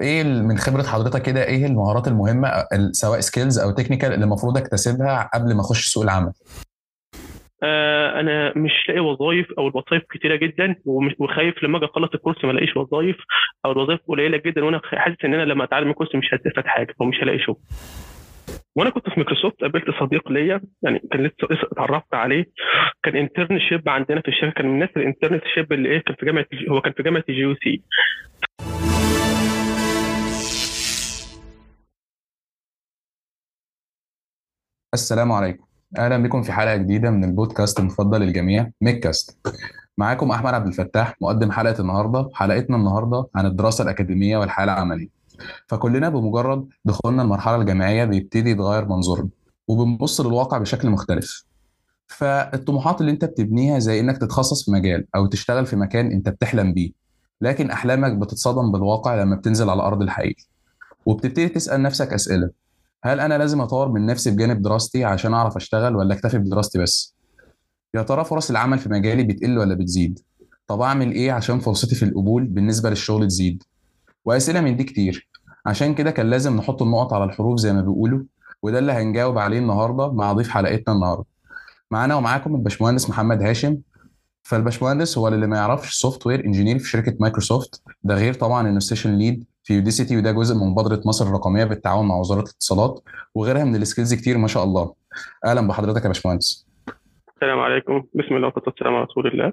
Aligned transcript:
إيه 0.00 0.22
من 0.24 0.56
خبرة 0.58 0.82
حضرتك 0.82 1.22
كده 1.22 1.44
إيه 1.44 1.66
المهارات 1.66 2.08
المهمة 2.08 2.48
ال- 2.48 2.96
سواء 2.96 3.20
skills 3.20 3.58
أو 3.58 3.70
technical 3.70 4.12
اللي 4.12 4.24
المفروض 4.24 4.56
اكتسبها 4.58 5.30
قبل 5.34 5.54
ما 5.54 5.60
أخش 5.60 5.84
سوق 5.86 6.02
العمل؟ 6.02 6.32
آه 7.62 8.20
أنا 8.20 8.52
مش 8.56 8.72
لاقي 8.88 9.00
وظايف 9.00 9.46
أو 9.58 9.68
الوظايف 9.68 10.02
كتيرة 10.10 10.36
جدا 10.36 10.76
وخايف 11.18 11.62
لما 11.64 11.78
أجي 11.78 11.86
أخلص 11.86 12.10
الكورس 12.14 12.44
ما 12.44 12.50
ألاقيش 12.50 12.76
وظايف 12.76 13.16
أو 13.66 13.72
الوظايف 13.72 14.00
قليلة 14.08 14.36
جدا 14.46 14.64
وأنا 14.64 14.80
حاسس 14.84 15.16
إن 15.24 15.34
أنا 15.34 15.42
لما 15.42 15.64
أتعلم 15.64 15.90
الكورس 15.90 16.14
مش 16.14 16.26
هستفاد 16.34 16.64
حاجة 16.66 16.94
أو 17.00 17.06
مش 17.06 17.16
هلاقي 17.22 17.38
شغل. 17.38 17.56
وأنا 18.76 18.90
كنت 18.90 19.04
في 19.04 19.14
مايكروسوفت 19.16 19.60
قابلت 19.60 19.84
صديق 20.00 20.32
ليا 20.32 20.60
يعني 20.82 21.02
كان 21.12 21.24
لسه 21.24 21.34
اتعرفت 21.72 22.14
عليه. 22.14 22.44
كان 23.02 23.16
internship 23.16 23.88
عندنا 23.88 24.20
في 24.20 24.28
الشركة 24.28 24.52
كان 24.54 24.66
من 24.66 24.74
الناس 24.74 24.88
ال 24.96 25.03
internship 25.03 25.72
اللي 25.72 25.88
إيه 25.88 26.02
كان 26.02 26.14
في 26.20 26.26
جامعة 26.26 26.46
هو 26.70 26.80
كان 26.80 26.92
في 26.92 27.02
جامعة 27.02 27.24
ال 27.28 27.40
GUC 27.40 27.82
السلام 34.94 35.32
عليكم. 35.32 35.64
أهلا 35.98 36.22
بكم 36.22 36.42
في 36.42 36.52
حلقة 36.52 36.76
جديدة 36.76 37.10
من 37.10 37.24
البودكاست 37.24 37.80
المفضل 37.80 38.20
للجميع 38.20 38.70
ميكاست 38.80 39.38
معاكم 39.98 40.30
أحمد 40.30 40.54
عبد 40.54 40.66
الفتاح 40.66 41.16
مقدم 41.20 41.52
حلقة 41.52 41.80
النهارده. 41.80 42.28
حلقتنا 42.32 42.76
النهارده 42.76 43.26
عن 43.34 43.46
الدراسة 43.46 43.84
الأكاديمية 43.84 44.38
والحياة 44.38 44.64
العملية. 44.64 45.08
فكلنا 45.66 46.08
بمجرد 46.08 46.68
دخولنا 46.84 47.22
المرحلة 47.22 47.56
الجامعية 47.56 48.04
بيبتدي 48.04 48.50
يتغير 48.50 48.88
منظورنا 48.88 49.28
وبنبص 49.68 50.20
للواقع 50.20 50.58
بشكل 50.58 50.90
مختلف. 50.90 51.44
فالطموحات 52.06 53.00
اللي 53.00 53.12
أنت 53.12 53.24
بتبنيها 53.24 53.78
زي 53.78 54.00
إنك 54.00 54.18
تتخصص 54.18 54.64
في 54.64 54.70
مجال 54.70 55.06
أو 55.16 55.26
تشتغل 55.26 55.66
في 55.66 55.76
مكان 55.76 56.12
أنت 56.12 56.28
بتحلم 56.28 56.72
بيه 56.72 56.90
لكن 57.40 57.70
أحلامك 57.70 58.12
بتتصدم 58.12 58.72
بالواقع 58.72 59.14
لما 59.22 59.36
بتنزل 59.36 59.70
على 59.70 59.82
ارض 59.82 60.02
الحقيقة 60.02 60.42
وبتبتدي 61.06 61.48
تسأل 61.48 61.82
نفسك 61.82 62.12
أسئلة. 62.12 62.63
هل 63.04 63.20
أنا 63.20 63.38
لازم 63.38 63.60
أطور 63.60 63.88
من 63.88 64.06
نفسي 64.06 64.30
بجانب 64.30 64.62
دراستي 64.62 65.04
عشان 65.04 65.34
أعرف 65.34 65.56
أشتغل 65.56 65.96
ولا 65.96 66.14
أكتفي 66.14 66.38
بدراستي 66.38 66.78
بس؟ 66.78 67.14
يا 67.94 68.02
ترى 68.02 68.24
فرص 68.24 68.50
العمل 68.50 68.78
في 68.78 68.88
مجالي 68.88 69.22
بتقل 69.24 69.58
ولا 69.58 69.74
بتزيد؟ 69.74 70.18
طب 70.66 70.80
أعمل 70.80 71.12
إيه 71.12 71.32
عشان 71.32 71.58
فرصتي 71.58 71.94
في 71.94 72.04
القبول 72.04 72.44
بالنسبة 72.44 72.90
للشغل 72.90 73.26
تزيد؟ 73.28 73.62
وأسئلة 74.24 74.60
من 74.60 74.76
دي 74.76 74.84
كتير. 74.84 75.28
عشان 75.66 75.94
كده 75.94 76.10
كان 76.10 76.30
لازم 76.30 76.56
نحط 76.56 76.82
النقط 76.82 77.12
على 77.12 77.24
الحروف 77.24 77.58
زي 77.58 77.72
ما 77.72 77.80
بيقولوا 77.80 78.22
وده 78.62 78.78
اللي 78.78 78.92
هنجاوب 78.92 79.38
عليه 79.38 79.58
النهارده 79.58 80.12
مع 80.12 80.32
ضيف 80.32 80.48
حلقتنا 80.48 80.94
النهارده. 80.94 81.24
معانا 81.90 82.14
ومعاكم 82.14 82.54
الباشمهندس 82.54 83.10
محمد 83.10 83.42
هاشم. 83.42 83.76
فالباشمهندس 84.42 85.18
هو 85.18 85.28
اللي 85.28 85.46
ما 85.46 85.56
يعرفش 85.56 85.94
software 85.94 86.44
engineer 86.44 86.78
في 86.78 86.88
شركة 86.88 87.16
مايكروسوفت 87.20 87.82
ده 88.04 88.14
غير 88.14 88.34
طبعا 88.34 88.68
إنه 88.68 88.78
session 88.80 89.14
lead 89.18 89.44
في 89.64 89.74
Udacity 89.74 90.16
وده 90.16 90.32
جزء 90.32 90.54
من 90.54 90.70
مبادره 90.70 91.00
مصر 91.06 91.24
الرقمية 91.28 91.64
بالتعاون 91.64 92.08
مع 92.08 92.16
وزارة 92.16 92.40
الاتصالات 92.40 93.00
وغيرها 93.34 93.64
من 93.64 93.74
ال 93.74 93.80
skills 93.80 94.14
كتير 94.14 94.38
ما 94.38 94.48
شاء 94.48 94.64
الله. 94.64 94.94
أهلا 95.44 95.68
بحضرتك 95.68 96.02
يا 96.02 96.08
باشمهندس. 96.08 96.68
السلام 97.34 97.58
عليكم. 97.58 98.04
بسم 98.14 98.36
الله 98.36 98.46
والصلاه 98.46 98.68
والسلام 98.68 98.94
على 98.94 99.04
رسول 99.04 99.26
الله. 99.26 99.52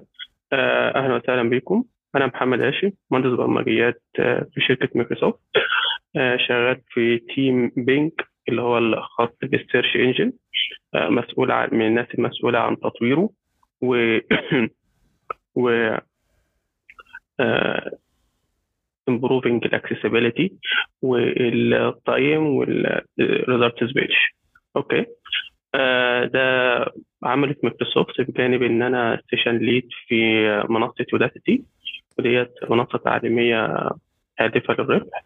آه، 0.52 0.98
أهلا 0.98 1.14
وسهلا 1.14 1.50
بكم. 1.50 1.84
أنا 2.16 2.26
محمد 2.26 2.60
هاشم 2.60 2.90
مهندس 3.10 3.30
برمجيات 3.38 4.02
آه، 4.18 4.46
في 4.54 4.60
شركة 4.60 4.88
مايكروسوفت. 4.94 5.38
آه، 6.16 6.36
شغال 6.36 6.80
في 6.88 7.18
team 7.34 7.72
Bing 7.76 8.28
اللي 8.48 8.62
هو 8.62 8.78
الخاص 8.78 9.28
بال 9.42 9.55
search 9.55 9.96
engine 9.96 10.32
مسؤول 10.94 11.50
عن 11.50 11.68
من 11.72 11.86
الناس 11.86 12.06
المسؤولة 12.14 12.58
عن 12.58 12.76
تطويره. 12.80 13.30
و 13.82 14.18
و 15.62 15.96
improving 19.10 19.60
ال 19.66 19.72
accessibility 19.72 20.52
والتقييم 21.02 22.46
وال 22.46 22.78
results 22.78 23.92
page 23.92 24.10
okay 24.76 25.06
ده 26.24 26.86
عملت 27.24 27.64
مايكروسوفت 27.64 28.20
بجانب 28.20 28.62
إن 28.62 28.82
أنا 28.82 29.20
session 29.26 29.56
lead 29.56 29.88
في 30.08 30.46
منصة 30.68 31.06
Udacity 31.12 31.64
وديت 32.18 32.52
منصة 32.70 32.98
تعليمية 32.98 33.90
هادفة 34.40 34.74
للربح. 34.74 35.24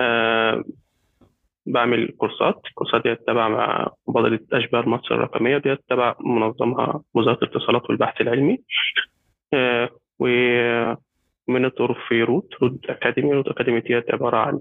آه، 0.00 0.64
بعمل 1.66 2.08
كورسات 2.18 2.60
الكورسات 2.66 3.02
ديت 3.02 3.18
تبع 3.26 3.48
مبادرة 4.08 4.40
أشبال 4.52 4.88
مصر 4.88 5.14
الرقمية 5.14 5.56
وديت 5.56 5.78
تبع 5.88 6.14
منظمها 6.20 7.02
وزارة 7.14 7.38
الاتصالات 7.42 7.90
والبحث 7.90 8.20
العلمي. 8.20 8.58
آه، 9.54 9.88
و 11.48 11.55
mentor 11.55 11.98
في 12.08 12.22
روت 12.22 12.54
روت 12.62 12.84
أكاديمي 12.88 13.32
روت 13.32 13.48
أكاديمي 13.48 13.80
ديت 13.80 14.14
عبارة 14.14 14.36
عن 14.36 14.60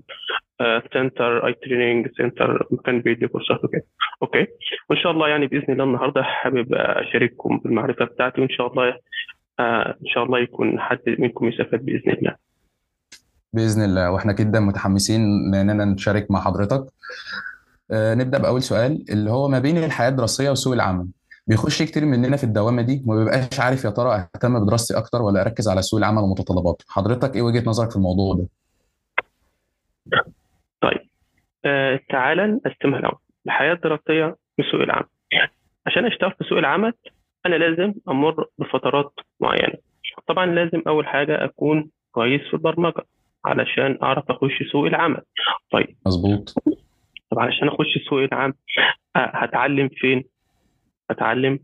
center 0.94 1.48
اي 1.48 1.54
training 1.54 2.08
center 2.18 2.68
مكان 2.72 3.02
بيدي 3.02 3.28
كورسات 3.28 3.64
وكده. 3.64 3.86
okay؟ 4.22 4.48
وإن 4.90 5.00
شاء 5.00 5.12
الله 5.12 5.28
يعني 5.28 5.48
بإذن 5.48 5.74
الله 5.74 5.84
النهارده 5.84 6.24
حابب 6.24 6.74
أشارككم 6.74 7.58
بالمعرفة 7.58 8.06
بتاعتي 8.06 8.42
وإن 8.42 8.50
شاء 8.50 8.68
الله 8.72 8.98
آه، 9.60 9.96
إن 10.02 10.08
شاء 10.14 10.24
الله 10.24 10.40
يكون 10.40 10.80
حد 10.80 11.00
منكم 11.20 11.48
يستفاد 11.48 11.86
بإذن 11.86 12.12
الله. 12.12 12.36
بإذن 13.54 13.84
الله. 13.84 14.12
وإحنا 14.12 14.34
جدا 14.34 14.60
متحمسين 14.60 15.22
اننا 15.56 15.86
نشارك 15.86 16.32
مع 16.32 16.40
حضرتك. 16.42 16.86
آه، 17.92 18.14
نبدأ 18.16 18.38
بأول 18.38 18.62
سؤال 18.62 19.06
اللي 19.10 19.30
هو 19.32 19.48
ما 19.48 19.60
بين 19.60 19.78
الحياة 19.78 20.10
الدراسية 20.10 20.50
وسوق 20.50 20.74
العمل؟ 20.74 21.08
بيخش 21.48 21.84
كتير 21.84 22.06
مننا 22.06 22.38
في 22.38 22.44
الدوامة 22.44 22.82
دي 22.82 23.04
وما 23.06 23.20
بيبقاش 23.24 23.60
عارف 23.60 23.84
يا 23.86 23.90
ترى 23.90 24.16
أهتم 24.36 24.66
بدراستي 24.66 24.98
أكتر 24.98 25.22
ولا 25.22 25.42
أركز 25.42 25.70
على 25.70 25.82
سوق 25.82 25.98
العمل 26.00 26.22
ومتطلباته. 26.22 26.86
حضرتك 26.90 27.36
إيه 27.36 27.42
وجهة 27.42 27.64
نظرك 27.70 27.90
في 27.90 27.96
الموضوع 27.96 28.36
ده؟ 28.36 28.48
طيب 30.82 31.02
آه 31.66 32.00
تعالى 32.10 32.48
نقسمها 32.48 33.00
الأول 33.00 33.20
الحياة 33.46 33.74
الدراسية 33.74 34.36
وسوق 34.60 34.82
العمل. 34.82 35.06
عشان 35.88 36.06
أشتغل 36.06 36.32
في 36.32 36.44
سوق 36.50 36.58
العمل 36.58 36.94
أنا 37.46 37.56
لازم 37.56 37.94
أمر 38.10 38.46
بفترات 38.58 39.14
معينة. 39.40 39.78
طبعا 40.28 40.46
لازم 40.46 40.82
أول 40.88 41.08
حاجة 41.08 41.46
أكون 41.46 41.90
كويس 42.12 42.42
في 42.42 42.54
البرمجة 42.54 43.06
علشان 43.46 43.98
أعرف 44.04 44.24
أخش 44.30 44.64
سوق 44.72 44.86
العمل. 44.86 45.22
طيب. 45.72 45.96
مظبوط. 46.06 46.56
طب 47.32 47.40
علشان 47.40 47.68
أخش 47.68 47.98
سوق 48.10 48.20
العمل 48.20 48.54
آه، 49.16 49.32
هتعلم 49.34 49.90
فين؟ 49.96 50.24
هتعلم 51.10 51.60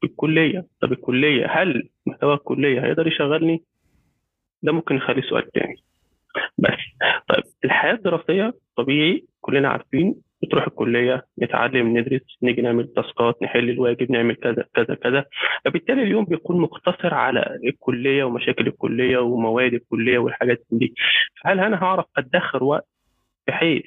في 0.00 0.06
الكليه 0.06 0.66
طب 0.80 0.92
الكلية 0.92 1.46
هل 1.50 1.88
محتوى 2.06 2.34
الكلية 2.34 2.84
هيقدر 2.84 3.06
يشغلني؟ 3.06 3.62
ده 4.62 4.72
ممكن 4.72 4.94
نخلي 4.94 5.22
سؤال 5.22 5.50
تاني. 5.50 5.76
بس 6.58 6.70
طيب 7.28 7.42
الحياة 7.64 7.92
الدراسية 7.94 8.54
طبيعي 8.76 9.24
كلنا 9.40 9.68
عارفين 9.68 10.14
بتروح 10.42 10.66
الكلية 10.66 11.26
نتعلم 11.42 11.98
ندرس 11.98 12.38
نيجي 12.42 12.62
نعمل 12.62 12.92
تاسكات 12.96 13.42
نحل 13.42 13.70
الواجب 13.70 14.10
نعمل 14.12 14.34
كذا 14.34 14.64
كذا 14.74 14.94
كذا. 14.94 15.24
فبالتالي 15.64 16.02
اليوم 16.02 16.24
بيكون 16.24 16.60
مقتصر 16.60 17.14
على 17.14 17.58
الكلية 17.64 18.24
ومشاكل 18.24 18.66
الكلية 18.66 19.18
ومواد 19.18 19.74
الكلية 19.74 20.18
والحاجات 20.18 20.64
دي. 20.70 20.94
هل 21.44 21.60
أنا 21.60 21.82
هعرف 21.82 22.04
أدخر 22.16 22.64
وقت 22.64 22.86
بحيث 23.48 23.84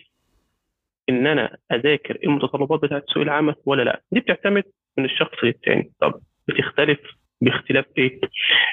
ان 1.09 1.27
أنا 1.27 1.57
اذاكر 1.73 2.17
المتطلبات 2.23 2.81
بتاعت 2.81 3.03
سوق 3.07 3.23
العمل 3.23 3.55
ولا 3.65 3.83
لأ؟ 3.83 4.01
دي 4.11 4.19
بتعتمد 4.19 4.63
من 4.97 5.05
الشخص 5.05 5.43
للتاني 5.43 5.91
طب 6.01 6.13
بتختلف 6.47 6.99
باختلاف 7.41 7.85
إيه؟ 7.97 8.19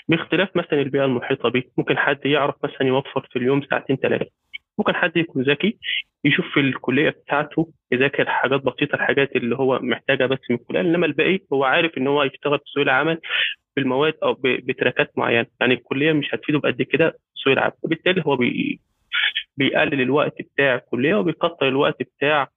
باختلاف 0.09 0.57
مثلا 0.57 0.81
البيئة 0.81 1.05
المحيطة 1.05 1.49
بيه 1.49 1.63
ممكن 1.79 1.99
حد 1.99 2.27
يعرف 2.27 2.55
مثلا 2.65 2.87
يوفر 2.87 3.27
في 3.31 3.39
اليوم 3.39 3.63
ساعتين 3.63 3.97
ثلاثة 3.97 4.27
ممكن 4.79 4.95
حد 4.95 5.17
يكون 5.17 5.43
ذكي 5.43 5.79
يشوف 6.25 6.47
في 6.55 6.61
الكلية 6.61 7.11
بتاعته 7.11 7.73
يذاكر 7.93 8.29
حاجات 8.31 8.61
بسيطة 8.63 8.95
الحاجات 8.95 9.37
اللي 9.37 9.57
هو 9.57 9.79
محتاجها 9.83 10.27
بس 10.27 10.39
من 10.51 10.57
الكلية 10.57 10.81
إنما 10.81 11.07
الباقي 11.07 11.39
هو 11.53 11.65
عارف 11.65 11.99
إن 11.99 12.07
هو 12.07 12.23
يشتغل 12.23 12.59
في 12.59 12.65
سوق 12.67 12.83
العمل 12.83 13.21
بالمواد 13.77 14.15
أو 14.23 14.37
بتراكات 14.43 15.19
معينة. 15.19 15.47
يعني 15.61 15.75
الكلية 15.75 16.13
مش 16.13 16.35
هتفيده 16.35 16.59
بقد 16.59 16.83
كده 16.83 17.19
سوق 17.35 17.53
العمل. 17.53 17.73
وبالتالي 17.83 18.23
هو 18.27 18.37
بي 18.37 18.81
بيقلل 19.57 20.01
الوقت 20.01 20.43
بتاع 20.43 20.75
الكلية 20.75 21.15
وبيكتر 21.15 21.69
الوقت 21.69 22.03
بتاع 22.03 22.49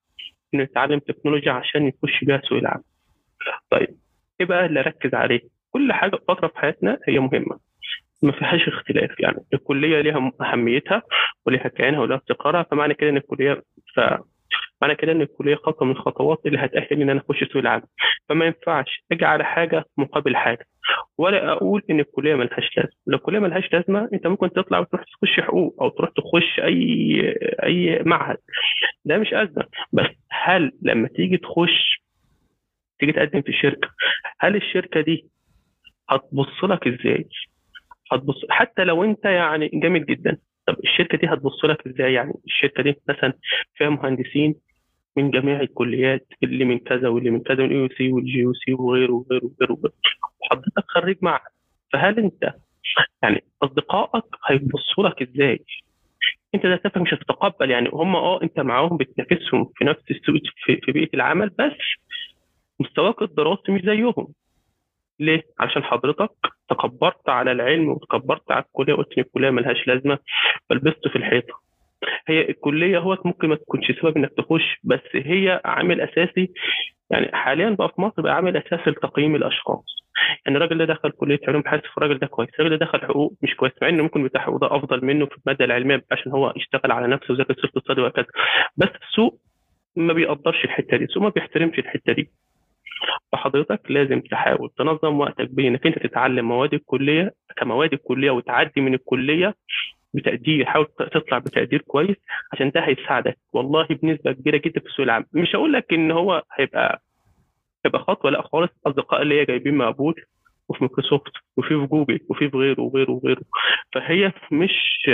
إنه 0.54 0.62
يتعلم 0.62 0.98
تكنولوجيا 0.98 1.52
عشان 1.52 1.86
يخش 1.88 2.24
بيها 2.24 2.40
سوق 2.44 2.58
العمل. 2.58 2.82
طيب 3.70 3.88
إيه 4.40 4.46
بقى 4.46 4.66
اللي 4.66 4.80
أركز 4.80 5.14
عليه؟ 5.14 5.40
كل 5.70 5.92
حاجة 5.92 6.16
فتره 6.28 6.48
في 6.48 6.58
حياتنا 6.58 6.98
هي 7.08 7.18
مهمة 7.18 7.58
ما 8.22 8.32
فيهاش 8.32 8.68
اختلاف 8.68 9.20
يعني 9.20 9.38
الكلية 9.54 10.00
ليها 10.00 10.32
أهميتها 10.40 11.02
وليها 11.46 11.68
كيانها 11.68 12.00
ولها 12.00 12.16
استقرارها 12.16 12.62
فمعنى 12.62 12.94
كده 12.94 13.10
إن 13.10 13.16
الكلية 13.16 13.62
ف 13.94 14.00
معنى 14.82 14.94
كده 14.94 15.12
ان 15.12 15.20
الكليه 15.22 15.54
خطوة 15.54 15.86
من 15.88 15.92
الخطوات 15.92 16.38
اللي 16.46 16.58
هتاهلني 16.58 17.02
إن 17.04 17.10
أنا 17.10 17.20
أخش 17.20 17.44
سوق 17.44 17.56
العمل. 17.56 17.82
فما 18.28 18.44
ينفعش 18.46 19.04
أجي 19.12 19.24
على 19.24 19.44
حاجة 19.44 19.84
مقابل 19.96 20.36
حاجة. 20.36 20.66
ولا 21.18 21.52
أقول 21.52 21.82
إن 21.90 22.00
الكلية 22.00 22.34
ملهاش 22.34 22.76
لازمة. 22.76 22.92
لو 23.06 23.16
الكلية 23.16 23.38
ملهاش 23.38 23.72
لازمة 23.72 24.08
أنت 24.12 24.26
ممكن 24.26 24.52
تطلع 24.52 24.78
وتروح 24.78 25.02
تخش 25.04 25.40
حقوق 25.40 25.82
أو 25.82 25.88
تروح 25.88 26.10
تخش 26.10 26.60
أي 26.60 27.20
أي 27.62 28.02
معهد. 28.02 28.36
ده 29.04 29.18
مش 29.18 29.34
أزمة. 29.34 29.64
بس 29.92 30.06
هل 30.30 30.72
لما 30.82 31.08
تيجي 31.08 31.36
تخش 31.36 32.02
تيجي 32.98 33.12
تقدم 33.12 33.42
في 33.42 33.52
شركة 33.52 33.88
هل 34.40 34.56
الشركة 34.56 35.00
دي 35.00 35.26
هتبص 36.10 36.64
لك 36.64 36.86
إزاي؟ 36.88 37.28
هتبص 38.12 38.44
حتى 38.50 38.84
لو 38.84 39.04
أنت 39.04 39.24
يعني 39.24 39.70
جامد 39.74 40.06
جدا. 40.06 40.38
طب 40.66 40.76
الشركة 40.84 41.18
دي 41.18 41.26
هتبص 41.26 41.64
لك 41.64 41.86
إزاي 41.86 42.12
يعني؟ 42.12 42.32
الشركة 42.46 42.82
دي 42.82 42.94
مثلا 43.08 43.32
فيها 43.74 43.88
مهندسين 43.88 44.54
من 45.16 45.30
جميع 45.30 45.60
الكليات 45.60 46.26
اللي 46.42 46.64
من 46.64 46.78
كذا 46.78 47.08
واللي 47.08 47.30
من 47.30 47.40
كذا 47.40 47.66
من 47.66 47.82
اي 47.82 47.88
سي 47.96 48.12
والجي 48.12 48.44
أو 48.46 48.52
سي 48.54 48.72
وغيره 48.72 49.12
وغيره 49.12 49.44
وغيره 49.44 49.92
وحضرتك 50.40 50.84
خريج 50.88 51.16
معهد 51.22 51.50
فهل 51.92 52.18
أنت 52.18 52.54
يعني 53.22 53.44
أصدقائك 53.62 54.24
هيبصوا 54.46 55.08
لك 55.08 55.22
إزاي؟ 55.22 55.64
أنت 56.54 56.66
ذاتك 56.66 56.96
مش 56.96 57.14
هتتقبل 57.14 57.70
يعني 57.70 57.88
هم 57.92 58.16
آه 58.16 58.42
أنت 58.42 58.60
معاهم 58.60 58.96
بتنافسهم 58.96 59.70
في 59.74 59.84
نفس 59.84 60.10
السوق 60.10 60.40
في, 60.64 60.76
في 60.76 60.92
بيئة 60.92 61.08
العمل 61.14 61.48
بس 61.48 61.72
مستواك 62.80 63.22
الدراسي 63.22 63.72
مش 63.72 63.80
زيهم 63.82 64.28
ليه؟ 65.20 65.42
علشان 65.60 65.82
حضرتك 65.84 66.30
تكبرت 66.70 67.28
على 67.28 67.52
العلم 67.52 67.88
وتكبرت 67.88 68.50
على 68.50 68.64
الكلية 68.64 68.92
وقلت 68.94 69.18
إن 69.18 69.24
الكلية 69.24 69.50
ملهاش 69.50 69.88
لازمة 69.88 70.18
فلبست 70.70 71.08
في 71.08 71.16
الحيطة. 71.16 71.60
هي 72.28 72.48
الكلية 72.48 72.98
هو 72.98 73.18
ممكن 73.24 73.48
ما 73.48 73.54
تكونش 73.54 73.92
سبب 73.92 74.16
انك 74.16 74.32
تخش 74.36 74.78
بس 74.84 75.00
هي 75.14 75.60
عامل 75.64 76.00
أساسي 76.00 76.52
يعني 77.10 77.30
حاليا 77.36 77.70
بقى 77.70 77.88
في 77.88 78.00
مصر 78.00 78.22
بقى 78.22 78.34
عامل 78.34 78.56
اساسي 78.56 78.90
لتقييم 78.90 79.34
الأشخاص. 79.36 79.84
يعني 80.46 80.56
الراجل 80.58 80.78
ده 80.78 80.84
دخل 80.84 81.10
كلية 81.10 81.38
علوم 81.48 81.62
حاسب 81.66 81.82
الراجل 81.98 82.18
ده 82.18 82.26
كويس، 82.26 82.48
الراجل 82.60 82.78
ده 82.78 82.86
دخل 82.86 83.00
حقوق 83.00 83.32
مش 83.42 83.54
كويس 83.54 83.72
مع 83.82 83.88
إنه 83.88 84.02
ممكن 84.02 84.24
بتاع 84.24 84.40
حقوق 84.40 84.60
ده 84.60 84.76
أفضل 84.76 85.04
منه 85.04 85.26
في 85.26 85.36
المادة 85.46 85.64
العلمية 85.64 86.04
عشان 86.12 86.32
هو 86.32 86.52
يشتغل 86.56 86.92
على 86.92 87.06
نفسه 87.06 87.34
وذاكر 87.34 87.54
سياسه 87.54 87.68
اقتصادي 87.68 88.00
وهكذا. 88.00 88.26
بس 88.76 88.88
السوق 89.08 89.40
ما 89.96 90.12
بيقدرش 90.12 90.64
الحتة 90.64 90.96
دي، 90.96 91.04
السوق 91.04 91.22
ما 91.22 91.28
بيحترمش 91.28 91.78
الحتة 91.78 92.12
دي. 92.12 92.30
فحضرتك 93.32 93.80
لازم 93.90 94.20
تحاول 94.20 94.70
تنظم 94.78 95.20
وقتك 95.20 95.50
بين 95.50 95.66
إنك 95.66 95.86
أنت 95.86 95.98
تتعلم 95.98 96.48
مواد 96.48 96.74
الكلية 96.74 97.32
كمواد 97.56 97.92
الكلية 97.92 98.30
وتعدي 98.30 98.80
من 98.80 98.94
الكلية 98.94 99.54
بتقدير 100.14 100.64
حاول 100.64 100.86
تطلع 100.98 101.38
بتقدير 101.38 101.80
كويس 101.82 102.16
عشان 102.52 102.70
ده 102.70 102.80
هيساعدك. 102.80 103.38
والله 103.52 103.86
بنسبة 103.90 104.32
كبيرة 104.32 104.56
جدا 104.56 104.80
في 104.80 104.88
سوق 104.88 105.00
العمل 105.04 105.26
مش 105.32 105.56
هقول 105.56 105.72
لك 105.72 105.92
إن 105.92 106.10
هو 106.10 106.42
هيبقى 106.58 107.02
هيبقى 107.84 108.00
خطوة 108.00 108.30
لأ 108.30 108.42
خالص. 108.42 108.70
أصدقاء 108.86 109.22
اللي 109.22 109.40
هي 109.40 109.44
جايبين 109.44 109.74
مقبول 109.76 110.14
وفي 110.68 110.84
مايكروسوفت 110.84 111.32
وفي 111.56 111.68
في 111.68 111.86
جوجل 111.86 112.20
وفي 112.30 112.50
في 112.50 112.56
غيره 112.56 112.80
وغيره 112.82 113.10
وغيره. 113.10 113.42
فهي 113.94 114.32
مش 114.52 115.10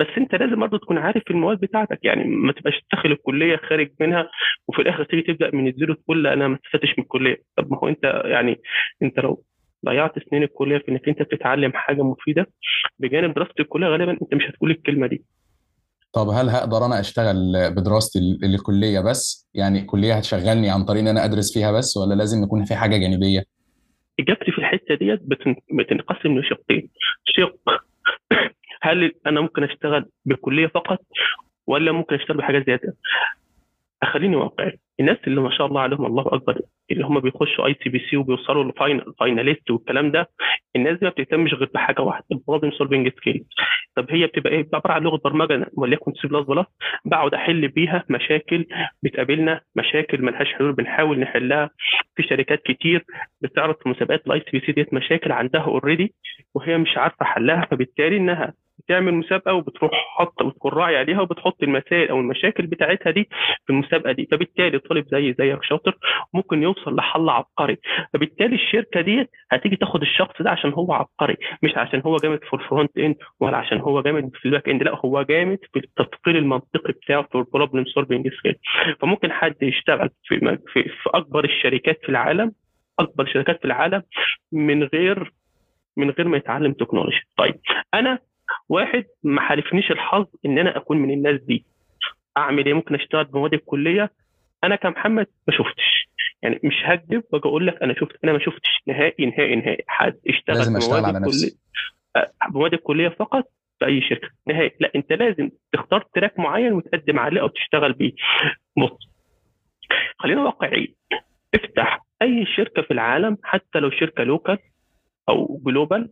بس 0.00 0.06
أنت 0.18 0.34
لازم 0.34 0.60
برضه 0.60 0.78
تكون 0.78 0.98
عارف 0.98 1.22
المواد 1.30 1.60
بتاعتك. 1.60 1.98
يعني 2.04 2.24
ما 2.24 2.52
تبقاش 2.52 2.80
داخل 2.92 3.12
الكلية 3.12 3.56
خارج 3.56 3.90
منها 4.00 4.30
وفي 4.68 4.82
الآخر 4.82 5.04
تيجي 5.04 5.22
تبدأ 5.22 5.50
من 5.56 5.68
ال 5.68 5.73
zero 5.73 5.94
تقول 5.94 6.24
لأ 6.24 6.32
أنا 6.32 6.48
ما 6.48 6.56
استفدتش 6.56 6.98
من 6.98 7.04
الكلية. 7.04 7.36
طب 7.56 7.70
ما 7.72 7.78
هو 7.78 7.88
أنت 7.88 8.04
يعني 8.24 8.60
أنت 9.02 9.18
لو 9.20 9.42
ضيعت 9.84 10.12
سنين 10.30 10.42
الكلية 10.42 10.78
في 10.78 10.88
إنك 10.88 11.08
أنت 11.08 11.22
بتتعلم 11.22 11.72
حاجة 11.72 12.02
مفيدة. 12.02 12.46
بجانب 12.98 13.34
دراسه 13.34 13.54
الكلية 13.60 13.86
غالبا 13.86 14.12
أنت 14.12 14.34
مش 14.34 14.42
هتقول 14.48 14.70
الكلمة 14.70 15.06
دي. 15.06 15.24
طب 16.12 16.28
هل 16.28 16.48
هقدر 16.48 16.86
أنا 16.86 17.00
أشتغل 17.00 17.52
بدراستي 17.76 18.18
الكلية 18.44 19.00
بس؟ 19.00 19.50
يعني 19.54 19.78
الكلية 19.78 20.14
هتشغلني 20.14 20.70
عن 20.70 20.84
طريق 20.84 21.02
إن 21.02 21.08
أنا 21.08 21.24
أدرس 21.24 21.54
فيها 21.54 21.72
بس 21.72 21.96
ولا 21.96 22.14
لازم 22.14 22.42
يكون 22.44 22.64
في 22.64 22.74
حاجة 22.74 22.96
جانبية؟ 22.96 23.44
إجابتي 24.20 24.52
في 24.52 24.58
الحتة 24.58 24.94
ديت 24.94 25.20
بتنقسم 25.72 26.38
لشقين. 26.38 26.88
شق. 27.24 27.56
هل 28.82 29.12
أنا 29.26 29.40
ممكن 29.40 29.64
أشتغل 29.64 30.06
بالكليه 30.24 30.66
فقط 30.66 30.98
ولا 31.66 31.92
ممكن 31.92 32.14
أشتغل 32.14 32.36
بحاجات 32.36 32.66
زيادة؟ 32.66 32.94
خليني 34.04 34.36
واقعي 34.36 34.78
الناس 35.00 35.16
اللي 35.26 35.40
ما 35.40 35.50
شاء 35.50 35.66
الله 35.66 35.80
عليهم 35.80 36.06
الله 36.06 36.22
أكبر 36.26 36.60
اللي 36.90 37.04
هم 37.04 37.20
بيخشوا 37.20 37.66
ICPC 37.66 38.16
وبيوصلوا 38.16 38.64
ل 38.64 38.72
final 38.72 39.14
finalist 39.20 39.70
والكلام 39.70 40.10
ده 40.10 40.30
الناس 40.76 40.98
دي 40.98 41.04
ما 41.06 41.10
بتهتمش 41.10 41.54
غير 41.54 41.70
بحاجة 41.74 42.02
واحدة 42.02 42.24
problem 42.48 42.70
solving 42.70 43.08
skill 43.08 43.44
طب 43.96 44.06
هي 44.10 44.26
بتبقى 44.26 44.52
إيه؟ 44.52 44.68
عبارة 44.74 44.92
عن 44.92 45.02
لغة 45.02 45.20
برمجة 45.24 45.66
وليكن 45.72 46.12
سي 46.12 46.28
بلس 46.28 46.46
بلس 46.46 46.66
بقعد 47.04 47.34
أحل 47.34 47.68
بيها 47.68 48.04
مشاكل 48.10 48.66
بتقابلنا 49.02 49.60
مشاكل 49.76 50.22
ملهاش 50.22 50.52
حلول 50.52 50.72
بنحاول 50.72 51.18
نحلها. 51.20 51.70
في 52.16 52.22
شركات 52.22 52.62
كتير 52.62 53.04
بتعرض 53.40 53.74
في 53.82 53.88
مسابقات 53.88 54.26
ال 54.26 54.40
ICPC 54.40 54.72
ديت 54.72 54.94
مشاكل 54.94 55.32
عندها 55.32 55.60
already 55.62 56.14
وهي 56.54 56.78
مش 56.78 56.96
عارفة 56.98 57.24
حلها 57.24 57.66
فبالتالي 57.70 58.16
إنها 58.16 58.52
بتعمل 58.78 59.14
مسابقة 59.14 59.52
وبتروح 59.54 59.90
حاطه 60.18 60.54
راعي 60.64 60.96
عليها 60.96 61.20
وبتحط 61.20 61.62
المسائل 61.62 62.08
أو 62.08 62.20
المشاكل 62.20 62.66
بتاعتها 62.66 63.10
دي 63.10 63.28
في 63.66 63.70
المسابقة 63.72 64.12
دي. 64.12 64.28
فبالتالي 64.32 64.78
طالب 64.78 65.06
زي 65.08 65.34
زيك 65.38 65.58
شاطر 65.64 65.96
ممكن 66.34 66.62
يوصل 66.62 66.96
لحل 66.96 67.28
عبقري. 67.28 67.76
فبالتالي 68.14 68.54
الشركة 68.54 69.00
ديت 69.00 69.30
هتيجي 69.50 69.76
تاخد 69.76 70.02
الشخص 70.02 70.42
ده 70.42 70.50
عشان 70.50 70.72
هو 70.72 70.92
عبقري 70.92 71.36
مش 71.62 71.76
عشان 71.76 72.02
هو 72.06 72.16
جامد 72.16 72.40
في 72.44 72.54
ال 72.54 72.61
front 72.61 72.98
end 72.98 73.16
ولا 73.40 73.56
عشان 73.56 73.80
هو 73.80 74.02
جامد 74.02 74.30
في 74.34 74.44
ال 74.46 74.50
back 74.50 74.68
end 74.68 74.82
لا 74.82 74.96
هو 75.04 75.22
جامد 75.22 75.58
في 75.72 75.78
التفكير 75.78 76.38
المنطقي 76.38 76.92
بتاعه 76.92 77.22
في 77.22 77.34
ال 77.38 77.44
problem 77.44 77.84
solving 77.84 78.28
skill 78.38 78.54
فممكن 79.00 79.32
حد 79.32 79.54
يشتغل 79.62 80.10
في, 80.24 80.38
في 80.72 80.82
في 80.82 81.10
أكبر 81.14 81.44
الشركات 81.44 81.98
في 82.02 82.08
العالم 82.08 82.52
أكبر 82.98 83.26
شركات 83.26 83.58
في 83.58 83.64
العالم 83.64 84.02
من 84.52 84.82
غير 84.84 85.32
من 85.96 86.10
غير 86.10 86.28
ما 86.28 86.36
يتعلم 86.36 86.72
technology 86.72 87.20
طيب 87.36 87.54
أنا 87.94 88.18
واحد 88.68 89.04
ما 89.22 89.40
حالفنيش 89.40 89.90
الحظ 89.90 90.26
إن 90.46 90.58
أنا 90.58 90.76
أكون 90.76 90.96
من 90.96 91.10
الناس 91.10 91.40
دي. 91.40 91.64
أعمل 92.36 92.66
إيه؟ 92.66 92.74
ممكن 92.74 92.94
أشتغل 92.94 93.24
بمواد 93.24 93.54
الكلية. 93.54 94.10
أنا 94.64 94.76
كمحمد 94.76 95.26
ما 95.48 95.54
شفتش. 95.54 96.08
يعني 96.42 96.60
مش 96.64 96.74
هكذب 96.84 97.22
وأجي 97.32 97.48
أقول 97.48 97.66
لك 97.66 97.82
أنا 97.82 97.94
شفت 97.94 98.16
أنا 98.24 98.32
ما 98.32 98.38
شفتش 98.38 98.82
نهائي 98.86 99.26
نهائي 99.26 99.56
نهائي. 99.56 99.84
حد 99.86 100.20
اشتغل 100.28 100.56
لازم 100.56 100.76
أشتغل 100.76 101.04
على 101.04 101.20
نفسي. 101.20 101.58
بمواد 102.50 102.74
الكلية 102.74 103.08
فقط 103.08 103.44
في 103.78 103.86
أي 103.86 104.02
شركة. 104.02 104.28
نهائي. 104.46 104.70
لا 104.80 104.90
أنت 104.96 105.12
لازم 105.12 105.50
تختار 105.72 106.04
track 106.14 106.38
معين 106.38 106.72
وتقدم 106.72 107.18
عليه 107.18 107.40
أو 107.40 107.48
تشتغل 107.48 107.92
بيه. 107.92 108.12
بص 108.76 109.08
خلينا 110.18 110.42
واقعيين. 110.42 110.94
افتح 111.54 112.04
أي 112.22 112.46
شركة 112.56 112.82
في 112.82 112.90
العالم 112.90 113.38
حتى 113.42 113.78
لو 113.78 113.90
شركة 113.90 114.24
local 114.24 114.58
أو 115.28 115.60
global 115.66 116.10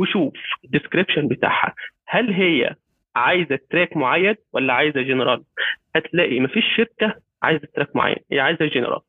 وشوف 0.00 0.32
ال 0.64 0.69
description 0.69 1.28
بتاعها. 1.28 1.74
هل 2.06 2.32
هي 2.32 2.74
عايزة 3.16 3.58
track 3.70 3.96
معين 3.96 4.34
ولا 4.52 4.72
عايزة 4.72 5.02
جنرال 5.02 5.42
هتلاقي 5.96 6.40
مفيش 6.40 6.64
شركة 6.76 7.14
عايزة 7.42 7.68
track 7.74 7.96
معين 7.96 8.16
هي 8.32 8.40
عايزة 8.40 8.66
جنرال 8.66 9.00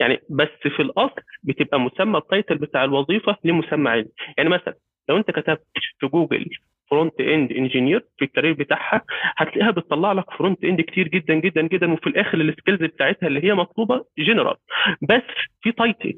يعني 0.00 0.18
بس 0.30 0.48
في 0.62 0.82
الأصل 0.82 1.22
بتبقى 1.42 1.80
مسمى 1.80 2.18
ال 2.18 2.25
title 2.25 2.58
بتاع 2.58 2.84
الوظيفة 2.84 3.36
لمسمى 3.44 3.90
علمي. 3.90 4.08
يعني 4.38 4.48
مثلا 4.48 4.74
لو 5.08 5.16
أنت 5.16 5.30
كتبت 5.30 5.62
في 6.00 6.06
جوجل 6.06 6.46
front 6.90 7.20
end 7.20 7.52
engineer 7.52 8.04
في 8.18 8.24
ال 8.24 8.28
career 8.28 8.52
بتاعها 8.52 9.02
هتلاقيها 9.36 9.70
بتطلع 9.70 10.12
لك 10.12 10.30
front 10.30 10.64
end 10.64 10.80
كتير 10.80 11.08
جدا 11.08 11.34
جدا 11.34 11.62
جدا 11.62 11.92
وفي 11.92 12.06
الآخر 12.06 12.40
ال 12.40 12.46
skills 12.46 12.82
بتاعتها 12.82 13.26
اللي 13.26 13.44
هي 13.44 13.54
مطلوبة 13.54 14.04
جنرال 14.18 14.56
بس 15.02 15.22
في 15.62 15.72
title 15.72 16.14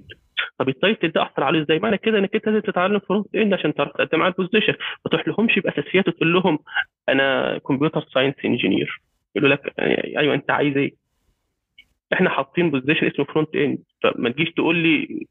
طب 0.58 0.68
ال 0.68 0.75
title 0.75 1.08
ده 1.08 1.22
احصل 1.22 1.42
عليه 1.42 1.62
إزاي؟ 1.62 1.78
معنى 1.78 1.98
كده 1.98 2.18
إنك 2.18 2.34
أنت 2.34 2.46
لازم 2.48 2.60
تتعلم 2.60 2.98
front 2.98 3.34
end 3.36 3.54
عشان 3.54 3.74
تعرف 3.74 3.92
تقدم 3.92 4.22
على 4.22 4.32
ال 4.38 4.42
position. 4.42 4.72
ما 5.04 5.10
تروحلهمش 5.10 5.58
بأساسيات 5.58 6.08
وتقول 6.08 6.32
لهم 6.32 6.58
أنا 7.08 7.58
computer 7.58 8.04
science 8.14 8.34
engineer. 8.44 9.00
يقولوا 9.36 9.54
لك 9.56 9.74
أيوه 10.18 10.34
أنت 10.34 10.50
عايز 10.50 10.76
إيه؟ 10.76 10.92
إحنا 12.12 12.30
حاطين 12.30 12.70
position 12.70 13.06
اسمه 13.06 13.24
front 13.24 13.56
end. 13.56 13.78
فما 14.02 14.30
تجيش 14.30 14.50
تقول 14.50 14.76
لي 14.76 15.26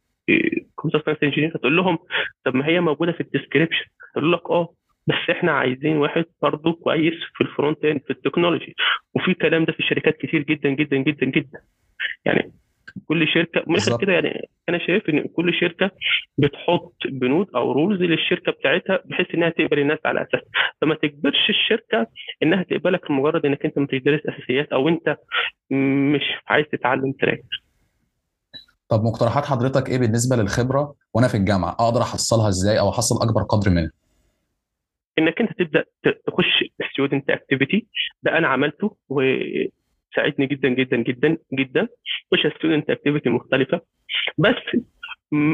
computer 0.82 1.06
science 1.06 1.24
engineer؟ 1.24 1.56
هتقول 1.56 1.78
لهم 1.78 1.98
طب 2.46 2.56
ما 2.56 2.68
هي 2.68 2.80
موجودة 2.80 3.12
في 3.12 3.22
ال 3.22 3.27
description 3.27 3.86
يقول 4.18 4.34
لك 4.34 4.50
آه 4.50 4.74
بس 5.08 5.30
إحنا 5.32 5.52
عايزين 5.52 5.98
واحد 5.98 6.26
برضه 6.42 6.74
كويس 6.74 7.14
في 7.36 7.42
ال 7.42 7.49
front 7.49 7.86
end 7.86 8.02
في 8.02 8.10
ال 8.10 8.15
technology. 8.15 8.76
وفي 9.14 9.28
الكلام 9.28 9.66
ده 9.66 9.74
في 9.74 9.84
شركات 9.84 10.18
كتير 10.18 10.44
جدا 10.44 10.70
جدا 10.70 10.98
جدا 10.98 11.26
جدا. 11.26 11.60
يعني 12.26 12.52
كل 13.08 13.28
شركة 13.28 13.64
من. 13.68 13.98
كده 14.02 14.14
يعني 14.14 14.50
أنا 14.70 14.78
شايف 14.88 15.10
إن 15.10 15.28
كل 15.28 15.54
شركة 15.54 15.92
بتحط 16.38 16.96
بنود 17.06 17.48
أو 17.56 17.72
rules 17.72 18.02
للشركة 18.02 18.52
بتاعتها 18.52 19.00
بحيث 19.06 19.28
إنها 19.36 19.50
تقبل 19.50 19.80
الناس 19.80 20.00
على 20.06 20.22
أساس. 20.22 20.42
فما 20.82 20.96
تجبرش 20.96 21.50
الشركة 21.50 22.08
إنها 22.44 22.64
تقبلك 22.64 23.12
لمجرد 23.12 23.46
إنك 23.46 23.66
أنت 23.66 23.80
ما 23.80 23.88
تدرس 23.88 24.22
أساسيات 24.26 24.68
أو 24.74 24.90
أنت 24.90 25.18
مش 26.16 26.24
عايز 26.48 26.66
تتعلم 26.72 27.12
track. 27.12 27.42
طب 28.90 29.04
مقترحات 29.04 29.46
حضرتك 29.46 29.90
إيه 29.90 29.98
بالنسبة 29.98 30.36
للخبرة 30.36 30.96
وأنا 31.14 31.28
في 31.28 31.38
الجامعة؟ 31.38 31.72
أقدر 31.80 32.02
أحصلها 32.02 32.48
إزاي 32.50 32.80
أو 32.80 32.90
أحصل 32.90 33.16
أكبر 33.28 33.44
قدر 33.44 33.70
منها؟ 33.72 33.92
إنك 35.20 35.42
أنت 35.42 35.52
تبدأ 35.60 35.84
تخش 36.28 36.64
student 36.94 37.30
activity 37.30 37.88
ده 38.24 38.38
أنا 38.38 38.48
عملته 38.48 38.96
وساعدني 40.12 40.46
جدا 40.48 40.70
جدا 40.70 40.98
جدا 40.98 41.38
جدا. 41.54 41.88
خش 42.34 42.48
student 42.48 42.90
activity 42.90 43.30
مختلفة. 43.30 43.82
بس 44.38 44.56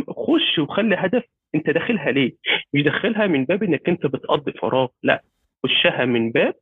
خش 0.09 0.59
وخلي 0.59 0.95
هدف 0.95 1.24
أنت 1.55 1.69
داخلها 1.69 2.12
ليه؟ 2.12 2.33
مش 2.74 2.81
داخلها 2.83 3.27
من 3.27 3.45
باب 3.45 3.63
إنك 3.63 3.89
أنت 3.89 4.05
بتقضي 4.05 4.51
فراغ 4.51 4.88
لا. 5.03 5.21
خشها 5.63 6.05
من 6.05 6.31
باب 6.31 6.53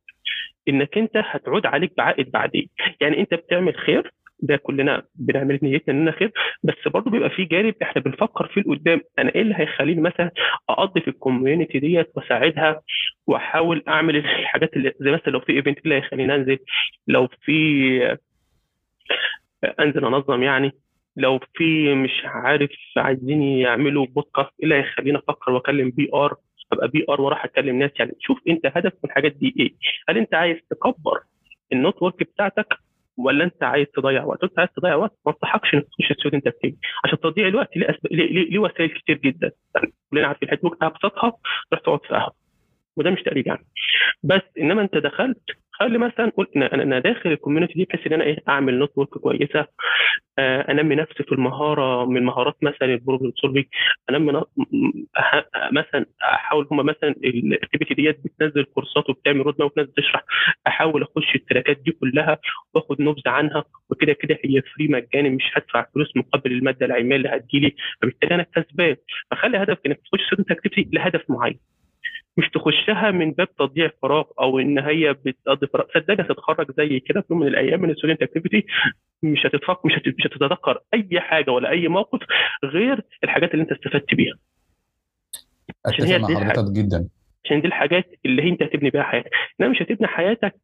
إنك 0.68 0.98
أنت 0.98 1.16
هتعود 1.16 1.66
عليك 1.66 1.92
بعائد 1.96 2.30
بعدين. 2.30 2.68
يعني 3.00 3.20
أنت 3.20 3.34
بتعمل 3.34 3.74
خير 3.74 4.12
ده 4.44 4.56
كلنا 4.56 5.02
بنعمل 5.14 5.58
نيتنا 5.62 5.94
اننا 5.94 6.10
خير 6.12 6.32
بس 6.64 6.88
برضه 6.88 7.10
بيبقى 7.10 7.30
في 7.30 7.44
جانب 7.44 7.74
إحنا 7.82 8.02
بنفكر 8.02 8.46
فيه 8.46 8.60
لقدام. 8.60 9.00
أنا 9.18 9.34
إيه 9.34 9.42
اللي 9.42 9.54
هيخليني 9.58 10.00
مثلا 10.00 10.30
أقضي 10.68 11.00
في 11.00 11.08
ال 11.08 11.15
community 11.15 11.78
ديت 11.78 12.10
وأساعدها 12.14 12.80
وأحاول 13.26 13.82
أعمل 13.88 14.16
الحاجات 14.16 14.76
اللي 14.76 14.92
زي 15.00 15.10
مثلا 15.10 15.32
لو 15.32 15.40
في 15.40 15.52
event 15.52 15.78
اللي 15.84 15.94
هيخليني 15.94 16.34
أنزل؟ 16.34 16.58
لو 17.08 17.28
في 17.42 18.18
أنزل 19.80 20.04
أنظم 20.04 20.42
يعني. 20.42 20.72
لو 21.16 21.40
في 21.54 21.94
مش 21.94 22.22
عارف 22.24 22.70
عايزين 22.96 23.42
يعملوا 23.42 24.06
بودكاست 24.06 24.48
إيه 24.60 24.64
اللي 24.64 24.74
هيخليني 24.74 25.18
أفكر 25.18 25.52
وأكلم 25.52 25.90
PR؟ 25.90 26.34
أبقى 26.72 26.88
PR 26.88 27.20
وأروح 27.20 27.44
أكلم 27.44 27.78
ناس 27.78 27.90
يعني. 27.98 28.12
شوف 28.20 28.38
أنت 28.48 28.66
هدفك 28.66 28.94
من 29.04 29.10
الحاجات 29.10 29.32
دي 29.32 29.54
إيه؟ 29.58 29.74
هل 30.08 30.18
أنت 30.18 30.34
عايز 30.34 30.56
تكبر 30.70 31.20
ال 31.72 32.02
network 32.02 32.22
بتاعتك 32.22 32.78
ولا 33.16 33.44
انت 33.44 33.62
عايز 33.62 33.86
تضيع 33.86 34.24
وقت؟ 34.24 34.42
انت 34.44 34.58
عايز 34.58 34.70
تضيع 34.76 34.94
وقت؟ 34.94 35.12
ما 35.26 35.32
انصحكش 35.32 35.74
انك 35.74 35.84
تخش 35.84 36.12
student 36.20 36.46
activity 36.46 36.78
عشان 37.04 37.20
تضييع 37.20 37.48
الوقت 37.48 37.76
ليه, 37.76 37.90
أسب... 37.90 37.98
ليه, 38.10 38.50
ليه, 38.50 38.58
وسائل 38.58 38.88
كتير 38.88 39.18
جدا؟ 39.18 39.50
كلنا 40.10 40.26
عارفين 40.26 40.48
الحته 40.48 40.68
ممكن 40.68 40.86
ابسطها 40.86 41.32
تروح 41.70 41.82
تقعد 41.82 42.00
في 42.00 42.08
قهوة. 42.08 42.32
وده 42.96 43.10
مش 43.10 43.22
تقليد 43.22 43.46
يعني. 43.46 43.66
بس 44.22 44.42
إنما 44.58 44.82
أنت 44.82 44.96
دخلت 44.96 45.42
خلي 45.80 45.98
مثلا 45.98 46.32
قول 46.36 46.46
أنا 46.56 46.74
أنا 46.74 46.98
داخل 46.98 47.32
ال 47.32 47.36
community 47.36 47.74
دي 47.74 47.84
بحيث 47.84 48.06
إن 48.06 48.12
أنا 48.12 48.24
إيه 48.24 48.38
أعمل 48.48 48.78
network 48.78 49.08
كويسة 49.08 49.66
آه 50.38 50.60
أنمي 50.70 50.94
نفسي 50.94 51.22
في 51.24 51.32
المهارة 51.32 52.04
من 52.06 52.22
مهارات 52.22 52.56
مثلا 52.62 52.84
ال 52.94 52.99
problem 52.99 53.32
solving 53.36 53.64
أنمي 54.10 54.32
ن... 54.32 54.36
أه... 54.36 55.44
مثلا 55.72 56.06
أحاول 56.22 56.68
هم 56.72 56.86
مثلا 56.86 57.10
ال 57.24 57.32
activity 57.32 57.94
ديت 57.94 58.20
بتنزل 58.24 58.64
كورسات 58.64 59.10
وبتعمل 59.10 59.40
road 59.40 59.54
map 59.58 59.66
وبتنزل 59.70 59.92
تشرح 59.96 60.24
أحاول 60.66 61.02
أخش 61.02 61.34
ال 61.34 61.40
trackات 61.40 61.78
دي 61.78 61.90
كلها 61.92 62.38
وآخد 62.74 63.00
نبذه 63.02 63.28
عنها 63.30 63.64
وكده 63.90 64.12
كده 64.12 64.38
هي 64.44 64.62
free 64.62 64.88
مجاني 64.88 65.30
مش 65.30 65.44
هدفع 65.54 65.86
فلوس 65.94 66.16
مقابل 66.16 66.52
المادة 66.52 66.86
العلمية 66.86 67.16
اللي 67.16 67.28
هتجيلي 67.28 67.74
فبالتالي 68.02 68.34
أنا 68.34 68.42
كسبان. 68.54 68.96
فخلي 69.30 69.58
هدفك 69.58 69.86
إنك 69.86 70.00
تخش 70.04 70.26
student 70.26 70.50
activity 70.50 70.90
لهدف 70.92 71.22
معين. 71.30 71.58
مش 72.36 72.48
تخشها 72.50 73.10
من 73.10 73.32
باب 73.32 73.48
تضييع 73.56 73.90
فراغ 74.02 74.24
أو 74.40 74.58
إن 74.58 74.78
هي 74.78 75.12
بتقضي 75.12 75.66
فراغ. 75.66 75.86
صدقني 75.94 76.22
هتتخرج 76.22 76.66
زي 76.76 77.00
كده 77.00 77.20
في 77.20 77.26
يوم 77.30 77.40
من 77.40 77.46
الأيام 77.46 77.80
من 77.80 77.90
ال 77.90 77.94
student 77.94 78.22
activity 78.22 78.66
مش 79.22 79.46
هتتفق 79.46 79.86
مش 79.86 79.92
هتتذكر 80.26 80.78
أي 80.94 81.20
حاجة 81.20 81.50
ولا 81.50 81.70
أي 81.70 81.88
موقف 81.88 82.20
غير 82.64 83.00
الحاجات 83.24 83.50
اللي 83.52 83.62
أنت 83.62 83.72
استفدت 83.72 84.14
بيها. 84.14 84.34
عشان 85.86 86.04
هي 86.04 86.18
مع 86.18 86.28
حضرتك 86.28 86.72
جدا. 86.72 87.08
عشان 87.44 87.60
دي 87.60 87.66
الحاجات 87.66 88.04
اللي 88.26 88.48
أنت 88.48 88.62
هتبني 88.62 88.90
بيها 88.90 89.02
حياتك. 89.02 89.30
إنما 89.60 89.72
مش 89.72 89.82
هتبني 89.82 90.06
حياتك 90.08 90.54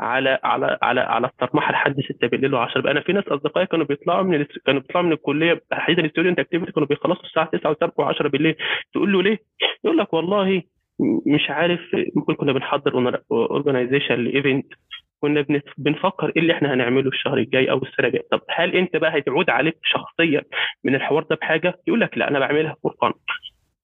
على 0.00 0.38
على 0.44 0.78
على 0.82 1.00
على 1.00 1.26
الطرمحة 1.26 1.72
لحد 1.72 2.00
6 2.00 2.26
بالليل 2.28 2.56
و10 2.56 2.76
أنا 2.76 3.00
في 3.00 3.12
ناس 3.12 3.24
أصدقائي 3.28 3.66
كانوا 3.66 3.86
بيطلعوا 3.86 4.22
من 4.22 4.46
كانوا 4.66 4.80
بيطلعوا 4.80 5.06
من 5.06 5.12
الكلية 5.12 5.62
تحديدا 5.70 6.04
ال 6.04 6.08
student 6.08 6.38
activity 6.38 6.72
كانوا 6.72 6.88
بيخلصوا 6.88 7.24
الساعة 7.24 7.50
9 7.52 7.92
و 7.96 8.02
10 8.02 8.28
بالليل. 8.28 8.54
تقول 8.92 9.12
له 9.12 9.22
ليه؟ 9.22 9.38
يقول 9.84 9.98
لك 9.98 10.12
والله 10.12 10.62
مش 11.26 11.50
عارف 11.50 11.80
ممكن 12.16 12.34
كنا 12.34 12.52
بنحضر 12.52 13.22
organization 13.32 14.14
ل 14.14 14.23
event 14.23 14.66
كنا 15.20 15.46
بنفكر 15.78 16.28
إيه 16.36 16.42
اللي 16.42 16.52
إحنا 16.52 16.74
هنعمله 16.74 17.08
الشهر 17.08 17.38
الجاي 17.38 17.70
أو 17.70 17.76
السنة 17.82 18.06
الجاية. 18.06 18.26
طب 18.32 18.40
هل 18.56 18.76
أنت 18.76 18.96
بقى 18.96 19.18
هتعود 19.18 19.50
عليك 19.50 19.78
شخصيا 19.84 20.42
من 20.84 20.94
الحوار 20.94 21.22
ده 21.30 21.36
بحاجة؟ 21.36 21.74
يقول 21.86 22.00
لك 22.00 22.18
لا 22.18 22.28
أنا 22.28 22.38
بعملها 22.38 22.76
fun 23.02 23.12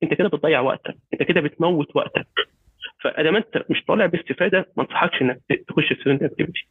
أنت 0.03 0.15
كده 0.15 0.29
بتضيع 0.29 0.61
وقتك 0.61 0.97
أنت 1.15 1.23
كده 1.23 1.41
بتموت 1.41 1.97
وقتك. 1.97 2.27
فأدام 3.05 3.37
أنت 3.37 3.65
مش 3.71 3.85
طالع 3.89 4.07
باستفادة 4.07 4.73
ما 4.77 4.83
انصحكش 4.85 5.23
إنك 5.23 5.41
تخش 5.69 5.93
student 6.01 6.23
activity 6.23 6.69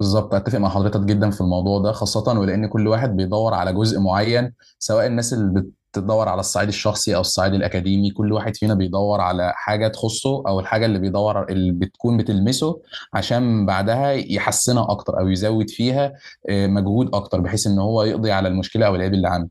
بالظبط. 0.00 0.34
أتفق 0.34 0.58
مع 0.58 0.68
حضرتك 0.68 1.00
جدا 1.00 1.30
في 1.30 1.40
الموضوع 1.40 1.78
ده 1.78 1.92
خاصة 1.92 2.40
ولأن 2.40 2.68
كل 2.68 2.88
واحد 2.88 3.16
بيدور 3.16 3.54
على 3.54 3.72
جزء 3.72 4.00
معين 4.00 4.52
سواء 4.78 5.06
الناس 5.06 5.32
اللي 5.32 5.66
بتدور 5.98 6.28
على 6.28 6.40
الصعيد 6.40 6.68
الشخصي 6.68 7.16
أو 7.16 7.20
الصعيد 7.20 7.54
الأكاديمي. 7.54 8.10
كل 8.10 8.32
واحد 8.32 8.56
فينا 8.56 8.74
بيدور 8.74 9.20
على 9.20 9.52
حاجة 9.54 9.88
تخصه 9.88 10.42
أو 10.48 10.60
الحاجة 10.60 10.86
اللي 10.86 10.98
بيدور 10.98 11.48
اللي 11.48 11.72
بتكون 11.72 12.16
بتلمسه 12.16 12.82
عشان 13.14 13.66
بعدها 13.66 14.12
يحسنها 14.12 14.90
أكتر 14.90 15.18
أو 15.20 15.28
يزود 15.28 15.70
فيها 15.70 16.12
مجهود 16.50 17.14
أكتر 17.14 17.40
بحيث 17.40 17.66
إن 17.66 17.78
هو 17.78 18.02
يقضي 18.02 18.32
على 18.32 18.48
المشكلة 18.48 18.86
أو 18.86 18.94
العيب 18.94 19.14
اللي 19.14 19.28
عنده. 19.28 19.50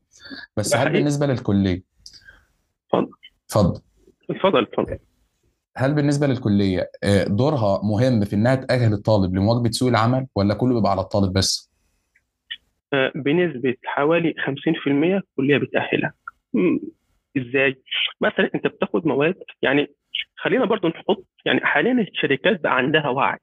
بس 0.56 0.76
هل 0.76 0.92
بالنسبة 0.92 1.26
للكلية؟ 1.26 1.82
اتفضل. 2.86 3.10
اتفضل. 3.46 3.80
اتفضل 4.30 4.62
اتفضل. 4.62 4.98
هل 5.76 5.94
بالنسبة 5.94 6.26
للكلية 6.26 6.90
دورها 7.26 7.80
مهم 7.82 8.24
في 8.24 8.36
إنها 8.36 8.54
تأهل 8.54 8.92
الطالب 8.92 9.34
لمواجهة 9.34 9.70
سوق 9.70 9.88
العمل 9.88 10.26
ولا 10.34 10.54
كله 10.54 10.74
بيبقى 10.74 10.90
على 10.90 11.00
الطالب 11.00 11.32
بس؟ 11.32 11.70
بنسبة 13.14 13.74
حوالي 13.84 14.34
50% 14.38 14.88
الكليه 14.88 15.58
بتأهلها. 15.58 16.12
إزاي؟ 17.36 17.76
مثلا 18.20 18.50
أنت 18.54 18.66
بتاخد 18.66 19.06
مواد 19.06 19.34
يعني 19.62 19.86
خلينا 20.36 20.64
برضو 20.64 20.88
نحط 20.88 21.24
يعني 21.44 21.60
حاليا 21.66 21.92
الشركات 21.92 22.60
بقى 22.60 22.76
عندها 22.76 23.08
وعي 23.08 23.38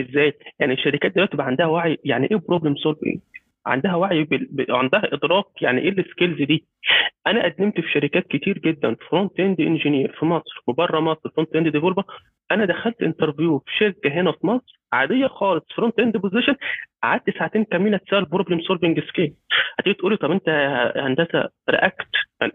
إزاي؟ 0.00 0.32
يعني 0.60 0.72
الشركات 0.74 1.14
دلوقتي 1.14 1.36
بقى 1.36 1.46
عندها 1.46 1.66
وعي 1.66 1.98
يعني 2.04 2.30
إيه 2.30 2.36
problem 2.36 2.76
solving؟ 2.76 3.18
عندها 3.66 3.94
وعي 3.94 4.24
ب... 4.24 4.64
عندها 4.70 5.14
إدراك 5.14 5.44
يعني 5.62 5.80
إيه 5.80 5.88
ال 5.88 5.96
skills 5.96 6.42
دي؟ 6.42 6.64
أنا 7.26 7.44
قدمت 7.44 7.80
في 7.80 7.88
شركات 7.92 8.26
كتير 8.26 8.58
جدا 8.58 8.96
front 9.10 9.40
end 9.40 9.60
engineer 9.60 10.16
في 10.18 10.26
مصر 10.26 10.62
وبره 10.66 11.00
مصر 11.00 11.30
front 11.36 11.56
end 11.56 11.68
developer 11.68 12.04
أنا 12.50 12.64
دخلت 12.64 13.02
interview 13.02 13.58
في 13.58 13.72
شركة 13.78 14.10
هنا 14.10 14.32
في 14.32 14.46
مصر 14.46 14.80
عادية 14.92 15.26
خالص 15.26 15.64
front 15.76 15.98
end 16.00 16.16
position 16.16 16.54
قعدت 17.02 17.38
ساعتين 17.38 17.64
كامله 17.64 17.96
تسال 17.96 18.24
problem 18.24 18.60
solving 18.60 19.00
skill 19.00 19.34
هتيجي 19.78 19.94
تقولي 19.94 20.16
طب 20.16 20.30
أنت 20.30 20.48
هندسة 20.96 21.48
React 21.70 22.08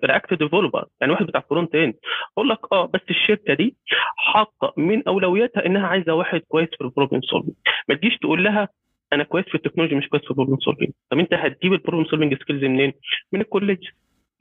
React 0.05 0.33
developer 0.33 0.85
يعني 1.01 1.13
واحد 1.13 1.25
بتاع 1.25 1.39
front 1.49 1.75
end 1.75 1.93
أقول 2.37 2.49
لك 2.49 2.59
آه 2.71 2.85
بس 2.85 3.01
الشركة 3.09 3.53
دي 3.53 3.75
حاطة 4.17 4.73
من 4.77 5.07
أولوياتها 5.07 5.65
إنها 5.65 5.87
عايزة 5.87 6.13
واحد 6.13 6.39
كويس 6.47 6.69
في 6.77 6.81
ال 6.83 6.88
problem 6.88 7.21
solving 7.21 7.53
ما 7.89 7.95
تجيش 7.95 8.17
تقول 8.17 8.43
لها 8.43 8.69
أنا 9.13 9.23
كويس 9.23 9.45
في 9.45 9.55
التكنولوجي 9.55 9.95
مش 9.95 10.07
كويس 10.07 10.23
في 10.23 10.31
ال 10.31 10.34
problem 10.34 10.57
solving 10.59 10.89
طب 11.09 11.19
أنت 11.19 11.33
هتجيب 11.33 11.73
ال 11.73 11.77
problem 11.77 12.05
solving 12.09 12.33
skills 12.41 12.63
منين؟ 12.63 12.93
من 13.33 13.41
ال 13.41 13.46
college. 13.46 13.87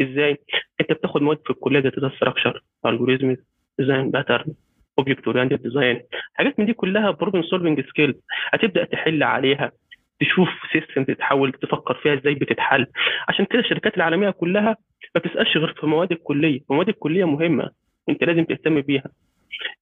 إزاي؟ 0.02 0.38
أنت 0.80 0.92
بتاخد 0.92 1.22
مواد 1.22 1.38
في 1.44 1.50
الكلية 1.50 1.80
زي 1.80 1.88
data 1.90 2.08
structure 2.16 2.62
algorithm 2.87 3.37
design 3.78 4.10
pattern 4.10 4.54
object 4.98 5.25
oriented 5.26 5.62
design 5.62 6.00
حاجات 6.34 6.60
من 6.60 6.66
دي 6.66 6.72
كلها 6.72 7.10
problem 7.10 7.42
solving 7.42 7.80
skills 7.88 8.14
هتبدأ 8.52 8.84
تحل 8.84 9.22
عليها 9.22 9.72
تشوف 10.20 10.48
system 10.72 11.04
تتحول 11.04 11.52
تفكر 11.52 11.94
فيها 11.94 12.14
إزاي 12.14 12.34
بتتحل. 12.34 12.87
عشان 13.28 13.44
كده 13.44 13.60
الشركات 13.60 13.96
العالمية 13.96 14.30
كلها 14.30 14.76
ما 15.14 15.20
بتسألش 15.20 15.56
غير 15.56 15.75
في 15.80 15.87
مواد 15.87 16.12
الكلية. 16.12 16.60
مواد 16.70 16.88
الكلية 16.88 17.25
مهمة 17.25 17.70
أنت 18.08 18.25
لازم 18.25 18.44
تهتم 18.44 18.80
بيها. 18.80 19.10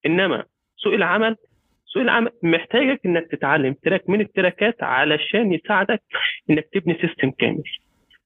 إنما 0.07 0.45
سوق 0.76 0.93
العمل 0.95 1.37
سوق 1.87 2.02
العمل 2.02 2.31
محتاجك 2.43 3.00
إنك 3.07 3.26
تتعلم 3.31 3.73
track 3.83 4.09
من 4.11 4.21
التراكات 4.21 4.83
علشان 4.83 5.52
يساعدك 5.52 6.02
إنك 6.50 6.69
تبني 6.73 6.99
system 7.00 7.31
كامل 7.31 7.62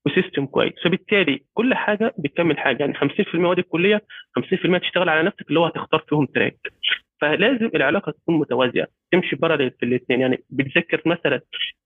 و 0.07 0.12
system 0.12 0.47
كويس. 0.47 0.73
فبالتالي 0.85 1.41
كل 1.55 1.75
حاجة 1.75 2.15
بتكمل 2.19 2.59
حاجة. 2.59 2.79
يعني 2.81 2.95
50% 2.95 3.35
مواد 3.35 3.59
الكلية 3.59 4.03
50% 4.39 4.79
تشتغل 4.81 5.09
على 5.09 5.23
نفسك 5.23 5.49
اللي 5.49 5.61
هو 5.61 5.67
هتختار 5.67 6.05
فيهم 6.09 6.27
track. 6.27 6.57
فلازم 7.21 7.71
العلاقة 7.75 8.13
تكون 8.13 8.39
متوازية 8.39 8.89
تمشي 9.13 9.37
parallel 9.37 9.71
في 9.71 9.87
الاثنين 9.87 10.21
يعني 10.21 10.39
بتذاكر 10.51 11.03
مثلا 11.07 11.41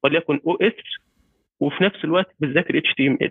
وليكن 0.04 0.40
OS 0.46 0.72
وفي 1.60 1.84
نفس 1.84 2.04
الوقت 2.04 2.34
بتذاكر 2.40 2.78
HTML 2.78 3.30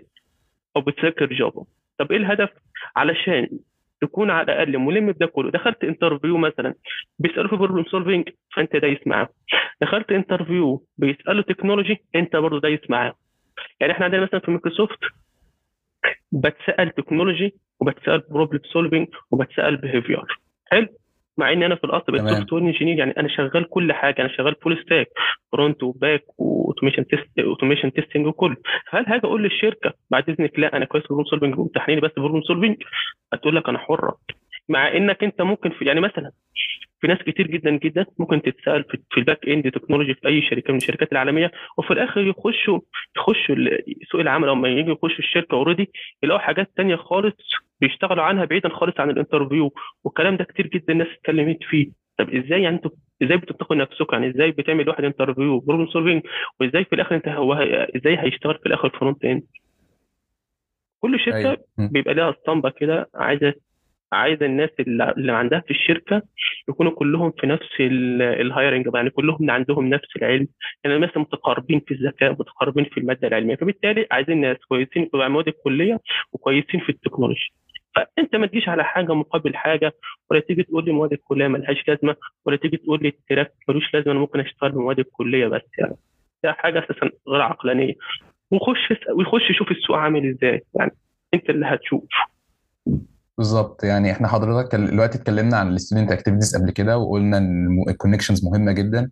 أو 0.76 0.80
بتذاكر 0.80 1.26
Java 1.26 1.64
طب 1.98 2.12
إيه 2.12 2.18
الهدف؟ 2.18 2.50
علشان 2.96 3.48
تكون 4.00 4.30
على 4.30 4.52
الأقل 4.52 4.78
ملم 4.78 5.12
بده 5.12 5.26
كله 5.26 5.50
دخلت 5.50 5.84
interview 5.84 6.36
مثلا 6.36 6.74
بيسالوا 7.18 7.48
في 7.48 7.56
problem 7.56 7.84
solving 7.84 8.28
فانت 8.56 8.76
دايس 8.76 8.98
معاه 9.06 9.28
دخلت 9.80 10.12
interview 10.12 10.86
بيسألوا 10.98 11.42
technology 11.42 12.04
أنت 12.14 12.36
برضه 12.36 12.60
دايس 12.60 12.80
معاه 12.90 13.14
يعني 13.80 13.92
إحنا 13.92 14.04
عندنا 14.04 14.22
مثلا 14.22 14.40
في 14.40 14.50
مايكروسوفت 14.50 14.98
بتسأل 16.32 16.90
technology 16.90 17.54
وبتسأل 17.80 18.22
problem 18.30 18.60
solving 18.72 19.08
وبتسأل 19.30 19.76
behavior 19.76 20.22
حلو؟ 20.70 20.86
مع 21.38 21.52
ان 21.52 21.62
أنا 21.62 21.74
في 21.74 21.84
الاصل 21.84 22.12
بقيت 22.12 22.28
software 22.28 22.62
engineer 22.62 22.98
يعني 22.98 23.14
أنا 23.18 23.28
شغال 23.28 23.68
كل 23.68 23.92
حاجة 23.92 24.20
أنا 24.20 24.28
شغال 24.28 24.54
full 24.62 24.82
stack 24.84 25.08
front 25.52 25.82
و 25.82 25.90
back 25.90 26.22
و 26.38 26.44
automation 26.44 27.06
test 27.06 27.38
automation 27.38 27.92
testing 27.92 28.26
وكله 28.26 28.56
فهل 28.90 29.04
هاجي 29.06 29.26
أقول 29.26 29.42
للشركة 29.42 29.92
بعد 30.10 30.30
إذنك 30.30 30.58
لا 30.58 30.76
أنا 30.76 30.84
كويس 30.84 31.02
في 31.04 31.08
problem 31.08 31.30
solving 31.30 31.58
وامتحنيني 31.58 32.00
بس 32.00 32.10
problem 32.16 32.42
solving 32.42 32.76
هتقول 33.32 33.56
لك 33.56 33.68
أنا 33.68 33.78
حرة. 33.78 34.18
مع 34.68 34.96
إنك 34.96 35.24
أنت 35.24 35.42
ممكن 35.42 35.70
في 35.70 35.84
يعني 35.84 36.00
مثلا 36.00 36.30
في 37.00 37.06
ناس 37.06 37.18
كتير 37.18 37.46
جدا 37.46 37.70
جدا 37.70 38.06
ممكن 38.18 38.42
تتسأل 38.42 38.84
في 39.10 39.18
ال 39.18 39.24
back 39.24 39.48
end 39.48 39.70
technology 39.70 40.14
في 40.14 40.28
أي 40.28 40.42
شركة 40.42 40.70
من 40.72 40.76
الشركات 40.76 41.12
العالمية 41.12 41.50
وفي 41.78 41.90
الآخر 41.90 42.20
يخشوا 42.20 42.80
يخشوا 43.16 43.54
سوق 44.10 44.20
العمل 44.20 44.48
لما 44.48 44.68
يجي 44.68 44.90
يخشوا 44.90 45.18
الشركة 45.18 45.54
already 45.54 45.90
يلاقوا 46.22 46.40
حاجات 46.42 46.70
تانية 46.76 46.96
خالص 46.96 47.34
بيشتغلوا 47.88 48.24
عنها 48.24 48.44
بعيدا 48.44 48.68
خالص 48.68 49.00
عن 49.00 49.10
ال 49.10 49.16
interview 49.16 49.72
والكلام 50.04 50.36
ده 50.36 50.44
كتير 50.44 50.66
جدا 50.66 50.92
الناس 50.92 51.08
اتكلمت 51.08 51.62
فيه. 51.62 51.86
طب 52.18 52.30
إزاي 52.30 52.62
يعني 52.62 52.76
أنتوا 52.76 52.90
إزاي 53.22 53.36
بتنتقوا 53.36 53.76
نفسكم؟ 53.76 54.16
يعني 54.16 54.30
إزاي 54.34 54.50
بتعمل 54.50 54.88
واحد 54.88 55.04
interview 55.04 55.60
problem 55.60 55.86
solving 55.86 56.22
وإزاي 56.60 56.84
في 56.84 56.92
الآخر 56.94 57.14
انت 57.14 57.28
هو 57.28 57.52
إزاي 57.96 58.18
هيشتغل 58.18 58.58
في 58.58 58.66
الآخر 58.66 58.88
front 58.98 59.24
end 59.24 59.42
كل 61.00 61.20
شركة 61.20 61.62
م. 61.78 61.88
بيبقى 61.88 62.14
لها 62.14 62.30
اسطمبة 62.30 62.70
كده 62.70 63.08
عايزة 63.14 63.54
عايزة 64.12 64.46
الناس 64.46 64.70
اللي 64.80 65.12
اللي 65.16 65.32
عندها 65.32 65.60
في 65.60 65.70
الشركة 65.70 66.22
يكونوا 66.68 66.92
كلهم 66.92 67.30
في 67.40 67.46
نفس 67.46 67.68
ال 67.80 67.95
hiring 67.95 68.86
يعني 68.94 69.10
كلهم 69.10 69.50
عندهم 69.50 69.88
نفس 69.88 70.16
العلم. 70.16 70.48
يعني 70.84 70.98
مثلا 70.98 71.18
متقاربين 71.18 71.80
في 71.80 71.94
الذكاء 71.94 72.32
متقاربين 72.32 72.84
في 72.84 73.00
المادة 73.00 73.28
العلمية. 73.28 73.56
فبالتالي 73.56 74.06
عايزين 74.10 74.40
ناس 74.40 74.56
كويسين 74.68 75.08
في 75.12 75.28
مواد 75.28 75.48
الكلية 75.48 76.00
وكويسين 76.32 76.80
في 76.80 76.88
التكنولوجيا. 76.88 77.48
فأنت 77.96 78.36
ما 78.36 78.46
تجيش 78.46 78.68
على 78.68 78.84
حاجة 78.84 79.14
مقابل 79.14 79.56
حاجة 79.56 79.92
ولا 80.30 80.40
تيجي 80.40 80.62
تقول 80.62 80.84
لي 80.84 80.92
مواد 80.92 81.12
الكلية 81.12 81.48
ملهاش 81.48 81.88
لازمة 81.88 82.16
ولا 82.44 82.56
تيجي 82.56 82.76
تقول 82.76 83.02
لي 83.02 83.08
ال 83.08 83.15
track 83.15 83.52
ملوش 83.68 83.94
لازمة 83.94 84.12
أنا 84.12 84.20
ممكن 84.20 84.40
أشتغل 84.40 84.72
بمواد 84.72 84.98
الكلية 84.98 85.46
بس 85.46 85.62
يعني. 85.78 85.96
ده 86.44 86.52
حاجة 86.52 86.78
أساسا 86.78 87.10
غير 87.28 87.40
عقلانية. 87.42 87.94
وخش 88.50 88.92
ويخش 89.16 89.50
يشوف 89.50 89.70
السوق 89.70 89.96
عامل 89.96 90.30
إزاي 90.30 90.64
يعني. 90.74 90.90
أنت 91.34 91.50
اللي 91.50 91.66
هتشوف. 91.66 92.04
بالظبط. 93.38 93.84
يعني 93.84 94.12
إحنا 94.12 94.28
حضرتك 94.28 94.74
دلوقتي 94.74 95.18
اتكلمنا 95.18 95.56
عن 95.56 95.68
ال 95.68 95.73
student 95.73 96.12
activities 96.12 96.56
قبل 96.56 96.70
كده 96.70 96.98
وقلنا 96.98 97.38
إن 97.38 97.84
ال 97.88 97.93
connections 97.93 98.44
مهمة 98.44 98.72
جدا. 98.72 99.10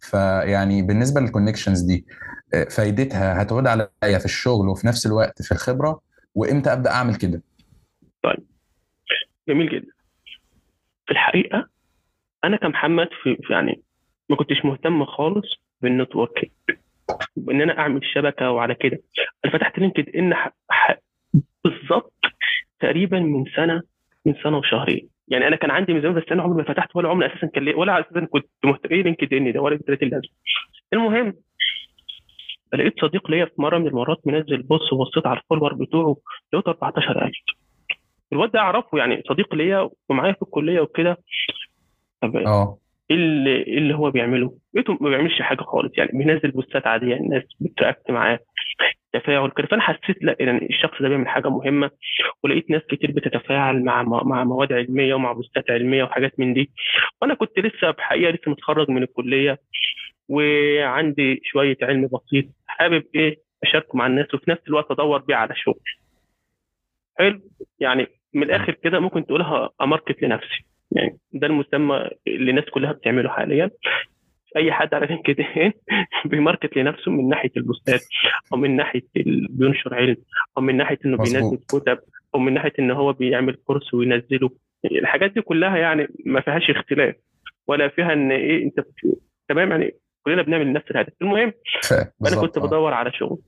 فيعني 0.00 0.82
بالنسبة 0.82 1.20
لل 1.20 1.29
connections 1.29 1.80
دي 1.80 2.06
آه، 2.54 2.64
فايدتها 2.64 3.42
هتعود 3.42 3.66
عليا 3.66 4.18
في 4.18 4.24
الشغل 4.24 4.68
وفي 4.68 4.86
نفس 4.86 5.06
الوقت 5.06 5.42
في 5.42 5.52
الخبرة 5.52 6.00
وإمتى 6.34 6.72
أبدأ 6.72 6.90
أعمل 6.90 7.14
كده؟ 7.14 7.42
جميل 9.48 9.68
جدا. 9.68 9.92
في 11.06 11.12
الحقيقة 11.12 11.68
أنا 12.44 12.56
كمحمد 12.56 13.08
في 13.22 13.36
يعني 13.50 13.82
ما 14.28 14.36
كنتش 14.36 14.64
مهتم 14.64 15.04
خالص 15.04 15.62
بال 15.80 15.96
network 15.96 16.50
بإن 17.36 17.62
أنا 17.62 17.78
أعمل 17.78 18.00
شبكة 18.14 18.50
وعلى 18.50 18.74
كده. 18.74 18.98
أنا 19.44 19.52
فتحت 19.52 19.78
LinkedIn. 19.78 20.34
بالظبط 21.64 22.14
تقريبا 22.80 23.18
من 23.20 23.44
سنة 23.56 23.82
من 24.26 24.34
سنة 24.42 24.58
وشهرين. 24.58 25.08
يعني 25.28 25.46
أنا 25.48 25.56
كان 25.56 25.70
عندي 25.70 25.92
ميزان 25.92 26.14
بس 26.14 26.22
أنا 26.32 26.42
عمري 26.42 26.56
ما 26.56 26.74
فتحت 26.74 26.96
ولا 26.96 27.08
عمري 27.08 27.26
أساسا 27.26 27.46
كان. 27.46 27.68
ولا 27.74 28.00
أساسا 28.00 28.24
كنت 28.26 28.46
مهتم. 28.64 28.88
إيه 28.94 29.02
LinkedIn 29.02 29.52
ده؟ 29.52 29.60
ولا 29.60 29.74
ادريت 29.74 30.02
اللازم. 30.02 30.28
المهم 30.92 31.34
لقيت 32.74 33.00
صديق 33.00 33.30
ليا 33.30 33.44
في 33.44 33.52
مرة 33.58 33.78
من 33.78 33.86
المرات 33.86 34.26
منزل 34.26 34.62
بص 34.62 34.92
وبصيت 34.92 35.26
على 35.26 35.38
ال 35.40 35.44
follower 35.44 35.74
بتوعه 35.74 36.16
لقيت 36.52 36.68
14000 36.68 37.32
الواد 38.32 38.50
ده 38.50 38.58
أعرفه 38.60 38.98
يعني 38.98 39.22
صديق 39.28 39.54
ليا 39.54 39.90
ومعايا 40.08 40.32
في 40.32 40.42
الكلية 40.42 40.80
وكده. 40.80 41.16
طب 42.22 42.36
آه. 42.36 42.78
إيه 43.10 43.16
اللي, 43.16 43.56
إيه 43.62 43.78
اللي 43.78 43.94
هو 43.94 44.10
بيعمله؟ 44.10 44.54
لقيته 44.74 44.98
ما 45.00 45.08
بيعملش 45.08 45.42
حاجة 45.42 45.62
خالص 45.62 45.92
يعني 45.98 46.10
بينزل 46.12 46.50
بوستات 46.50 46.86
عادية 46.86 47.16
الناس 47.16 47.42
بت 47.60 47.74
react 47.74 48.10
معاه 48.10 48.38
تفاعل 49.12 49.50
كده. 49.50 49.66
فأنا 49.66 49.82
حسيت 49.82 50.22
لا 50.22 50.36
يعني 50.40 50.66
الشخص 50.70 51.02
ده 51.02 51.08
بيعمل 51.08 51.28
حاجة 51.28 51.48
مهمة 51.48 51.90
ولقيت 52.44 52.70
ناس 52.70 52.82
كتير 52.82 53.10
بتتفاعل 53.10 53.84
مع 53.84 54.02
مع 54.02 54.44
مواد 54.44 54.72
علمية 54.72 55.14
ومع 55.14 55.32
بوستات 55.32 55.70
علمية 55.70 56.04
وحاجات 56.04 56.40
من 56.40 56.54
دي. 56.54 56.70
وأنا 57.22 57.34
كنت 57.34 57.58
لسه 57.58 57.90
بحقيقة 57.90 58.30
لسه 58.30 58.50
متخرج 58.50 58.90
من 58.90 59.02
الكلية 59.02 59.58
وعندي 60.28 61.40
شوية 61.44 61.76
علم 61.82 62.06
بسيط 62.12 62.44
حابب 62.66 63.04
إيه 63.14 63.38
أشاركه 63.62 63.98
مع 63.98 64.06
الناس 64.06 64.34
وفي 64.34 64.50
نفس 64.50 64.62
الوقت 64.68 64.90
أدور 64.90 65.18
بيه 65.18 65.34
على 65.34 65.54
شغل. 65.56 65.80
حلو؟ 67.18 67.40
يعني 67.80 68.06
من 68.34 68.42
الآخر 68.42 68.72
كده 68.72 69.00
ممكن 69.00 69.26
تقولها 69.26 69.70
أماركت 69.80 70.22
لنفسي. 70.22 70.64
يعني 70.92 71.18
ده 71.32 71.46
المسمى 71.46 72.08
اللي 72.26 72.50
الناس 72.50 72.64
كلها 72.64 72.92
بتعمله 72.92 73.28
حاليا. 73.30 73.70
أي 74.56 74.72
حد 74.72 74.94
على 74.94 75.06
لينكد 75.06 75.40
إن 75.40 75.72
بيماركت 76.30 76.76
لنفسه 76.76 77.10
من 77.10 77.28
ناحية 77.28 77.50
البوستات 77.56 78.00
أو 78.52 78.56
من 78.56 78.76
ناحية 78.76 79.02
بينشر 79.50 79.94
علم 79.94 80.16
أو 80.58 80.62
من 80.62 80.76
ناحية 80.76 80.98
إنه 81.04 81.16
بينزل. 81.16 81.56
كتب 81.56 81.98
أو 82.34 82.40
من 82.40 82.54
ناحية 82.54 82.72
إن 82.78 82.90
هو 82.90 83.12
بيعمل 83.12 83.54
كورس 83.54 83.94
وينزله. 83.94 84.50
الحاجات 84.84 85.30
دي 85.32 85.40
كلها 85.40 85.76
يعني 85.76 86.06
ما 86.26 86.40
فيهاش 86.40 86.70
اختلاف 86.70 87.14
ولا 87.66 87.88
فيها 87.88 88.12
إن 88.12 88.32
إيه 88.32 88.64
أنت 88.64 88.86
تمام 89.48 89.70
يعني 89.70 89.94
كلنا 90.24 90.42
بنعمل 90.42 90.72
نفس 90.72 90.90
الهدف. 90.90 91.12
المهم 91.22 91.52
أنا 92.22 92.40
كنت. 92.40 92.58
بدور 92.58 92.94
على 92.94 93.12
شغل. 93.12 93.38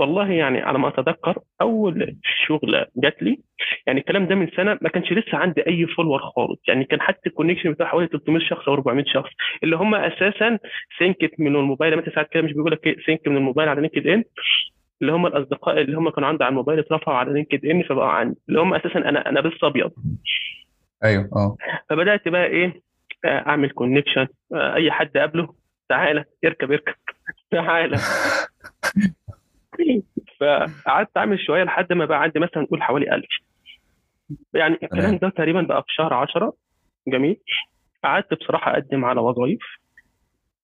والله 0.00 0.30
يعني 0.32 0.60
على 0.60 0.78
ما 0.78 0.88
أتذكر 0.88 1.38
أول 1.60 2.16
شغلة 2.46 2.86
جات 2.96 3.22
لي 3.22 3.38
يعني 3.86 4.00
الكلام 4.00 4.26
ده 4.26 4.34
من 4.34 4.48
سنة 4.56 4.78
ما 4.82 4.88
كانش 4.88 5.12
لسه 5.12 5.38
عندي 5.38 5.66
أي 5.66 5.86
follower 5.86 6.18
خالص 6.18 6.60
يعني 6.68 6.84
كان 6.84 7.00
حتى 7.00 7.28
ال 7.28 7.32
connection 7.32 7.72
بتاع 7.72 7.86
حوالي 7.86 8.06
300 8.08 8.44
شخص 8.48 8.68
أو 8.68 8.74
400 8.74 9.04
شخص 9.04 9.30
اللي 9.62 9.76
هم 9.76 9.94
أساسا 9.94 10.58
synced 10.98 11.30
من 11.38 11.56
الموبايل 11.56 11.92
أنت 11.94 12.08
ساعات 12.14 12.28
كده 12.32 12.42
مش 12.42 12.52
بيقول 12.52 12.72
لك 12.72 12.96
sync 13.06 13.28
من 13.28 13.36
الموبايل 13.36 13.68
على 13.68 13.80
LinkedIn 13.80 14.24
اللي 15.02 15.12
هم 15.12 15.26
الأصدقاء 15.26 15.80
اللي 15.80 15.96
هم 15.96 16.10
كانوا 16.10 16.28
عندي 16.28 16.44
على 16.44 16.50
الموبايل 16.50 16.78
اترفعوا 16.78 17.16
على 17.18 17.32
LinkedIn 17.32 17.82
فبقوا 17.82 18.08
عندي 18.08 18.36
اللي 18.48 18.60
هم 18.60 18.74
أساسا 18.74 18.98
أنا 18.98 19.28
أنا 19.28 19.40
بس 19.40 19.52
أبيض. 19.64 19.90
أيوه 21.04 21.28
آه. 21.36 21.56
فبدأت 21.90 22.28
بقى 22.28 22.46
إيه 22.46 22.80
آه، 23.24 23.28
أعمل 23.48 23.70
connection 23.70 24.26
أي 24.54 24.90
حد 24.90 25.16
قابله 25.16 25.54
تعالى 25.88 26.24
اركب 26.44 26.72
اركب 26.72 26.94
تعالى. 27.50 27.96
فقعدت 30.40 31.16
أعمل 31.16 31.40
شوية 31.40 31.64
لحد 31.64 31.92
ما 31.92 32.04
بقى 32.04 32.22
عندي 32.22 32.38
مثلا 32.38 32.62
نقول 32.62 32.82
حوالي 32.82 33.14
1000 33.14 33.24
يعني 34.54 34.74
الكلام. 34.82 35.16
ده 35.16 35.28
تقريبا 35.28 35.62
بقى 35.62 35.82
في 35.82 35.92
شهر 35.94 36.14
10 36.14 36.52
جميل. 37.08 37.36
قعدت 38.04 38.34
بصراحة 38.34 38.72
أقدم 38.72 39.04
على 39.04 39.20
وظائف 39.20 39.58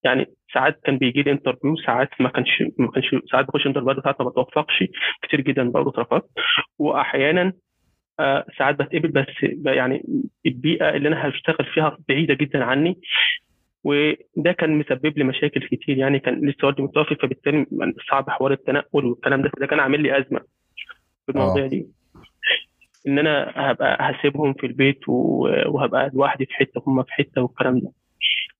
يعني 0.05 0.26
ساعات 0.55 0.81
كان 0.85 0.98
بيجي 0.98 1.22
لي 1.22 1.31
interview 1.31 1.77
ساعات 1.76 2.09
ما 2.20 2.29
كانش 2.29 2.62
ما 2.79 2.90
كانش 2.90 3.14
ساعات 3.33 3.46
بخش 3.46 3.66
interview 3.66 4.03
ساعات 4.02 4.20
ما 4.20 4.29
بتوفقش. 4.29 4.85
كتير 5.22 5.40
جدا 5.40 5.70
برضه 5.70 5.90
اترفضت. 5.90 6.31
واحيانا 6.79 7.52
آه، 8.20 8.44
ساعات 8.59 8.74
بتقبل 8.74 9.09
بس 9.09 9.26
يعني 9.64 10.02
البيئة 10.46 10.88
اللي 10.88 11.09
أنا 11.09 11.29
هشتغل 11.29 11.66
فيها 11.74 11.98
بعيدة 12.09 12.35
جدا 12.35 12.64
عني. 12.64 13.00
وده 13.87 14.53
كان 14.53 14.79
مسبب 14.79 15.18
لي 15.18 15.25
مشاكل 15.25 15.61
كتير 15.61 15.99
يعني 15.99 16.18
كان 16.18 16.49
لسه 16.49 16.66
والدي 16.66 16.83
متوفي 16.83 17.14
فبالتالي 17.14 17.66
صعب 18.11 18.31
حوار 18.31 18.53
التنقل 18.53 19.05
والكلام 19.07 19.42
ده 19.42 19.51
ده 19.61 19.66
كان 19.66 19.81
عامل 19.81 20.03
لي 20.03 20.18
أزمة 20.18 20.40
في 21.27 21.33
المواضيع 21.33 21.64
آه. 21.64 21.68
دي 21.68 21.87
إن 23.09 23.18
أنا 23.18 23.53
هبقى 23.57 23.96
هسيبهم 24.01 24.53
في 24.55 24.66
البيت 24.66 25.09
وهبقى 25.09 26.11
لوحدي 26.14 26.46
في 26.46 26.55
حتة 26.55 26.83
هم 26.87 27.03
في 27.03 27.12
حتة 27.12 27.42
والكلام 27.42 27.79
ده 27.81 27.90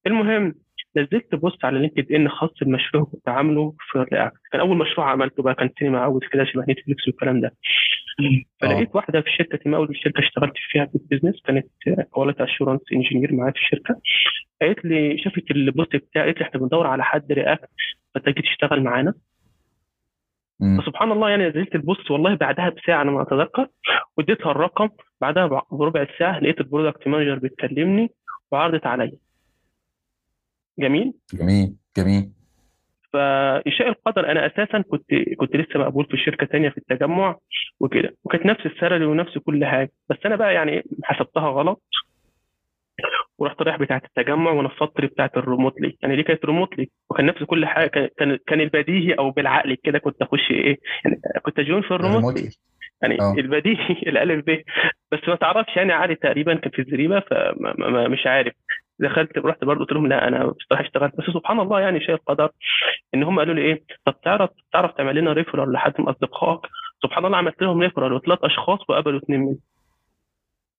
المهم 0.07 0.55
نزلت 0.97 1.35
post 1.35 1.65
على 1.65 1.79
LinkedIn 1.79 2.29
خاص 2.29 2.51
بمشروع 2.63 3.05
كنت 3.05 3.29
عامله 3.29 3.75
في 3.91 3.99
ال 3.99 4.05
React 4.05 4.37
كان 4.53 4.61
أول 4.61 4.77
مشروع 4.77 5.11
عملته 5.11 5.43
بقى 5.43 5.55
كان 5.55 5.71
سينما 5.79 5.99
عاوز 6.01 6.21
كده 6.33 6.45
شبه 6.45 6.63
Netflix 6.69 7.09
والكلام 7.09 7.41
ده. 7.41 7.55
فلقيت 8.61 8.97
واحدة 8.97 9.21
في 9.21 9.31
شركه 9.31 9.71
ما 9.71 9.77
أول 9.77 9.97
شركة 9.97 10.21
اشتغلت 10.21 10.53
فيها 10.71 10.87
في 10.87 10.95
ال 10.95 11.00
business 11.00 11.43
كانت 11.45 11.67
quality 12.11 12.45
assurance 12.45 12.81
engineer 12.93 13.33
معايا 13.35 13.53
في 13.53 13.59
الشركة. 13.59 14.01
قالت 14.63 14.85
لي 14.85 15.19
شافت 15.19 15.51
ال 15.51 15.60
post 15.60 15.97
بتاعي 15.97 16.25
قالت 16.25 16.39
لي 16.39 16.45
إحنا 16.47 16.61
بندور 16.61 16.87
على 16.87 17.05
حد 17.05 17.33
React 17.33 17.69
فتجي 18.15 18.43
تشتغل 18.43 18.83
معانا. 18.83 19.15
فسبحان 20.81 21.13
الله 21.13 21.31
يعني 21.31 21.49
نزلت 21.49 21.75
ال 21.75 21.82
post 21.82 22.11
والله 22.11 22.35
بعدها 22.35 22.69
بساعة 22.69 23.03
أنا 23.03 23.11
ما 23.11 23.23
أتذكر. 23.23 23.67
واديتها 24.17 24.51
الرقم 24.51 24.89
بعدها 25.21 25.47
بربع 25.73 26.07
ساعة 26.19 26.39
لقيت 26.41 26.61
ال 26.61 26.67
product 26.67 27.09
manager 27.09 27.39
بتكلمني 27.39 28.09
وعرضت 28.53 28.87
عليا. 28.87 29.13
جميل. 30.79 31.13
جميل 31.35 31.75
جميل. 31.97 32.29
فشاء 33.13 33.89
القدر 33.89 34.31
أنا 34.31 34.47
أساسا 34.47 34.81
كنت 34.91 35.05
كنت 35.37 35.57
لسه 35.57 35.79
مقبول 35.81 36.05
في 36.11 36.17
شركة 36.17 36.47
تانية 36.47 36.69
في 36.69 36.79
التجمع 36.79 37.37
وكده 37.81 38.17
وكانت 38.25 38.47
نفس 38.47 38.67
ال 38.67 38.72
salary 38.72 39.05
ونفس 39.07 39.39
كل 39.39 39.65
حاجة 39.65 39.91
بس 40.11 40.17
أنا 40.27 40.37
بقى 40.37 40.55
يعني 40.55 40.83
حسبتها 41.05 41.49
غلط 41.51 41.83
ورحت 43.39 43.63
رايح 43.63 43.77
بتاعة 43.77 44.03
التجمع 44.05 44.51
ونفضت 44.51 45.01
لي 45.01 45.07
بتاعة 45.07 45.31
ال 45.37 45.43
remotely. 45.43 45.97
يعني 46.03 46.17
دي 46.17 46.23
كانت 46.23 46.45
remotely 46.45 46.89
وكان 47.11 47.27
نفس 47.27 47.43
كل 47.43 47.67
حاجة 47.67 48.11
كان 48.19 48.39
كان 48.47 48.61
البديهي 48.61 49.13
أو 49.15 49.31
بالعقل 49.31 49.77
كده 49.83 49.99
كنت 49.99 50.23
أخش 50.23 50.51
إيه 50.51 50.79
يعني 51.05 51.21
كنت 51.43 51.59
أجون 51.59 51.83
في 51.83 51.91
الريموتلي. 51.91 52.41
ريموتلي 52.41 52.51
يعني 53.03 53.21
آه. 53.21 53.35
البديهي 53.39 53.93
الألف 54.11 54.45
ب. 54.47 54.63
بس 55.13 55.21
ما 55.29 55.35
تعرفش 55.37 55.77
يعني 55.77 55.93
عادي 55.93 56.15
تقريبا 56.15 56.55
كان 56.55 56.71
في 56.71 56.79
الزريبة 56.83 57.21
فمش 57.21 58.27
عارف. 58.27 58.53
دخلت 58.99 59.39
رحت 59.39 59.65
برضه 59.65 59.81
قلت 59.81 59.93
لهم 59.93 60.07
لا 60.07 60.29
أنا 60.29 60.47
بصراحه 60.47 60.85
اشتغلت. 60.85 61.17
بس 61.17 61.25
سبحان 61.35 61.61
الله 61.61 61.81
يعني 61.81 62.01
شيء 62.01 62.15
القدر 62.15 62.51
إن 63.15 63.23
هم 63.23 63.39
قالوا 63.39 63.55
لي 63.55 63.61
إيه؟ 63.61 63.83
طب 64.05 64.21
تعرف 64.21 64.51
تعرف 64.73 64.93
تعمل 64.93 65.17
لنا 65.17 65.33
ريفرال 65.33 65.73
لحد 65.73 65.93
من 65.99 66.09
أصدقائك؟ 66.09 66.61
سبحان 67.03 67.25
الله 67.25 67.39
عملت 67.39 67.63
لهم 67.63 67.81
ريفرال 67.81 68.13
وثلاث 68.13 68.39
أشخاص 68.45 68.79
وقبلوا 68.91 69.19
اثنين 69.19 69.41
منهم. 69.41 69.59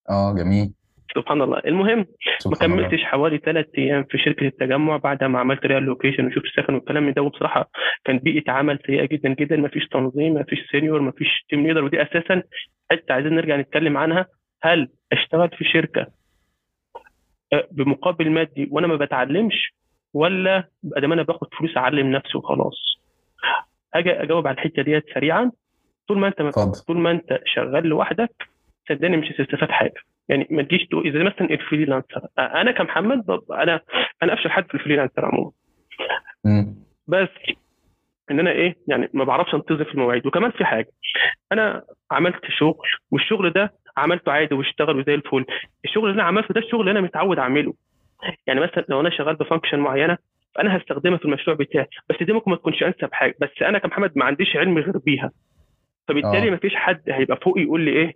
آه 0.09 0.33
جميل. 0.33 0.73
سبحان 1.15 1.41
الله. 1.41 1.59
المهم 1.65 1.97
ما 1.97 2.05
سبحان 2.39 2.71
الله. 2.71 2.87
كملتش 2.87 3.03
حوالي 3.03 3.37
ثلاث 3.37 3.65
أيام 3.77 4.03
في 4.03 4.17
شركة 4.17 4.47
التجمع 4.47 4.97
بعد 4.97 5.23
ما 5.23 5.39
عملت 5.39 5.65
ريال 5.65 5.83
لوكيشن 5.83 6.25
وشوف 6.25 6.43
السكن 6.43 6.73
والكلام 6.73 7.03
من 7.03 7.13
ده 7.13 7.21
وبصراحة 7.21 7.69
كان 8.05 8.17
بيئة 8.17 8.51
عمل 8.51 8.79
سيئة 8.87 9.05
جدا 9.05 9.29
جدا. 9.33 9.55
ما 9.57 9.67
فيش 9.67 9.87
تنظيم 9.87 10.33
ما 10.33 10.43
فيش 10.43 10.59
senior 10.71 11.01
ما 11.01 11.11
فيش 11.11 11.45
team 11.49 11.67
leader 11.67 11.83
ودي 11.83 12.01
أساسا 12.01 12.43
حتى 12.91 13.13
عايزين 13.13 13.33
نرجع 13.35 13.55
نتكلم 13.55 13.97
عنها. 13.97 14.25
هل 14.63 14.89
اشتغل 15.11 15.49
في 15.49 15.63
شركة 15.65 16.07
بمقابل 17.71 18.31
مادي 18.31 18.67
وأنا 18.71 18.87
ما 18.87 18.95
بتعلمش 18.95 19.73
ولا 20.13 20.69
ادام 20.95 21.11
أنا 21.11 21.23
باخد 21.23 21.47
فلوس 21.53 21.77
أعلم 21.77 22.11
نفسي 22.11 22.37
وخلاص. 22.37 22.97
أجي 23.93 24.11
أجاوب 24.11 24.47
على 24.47 24.55
الحتة 24.55 24.81
ديت 24.81 25.05
سريعا. 25.13 25.51
طول 26.07 26.19
ما 26.19 26.27
أنت 26.27 26.41
طول 26.87 26.97
ما 26.97 27.11
أنت 27.11 27.39
شغال 27.45 27.87
لوحدك 27.87 28.49
صدقني 28.89 29.17
مش 29.17 29.27
هتستفاد 29.31 29.69
حاجة. 29.71 30.01
يعني 30.29 30.47
ما 30.49 30.63
تجيش 30.63 30.87
تقول 30.87 31.07
إذا 31.07 31.23
مثلا 31.23 31.49
ال 31.49 31.56
freelancer. 31.56 32.27
أنا 32.39 32.71
كمحمد 32.71 33.23
أنا 33.51 33.81
أنا 34.23 34.33
أفشل 34.33 34.49
حد 34.49 34.67
في 34.67 34.73
ال 34.73 34.78
freelancer 34.78 35.25
عموما. 35.25 35.51
بس 37.07 37.29
إن 38.31 38.39
أنا 38.39 38.51
إيه 38.51 38.75
يعني 38.87 39.09
ما 39.13 39.23
بعرفش 39.23 39.53
أنتظم 39.55 39.83
في 39.83 39.93
المواعيد. 39.93 40.25
وكمان 40.27 40.51
في 40.51 40.65
حاجة 40.65 40.87
أنا 41.51 41.83
عملت 42.11 42.45
شغل 42.49 42.87
والشغل 43.11 43.49
ده 43.49 43.73
عملته 43.97 44.31
عادي 44.31 44.55
واشتغل 44.55 44.99
وزي 44.99 45.13
الفل. 45.15 45.45
الشغل 45.85 46.09
اللي 46.09 46.13
أنا 46.21 46.27
عملته 46.27 46.53
ده 46.53 46.61
الشغل 46.61 46.79
اللي 46.79 46.91
أنا 46.91 47.01
متعود 47.01 47.39
أعمله. 47.39 47.73
يعني 48.47 48.59
مثلا 48.59 48.85
لو 48.89 48.99
أنا 48.99 49.09
شغال 49.09 49.35
ب 49.35 49.40
function 49.40 49.79
معينة 49.79 50.17
فأنا 50.55 50.77
هستخدمها 50.77 51.17
في 51.17 51.25
المشروع 51.25 51.57
بتاعي. 51.57 51.87
بس 52.09 52.23
دي 52.23 52.33
ممكن 52.33 52.51
ما 52.51 52.57
تكونش 52.57 52.83
أنسب 52.83 53.13
حاجة. 53.13 53.35
بس 53.41 53.49
أنا 53.61 53.79
كمحمد 53.79 54.11
ما 54.15 54.25
عنديش 54.25 54.55
علم 54.57 54.77
غير 54.77 54.97
بيها. 54.97 55.31
فبالتالي 56.07 56.47
آه. 56.47 56.51
ما 56.51 56.57
فيش 56.57 56.75
حد 56.75 57.01
هيبقى 57.09 57.37
فوقي 57.37 57.61
يقول 57.61 57.81
لي 57.81 57.91
إيه 57.91 58.13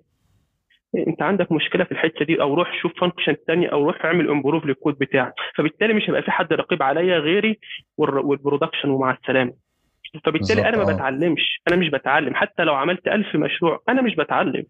أنت 1.08 1.22
عندك 1.22 1.52
مشكلة 1.52 1.84
في 1.84 1.92
الحتة 1.92 2.26
دي 2.26 2.42
أو 2.42 2.54
روح 2.54 2.82
شوف 2.82 3.00
function 3.00 3.36
ثانية 3.48 3.68
أو 3.68 3.86
روح 3.88 4.06
اعمل 4.06 4.30
improve 4.30 4.66
لل 4.66 4.77
code 4.77 4.98
بتاعك. 5.00 5.34
فبالتالي 5.56 5.94
مش 5.94 6.04
هيبقى 6.10 6.22
في 6.22 6.32
حد 6.32 6.54
رقيب 6.54 6.84
عليا 6.84 7.18
غيري 7.18 7.60
وال 7.98 8.13
production 8.13 8.90
ومع 8.90 9.12
السلامة. 9.12 9.54
فبالتالي 10.26 10.70
أنا 10.70 10.78
ما 10.78 10.92
آه. 10.92 10.96
بتعلمش. 10.96 11.62
أنا 11.68 11.76
مش 11.76 11.90
بتعلم. 11.90 12.36
حتى 12.36 12.64
لو 12.64 12.74
عملت 12.76 13.08
ألف 13.08 13.36
مشروع 13.36 13.82
أنا 13.90 14.02
مش 14.02 14.16
بتعلم. 14.16 14.64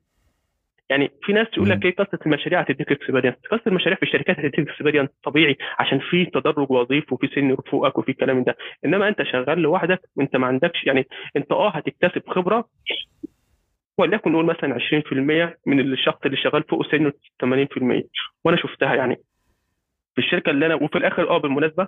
يعني 0.89 1.11
في 1.23 1.33
ناس 1.33 1.47
تقول 1.49 1.69
لك. 1.69 1.85
إيه 1.85 1.95
قصة 1.95 2.19
المشاريع 2.25 2.59
هتديك 2.61 2.91
experience 2.91 3.35
قصة 3.51 3.61
المشاريع 3.67 3.95
في 3.97 4.03
الشركات 4.03 4.39
هتديك 4.39 4.59
experience 4.69 5.09
طبيعي 5.23 5.57
عشان 5.79 5.99
في 5.99 6.25
تدرج 6.25 6.71
وظيفي 6.71 7.13
وفي 7.13 7.27
senior 7.35 7.55
فوقك 7.71 7.97
وفي 7.97 8.09
الكلام 8.11 8.43
ده. 8.43 8.57
إنما 8.85 9.07
أنت 9.07 9.23
شغال 9.23 9.59
لوحدك 9.59 9.99
وانت 10.15 10.35
ما 10.35 10.47
عندكش 10.47 10.83
يعني 10.85 11.07
أنت 11.35 11.51
آه 11.51 11.69
هتكتسب 11.69 12.29
خبرة 12.29 12.67
وليكن 13.97 14.31
نقول 14.31 14.45
مثلا 14.45 14.77
20% 14.79 15.57
من 15.65 15.79
الشخص 15.79 16.19
اللي 16.25 16.37
شغال 16.37 16.63
فوقه 16.63 16.91
senior 16.91 17.11
80% 17.43 18.03
وأنا 18.45 18.57
شفتها 18.57 18.95
يعني. 18.95 19.17
في 20.15 20.21
الشركة 20.21 20.49
اللي 20.49 20.65
أنا 20.65 20.75
وفي 20.75 20.97
الآخر 20.97 21.29
آه 21.29 21.37
بالمناسبة 21.37 21.87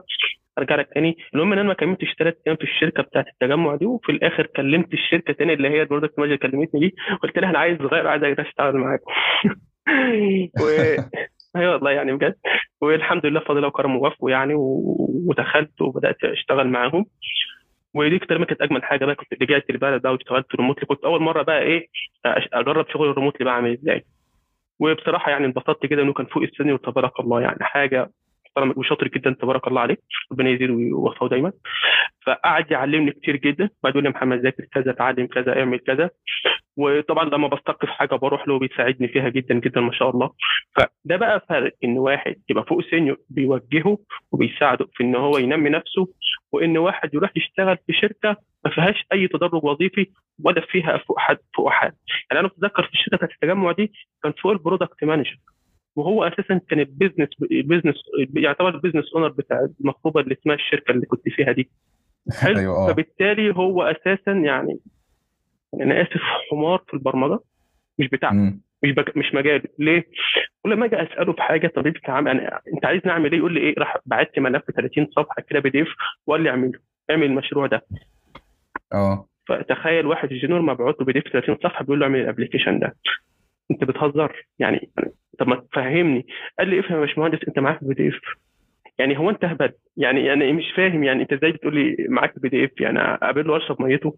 أرجع 0.57 0.75
لك 0.75 0.89
تاني. 0.93 1.17
المهم 1.33 1.53
إن 1.53 1.59
أنا 1.59 1.67
ما 1.67 1.73
كملتش 1.73 2.13
ثلاث 2.19 2.35
أيام 2.47 2.57
في 2.57 2.63
الشركة 2.63 3.03
بتاعت 3.03 3.25
التجمع 3.27 3.75
دي 3.75 3.85
وفي 3.85 4.11
الآخر 4.11 4.45
كلمت 4.45 4.93
الشركة 4.93 5.33
تاني 5.33 5.53
اللي 5.53 5.69
هي 5.69 5.81
ال 5.81 5.86
product 5.86 6.19
manager 6.19 6.35
كلمتني 6.35 6.79
دي 6.79 6.95
قلت 7.23 7.37
لها 7.37 7.49
أنا 7.49 7.59
عايز 7.59 7.77
صغير 7.77 8.07
عايز 8.07 8.23
أشتغل 8.39 8.77
معاكم. 8.77 9.11
و... 10.61 10.67
أيوه 11.55 11.73
والله 11.73 11.91
يعني 11.91 12.13
بجد. 12.13 12.35
والحمد 12.81 13.25
لله 13.25 13.39
فضل 13.39 13.65
وكرم 13.65 13.95
ووفوا 13.95 14.31
يعني 14.31 14.53
ودخلت 14.55 15.81
وبدأت 15.81 16.23
أشتغل 16.23 16.67
معاهم. 16.67 17.05
ودي 17.93 18.19
تقريبا 18.19 18.45
كانت 18.45 18.61
أجمل 18.61 18.83
حاجة 18.83 19.05
بقى 19.05 19.15
كنت 19.15 19.33
رجعت 19.41 19.65
البلد 19.69 20.01
بقى 20.01 20.11
واشتغلت 20.11 20.55
ريموتلي 20.55 20.85
كنت 20.85 21.03
أول 21.05 21.21
مرة 21.21 21.41
بقى 21.41 21.61
إيه 21.61 21.87
أجرب 22.53 22.85
شغل 22.89 23.09
الريموتلي 23.09 23.45
بقى 23.45 23.55
عامل 23.55 23.73
إزاي. 23.73 24.05
وبصراحة 24.79 25.31
يعني 25.31 25.45
انبسطت 25.45 25.85
كده 25.85 26.01
إنه 26.01 26.13
كان 26.13 26.25
فوق 26.25 26.43
السن 26.43 26.71
وتبارك 26.71 27.19
الله 27.19 27.41
يعني 27.41 27.63
حاجة 27.63 28.11
محترم 28.57 28.73
وشاطر 28.77 29.07
جدا 29.07 29.35
تبارك 29.41 29.67
الله 29.67 29.81
عليه 29.81 29.97
ربنا 30.31 30.49
يزيده 30.49 30.73
ويوفقه 30.73 31.29
دايما. 31.29 31.51
فقعد 32.25 32.71
يعلمني 32.71 33.11
كتير 33.11 33.35
جدا. 33.35 33.69
بعد 33.83 33.93
يقول 33.93 34.03
لي 34.03 34.09
محمد 34.09 34.39
ذاكر 34.39 34.65
كذا 34.71 34.91
اتعلم 34.91 35.27
كذا 35.27 35.59
اعمل 35.59 35.79
كذا. 35.79 36.09
وطبعا 36.77 37.29
لما 37.29 37.47
بستقف 37.47 37.89
حاجة 37.89 38.15
بروح 38.15 38.47
له 38.47 38.59
بيساعدني 38.59 39.07
فيها 39.07 39.29
جدا 39.29 39.55
جدا 39.55 39.81
ما 39.81 39.91
شاء 39.91 40.09
الله. 40.09 40.31
فده 40.75 41.15
بقى 41.17 41.45
فرق 41.49 41.73
إن 41.83 41.97
واحد 41.97 42.35
يبقى 42.49 42.65
فوق 42.65 42.81
سنه 42.91 43.17
بيوجهه 43.29 43.97
وبيساعده 44.31 44.87
في 44.93 45.03
إن 45.03 45.15
هو 45.15 45.37
ينمي 45.37 45.69
نفسه 45.69 46.07
وإن 46.51 46.77
واحد 46.77 47.13
يروح 47.13 47.31
يشتغل 47.35 47.77
في 47.87 47.93
شركة 47.93 48.37
ما 48.65 48.71
فيهاش 48.71 49.05
أي 49.13 49.27
تدرج 49.27 49.63
وظيفي 49.63 50.07
ولا 50.43 50.61
فيها 50.61 50.97
فوق 50.97 51.19
حد 51.19 51.37
فوق 51.55 51.69
حد. 51.69 51.93
يعني 52.31 52.39
أنا 52.39 52.47
متذكر 52.57 52.83
في 52.83 52.93
الشركة 52.93 53.25
التجمع 53.25 53.71
دي 53.71 53.91
كان 54.23 54.31
فوق 54.31 54.51
البرودكت 54.51 55.03
مانجر. 55.03 55.37
وهو 55.95 56.23
أساسا 56.23 56.61
كان 56.69 56.79
البيزنس 56.79 57.29
البيزنس 57.51 57.95
يعتبر 58.35 58.69
البيزنس 58.69 59.13
اونر 59.15 59.27
بتاع 59.27 59.67
المخطوبه 59.81 60.21
اللي 60.21 60.37
اسمها 60.41 60.55
الشركة 60.55 60.91
اللي 60.91 61.05
كنت 61.05 61.29
فيها 61.29 61.51
دي. 61.51 61.69
حلو. 62.41 62.59
أيوه 62.59 62.75
آه. 62.75 62.93
فبالتالي 62.93 63.55
هو 63.55 63.83
أساسا 63.83 64.31
يعني 64.31 64.79
أنا 65.81 66.01
آسف 66.01 66.21
حمار 66.51 66.83
في 66.87 66.93
البرمجة. 66.93 67.39
مش 67.99 68.07
بتاع. 68.09 68.33
مش 68.83 68.91
بك... 68.91 69.17
مش 69.17 69.33
مجالي. 69.33 69.67
ليه؟ 69.79 70.07
كل 70.63 70.75
ما 70.75 70.85
أجي 70.85 70.95
أسأله 70.95 71.33
في 71.33 71.41
حاجة 71.41 71.67
طب 71.67 71.87
انت 71.87 72.09
عامل 72.09 72.31
أنا... 72.31 72.59
أنت 72.73 72.85
عايزني 72.85 73.11
أعمل 73.11 73.31
إيه؟ 73.31 73.37
يقول 73.37 73.53
لي 73.53 73.59
إيه؟ 73.59 73.75
راح 73.77 73.97
بعت 74.05 74.37
لي 74.37 74.43
ملف 74.43 74.71
30 74.71 75.07
صفحة 75.11 75.41
كده 75.49 75.59
PDF 75.59 75.87
وقال 76.27 76.41
لي 76.43 76.49
اعمله. 76.49 76.79
اعمل 77.11 77.23
المشروع 77.23 77.67
ده. 77.67 77.85
آه. 78.93 79.27
فتخيل 79.49 80.05
واحد 80.05 80.29
junior 80.29 80.61
مبعوت 80.61 80.99
له 80.99 81.05
PDF 81.05 81.27
30 81.33 81.57
صفحة 81.63 81.83
بيقول 81.83 81.99
له 81.99 82.05
اعمل 82.05 82.19
ال 82.19 82.24
application 82.24 82.79
ده. 82.79 82.95
أنت 83.71 83.83
بتهزر. 83.83 84.45
يعني 84.59 84.89
طب 85.43 85.49
ما 85.49 85.55
تفهمني. 85.55 86.25
قال 86.59 86.67
لي 86.67 86.79
افهم 86.79 86.95
يا 86.95 86.99
باشمهندس 87.05 87.39
انت 87.47 87.59
معاك 87.59 87.83
PDF. 87.83 88.19
يعني 88.99 89.19
هو 89.19 89.29
انت 89.29 89.43
اهبل 89.43 89.71
يعني 89.97 90.33
أنا 90.33 90.51
مش 90.51 90.71
فاهم 90.75 91.03
يعني 91.03 91.21
انت 91.21 91.33
إزاي 91.33 91.51
بتقول 91.51 91.75
لي 91.75 91.95
معاك 92.09 92.39
PDF؟ 92.39 92.81
يعني 92.81 92.99
اقابله 92.99 93.53
واشرب 93.53 93.81
ميته. 93.81 94.17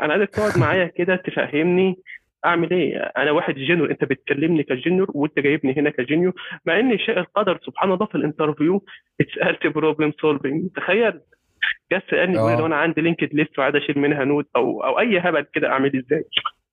أنا 0.00 0.12
عايزك 0.12 0.30
تقعد 0.30 0.58
معايا 0.58 0.86
كده 0.86 1.16
تفهمني 1.16 1.96
اعمل 2.44 2.70
إيه. 2.70 2.96
أنا 2.96 3.30
واحد 3.30 3.54
junior 3.54 3.90
انت 3.90 4.04
بتكلمني 4.04 4.62
ك 4.62 4.69
junior 4.69 5.10
وانت 5.14 5.38
جايبني 5.38 5.76
هنا 5.76 5.90
ك 5.90 5.96
junior 5.96 6.32
مع 6.66 6.80
ان 6.80 6.98
شاء 6.98 7.18
القدر 7.18 7.58
سبحان 7.66 7.92
الله 7.92 8.06
في 8.06 8.14
ال 8.14 8.21
interview 8.21 8.84
اتسألت 9.20 9.66
problem 9.66 10.12
solving 10.20 10.70
تخيل. 10.76 11.20
جه 11.92 12.02
سألني 12.10 12.32
بيقول 12.32 12.52
آه. 12.52 12.58
لو 12.58 12.66
أنا 12.66 12.76
عندي 12.76 13.00
linked 13.00 13.34
list 13.34 13.58
وعايز 13.58 13.76
أشيل 13.76 13.98
منها 13.98 14.24
node 14.24 14.44
أو 14.56 14.84
أو 14.84 14.98
أي 15.00 15.18
هبل 15.18 15.46
كده 15.54 15.68
أعمل 15.68 15.96
إزاي؟ 15.96 16.24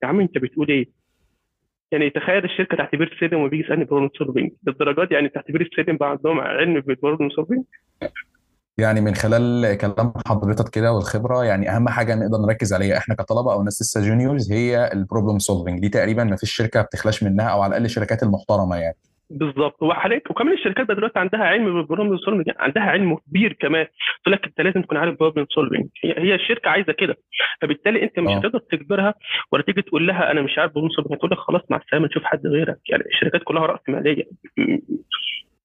يا 0.04 0.08
عم 0.08 0.20
أنت 0.20 0.38
بتقول 0.38 0.68
إيه؟ 0.68 0.86
يعني 1.91 2.10
تخيل 2.10 2.43
الشركة 2.43 2.78
تعتبر 2.78 3.17
سلم 3.19 3.39
وبيجي 3.41 3.63
يسألني 3.63 3.86
problem 3.86 4.10
solving 4.17 4.52
للدرجة 4.67 5.08
دي 5.08 5.13
يعني 5.15 5.30
تعتبر 5.30 5.62
السلم 5.62 5.97
بقى 5.97 6.10
عندهم 6.10 6.39
علم 6.39 6.80
بال 6.80 6.91
problem 6.91 7.30
solving 7.30 7.63
يعني 8.78 9.02
من 9.02 9.15
خلال 9.15 9.78
كلام 9.78 10.13
حضرتك 10.28 10.69
كده 10.69 10.93
والخبرة 10.93 11.45
يعني 11.45 11.69
أهم 11.75 11.89
حاجة 11.89 12.15
نقدر 12.15 12.38
نركز 12.38 12.73
عليها 12.73 12.97
إحنا 12.97 13.15
كطلبة 13.15 13.54
أو 13.54 13.63
ناس 13.63 13.82
لسه 13.82 14.02
juniors 14.02 14.52
هي 14.52 14.89
ال 14.93 14.99
problem 14.99 15.39
solving 15.39 15.80
دي 15.80 15.89
تقريبا 15.89 16.23
ما 16.23 16.36
فيش 16.36 16.52
شركة 16.52 16.82
بتخلاش 16.82 17.23
منها 17.23 17.45
أو 17.47 17.62
على 17.62 17.69
الأقل 17.69 17.86
الشركات 17.86 18.23
المحترمة 18.23 18.75
يعني. 18.75 18.95
بالظبط. 19.30 19.84
وحاليا 19.84 20.22
وكمان 20.30 20.54
الشركات 20.54 20.86
بقى 20.88 20.96
دلوقتي 20.96 21.20
عندها 21.20 21.39
علم 21.39 21.65
بال 21.74 21.83
problem 21.83 22.17
solving 22.17 22.56
عندها 22.60 22.84
علم 22.84 23.15
كبير 23.15 23.54
كمان. 23.54 23.88
تقول 24.24 24.34
لك 24.34 24.46
أنت 24.46 24.62
لازم 24.62 24.82
تكون 24.82 24.98
عارف 24.98 25.20
problem 25.19 25.45
solving 25.50 25.88
هي 26.04 26.13
هي 26.18 26.36
الشركة 26.36 26.70
عايزة 26.70 26.94
كده. 26.94 27.15
فبالتالي 27.62 28.04
أنت 28.04 28.20
مش 28.20 28.32
آه. 28.32 28.38
هتقدر 28.38 28.60
تجبرها 28.60 29.13
ولا 29.52 29.63
تيجي 29.63 29.82
تقول 29.82 30.08
لها 30.08 30.32
أنا 30.32 30.42
مش 30.42 30.58
عارف 30.58 30.72
problem 30.72 30.91
solving 30.91 31.13
هتقول 31.15 31.32
لك 31.32 31.38
خلاص 31.38 31.62
مع 31.70 31.78
السلامة 31.78 32.06
نشوف 32.06 32.24
حد 32.24 32.48
غيرك. 32.48 32.78
يعني 32.89 33.04
الشركات 33.06 33.44
كلها 33.44 33.65
رأس 33.65 33.80
مالية. 33.89 34.24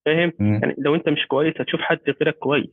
فاهم. 0.05 0.31
يعني 0.39 0.75
لو 0.77 0.95
أنت 0.95 1.09
مش 1.09 1.25
كويس 1.27 1.53
هتشوف 1.61 1.81
حد 1.81 1.99
غيرك 2.21 2.35
كويس. 2.35 2.69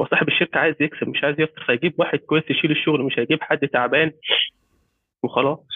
هو 0.00 0.06
صاحب 0.06 0.28
الشركة 0.28 0.58
عايز 0.58 0.76
يكسب 0.80 1.08
مش 1.08 1.24
عايز 1.24 1.40
يخسر. 1.40 1.64
فيجيب 1.66 1.94
واحد 1.98 2.18
كويس 2.18 2.44
يشيل 2.50 2.70
الشغل 2.70 3.02
مش 3.02 3.18
هيجيب 3.18 3.42
حد 3.42 3.68
تعبان. 3.68 4.12
وخلاص. 5.22 5.66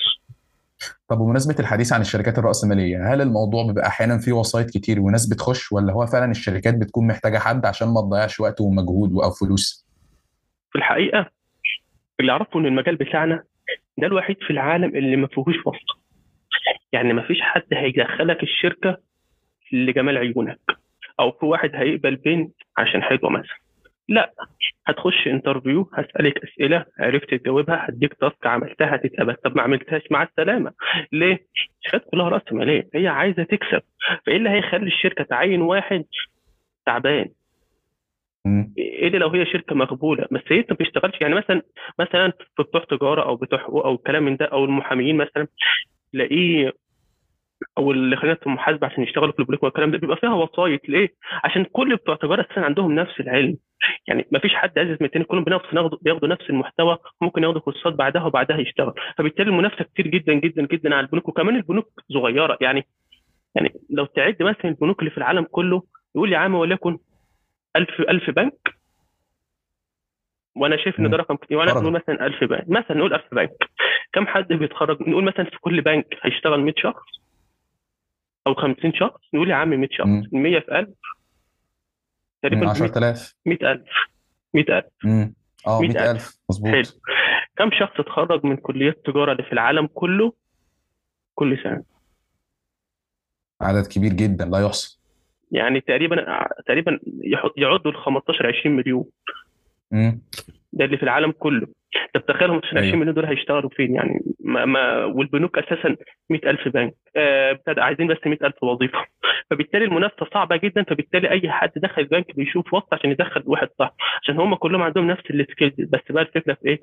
طب 1.09 1.19
بمناسبه 1.19 1.57
الحديث 1.61 1.93
عن 1.93 2.01
الشركات 2.01 2.39
الرأسمالية 2.39 3.15
هل 3.15 3.21
الموضوع 3.21 3.67
بيبقى 3.67 3.87
أحيانا 3.87 4.19
فيه 4.19 4.33
وسايط 4.33 4.71
كتير 4.71 5.01
وناس 5.01 5.27
بتخش 5.27 5.73
ولا 5.73 5.93
هو 5.93 6.07
فعلا 6.07 6.31
الشركات 6.31 6.75
بتكون 6.75 7.07
محتاجة 7.07 7.39
حد 7.39 7.67
عشان 7.67 7.89
ما 7.89 8.01
تضيعش 8.01 8.41
وقت 8.41 8.61
ومجهود 8.61 9.13
أو 9.25 9.31
فلوس؟ 9.31 9.87
في 10.73 10.79
الحقيقة 10.79 11.31
اللي 12.21 12.33
أعرفه 12.33 12.61
إن 12.61 12.67
المجال 12.67 12.97
بتاعنا 12.97 13.43
ده 13.99 14.07
الوحيد 14.07 14.37
في 14.47 14.51
العالم 14.53 14.97
اللي 14.97 15.17
ما 15.17 15.27
فيهوش 15.27 15.57
واسطه 15.67 16.03
يعني 16.93 17.13
ما 17.13 17.23
فيش 17.27 17.41
حد 17.41 17.63
هيدخلك 17.73 18.43
الشركة 18.43 18.97
لجمال 19.73 20.19
عيونك 20.19 20.59
أو 21.21 21.33
في 21.33 21.47
واحد 21.47 21.71
هيقبل 21.75 22.17
بنت 22.17 22.55
عشان 22.79 23.03
حلوة 23.03 23.31
مثلا. 23.31 23.57
لا 24.13 24.33
هتخش 24.87 25.27
انترفيو 25.27 25.91
هسألك 25.95 26.45
أسئلة 26.45 26.85
عرفت 26.99 27.35
تجاوبها 27.35 27.87
هديك 27.89 28.15
تاسك 28.15 28.47
عملتها 28.47 28.95
هتتقبل. 28.95 29.35
طب 29.35 29.57
ما 29.57 29.63
عملتهاش 29.63 30.03
مع 30.11 30.23
السلامة. 30.23 30.73
ليه؟ 31.13 31.47
الشركات 31.85 32.11
كلها 32.11 32.29
رأس 32.29 32.53
مالية 32.53 32.89
هي 32.95 33.09
عايزة 33.09 33.43
تكسب. 33.43 33.83
فإيه 34.27 34.37
اللي 34.37 34.51
هيخلي 34.51 34.87
الشركة 34.87 35.25
تعين 35.25 35.63
واحد 35.63 36.05
تعبان. 36.87 37.29
إيه 38.79 39.07
اللي 39.07 39.19
لو 39.19 39.29
هي 39.29 39.47
شركة 39.47 39.75
مقبولة؟ 39.75 40.27
بس 40.31 40.41
هي 40.49 40.65
ما 40.71 40.77
بتشتغلش 40.81 41.21
يعني 41.21 41.35
مثلا 41.35 41.63
مثلا 41.99 42.33
في 42.57 42.63
بتوع 42.63 42.85
تجارة 42.85 43.23
أو 43.23 43.37
بتوع 43.37 43.59
حقوق 43.59 43.87
أو 43.87 43.95
الكلام 43.95 44.23
من 44.23 44.37
ده 44.37 44.47
أو 44.47 44.65
المحاميين 44.65 45.17
مثلا 45.17 45.47
تلاقيه 46.13 46.73
أو 47.79 47.91
اللي 47.91 48.17
في 48.17 48.47
المحاسبة 48.47 48.87
عشان 48.87 49.03
يشتغلوا 49.03 49.33
في 49.33 49.39
البنوك 49.39 49.63
والكلام 49.63 49.91
ده 49.91 49.99
بيبقى 49.99 50.17
فيها 50.17 50.35
وسايط. 50.35 50.89
ليه؟ 50.89 51.09
عشان 51.45 51.65
كل 51.65 51.97
بتوع 51.97 52.17
تجارة 52.17 52.47
أساسا 52.51 52.61
عندهم 52.61 52.95
نفس 52.95 53.21
العلم. 53.21 53.57
يعني 54.09 54.27
ما 54.31 54.39
فيش 54.39 54.55
حد 54.55 54.79
ازيد 54.79 54.97
من 55.01 55.07
التاني 55.07 55.25
كلهم 55.25 55.45
بنفس 55.45 55.67
بياخدوا 56.03 56.29
نفس 56.29 56.51
المحتوى 56.51 56.99
ممكن 57.21 57.43
ياخدوا 57.43 57.61
كورسات 57.61 57.93
بعدها 57.93 58.25
وبعدها 58.25 58.59
يشتغل. 58.59 58.93
فبالتالي 59.19 59.51
المنافسة 59.51 59.85
كتير 59.85 60.07
جدا 60.07 60.33
جدا 60.33 60.67
جدا 60.67 60.95
على 60.95 61.07
البنوك. 61.07 61.29
وكمان 61.29 61.57
البنوك 61.57 61.89
صغيرة. 62.13 62.59
يعني 62.61 62.87
يعني 63.55 63.73
لو 63.91 64.05
تعد 64.05 64.43
مثلا 64.43 64.65
البنوك 64.65 64.99
اللي 64.99 65.11
في 65.11 65.19
العالم 65.19 65.47
كله 65.51 65.83
يقول 66.15 66.33
يا 66.33 66.39
عم 66.39 66.55
وليكن 66.55 66.99
1000 67.77 68.01
1000 68.01 68.31
بنك. 68.31 68.75
وأنا 70.57 70.77
شايف 70.77 71.01
إن. 71.01 71.11
ده 71.11 71.17
رقم 71.17 71.37
كتير. 71.37 71.59
وأنا. 71.59 71.73
نقول 71.73 71.93
مثلا 71.93 72.27
1000 72.27 72.45
بنك. 72.45 72.65
مثلا 72.69 72.97
نقول 72.97 73.15
1000 73.15 73.35
بنك. 73.35 73.51
كم 74.13 74.27
حد 74.27 74.49
بيتخرج؟ 74.53 75.09
نقول 75.09 75.25
مثلا 75.25 75.45
في 75.45 75.59
كل 75.61 75.81
بنك 75.81 76.07
هيشتغل 76.23 76.61
100 76.61 76.75
شخص. 76.77 77.22
أو 78.47 78.55
50 78.55 78.93
شخص 78.95 79.21
نقول 79.35 79.51
يا 79.51 79.55
عم 79.55 79.69
100 79.71 79.89
شخص 79.93 80.07
مم. 80.07 80.29
100 80.33 80.61
في 80.61 80.79
1000 80.79 80.89
من 80.89 80.95
تقريبا 82.43 82.71
10000 82.71 83.35
100000 83.47 83.81
100000 84.55 84.85
امم 85.05 85.35
آه 85.67 85.81
100,000. 85.81 85.81
100000 85.81 86.23
حلو. 86.23 86.31
مظبوط. 86.51 87.01
كم 87.57 87.71
شخص 87.71 88.01
اتخرج 88.01 88.47
من 88.47 88.57
كليات 88.57 88.97
التجاره 88.97 89.33
اللي 89.33 89.43
في 89.43 89.53
العالم 89.53 89.87
كله 89.87 90.33
كل 91.35 91.59
سنة؟ 91.63 91.83
عدد 93.61 93.87
كبير 93.87 94.13
جدا 94.13 94.45
لا 94.45 94.59
يحصى. 94.67 94.99
يعني 95.51 95.81
تقريبا 95.81 96.47
تقريبا 96.67 97.01
يعدوا 97.57 97.91
ال 97.93 97.97
15 97.97 98.47
20 98.47 98.77
مليون. 98.77 99.05
ده 100.73 100.85
اللي 100.85 100.97
في 100.97 101.03
العالم 101.03 101.31
كله. 101.31 101.67
طب 102.15 102.27
تخيل 102.27 102.49
15 102.49 102.67
20 102.69 102.85
أيوه. 102.85 102.97
مليون 102.97 103.15
دول 103.15 103.25
هيشتغلوا 103.25 103.71
فين؟ 103.71 103.95
يعني 103.95 104.21
ما, 104.41 104.65
ما 104.65 105.05
والبنوك 105.05 105.59
أساسا 105.59 105.97
100000 106.31 106.69
بنك. 106.69 106.95
آه 107.17 107.59
عايزين 107.69 108.07
بس 108.07 108.17
100000 108.27 108.63
وظيفة. 108.63 108.99
فبالتالي 109.51 109.85
المنافسة 109.85 110.27
صعبة 110.35 110.57
جدا 110.57 110.83
فبالتالي 110.83 111.31
أي 111.31 111.51
حد 111.51 111.71
دخل 111.77 112.05
بنك 112.05 112.37
بيشوف 112.37 112.75
وسط 112.75 112.95
عشان 112.95 113.11
يدخل 113.11 113.43
واحد 113.47 113.69
صح 113.79 113.95
عشان 114.23 114.41
هم 114.41 114.55
كلهم 114.55 114.83
عندهم 114.83 115.07
نفس 115.07 115.31
السكيلز 115.31 115.75
بس 115.79 116.01
بقى 116.11 116.23
الفكرة 116.23 116.55
في 116.55 116.69
إيه؟ 116.69 116.81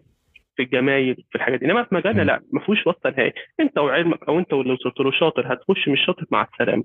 في 0.55 0.63
الجمايل 0.63 1.15
في 1.15 1.35
الحاجات 1.35 1.59
دي. 1.59 1.65
إنما 1.65 1.83
في 1.83 1.95
مجالنا. 1.95 2.21
لا 2.21 2.41
ما 2.53 2.59
فيهوش 2.59 2.87
واسطه 2.87 3.09
نهائي. 3.09 3.33
أنت 3.59 3.77
وعلمك 3.77 4.23
أو 4.27 4.39
أنت 4.39 4.53
له 4.53 5.11
شاطر 5.11 5.53
هتخش 5.53 5.87
مش 5.89 5.99
شاطر 6.05 6.25
مع 6.31 6.47
السلامة. 6.53 6.83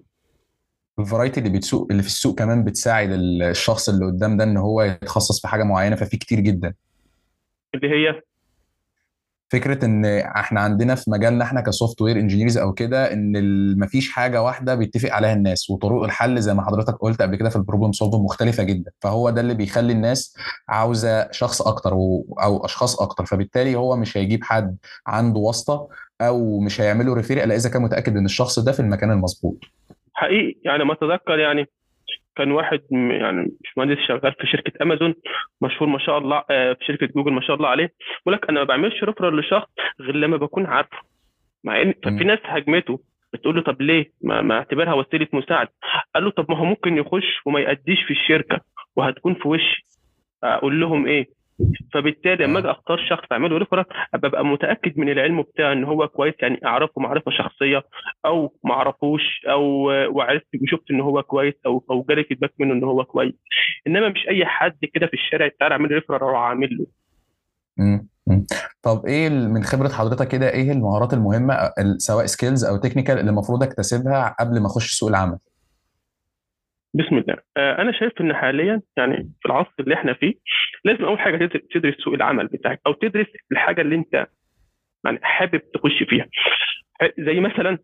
الفرايتي 0.98 1.40
اللي 1.40 1.50
بتسوق 1.50 1.86
اللي 1.90 2.02
في 2.02 2.08
السوق 2.08 2.38
كمان 2.38 2.64
بتساعد 2.64 3.10
ال- 3.12 3.42
الشخص 3.42 3.88
اللي 3.88 4.06
قدام 4.06 4.36
ده 4.36 4.44
إن 4.44 4.56
هو 4.56 4.82
يتخصص 4.82 5.40
في 5.40 5.48
حاجة 5.48 5.62
معينة 5.62 5.96
ففي 5.96 6.16
كتير 6.16 6.40
جدا. 6.40 6.74
اللي 7.74 7.88
هي. 7.88 8.20
فكرة 9.48 9.84
إن 9.84 10.04
إحنا 10.04 10.60
عندنا 10.60 10.94
في 10.94 11.10
مجالنا 11.10 11.44
إحنا 11.44 11.60
ك 11.60 12.02
software 12.02 12.16
engineers 12.18 12.58
أو 12.58 12.72
كده 12.72 13.12
إن 13.12 13.78
مفيش 13.78 14.10
حاجة 14.10 14.42
واحدة 14.42 14.74
بيتفق 14.74 15.10
عليها 15.12 15.32
الناس 15.32 15.70
وطرق 15.70 16.02
الحل 16.02 16.40
زي 16.40 16.54
ما 16.54 16.64
حضرتك 16.66 16.94
قلت 16.94 17.22
قبل 17.22 17.36
كده 17.36 17.48
في 17.48 17.56
ال 17.56 17.61
problem 17.61 17.92
solve 17.92 18.14
مختلفة 18.14 18.62
جدا. 18.62 18.90
فهو 19.00 19.30
ده 19.30 19.40
اللي 19.40 19.54
بيخلي 19.54 19.92
الناس 19.92 20.36
عاوزة 20.68 21.30
شخص 21.32 21.62
أكتر 21.62 21.94
و- 21.94 22.36
أو 22.42 22.64
أشخاص 22.64 23.00
أكتر. 23.00 23.24
فبالتالي 23.26 23.74
هو 23.74 23.96
مش 23.96 24.16
هيجيب 24.16 24.44
حد 24.44 24.76
عنده 25.06 25.38
واسطة 25.40 25.88
أو 26.20 26.60
مش 26.60 26.80
هيعمله 26.80 27.14
refer 27.14 27.44
إلا 27.44 27.54
إذا 27.54 27.68
كان 27.70 27.82
متأكد 27.82 28.16
إن 28.16 28.24
الشخص 28.24 28.58
ده 28.58 28.72
في 28.72 28.80
المكان 28.80 29.10
المظبوط. 29.10 29.58
حقيقي. 30.24 30.54
يعني 30.64 30.84
ما 30.84 30.92
أتذكر 30.92 31.38
يعني 31.38 31.66
كان 32.36 32.50
واحد 32.50 32.80
يعني 32.92 33.56
مش 33.64 33.78
مهندس 33.78 33.98
شغال 34.08 34.32
في 34.32 34.46
شركة 34.46 34.82
أمازون 34.82 35.14
مشهور 35.62 35.88
ما 35.88 35.98
شاء 35.98 36.18
الله 36.18 36.42
آه، 36.50 36.72
في 36.72 36.84
شركة 36.84 37.06
جوجل 37.06 37.32
ما 37.32 37.40
شاء 37.40 37.56
الله 37.56 37.68
عليه. 37.68 37.92
بيقول 38.18 38.34
لك 38.34 38.48
أنا 38.48 38.60
ما 38.60 38.64
بعملش 38.66 39.04
referral 39.04 39.36
لشخص 39.36 39.68
غير 40.00 40.16
لما 40.16 40.36
بكون 40.36 40.66
عارفه. 40.66 40.98
مع 41.64 41.82
إن. 41.82 41.92
في 41.92 42.24
ناس 42.24 42.38
هاجمته 42.44 43.00
بتقول 43.32 43.56
له 43.56 43.62
طب 43.62 43.82
ليه؟ 43.82 44.10
ما, 44.22 44.40
ما 44.42 44.54
اعتبرها 44.54 44.94
وسيلة 44.94 45.26
مساعدة. 45.32 45.72
قال 46.14 46.24
له 46.24 46.30
طب 46.30 46.50
ما 46.50 46.58
هو 46.58 46.64
ممكن 46.64 46.96
يخش 46.98 47.40
وما 47.46 47.60
يأديش 47.60 48.02
في 48.02 48.10
الشركة 48.10 48.60
وهتكون 48.96 49.34
في 49.34 49.48
وشي. 49.48 49.86
أقول 50.44 50.80
لهم 50.80 51.06
إيه؟ 51.06 51.26
فبالتالي 51.94 52.44
لما 52.46 52.56
آه. 52.58 52.62
أجي 52.62 52.70
أختار 52.70 52.98
شخص 53.10 53.24
أعمله 53.32 53.58
referral 53.58 53.84
ببقى 54.14 54.44
متأكد 54.44 54.98
من 54.98 55.08
العلم 55.08 55.42
بتاعه 55.42 55.72
إن 55.72 55.84
هو 55.84 56.08
كويس 56.08 56.34
يعني 56.42 56.60
أعرفه 56.66 56.92
معرفة 57.00 57.30
شخصية 57.30 57.82
أو 58.26 58.54
ما 58.64 58.72
أعرفوش 58.74 59.22
أو 59.50 59.62
وعرفت 60.16 60.46
وشفت 60.62 60.90
إن 60.90 61.00
هو 61.00 61.22
كويس 61.22 61.54
أو 61.66 61.84
أو 61.90 62.02
جالي 62.08 62.24
feedback 62.24 62.52
منه 62.60 62.74
إن 62.74 62.84
هو 62.84 63.04
كويس. 63.04 63.34
إنما 63.86 64.08
مش 64.08 64.28
أي 64.28 64.46
حد 64.46 64.76
كده 64.94 65.06
في 65.06 65.14
الشارع 65.14 65.48
تعالى 65.60 65.72
أعمل 65.72 65.90
referral 65.90 66.20
أروح 66.22 66.38
أعمل 66.38 66.68
له. 66.78 66.86
طب 68.82 69.06
إيه 69.06 69.28
من 69.28 69.62
خبرة 69.62 69.88
حضرتك 69.88 70.28
كده 70.28 70.50
إيه 70.50 70.72
المهارات 70.72 71.12
المهمة 71.14 71.54
ال- 71.54 72.02
سواء 72.02 72.26
skills 72.26 72.64
أو 72.64 72.76
technical 72.76 73.18
اللي 73.18 73.30
المفروض 73.30 73.62
أكتسبها 73.62 74.36
قبل 74.40 74.60
ما 74.60 74.66
أخش 74.66 74.90
سوق 74.92 75.08
العمل؟ 75.08 75.38
بسم 76.94 77.18
الله 77.18 77.36
آه، 77.56 77.82
أنا 77.82 77.92
شايف 77.92 78.20
إن 78.20 78.34
حاليا 78.34 78.80
يعني 78.96 79.16
في 79.40 79.46
العصر 79.46 79.70
اللي 79.80 79.94
إحنا 79.94 80.12
فيه 80.14 80.34
لازم 80.84 81.04
أول 81.04 81.18
حاجة 81.18 81.46
تدرس- 81.46 81.94
سوق 82.04 82.14
العمل 82.14 82.46
بتاعك 82.46 82.80
أو 82.86 82.92
تدرس 82.92 83.26
الحاجة 83.52 83.80
اللي 83.80 83.94
أنت 83.94 84.26
يعني 85.04 85.18
حابب 85.22 85.60
تخش 85.74 86.02
فيها 86.02 86.26
زي 87.18 87.40
مثلا 87.40 87.78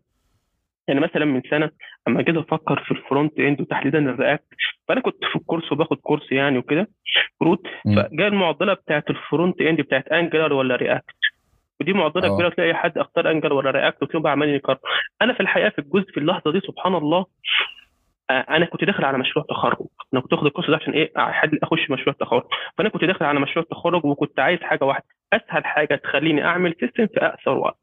يعني 0.87 0.99
مثلا 0.99 1.25
من 1.25 1.41
سنة 1.49 1.71
أما 2.07 2.21
جيت 2.21 2.35
أفكر 2.37 2.83
في 2.83 2.91
ال 2.91 2.99
front 2.99 3.39
end 3.39 3.61
وتحديدا 3.61 3.99
ال 3.99 4.07
React 4.07 4.45
فأنا 4.87 5.01
كنت 5.01 5.25
في 5.25 5.35
ال 5.35 5.40
course 5.40 5.71
وباخد 5.71 5.97
course 5.97 6.31
يعني 6.31 6.57
وكده 6.57 6.87
كروت 7.39 7.67
مم. 7.85 7.95
فجاء 8.03 8.27
المعضلة 8.27 8.73
بتاعت 8.73 9.09
ال 9.09 9.18
front 9.18 9.61
end 9.61 9.81
بتاعت 9.81 10.07
Angular 10.07 10.53
ولا 10.53 10.75
React 10.75 11.15
ودي 11.81 11.93
معضلة 11.93 12.27
آه. 12.27 12.35
كبيرة 12.35 12.49
تلاقي 12.49 12.67
أي 12.69 12.73
حد 12.75 12.97
اختار 12.97 13.31
Angular 13.31 13.53
ولا 13.53 13.71
React 13.71 14.15
بقى 14.15 14.31
عمالين 14.31 14.55
يكرر 14.55 14.77
أنا 15.21 15.33
في 15.33 15.39
الحقيقة 15.39 15.69
في 15.69 15.79
الجزء 15.79 16.11
في 16.11 16.17
اللحظة 16.19 16.51
دي 16.51 16.59
سبحان 16.59 16.95
الله 16.95 17.19
آه، 17.19 17.25
أنا 18.39 18.65
كنت 18.65 18.83
داخل 18.83 19.05
على 19.05 19.17
مشروع 19.17 19.45
تخرج. 19.49 19.87
أنا 20.13 20.21
كنت 20.21 20.33
واخد 20.33 20.45
ال 20.45 20.48
course 20.48 20.69
ده 20.69 20.75
عشان 20.75 20.93
إيه؟ 20.93 21.11
أحد 21.17 21.49
أخش 21.63 21.89
مشروع 21.91 22.15
تخرج. 22.19 22.43
فأنا 22.77 22.89
كنت 22.89 23.03
داخل 23.03 23.25
على 23.25 23.39
مشروع 23.39 23.65
تخرج 23.71 24.05
وكنت 24.05 24.39
عايز 24.39 24.59
حاجة 24.59 24.83
واحدة. 24.85 25.05
أسهل 25.33 25.65
حاجة 25.65 25.95
تخليني 25.95 26.45
أعمل 26.45 26.75
system 26.79 27.07
في 27.07 27.19
اقصر 27.25 27.51
وقت 27.57 27.77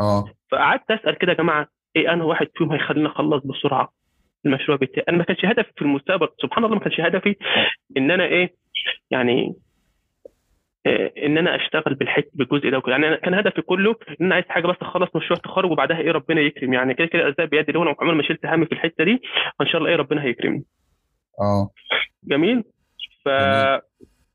آه. 0.00 0.24
فقعدت 0.50 0.90
أسأل 0.90 1.18
كده 1.18 1.32
يا 1.32 1.36
جماعة 1.36 1.66
إيه 1.96 2.12
أنا 2.12 2.24
واحد 2.24 2.46
فيهم 2.54 2.72
هيخليني 2.72 3.06
أخلص 3.08 3.44
بسرعة 3.46 3.92
المشروع 4.46 4.76
بتاعي؟ 4.78 5.04
أنا 5.08 5.16
ما 5.16 5.24
كانش 5.24 5.44
هدفي 5.44 5.72
في 5.76 5.82
المستقبل 5.82 6.28
سبحان 6.42 6.64
الله 6.64 6.76
ما 6.76 6.82
كانش 6.82 7.00
هدفي 7.00 7.36
إن 7.96 8.10
أنا 8.10 8.24
إيه 8.24 8.54
يعني 9.10 9.54
إن 10.86 11.38
أنا 11.38 11.56
أشتغل 11.56 11.94
بالحته 11.94 12.30
بالجزء 12.34 12.70
ده 12.70 12.78
وكده. 12.78 12.92
يعني 12.92 13.08
أنا 13.08 13.16
كان 13.16 13.34
هدفي 13.34 13.62
كله 13.62 13.96
إن 14.08 14.26
أنا 14.26 14.34
عايز 14.34 14.46
حاجة 14.48 14.66
بس 14.66 14.76
اخلص 14.82 15.16
مشروع 15.16 15.40
تخرج 15.40 15.70
وبعدها 15.70 15.98
إيه 15.98 16.10
ربنا 16.10 16.40
يكرم. 16.40 16.72
يعني 16.72 16.94
كده 16.94 17.06
كده 17.06 17.26
ارزاق 17.26 17.44
بيدي 17.46 17.72
لو 17.72 17.82
أنا 17.82 17.94
عمري 18.00 18.16
ما 18.16 18.22
شلت 18.22 18.46
هم 18.46 18.64
في 18.64 18.72
الحتة 18.72 19.04
دي. 19.04 19.22
فإن 19.58 19.68
شاء 19.68 19.78
الله 19.78 19.90
إيه 19.90 19.96
ربنا 19.96 20.22
هيكرمني. 20.22 20.64
آه. 21.40 21.70
جميل. 22.24 22.64
ف 23.24 23.28
جميل. 23.28 23.80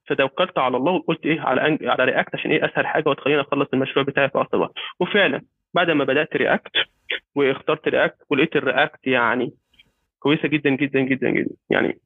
فتوكلت 0.10 0.58
على 0.58 0.78
الله 0.78 0.92
وقلت 0.92 1.26
إيه 1.26 1.42
على 1.42 1.68
أنج... 1.68 1.86
على 1.86 2.06
رياكت 2.06 2.36
عشان 2.36 2.52
إيه 2.52 2.66
أسهل 2.66 2.88
حاجة 2.88 3.10
وتخليني 3.10 3.42
أخلص 3.42 3.68
المشروع 3.74 4.06
بتاعي 4.06 4.30
في 4.30 4.38
اقصر 4.38 4.58
وقت 4.58 4.74
وفعلا 5.00 5.42
بعد 5.74 5.92
ما 5.92 6.04
بدأت 6.04 6.36
React 6.36 6.72
واخترت 7.36 7.88
React 7.88 8.18
ولقيت 8.30 8.56
ال 8.56 8.64
React 8.64 9.08
يعني 9.08 9.54
كويسة 10.20 10.48
جدا 10.48 10.70
جدا 10.70 11.00
جدا 11.00 11.30
جدا. 11.30 11.56
يعني 11.70 12.00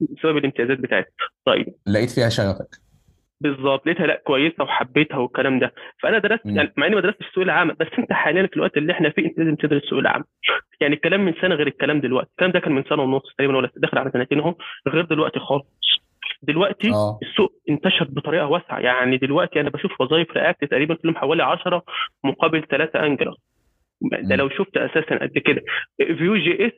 بسبب 0.00 0.36
الامتيازات 0.36 0.78
بتاعتها 0.78 1.12
طيب. 1.44 1.74
لقيت 1.86 2.10
فيها 2.10 2.28
شغفك. 2.28 2.83
بالظبط 3.40 3.86
لقيتها 3.86 4.06
لأ 4.06 4.22
كويسة 4.24 4.64
وحبيتها 4.64 5.16
والكلام 5.16 5.58
ده. 5.58 5.72
فأنا 6.02 6.18
درست. 6.18 6.46
يعني 6.46 6.72
مع 6.76 6.86
إني 6.86 6.94
ما 6.94 7.00
درستش 7.00 7.26
سوق 7.34 7.44
العمل 7.44 7.74
بس 7.74 7.86
أنت 7.98 8.12
حاليا 8.12 8.46
في 8.46 8.56
الوقت 8.56 8.76
اللي 8.76 8.92
إحنا 8.92 9.10
فيه 9.10 9.24
أنت 9.24 9.38
لازم 9.38 9.54
تدرس 9.54 9.82
سوق 9.82 9.98
العمل 9.98 10.24
يعني 10.80 10.94
الكلام 10.94 11.24
من 11.24 11.34
سنة 11.40 11.54
غير 11.54 11.66
الكلام 11.66 12.00
دلوقتي. 12.00 12.30
الكلام 12.30 12.50
ده 12.52 12.60
كان 12.60 12.72
من 12.72 12.84
سنة 12.84 13.02
ونص 13.02 13.22
تقريبا 13.38 13.56
ولا 13.56 13.70
داخل 13.76 13.98
على 13.98 14.10
سنتين 14.10 14.38
أهو 14.40 14.54
غير 14.88 15.04
دلوقتي 15.04 15.38
خالص. 15.38 15.66
دلوقتي 16.42 16.90
آه. 16.90 17.18
السوق 17.22 17.52
انتشر 17.70 18.04
بطريقة 18.04 18.46
واسعة. 18.46 18.78
يعني 18.78 19.16
دلوقتي 19.16 19.60
أنا 19.60 19.70
بشوف 19.70 20.00
وظائف 20.00 20.30
React 20.30 20.64
تقريبا 20.64 20.94
كلهم 20.94 21.16
حوالي 21.16 21.42
10 21.42 21.82
مقابل 22.24 22.62
3 22.70 23.06
Angular 23.06 23.34
ده. 24.22 24.36
لو 24.36 24.48
شفت 24.48 24.76
أساسا 24.76 25.18
قد 25.18 25.38
كده. 25.38 25.62
Vue 26.18 26.36
JS 26.36 26.72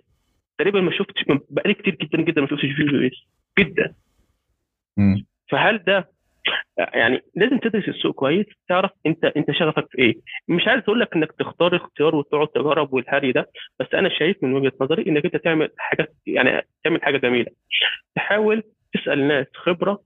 تقريبا 0.59 0.81
ما 0.81 0.91
شفتش 0.91 1.25
بقالي 1.51 1.75
كتير 1.75 1.95
جدا 1.95 2.23
جدا 2.23 2.41
ما 2.41 2.47
شفتش 2.47 2.61
Vue 2.77 2.87
JS. 2.87 3.27
جدا. 3.59 3.95
مم. 4.97 5.27
فهل 5.51 5.79
ده 5.79 6.16
يعني 6.79 7.21
لازم 7.35 7.59
تدرس 7.59 7.89
السوق 7.89 8.15
كويس 8.15 8.47
تعرف 8.69 8.91
انت 9.07 9.25
انت 9.25 9.51
شغفك 9.51 9.87
في 9.91 9.99
إيه. 9.99 10.15
مش 10.49 10.69
عايز 10.69 10.83
أقول 10.83 11.01
لك 11.01 11.17
انك 11.17 11.33
تختار 11.33 11.77
اختيار 11.77 12.15
وتقعد 12.17 12.49
تجرب 12.49 12.93
والهري 12.95 13.33
ده 13.33 13.51
بس 13.81 13.87
أنا 13.95 14.09
شايف 14.09 14.37
من 14.43 14.55
وجهة 14.55 14.73
نظري 14.81 15.07
إنك 15.07 15.25
أنت 15.25 15.37
تعمل 15.37 15.69
حاجة 15.79 16.09
يعني 16.27 16.63
تعمل 16.85 17.03
حاجة 17.03 17.17
جميلة. 17.19 17.51
تحاول 18.15 18.63
تسأل 18.95 19.29
ناس 19.29 19.47
خبرة 19.55 20.01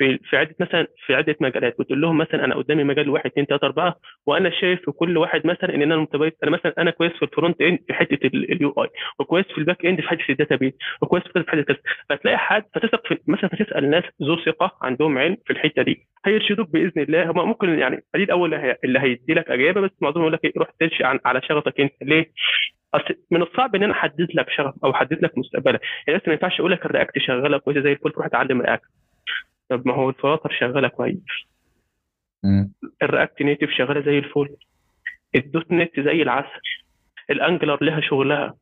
في 0.00 0.18
في 0.18 0.36
عدة 0.36 0.54
مثلا 0.60 0.86
في 1.06 1.14
عدة 1.14 1.36
مجالات. 1.40 1.80
وتقول 1.80 2.00
لهم 2.00 2.18
مثلا 2.18 2.44
أنا 2.44 2.54
قدامي 2.54 2.84
مجال 2.84 3.10
واحد 3.10 3.26
اثنين 3.30 3.46
ثلاثة 3.46 3.66
أربعة 3.66 3.96
وأنا 4.26 4.50
شايف 4.50 4.84
في 4.84 4.90
كل 4.90 5.18
واحد 5.18 5.46
مثلا 5.46 5.74
إن 5.74 5.82
أنا 5.82 5.96
متميز 5.96 6.32
أنا 6.42 6.50
مثلا 6.50 6.74
أنا 6.78 6.90
كويس 6.90 7.12
في 7.12 7.22
ال 7.22 7.28
front 7.28 7.60
end 7.62 7.78
في 7.86 7.94
حتة 7.94 8.26
ال 8.26 8.70
UI 8.70 8.88
وكويس 9.18 9.46
في 9.46 9.58
ال 9.58 9.64
back 9.64 9.86
end 9.86 10.00
في 10.00 10.08
حتة 10.08 10.24
ال 10.30 10.56
database 10.56 10.72
وكويس 11.02 11.22
في 11.24 11.44
حتة 11.48 11.62
كذا. 11.62 11.78
فتلاقي 12.08 12.38
حد 12.38 12.64
فتثق 12.74 13.02
مثلا 13.26 13.50
فتسأل 13.50 13.90
ناس 13.90 14.04
ذو 14.22 14.36
ثقة 14.36 14.72
عندهم 14.82 15.18
علم 15.18 15.36
في 15.46 15.52
الحتة 15.52 15.82
دي. 15.82 16.06
هيرشدوك 16.26 16.70
بإذن 16.70 17.02
الله. 17.02 17.30
هم 17.30 17.48
ممكن 17.48 17.78
يعني 17.78 18.04
قليل 18.14 18.26
الأول 18.26 18.54
اللي, 18.54 18.66
هي... 18.66 18.76
اللي 18.84 18.98
هيدي 18.98 19.34
لك 19.34 19.50
إجابة 19.50 19.80
بس 19.80 19.90
معظمهم 20.00 20.22
يقول 20.22 20.32
لك 20.32 20.44
إيه، 20.44 20.52
روح 20.56 20.68
تمشي 20.80 21.04
على 21.04 21.40
شغفك 21.42 21.80
أنت. 21.80 21.92
ليه؟ 22.02 22.30
أصل 22.94 23.14
من 23.30 23.42
الصعب 23.42 23.74
إن 23.74 23.82
أنا 23.82 23.92
أحدد 23.92 24.28
لك 24.34 24.50
شغف 24.50 24.74
أو 24.84 24.90
أحدد 24.90 25.24
لك 25.24 25.38
مستقبلك. 25.38 25.80
يعني 26.06 26.20
ما 26.26 26.32
ينفعش 26.32 26.60
أقول 26.60 26.72
لك 26.72 26.86
ال 26.86 26.91
React 26.91 27.18
شغالة 27.18 27.58
كويسة 27.58 27.80
زي 27.80 27.92
الفل 27.92 28.10
تروح 28.10 28.26
اتعلم 28.26 28.60
React 28.62 28.84
طب 29.70 29.88
ما 29.88 29.94
هو 29.94 30.08
ال 30.08 30.13
Flutter 30.13 30.50
شغالة 30.60 30.88
كويس. 30.88 31.18
ال 33.02 33.09
React 33.09 33.42
Native 33.42 33.70
شغالة 33.70 34.00
زي 34.00 34.18
الفل. 34.18 34.56
ال 35.34 35.72
.NET 35.72 36.00
زي 36.00 36.22
العسل. 36.22 36.60
ال 37.30 37.37
Angular 37.37 37.84
لها 37.84 38.00
شغلها. 38.00 38.54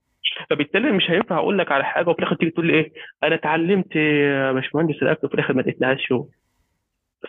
فبالتالي 0.51 0.93
مش 0.93 1.11
هينفع 1.11 1.39
أقول 1.39 1.59
لك 1.59 1.73
على 1.73 1.85
حاجة 1.85 2.09
وفي 2.09 2.19
الآخر 2.19 2.37
تيجي 2.37 2.51
تقول 2.51 2.67
لي 2.67 2.73
إيه؟ 2.75 2.93
أنا 3.23 3.35
اتعلمت 3.35 3.97
يا 3.97 4.53
باشمهندس 4.53 5.03
React 5.03 5.25
وفي 5.25 5.35
الآخر 5.35 5.55
ما 5.55 5.63
لقيتلهاش 5.63 6.07
شغل. 6.09 6.29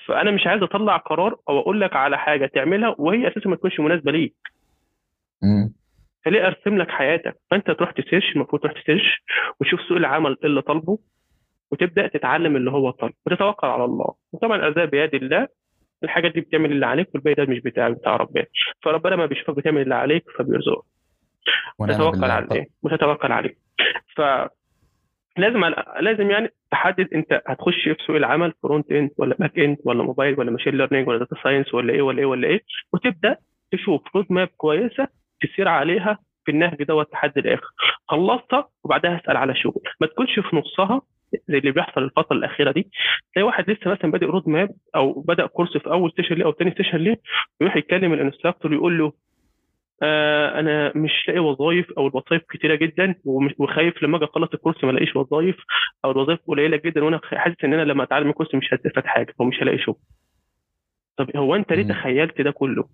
فأنا 0.06 0.32
مش 0.32 0.48
عايز 0.48 0.64
أطلع 0.64 0.98
قرار 0.98 1.36
أو 1.50 1.60
أقول 1.60 1.82
لك 1.82 1.96
على 1.96 2.18
حاجة 2.18 2.46
تعملها 2.46 2.96
وهي 2.98 3.28
أساسا 3.28 3.50
ما 3.50 3.56
تكونش 3.56 3.80
مناسبة 3.80 4.12
ليك. 4.12 4.34
فليه 6.26 6.48
أرسم 6.48 6.78
لك 6.78 6.90
حياتك؟ 6.90 7.36
فأنت 7.52 7.72
تروح 7.72 7.92
ت 7.92 7.98
search 7.98 8.36
المفروض 8.36 8.62
تروح 8.62 8.82
ت 8.82 8.88
search 8.88 9.24
وتشوف 9.60 9.82
سوق 9.82 9.98
العمل 9.98 10.38
إيه 10.44 10.50
اللي 10.50 10.62
طالبه. 10.62 11.00
وتبدأ 11.72 12.08
تتعلم 12.08 12.56
اللي 12.56 12.72
هو 12.72 12.90
طالبه 12.92 13.16
وتتوكل 13.26 13.68
على 13.68 13.86
الله. 13.86 14.14
وطبعا 14.34 14.58
الارزاق 14.58 14.86
بيد 14.86 15.16
الله. 15.16 15.48
الحاجات 16.04 16.34
دي 16.34 16.42
بتعمل 16.42 16.72
اللي 16.72 16.86
عليك 16.86 17.10
والباقي 17.14 17.36
ده 17.36 17.46
مش 17.46 17.60
بتاعك 17.60 17.92
بتاع 17.98 18.16
ربنا. 18.16 18.46
فربنا 18.84 19.16
ما 19.16 19.26
بيشوفك 19.26 19.56
بتعمل 19.58 19.82
اللي 19.82 19.96
عليك 19.96 20.24
فبيرزقك. 20.38 20.84
تتوكل 21.90 22.24
عليه 22.32 22.68
وتتوكل 22.84 23.32
عليه. 23.32 23.56
ف 24.16 24.22
لازم 25.38 25.66
لازم 26.00 26.32
يعني 26.32 26.50
تحدد 26.72 27.14
انت 27.14 27.42
هتخش 27.48 27.84
في 27.84 28.04
سوق 28.08 28.16
العمل 28.16 28.54
front 28.64 28.92
end 28.92 29.12
ولا 29.18 29.36
back 29.40 29.60
end 29.60 29.78
ولا 29.86 30.04
موبايل 30.04 30.40
ولا 30.40 30.52
machine 30.52 30.78
learning 30.78 31.08
ولا 31.08 31.20
data 31.20 31.36
science 31.44 31.74
ولا 31.74 31.94
إيه 31.94 32.02
ولا 32.02 32.20
إيه 32.20 32.26
ولا 32.26 32.48
إيه 32.48 32.62
وتبدأ 32.94 33.38
تشوف 33.72 34.16
road 34.16 34.26
map 34.30 34.48
كويسة 34.58 35.08
تسير 35.42 35.68
عليها 35.68 36.20
في 36.46 36.52
النهج 36.52 36.84
دوت 36.84 37.14
لحد 37.14 37.38
الآخر. 37.38 37.68
خلصتها 38.08 38.70
وبعدها 38.84 39.22
اسال 39.24 39.38
على 39.38 39.56
شغل. 39.56 39.82
ما 40.02 40.08
تكونش 40.08 40.40
في 40.40 40.56
نصها 40.56 41.02
زي 41.48 41.58
اللي 41.58 41.72
بيحصل 41.72 42.04
الفترة 42.04 42.36
الأخيرة 42.38 42.72
دي 42.72 42.88
تلاقي 43.34 43.46
واحد 43.46 43.70
لسه 43.70 43.92
مثلا 43.92 44.12
بادئ 44.12 44.26
road 44.26 44.50
map 44.50 44.70
أو 44.96 45.22
بدا 45.22 45.46
course 45.46 45.78
في 45.78 45.92
أول 45.92 46.12
session 46.16 46.36
ليه 46.36 46.46
أو 46.46 46.52
ثاني 46.52 46.74
session 46.78 46.98
ليه 46.98 47.16
يروح 47.62 47.76
يكلم 47.76 48.14
ال 48.14 48.19
instructor 48.19 48.74
يقول 48.74 48.98
له 48.98 49.14
آه 50.04 50.60
أنا 50.60 50.92
مش 50.96 51.12
لاقي 51.28 51.40
وظايف 51.40 51.92
أو 51.92 52.08
الوظايف 52.08 52.42
كتيرة 52.50 52.76
جدا 52.76 53.16
وخايف 53.26 54.04
لما 54.04 54.18
أجي 54.18 54.26
أخلص 54.26 54.50
ال 54.54 54.58
course 54.58 54.84
ما 54.84 54.92
ألاقيش 54.92 55.16
وظايف 55.16 55.56
أو 56.06 56.12
الوظايف 56.12 56.40
قليلة 56.48 56.78
جدا 56.78 57.04
وأنا 57.04 57.20
حاسس 57.24 57.56
إن 57.64 57.74
أنا 57.74 57.82
لما 57.82 58.04
أتعلم 58.04 58.30
ال 58.30 58.33
course 58.33 58.56
مش 58.56 58.74
هستفاد 58.74 59.06
حاجة 59.06 59.34
ومش 59.40 59.64
هلاقي 59.64 59.78
شغل. 59.78 59.96
طب 61.18 61.38
هو 61.38 61.56
أنت 61.56 61.74
ليه. 61.74 61.84
تخيلت 61.94 62.42
ده 62.42 62.52
كله؟ 62.52 62.90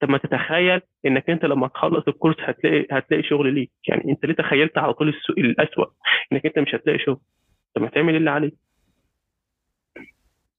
طب 0.00 0.10
ما 0.10 0.18
تتخيل 0.18 0.80
إنك 1.06 1.30
أنت 1.30 1.44
لما 1.44 1.68
تخلص 1.68 2.04
ال 2.08 2.12
course 2.12 2.36
هتلاقي 2.40 2.86
هتلاقي 2.92 3.22
شغل 3.22 3.54
ليك. 3.54 3.70
يعني 3.88 4.04
أنت 4.12 4.26
ليه 4.26 4.34
تخيلت 4.34 4.78
على 4.78 4.92
طول 4.94 5.08
السوق 5.08 5.38
الأسوأ 5.38 5.86
إنك 6.32 6.46
أنت 6.46 6.58
مش 6.58 6.74
هتلاقي 6.74 6.98
شغل؟ 6.98 7.20
طب 7.74 7.82
ما 7.82 7.88
تعمل 7.88 8.16
اللي 8.16 8.30
عليك. 8.30 8.54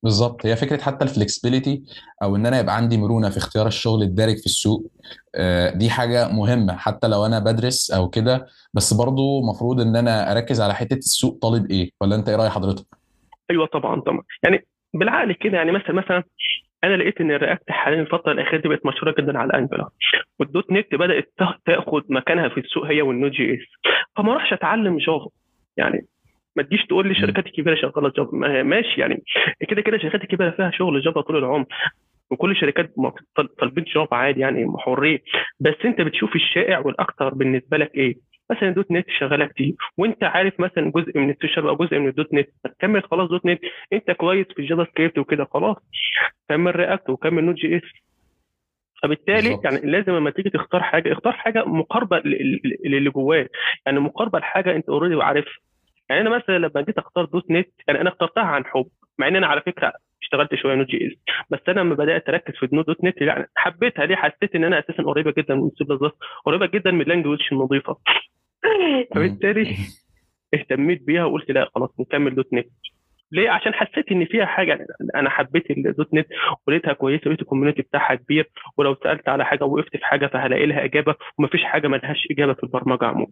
بالظبط. 0.04 0.45
هي 0.45 0.56
فكرة 0.56 0.82
حتى 0.82 1.06
ال 1.05 1.12
flexibility 1.12 1.84
أو 2.24 2.36
إن 2.36 2.45
أنا 2.45 2.60
يبقى 2.60 2.76
عندي 2.78 2.97
مرونة 2.97 3.30
في 3.30 3.38
اختيار 3.38 3.67
الشغل 3.67 4.02
الدارج 4.04 4.38
في 4.38 4.45
السوق 4.45 4.91
آه، 5.36 5.69
دي 5.69 5.89
حاجة 5.89 6.28
مهمة. 6.28 6.76
حتى 6.78 7.08
لو 7.08 7.26
أنا 7.26 7.39
بدرس 7.39 7.91
أو 7.91 8.10
كده 8.10 8.47
بس 8.74 8.93
برضو 8.93 9.41
مفروض 9.41 9.82
إن 9.82 9.95
أنا 9.95 10.32
أركز 10.32 10.62
على 10.62 10.74
حتة 10.74 10.97
السوق 10.97 11.39
طالب 11.41 11.71
إيه؟ 11.71 11.91
ولا 12.02 12.15
أنت 12.15 12.30
إيه 12.30 12.36
رأي 12.36 12.50
حضرتك؟ 12.50 12.86
أيوه 13.52 13.65
طبعا 13.65 14.02
طبعا. 14.02 14.21
يعني 14.43 14.65
بالعقل 14.93 15.34
كده 15.34 15.58
يعني 15.58 15.71
مثلا 15.71 15.91
مثلا 15.93 16.24
أنا 16.84 16.95
لقيت 16.97 17.21
إن 17.21 17.32
ال 17.31 17.37
React 17.37 17.63
حاليا 17.69 18.02
الفترة 18.02 18.32
الأخيرة 18.32 18.62
دي 18.62 18.69
بقت 18.69 18.86
مشهورة 18.86 19.15
جدا 19.21 19.38
على 19.38 19.54
Angular 19.53 19.89
وال 20.39 20.71
.NET 20.71 20.95
بدأت 20.95 21.34
تا- 21.38 21.58
تاخد 21.65 22.04
مكانها 22.10 22.50
في 22.50 22.60
السوق 22.60 22.86
هي 22.86 23.02
وال 23.01 23.31
Node 23.31 23.53
JS 23.53 23.60
فما 24.15 24.32
اروحش 24.32 24.54
أتعلم 24.54 24.97
Java 24.97 25.29
يعني 25.78 26.08
ما 26.55 26.63
تجيش 26.63 26.85
تقول 26.85 27.05
لي 27.07 27.11
الشركات 27.11 27.45
الكبيره 27.45 27.75
شغالة 27.75 28.09
Java. 28.17 28.29
ما- 28.35 28.63
ماشي 28.63 29.01
يعني. 29.01 29.23
كده 29.69 29.81
كده 29.81 29.95
الشركات 29.97 30.21
الكبيره 30.21 30.49
فيها 30.49 30.71
شغل 30.71 31.01
Java 31.01 31.21
طول 31.21 31.37
العمر. 31.37 31.65
وكل 32.31 32.51
الشركات 32.51 32.93
طالبين 33.59 33.83
Java 33.84 34.15
عادي 34.15 34.39
يعني 34.39 34.73
حرية. 34.77 35.19
بس 35.59 35.75
انت 35.85 36.01
بتشوف 36.01 36.35
الشائع 36.35 36.79
والأكثر 36.79 37.33
بالنسبة 37.33 37.77
لك 37.77 37.95
إيه؟ 37.95 38.15
مثلا 38.51 38.69
.NET 38.69 39.05
شغاله 39.19 39.45
كتير. 39.45 39.73
وانت 39.97 40.23
عارف 40.23 40.59
مثلا 40.59 40.91
جزء 40.91 41.17
من 41.19 41.29
ال 41.29 41.38
C 41.38 41.47
Sharp 41.47 41.67
أو 41.67 41.75
جزء 41.75 41.99
من 41.99 42.07
ال 42.07 42.34
.NET. 42.34 42.49
فتكمل 42.63 43.03
خلاص 43.03 43.29
.NET. 43.29 43.60
انت 43.93 44.11
كويس 44.11 44.47
في 44.47 44.59
ال 44.60 44.84
JavaScript 44.86 45.17
وكده 45.17 45.47
خلاص. 45.53 45.77
كمل 46.49 46.75
React 46.75 47.10
وكمل 47.09 47.43
Node 47.43 47.55
JS. 47.55 47.81
فبالتالي. 49.03 49.59
يعني 49.63 49.91
لازم 49.91 50.11
لما 50.15 50.29
تيجي 50.29 50.49
تختار 50.49 50.83
حاجة 50.83 51.13
اختار 51.13 51.33
حاجة 51.33 51.63
مقاربة 51.65 52.17
لل- 52.19 52.59
لل- 52.63 52.77
للي 52.91 53.09
جواك 53.09 53.49
يعني 53.85 53.99
مقاربة 53.99 54.39
لحاجة 54.39 54.75
انت 54.75 54.89
already 54.89 55.23
عارفها. 55.23 55.53
يعني 56.12 56.28
أنا 56.28 56.38
مثلا 56.38 56.58
لما 56.58 56.82
جيت 56.82 56.97
أختار 56.97 57.26
.NET 57.25 57.69
يعني 57.88 58.02
أنا 58.02 58.10
اخترتها 58.10 58.43
عن 58.43 58.65
حب 58.65 58.86
مع 59.19 59.28
إن 59.28 59.36
أنا 59.36 59.47
على 59.47 59.62
فكرة 59.62 59.93
اشتغلت 60.24 60.56
شوية 60.56 60.76
Node 60.75 60.88
JS 60.88 61.13
بس 61.50 61.60
أنا 61.67 61.80
لما 61.80 61.95
بدأت 61.95 62.30
أركز 62.30 62.54
في 62.54 62.65
ال 62.65 62.86
no- 62.86 63.03
.NET 63.03 63.21
يعني 63.21 63.47
حبيتها 63.56 64.06
ليه؟ 64.06 64.15
حسيت 64.15 64.56
إن 64.56 64.63
أنا 64.63 64.80
أساسا 64.80 65.04
قريبة 65.04 65.34
جدا 65.38 65.56
من 65.56 65.69
C 65.69 65.84
Plus 65.84 66.12
قريبة 66.45 66.65
جدا 66.65 66.91
من 66.91 67.02
ال 67.01 67.06
language 67.06 67.39
النظيفة. 67.52 67.97
فبالتالي 69.15 69.76
اهتميت 70.54 71.04
بيها 71.04 71.26
وقلت 71.26 71.52
لا 71.52 71.69
خلاص 71.76 72.00
نكمل 72.00 72.36
.NET. 72.36 72.67
ليه؟ 73.32 73.50
عشان 73.50 73.74
حسيت 73.74 74.12
إن 74.12 74.26
فيها 74.26 74.45
حاجة 74.45 74.88
أنا 75.15 75.30
حبيت 75.30 75.71
ال 75.71 76.13
.NET 76.13 76.27
ولقيتها 76.67 76.93
كويسة 76.93 77.21
ولقيت 77.26 77.41
ال 77.41 77.45
community 77.45 77.81
بتاعها 77.82 78.15
كبير 78.15 78.50
ولو 78.78 78.95
سألت 79.04 79.30
على 79.30 79.45
حاجة 79.45 79.63
وقفت 79.65 79.97
في 79.97 80.06
حاجة 80.06 80.28
فهلاقي 80.28 80.65
لها 80.65 80.84
إجابة 80.84 81.15
ومفيش 81.38 81.63
حاجة 81.63 81.88
ملهاش 81.88 82.28
إجابة 82.32 82.54
في 82.54 82.63
البرمجة 82.63 83.06
عموما. 83.06 83.32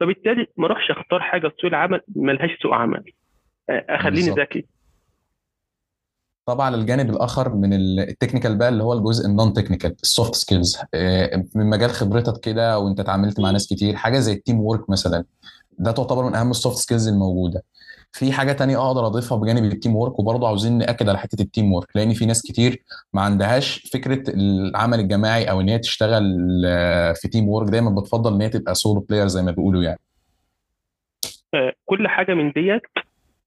فبالتالي 0.00 0.46
ما 0.56 0.66
اروحش 0.66 0.90
اختار 0.90 1.20
حاجة 1.20 1.48
في 1.48 1.54
سوق 1.60 1.70
العمل 1.70 2.00
ملهاش 2.16 2.50
سوق 2.62 2.74
عمل. 2.74 3.04
آه، 3.70 3.86
اخليني. 3.88 4.30
ذكي. 4.30 4.66
طبعا 6.46 6.74
الجانب 6.74 7.10
الآخر 7.10 7.54
من 7.54 7.72
ال 8.00 8.06
technical 8.06 8.58
بقى 8.58 8.68
اللي 8.68 8.82
هو 8.82 8.92
الجزء 8.92 9.26
ال 9.26 9.52
non-technical 9.52 9.96
ال 10.02 10.08
soft 10.08 10.34
skills 10.34 10.78
من 11.54 11.66
مجال 11.70 11.90
خبرتك 11.90 12.40
كده 12.40 12.78
وانت 12.78 13.00
اتعاملت 13.00 13.40
مع 13.40 13.50
ناس 13.50 13.66
كتير 13.68 13.96
حاجة 13.96 14.18
زي 14.18 14.32
ال 14.32 14.60
teamwork 14.60 14.90
مثلا. 14.90 15.24
ده 15.78 15.92
تعتبر 15.92 16.24
من 16.24 16.34
أهم 16.34 16.50
ال 16.50 16.55
soft 16.55 16.76
skills 16.76 17.08
الموجودة. 17.08 17.62
في 18.14 18.32
حاجة 18.32 18.52
تانية 18.52 18.86
أقدر 18.86 19.06
أضيفها 19.06 19.38
بجانب 19.38 19.64
ال 19.64 19.96
teamwork 19.96 20.18
وبرضه 20.18 20.46
عاوزين 20.46 20.78
نأكد 20.78 21.08
على 21.08 21.18
حتة 21.18 21.42
ال 21.42 21.72
teamwork 21.72 21.88
لأن 21.94 22.14
في 22.14 22.26
ناس 22.26 22.42
كتير 22.42 22.82
ما 23.12 23.22
عندهاش 23.22 23.90
فكرة 23.92 24.22
العمل 24.34 25.00
الجماعي 25.00 25.50
أو 25.50 25.60
إن 25.60 25.68
هي 25.68 25.78
تشتغل 25.78 26.22
آه، 26.66 27.12
في 27.12 27.28
teamwork 27.28 27.68
دايما 27.70 27.90
بتفضل 27.90 28.34
إن 28.34 28.40
هي 28.40 28.48
تبقى 28.48 28.74
solo 28.74 29.00
player 29.00 29.26
زي 29.26 29.42
ما 29.42 29.50
بيقولوا 29.50 29.82
يعني. 29.82 30.00
آه، 31.54 31.72
كل 31.84 32.08
حاجة 32.08 32.34
من 32.34 32.52
ديت 32.52 32.82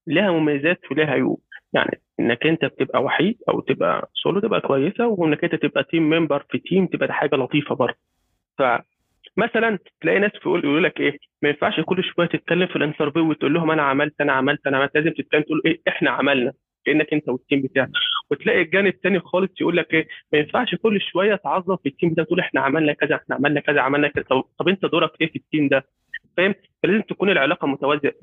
لها 0.07 0.31
مميزات 0.31 0.79
ولها 0.91 1.11
عيوب. 1.11 1.41
يعني 1.73 2.01
إنك 2.19 2.45
أنت 2.45 2.65
بتبقى 2.65 3.03
وحيد 3.03 3.37
أو 3.49 3.59
تبقى 3.59 4.09
سولو 4.23 4.39
تبقى 4.39 4.61
كويسة 4.61 5.07
وإنك 5.07 5.43
أنت 5.43 5.55
تبقى 5.55 5.83
team 5.91 6.09
member 6.09 6.45
في 6.49 6.57
team 6.57 6.87
تبقى 6.87 7.13
حاجة 7.13 7.35
لطيفة 7.35 7.75
برضه. 7.75 7.97
فمثلا 9.37 9.79
تلاقي 10.01 10.19
ناس 10.19 10.31
بيقول 10.31 10.65
يقول 10.65 10.83
لك 10.83 10.99
إيه؟ 10.99 11.17
ما 11.41 11.49
ينفعش 11.49 11.79
كل 11.79 12.03
شوية 12.03 12.27
تتكلم 12.27 12.67
في 12.67 12.75
ال 12.75 12.81
interview 12.81 13.29
وتقول 13.29 13.53
لهم 13.53 13.71
أنا 13.71 13.81
عملت 13.83 14.21
أنا 14.21 14.33
عملت 14.33 14.67
أنا 14.67 14.77
عملت. 14.77 14.95
لازم 14.95 15.09
تتكلم 15.09 15.41
تقول 15.41 15.61
إيه؟ 15.65 15.81
إحنا 15.87 16.09
عملنا. 16.09 16.53
كأنك 16.85 17.13
أنت 17.13 17.29
وال 17.29 17.40
team 17.40 17.61
بتاعك. 17.61 17.89
وتلاقي 18.31 18.61
الجانب 18.61 18.87
الثاني 18.87 19.19
خالص 19.19 19.51
يقول 19.61 19.77
لك 19.77 19.93
إيه؟ 19.93 20.07
ما 20.33 20.39
ينفعش 20.39 20.75
كل 20.75 21.01
شوية 21.01 21.35
تعظم 21.35 21.75
في 21.75 21.89
ال 21.89 21.94
team 21.94 22.13
ده 22.13 22.23
تقول 22.23 22.39
إحنا 22.39 22.61
عملنا 22.61 22.93
كذا 22.93 23.15
إحنا 23.15 23.35
عملنا 23.35 23.59
كذا 23.59 23.81
عملنا 23.81 24.07
كذا. 24.07 24.23
طب, 24.23 24.43
طب 24.59 24.67
أنت 24.67 24.85
دورك 24.85 25.11
إيه 25.21 25.29
في 25.31 25.35
ال 25.35 25.42
team 25.42 25.67
ده؟ 25.67 25.85
فاهم؟ 26.37 26.55
فلازم 26.83 27.01
تكون 27.01 27.29
العلاقة 27.29 27.67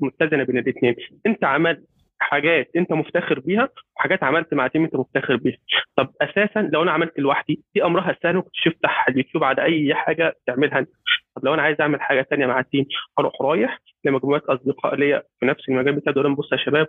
متزنة 0.01 0.43
بين 0.43 0.57
الاثنين 0.57 0.95
أنت 1.27 1.43
عملت 1.43 1.83
حاجات 2.19 2.69
أنت 2.75 2.91
مفتخر 2.93 3.39
بيها 3.39 3.69
وحاجات 3.97 4.23
عملت 4.23 4.53
مع 4.53 4.67
team 4.67 4.83
أنت 4.83 4.95
مفتخر 4.95 5.35
بيها. 5.35 5.57
طب 5.95 6.09
أساسا 6.21 6.69
لو 6.73 6.83
أنا 6.83 6.91
عملت 6.91 7.19
لوحدي 7.19 7.63
دي 7.75 7.83
أمرها 7.83 8.15
سهل 8.23 8.37
وكنت 8.37 8.53
تفتح 8.65 9.07
اليوتيوب 9.07 9.43
على 9.43 9.63
أي 9.63 9.93
حاجة 9.95 10.33
تعملها 10.47 10.79
أنت. 10.79 10.89
طب 11.35 11.45
لو 11.45 11.53
أنا 11.53 11.61
عايز 11.61 11.81
أعمل 11.81 12.01
حاجة 12.01 12.21
ثانية 12.29 12.45
مع 12.45 12.59
ال 12.59 12.64
team 12.64 12.85
هروح 13.19 13.33
رايح 13.41 13.79
لمجموعة 14.05 14.41
أصدقاء 14.49 14.95
ليا 14.95 15.23
في 15.39 15.45
نفس 15.45 15.69
المجال 15.69 15.93
بتاع 15.95 16.13
دول 16.13 16.35
بص 16.35 16.51
يا 16.51 16.57
شباب. 16.57 16.87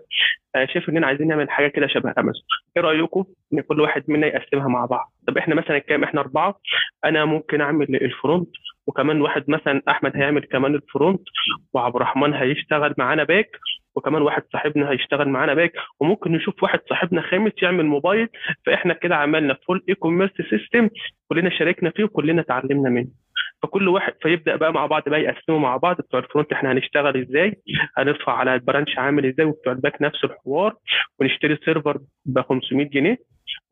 آه، 0.55 0.67
شايف 0.67 0.89
إننا 0.89 1.07
عايزين 1.07 1.29
نعمل 1.29 1.51
حاجة 1.51 1.69
كده 1.69 1.87
شبه 1.87 2.13
أمازون. 2.19 2.43
إيه 2.77 2.83
رأيكم 2.83 3.25
إن 3.53 3.61
كل 3.61 3.81
واحد 3.81 4.05
منا 4.09 4.27
يقسمها 4.27 4.69
مع 4.69 4.85
بعض؟ 4.87 5.13
طب 5.29 5.39
إحنا 5.39 5.55
مثلا 5.55 5.79
كام؟ 5.79 6.05
إحنا 6.05 6.21
أربعة. 6.21 6.61
أنا 7.05 7.25
ممكن 7.25 7.61
أعمل 7.61 7.87
ال 7.97 8.05
front 8.05 8.49
وكمان 8.87 9.21
واحد 9.21 9.45
مثلا 9.51 9.83
أحمد 9.89 10.17
هيعمل 10.17 10.45
كمان 10.45 10.75
ال 10.75 10.83
front 10.83 11.23
وعبد 11.75 11.97
الرحمن 11.97 12.35
هيشتغل 12.35 12.95
معانا 12.99 13.25
back 13.25 13.51
وكمان 13.97 14.23
واحد 14.23 14.43
صاحبنا 14.53 14.91
هيشتغل 14.91 15.29
معانا 15.29 15.55
back 15.55 15.73
وممكن 16.01 16.33
نشوف 16.33 16.63
واحد 16.63 16.81
صاحبنا 16.89 17.23
خامس 17.23 17.53
يعمل 17.63 17.87
موبايل 17.87 18.29
فإحنا 18.67 18.95
كده 18.95 19.17
عملنا 19.17 19.55
full 19.67 19.85
e-commerce 19.89 20.31
system 20.51 20.89
كلنا 21.29 21.51
شاركنا 21.51 21.91
فيه 21.91 22.05
وكلنا 22.05 22.41
اتعلمنا 22.41 22.91
منه. 22.91 23.09
فكل 23.67 23.89
واحد 23.89 24.13
فيبدأ 24.23 24.57
بقى 24.57 24.73
مع 24.73 24.87
بعض 24.87 25.03
بقى 25.09 25.21
يقسموا 25.21 25.59
مع 25.59 25.77
بعض. 25.77 25.97
بتوع 26.01 26.21
ال 26.21 26.26
front 26.26 26.53
إحنا 26.53 26.73
هنشتغل 26.73 27.17
إزاي؟ 27.23 27.53
هنرفع 27.97 28.33
على 28.33 28.55
ال 28.55 28.61
branch 28.61 28.99
عامل 28.99 29.27
إزاي؟ 29.27 29.47
وبتوع 29.47 29.73
ال 29.73 29.79
back 29.79 30.03
نفس 30.03 30.25
الحوار. 30.25 30.75
ونشتري 31.21 31.59
server 31.65 31.99
ب 32.25 32.41
500 32.41 32.87
جنيه. 32.89 33.19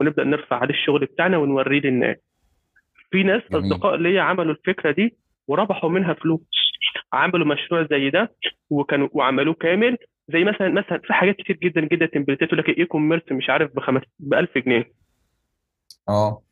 ونبدأ 0.00 0.24
نرفع 0.24 0.56
عليه 0.56 0.74
الشغل 0.74 1.04
بتاعنا 1.06 1.38
ونوريه 1.38 1.80
للناس. 1.80 2.16
في 3.10 3.22
ناس 3.22 3.42
جميل. 3.52 3.72
أصدقاء 3.72 3.96
ليا 3.96 4.22
عملوا 4.22 4.52
الفكرة 4.52 4.90
دي 4.90 5.16
وربحوا 5.48 5.90
منها 5.90 6.14
فلوس. 6.14 6.40
عملوا 7.12 7.46
مشروع 7.46 7.86
زي 7.90 8.10
ده 8.10 8.32
وكانوا 8.70 9.08
وعملوه 9.12 9.54
كامل. 9.54 9.96
زي 10.28 10.44
مثلا 10.44 10.68
مثلا 10.68 10.98
في 10.98 11.12
حاجات 11.12 11.36
كتير 11.36 11.56
جدا 11.56 11.80
جدا 11.80 12.06
template 12.06 12.44
ات 12.44 12.48
يقول 12.48 12.58
لك 12.58 12.78
e-commerce 12.78 13.32
مش 13.32 13.50
عارف 13.50 13.70
ب 14.18 14.34
1000 14.34 14.58
جنيه. 14.58 14.90
آه. 16.08 16.43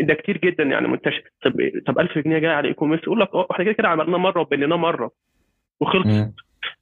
ده 0.00 0.14
كتير 0.14 0.38
جدا 0.38 0.64
يعني 0.64 0.88
منتشر. 0.88 1.22
طب 1.42 1.52
طب 1.86 1.98
1000 1.98 2.18
جنيه 2.18 2.38
جاي 2.38 2.50
على 2.50 2.68
e-commerce 2.68 3.02
يقول 3.02 3.20
لك 3.20 3.34
أه 3.34 3.46
إحنا 3.50 3.64
كده 3.64 3.72
كده 3.72 3.88
عملناه 3.88 4.18
مرة 4.18 4.40
وبنيناه 4.40 4.76
مرة 4.76 5.10
وخلص. 5.80 6.06
مم. 6.06 6.34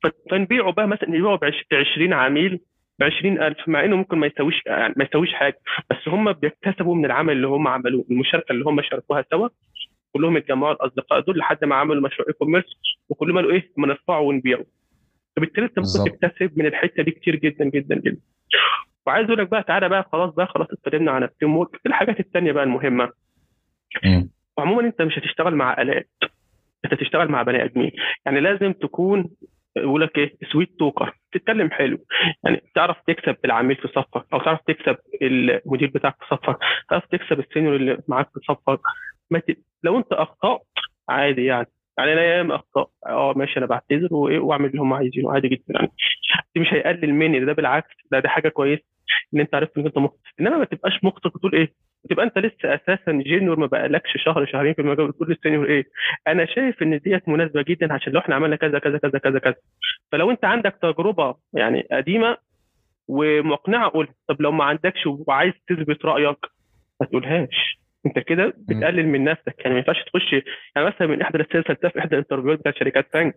ف- 0.02 0.30
فنبيعه 0.30 0.72
بقى 0.72 0.88
مثلا 0.88 1.08
نبيعه 1.10 1.36
ب 1.36 1.44
20 1.72 2.12
عميل 2.12 2.60
ب 2.98 3.02
20000 3.02 3.68
مع 3.68 3.84
إنه 3.84 3.96
ممكن 3.96 4.18
ما 4.18 4.26
يسويش 4.26 4.60
يعني 4.66 4.94
ما 4.96 5.04
يسويش 5.04 5.32
حاجة. 5.34 5.58
بس 5.90 5.96
هم 6.08 6.32
بيكتسبوا 6.32 6.94
من 6.94 7.04
العمل 7.04 7.32
اللي 7.32 7.46
هم 7.46 7.68
عملوه 7.68 8.04
المشاركة 8.10 8.52
اللي 8.52 8.64
هم 8.64 8.82
شاركوها 8.82 9.24
سوا. 9.30 9.48
كلهم 10.12 10.36
اتجمعوا 10.36 10.72
الأصدقاء 10.72 11.20
دول 11.20 11.38
لحد 11.38 11.64
ما 11.64 11.74
عملوا 11.74 12.02
مشروع 12.02 12.28
e-commerce 12.28 12.64
وكلهم 13.08 13.36
قالوا 13.36 13.52
إيه 13.52 13.70
ما 13.76 13.86
نرفعه 13.86 14.20
ونبيعه. 14.20 14.64
فبالتالي 15.36 15.66
أنت 15.66 15.78
ممكن. 15.78 16.10
تكتسب 16.20 16.58
من 16.58 16.66
الحتة 16.66 17.02
دي 17.02 17.10
كتير 17.10 17.36
جدا 17.36 17.64
جدا 17.64 17.94
جدا. 17.94 18.20
وعايز 19.06 19.26
أقول 19.26 19.38
لك 19.38 19.48
بقى 19.50 19.62
تعالى 19.62 19.88
بقى 19.88 20.08
خلاص 20.12 20.34
بقى 20.34 20.46
خلاص 20.46 20.68
اتكلمنا 20.72 21.10
عن 21.12 21.22
ال 21.22 21.56
teamwork 21.56 21.80
الحاجات 21.86 22.20
التانية 22.20 22.52
بقى 22.52 22.64
المهمة. 22.64 23.10
وعموما 24.58 24.80
أنت 24.86 25.02
مش 25.02 25.18
هتشتغل 25.18 25.54
مع 25.54 25.82
آلات. 25.82 26.08
أنت 26.84 26.94
هتشتغل 26.94 27.28
مع 27.28 27.42
بني 27.42 27.64
آدمين. 27.64 27.90
يعني 28.26 28.40
لازم 28.40 28.72
تكون 28.72 29.30
يقول 29.76 30.00
لك 30.00 30.18
إيه 30.18 30.34
sweet 30.52 30.78
talker 30.78 31.18
تتكلم 31.32 31.70
حلو. 31.70 31.98
يعني 32.44 32.62
تعرف 32.74 32.96
تكسب 33.06 33.36
العميل 33.44 33.76
في 33.76 33.88
صفك 33.88 34.24
أو 34.32 34.38
تعرف 34.38 34.60
تكسب 34.66 34.96
المدير 35.22 35.90
بتاعك 35.94 36.16
في 36.20 36.36
صفك. 36.36 36.58
تعرف 36.90 37.06
تكسب 37.06 37.40
ال 37.40 37.45
senior 37.45 37.76
اللي 37.76 37.98
معاك 38.08 38.28
في 38.34 38.40
صفك. 38.48 38.80
ت... 39.48 39.58
لو 39.82 39.98
أنت 39.98 40.12
أخطأت 40.12 40.66
عادي 41.08 41.44
يعني. 41.44 41.66
يعني 41.98 42.12
أنا 42.12 42.20
أيام 42.20 42.52
اخطاء 42.52 42.90
آه 43.06 43.32
ماشي 43.36 43.58
أنا 43.58 43.66
بعتذر 43.66 44.14
وإيه 44.14 44.38
وأعمل 44.38 44.66
اللي 44.70 44.78
هم 44.80 44.92
عايزينه. 44.92 45.32
عادي 45.32 45.48
جدا 45.48 45.64
يعني. 45.68 45.92
دي 46.54 46.60
مش 46.60 46.72
هيقلل 46.72 47.14
مني 47.14 47.44
ده 47.44 47.52
بالعكس 47.52 47.94
ده 48.12 48.18
دي 48.20 48.28
حاجة 48.28 48.48
كويسة 48.48 48.82
إن 49.34 49.40
أنت 49.40 49.54
عرفت 49.54 49.78
إن 49.78 49.86
أنت 49.86 49.98
مخطئ. 49.98 50.18
إنما 50.40 50.56
ما 50.58 50.64
تبقاش 50.64 51.04
مخطئ 51.04 51.28
وتقول 51.28 51.54
إيه؟ 51.54 51.72
تبقى 52.10 52.24
أنت 52.26 52.38
لسه 52.38 52.74
أساسا 52.74 53.12
junior 53.12 53.58
ما 53.58 53.66
بقالكش 53.66 54.10
شهر 54.24 54.46
شهرين 54.46 54.74
في 54.74 54.82
المجال 54.82 55.08
بتقول 55.08 55.28
لل 55.30 55.39
senior 55.39 55.66
إيه؟ 55.66 55.84
أنا 56.28 56.44
شايف 56.46 56.82
إن 56.82 56.98
ديت 56.98 57.28
مناسبة 57.28 57.62
جدا 57.62 57.92
عشان 57.92 58.12
لو 58.12 58.20
إحنا 58.20 58.34
عملنا 58.34 58.56
كذا 58.56 58.78
كذا 58.78 58.98
كذا 58.98 59.18
كذا 59.18 59.38
كذا. 59.38 59.54
فلو 60.12 60.30
أنت 60.30 60.44
عندك 60.44 60.78
تجربة 60.82 61.34
يعني 61.54 61.86
قديمة 61.92 62.36
ومقنعة 63.08 63.90
قول 63.90 64.08
طب 64.28 64.42
لو 64.42 64.52
ما 64.52 64.64
عندكش 64.64 65.06
وعايز 65.06 65.52
تثبت 65.68 66.04
رأيك 66.04 66.38
ما 67.00 67.06
تقولهاش. 67.06 67.81
انت 68.06 68.18
كده 68.18 68.52
بتقلل 68.56 69.08
من 69.08 69.24
نفسك. 69.24 69.54
يعني 69.58 69.70
ما 69.72 69.78
ينفعش 69.78 69.96
تخش 70.04 70.32
يعني 70.76 70.86
مثلا 70.88 71.06
من 71.06 71.22
إحدى 71.22 71.44
سألتها 71.52 71.88
في 71.88 71.98
إحدى 71.98 72.14
ال 72.14 72.18
interview 72.18 72.51
هات 72.51 72.58
بتاعت 72.58 72.76
شركات 72.76 73.06
فانج 73.14 73.34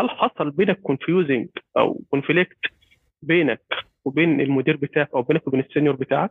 هل 0.00 0.10
حصل 0.10 0.50
بينك 0.50 0.80
confusing 0.80 1.48
أو 1.76 2.00
conflict 2.10 2.58
بينك 3.22 3.60
وبين 4.04 4.40
المدير 4.40 4.76
بتاعك 4.76 5.08
أو 5.14 5.22
بينك 5.22 5.48
وبين 5.48 5.60
ال 5.60 5.65
senior 5.65 5.96
بتاعك؟ 5.96 6.30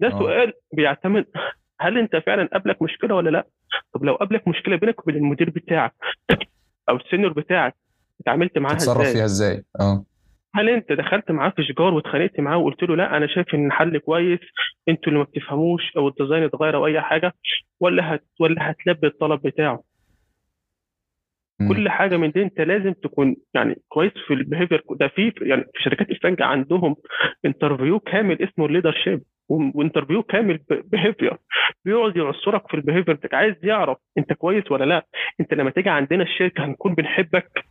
ده 0.00 0.08
آه. 0.08 0.18
سؤال 0.18 0.52
بيعتمد 0.72 1.26
هل 1.80 1.98
أنت 1.98 2.16
فعلا 2.16 2.48
قابلك 2.52 2.82
مشكلة 2.82 3.14
ولا 3.14 3.30
لأ؟ 3.30 3.46
طب 3.94 4.04
لو 4.04 4.14
قابلك 4.14 4.48
مشكلة 4.48 4.76
بينك 4.76 5.00
وبين 5.00 5.16
المدير 5.16 5.50
بتاعك 5.50 5.94
أو 6.88 6.96
ال 6.96 7.01
senior 7.01 7.32
بتاعك 7.32 7.74
اتعاملت 8.20 8.58
معاها 8.58 8.74
تتصرف 8.74 9.00
إزاي؟ 9.00 9.14
فيها 9.14 9.24
إزاي؟ 9.24 9.64
آه. 9.80 10.04
هل 10.54 10.68
انت 10.68 10.92
دخلت 10.92 11.30
معاه 11.30 11.50
في 11.50 11.62
شجار 11.62 11.94
واتخانقت 11.94 12.40
معاه 12.40 12.56
وقلت 12.58 12.82
له 12.82 12.96
لا 12.96 13.16
أنا 13.16 13.26
شايف 13.26 13.54
إن 13.54 13.66
الحل 13.66 13.98
كويس 13.98 14.40
أنتوا 14.88 15.08
اللي 15.08 15.18
ما 15.18 15.24
بتفهموش 15.24 15.96
أو 15.96 16.08
ال 16.08 16.13
design 16.13 16.42
اتغير 16.42 16.76
أو 16.76 16.86
أي 16.86 17.00
حاجة 17.00 17.32
ولا 17.80 18.14
هت 18.14 18.24
ولا 18.40 18.70
هتلبي 18.70 19.06
الطلب 19.06 19.42
بتاعه؟ 19.42 19.82
مم. 21.60 21.68
كل 21.68 21.88
حاجة 21.88 22.16
من 22.16 22.30
دي 22.30 22.42
انت 22.42 22.60
لازم 22.60 22.92
تكون 22.92 23.36
يعني 23.54 23.76
كويس 23.88 24.12
في 24.26 24.34
ال 24.34 24.39
behavior 24.39 24.82
ده 24.90 25.08
في 25.08 25.32
يعني 25.42 25.62
في 25.62 25.82
شركات 25.82 26.10
الفانج 26.10 26.42
عندهم 26.42 26.96
interview 27.44 28.00
كامل 28.00 28.42
اسمه 28.42 28.66
ال 28.66 28.92
leadership 28.92 29.22
و 29.48 29.55
interview 29.55 30.22
كامل 30.22 30.60
behavior 30.70 31.36
بيقعد 31.84 32.16
يعصرك 32.16 32.68
في 32.68 32.74
ال 32.74 32.78
behavior 32.78 33.14
بتاعك. 33.14 33.34
عايز 33.34 33.54
يعرف 33.62 33.98
انت 34.18 34.32
كويس 34.32 34.70
ولا 34.70 34.84
لا؟ 34.84 35.06
انت 35.40 35.54
لما 35.54 35.70
تيجي 35.70 35.90
عندنا 35.90 36.22
الشركة 36.22 36.64
هنكون 36.64 36.94
بنحبك 36.94 37.64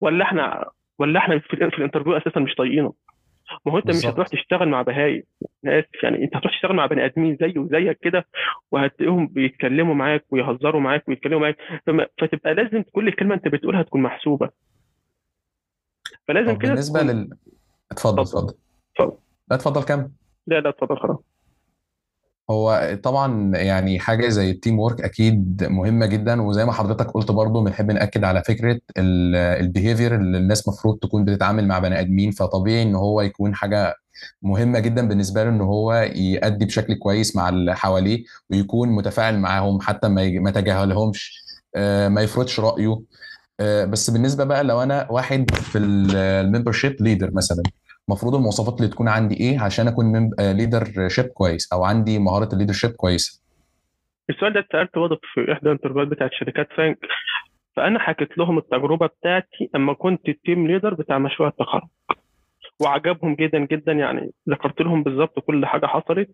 ولا 0.00 0.24
إحنا 0.24 0.64
ولا 0.98 1.18
إحنا 1.18 1.38
في, 1.38 1.54
ال- 1.54 1.70
في 1.70 1.78
ال 1.78 1.82
interview 1.82 2.16
أساسا 2.16 2.40
مش 2.40 2.54
طايقينك 2.54 2.92
ما 3.66 3.72
هو 3.72 3.78
أنت 3.78 3.88
مش. 3.90 4.06
هتروح 4.06 4.26
تشتغل 4.28 4.68
مع 4.68 4.82
بهايم 4.82 5.22
أنا 5.64 5.78
اسف 5.78 6.02
يعني 6.02 6.24
أنت 6.24 6.36
هتروح 6.36 6.52
تشتغل 6.54 6.76
مع 6.76 6.86
بني 6.86 7.04
آدمين 7.04 7.36
زيه 7.40 7.58
وزيك 7.58 7.98
كده 8.02 8.26
وهتلاقيهم 8.72 9.26
بيتكلموا 9.26 9.94
معاك 9.94 10.24
ويهزروا 10.30 10.80
معاك 10.80 11.08
ويتكلموا 11.08 11.40
معاك 11.40 11.56
فما- 11.86 12.06
فتبقى 12.20 12.54
لازم 12.54 12.82
كل 12.92 13.12
كلمه 13.12 13.34
أنت 13.34 13.48
بتقولها 13.48 13.82
تكون 13.82 14.02
محسوبة 14.02 14.50
فلازم 16.28 16.58
كده 16.58 16.70
بالنسبة 16.72 17.00
تكون... 17.00 17.10
لل 17.12 17.30
اتفضل 17.92 18.22
اتفضل. 18.22 18.54
اتفضل. 18.96 19.16
لا 19.50 19.56
اتفضل 19.56 19.82
كمل 19.84 20.10
لا 20.46 20.60
لا 20.60 20.68
اتفضل 20.68 20.96
خلاص 20.98 21.18
هو 22.52 22.98
طبعا 23.02 23.56
يعني 23.56 23.98
حاجة 23.98 24.28
زي 24.28 24.50
ال 24.50 24.78
teamwork 24.78 25.00
أكيد 25.00 25.64
مهمة 25.64 26.06
جدا 26.06 26.42
وزي 26.42 26.64
ما 26.64 26.72
حضرتك 26.72 27.10
قلت 27.10 27.30
برضو 27.30 27.64
بنحب 27.64 27.90
نأكد 27.90 28.24
على 28.24 28.42
فكرة 28.44 28.80
ال 28.98 29.11
behavior 29.11 30.14
اللي 30.14 30.38
الناس 30.38 30.68
مفروض 30.68 30.98
تكون 30.98 31.24
بتتعامل 31.24 31.68
مع 31.68 31.78
بني 31.78 32.00
آدمين 32.00 32.30
فطبيعي 32.30 32.82
إن 32.82 32.94
هو 32.94 33.20
يكون 33.20 33.54
حاجة 33.54 33.94
مهمة 34.42 34.78
جدا 34.78 35.08
بالنسبة 35.08 35.44
له 35.44 35.50
إن 35.50 35.60
هو 35.60 35.92
يأدي 36.14 36.64
بشكل 36.64 36.94
كويس 36.94 37.36
مع 37.36 37.48
اللي 37.48 37.76
حواليه 37.76 38.24
ويكون 38.50 38.88
متفاعل 38.88 39.38
معاهم 39.38 39.80
حتى 39.80 40.08
ما 40.08 40.22
يتجاهلهمش 40.22 41.42
آه، 41.76 42.08
ما 42.08 42.20
يفرضش 42.22 42.60
رأيه. 42.60 43.02
آه، 43.60 43.84
بس 43.84 44.10
بالنسبة 44.10 44.44
بقى 44.44 44.64
لو 44.64 44.82
أنا 44.82 45.06
واحد 45.10 45.50
في 45.54 45.78
ال 45.78 45.89
membership 45.89 46.96
leader 47.02 47.30
مثلا 47.34 47.62
المفروض 48.12 48.34
المواصفات 48.34 48.80
اللي 48.80 48.90
تكون 48.90 49.08
عندي 49.08 49.34
إيه 49.40 49.60
عشان 49.60 49.88
اكون 49.88 50.30
leadership 50.40 51.24
كويس 51.24 51.72
أو 51.72 51.84
عندي 51.84 52.18
مهارة 52.18 52.48
ال 52.52 52.72
leadership 52.72 52.90
كويسة. 52.90 53.42
السؤال 54.30 54.52
ده 54.52 54.60
اتسالته 54.60 55.00
برضه 55.00 55.20
في 55.34 55.52
إحدى 55.52 55.66
ال 55.66 55.70
interview 55.70 56.01
هات 56.01 56.08
بتاعت 56.08 56.30
شركات 56.32 56.68
فانج. 56.76 56.98
فأنا 57.76 57.98
حكيت 57.98 58.38
لهم 58.38 58.58
التجربة 58.58 59.06
بتاعتي 59.06 59.70
اما 59.76 59.92
كنت 59.94 60.28
ال 60.28 60.36
team 60.36 60.66
leader 60.66 60.94
بتاع 60.94 61.18
مشروع 61.18 61.48
التخرج. 61.48 61.82
وعجبهم 62.80 63.34
جدا 63.34 63.58
جدا 63.58 63.92
يعني 63.92 64.30
ذكرت 64.50 64.80
لهم 64.80 65.02
بالظبط 65.02 65.38
كل 65.38 65.66
حاجة 65.66 65.86
حصلت 65.86 66.30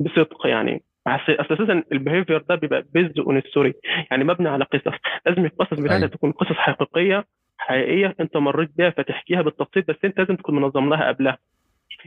بصدق 0.00 0.46
يعني. 0.46 0.82
أساسا 1.28 1.82
ال 1.92 1.97
behavioral 1.97 2.44
ده 2.48 2.54
بيبقى 2.54 2.84
based 2.94 3.18
on 3.18 3.42
story 3.50 3.74
يعني 4.10 4.24
مبني 4.24 4.48
على 4.48 4.64
قصص. 4.64 4.96
لازم 5.26 5.44
القصص 5.44 5.72
بتاعتك 5.80 5.92
أيوة. 6.02 6.06
تكون 6.06 6.32
قصص 6.32 6.52
حقيقية 6.52 7.24
حقيقية 7.58 8.14
أنت 8.20 8.36
مريت 8.36 8.70
بيها 8.76 8.90
فتحكيها 8.90 9.42
بالتفصيل 9.42 9.82
بس 9.82 9.96
أنت 10.04 10.18
لازم 10.18 10.36
تكون 10.36 10.54
منظم 10.54 10.88
لها 10.90 11.08
قبلها. 11.08 11.38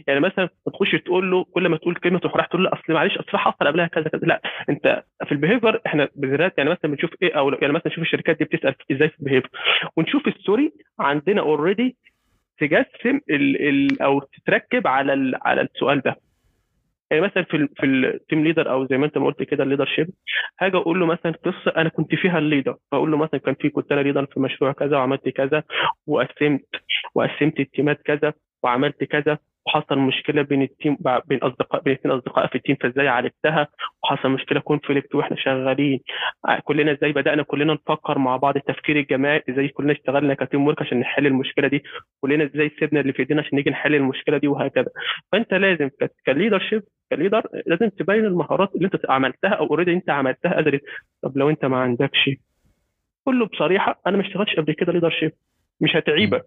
يعني 0.08 0.20
مثلا 0.20 0.50
ما 0.66 0.72
تخش 0.74 0.92
تقول 0.92 1.32
له 1.32 1.44
كل 1.44 1.70
ما 1.70 1.78
تقول 1.78 1.96
كلمة 1.96 2.20
تروح 2.20 2.46
تقول 2.46 2.64
له 2.64 2.70
أصل 2.74 2.94
معلش 2.94 3.18
أصل 3.18 3.38
حصل 3.38 3.68
قبلها 3.68 3.88
كذا 3.88 4.04
كذا. 4.04 4.22
لا 4.22 4.42
أنت 4.70 5.04
في 5.26 5.32
ال 5.32 5.36
behavioral 5.36 5.82
إحنا 5.86 6.10
بالذات 6.16 6.58
يعني 6.58 6.70
مثلا 6.70 6.92
بنشوف 6.92 7.10
إيه 7.22 7.34
أو 7.34 7.50
يعني 7.50 7.74
مثلا 7.74 7.88
نشوف 7.88 8.04
الشركات 8.04 8.38
دي 8.38 8.46
بتسأل 8.46 8.76
إزاي 8.92 9.10
في 9.10 9.20
ال 9.20 9.22
behavioral 9.22 9.50
ونشوف 9.98 10.28
ال 10.28 10.35
story 10.35 10.72
عندنا 11.00 11.42
already 11.42 11.96
تجسم 12.60 13.20
ال 13.30 13.70
ال 13.70 14.02
أو 14.02 14.20
تتركب 14.20 14.88
على 14.88 15.40
على 15.42 15.62
السؤال 15.62 16.00
ده. 16.02 16.16
يعني 17.12 17.24
مثلا 17.24 17.44
في 17.44 17.58
ال 17.58 17.70
في 17.78 17.86
ال 17.86 17.97
team 17.97 18.44
leader 18.44 18.72
أو 18.72 18.88
زي 18.88 18.98
ما 18.98 19.06
أنت 19.06 19.18
ما 19.18 19.26
قلت 19.26 19.44
كده 19.44 19.64
ال 19.64 19.86
leadership 19.86 20.10
هاجي 20.60 20.78
أقول 20.78 21.00
له 21.00 21.06
مثلا 21.06 21.32
قصة 21.32 21.74
أنا 21.78 21.90
كنت 21.90 22.16
فيها 22.16 22.38
ال 22.38 22.43
leader 22.43 22.78
فأقول 22.92 23.12
له 23.12 23.18
مثلا 23.18 23.40
كان 23.40 23.56
في 23.56 23.70
كنت 23.70 23.92
أنا 23.92 24.02
leader 24.02 24.26
في 24.26 24.40
مشروع 24.40 24.72
كذا 24.72 24.98
وعملت 24.98 25.30
كذا 25.30 25.64
وقسمت 26.08 26.66
وقسمت 27.16 27.60
ال 27.60 27.67
team 27.67 27.95
ات 27.95 28.02
كذا 28.02 28.34
وعملت 28.64 29.04
كذا. 29.04 29.38
وحصل 29.66 29.98
مشكلة 30.00 30.42
بين 30.42 30.62
ال 30.62 30.69
team 30.69 30.98
بين 31.26 31.40
اصدقاء 31.40 31.82
بين 31.82 31.94
اثنين 31.94 32.16
أصدقاء 32.16 32.48
في 32.48 32.56
ال 32.56 32.60
team 32.60 32.76
فإزاي 32.82 33.08
عالجتها؟ 33.08 33.68
وحصل 34.04 34.30
مشكلة 34.32 34.60
conflict 34.60 35.16
وإحنا 35.16 35.38
شغالين. 35.38 36.00
كلنا 36.64 36.92
إزاي 36.92 37.12
بدأنا؟ 37.12 37.44
كلنا 37.44 37.74
نفكر 37.74 38.18
مع 38.18 38.38
بعض 38.38 38.56
التفكير 38.56 38.96
الجماعي 39.00 39.44
إزاي 39.50 39.68
كلنا 39.68 39.92
اشتغلنا 39.92 40.34
ك 40.34 40.68
teamwork 40.68 40.82
عشان 40.82 41.00
نحل 41.00 41.28
المشكلة 41.28 41.68
دي؟ 41.68 41.84
كلنا 42.22 42.44
إزاي 42.44 42.72
سيبنا 42.80 43.00
اللي 43.00 43.14
في 43.14 43.20
إيدينا 43.20 43.42
عشان 43.42 43.56
نيجي 43.58 43.70
نحل 43.70 43.96
المشكلة 43.96 44.38
دي؟ 44.38 44.48
وهكذا. 44.48 44.88
فأنت 45.32 45.54
لازم 45.54 45.90
ك 46.26 46.29
leadership 46.29 46.60
ك 46.60 46.84
leader 47.12 47.44
لازم 47.68 47.90
تبين 47.90 48.26
المهارات 48.26 48.76
اللي 48.76 48.86
أنت 48.94 49.10
عملتها 49.10 49.50
أو 49.50 49.66
already 49.66 49.94
أنت 49.94 50.10
عملتها 50.10 50.58
قدرت 50.58 50.82
طب 51.24 51.38
لو 51.38 51.50
أنت 51.50 51.66
ما 51.66 51.78
عندكش. 51.78 52.30
قول 53.26 53.40
له 53.40 53.46
بصريحة 53.46 54.02
أنا 54.08 54.18
ما 54.18 54.24
اشتغلتش 54.24 54.56
قبل 54.56 54.74
كده 54.74 54.94
leadership 54.94 55.32
مش 55.82 55.96
هتعيبك. 55.96 56.46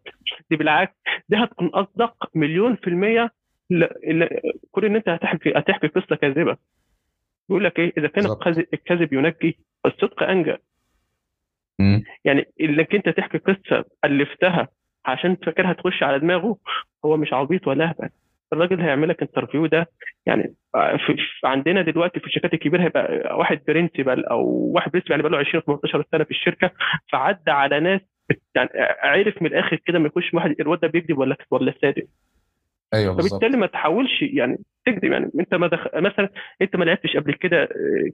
دي 0.51 0.57
بالعكس 0.57 0.95
دي 1.29 1.37
هتكون 1.37 1.67
أصدق 1.69 2.31
مليون 2.35 2.77
في 2.77 2.89
المية 2.89 3.31
كل 4.71 4.85
إن 4.85 4.97
أنت 4.97 5.09
هتحكي 5.09 5.53
هتحكي 5.57 5.87
قصة 5.87 6.17
كاذبة. 6.17 6.57
بيقول 7.49 7.65
لك 7.65 7.79
إيه؟ 7.79 7.93
إذا 7.99 8.09
كان 8.09 8.25
الكذب 8.75 9.13
ينجي 9.13 9.59
فالصدق 9.85 10.23
أنجى. 10.23 10.57
يعني 12.25 12.45
إنك 12.61 12.95
أنت 12.95 13.09
تحكي 13.09 13.39
قصة 13.39 13.85
ألفتها 14.05 14.69
عشان 15.07 15.37
فاكرها 15.37 15.73
تخش 15.73 16.03
على 16.03 16.19
دماغه 16.19 16.57
هو 17.05 17.17
مش 17.17 17.33
عبيط 17.33 17.67
ولا 17.69 17.85
أهبل. 17.85 18.09
الراجل 18.53 18.81
هيعمل 18.81 19.09
لك 19.09 19.23
interview 19.23 19.67
ده 19.67 19.91
يعني 20.27 20.55
في 21.07 21.17
عندنا 21.45 21.83
دلوقتي 21.83 22.21
في 22.21 22.27
الشركات 22.27 22.55
الكبيرة 22.55 22.83
هيبقى 22.83 23.37
واحد 23.39 23.61
principal 23.69 24.25
أو 24.25 24.47
واحد 24.75 24.91
principal 24.93 25.11
يعني 25.11 25.23
بقى 25.23 25.33
له 25.33 25.39
20 25.39 25.63
15 25.67 26.05
سنة 26.13 26.25
في 26.25 26.31
الشركة 26.31 26.71
فعدى 27.13 27.51
على 27.51 27.81
ناس 27.81 28.01
يعني 28.55 28.71
عرف 29.03 29.43
من 29.43 29.47
الآخر 29.49 29.77
كده 29.77 29.99
ما 29.99 30.07
يخش 30.07 30.35
واحد 30.35 30.61
الواد 30.61 30.81
ده 30.81 30.89
بيكذب 30.89 31.19
ولا 31.19 31.37
ولا 31.51 31.75
صادق. 31.83 32.05
أيوه 32.95 33.13
فبالتالي 33.13 33.41
بالظبط 33.41 33.61
ما 33.61 33.67
تحاولش 33.67 34.23
يعني 34.23 34.59
تكذب. 34.87 35.05
يعني 35.05 35.31
أنت 35.41 35.55
ما 35.55 35.67
دخ... 35.67 35.87
مثلا 35.95 36.29
أنت 36.63 36.77
ما 36.77 36.85
لعبتش 36.85 37.17
قبل 37.17 37.35
كده 37.35 37.69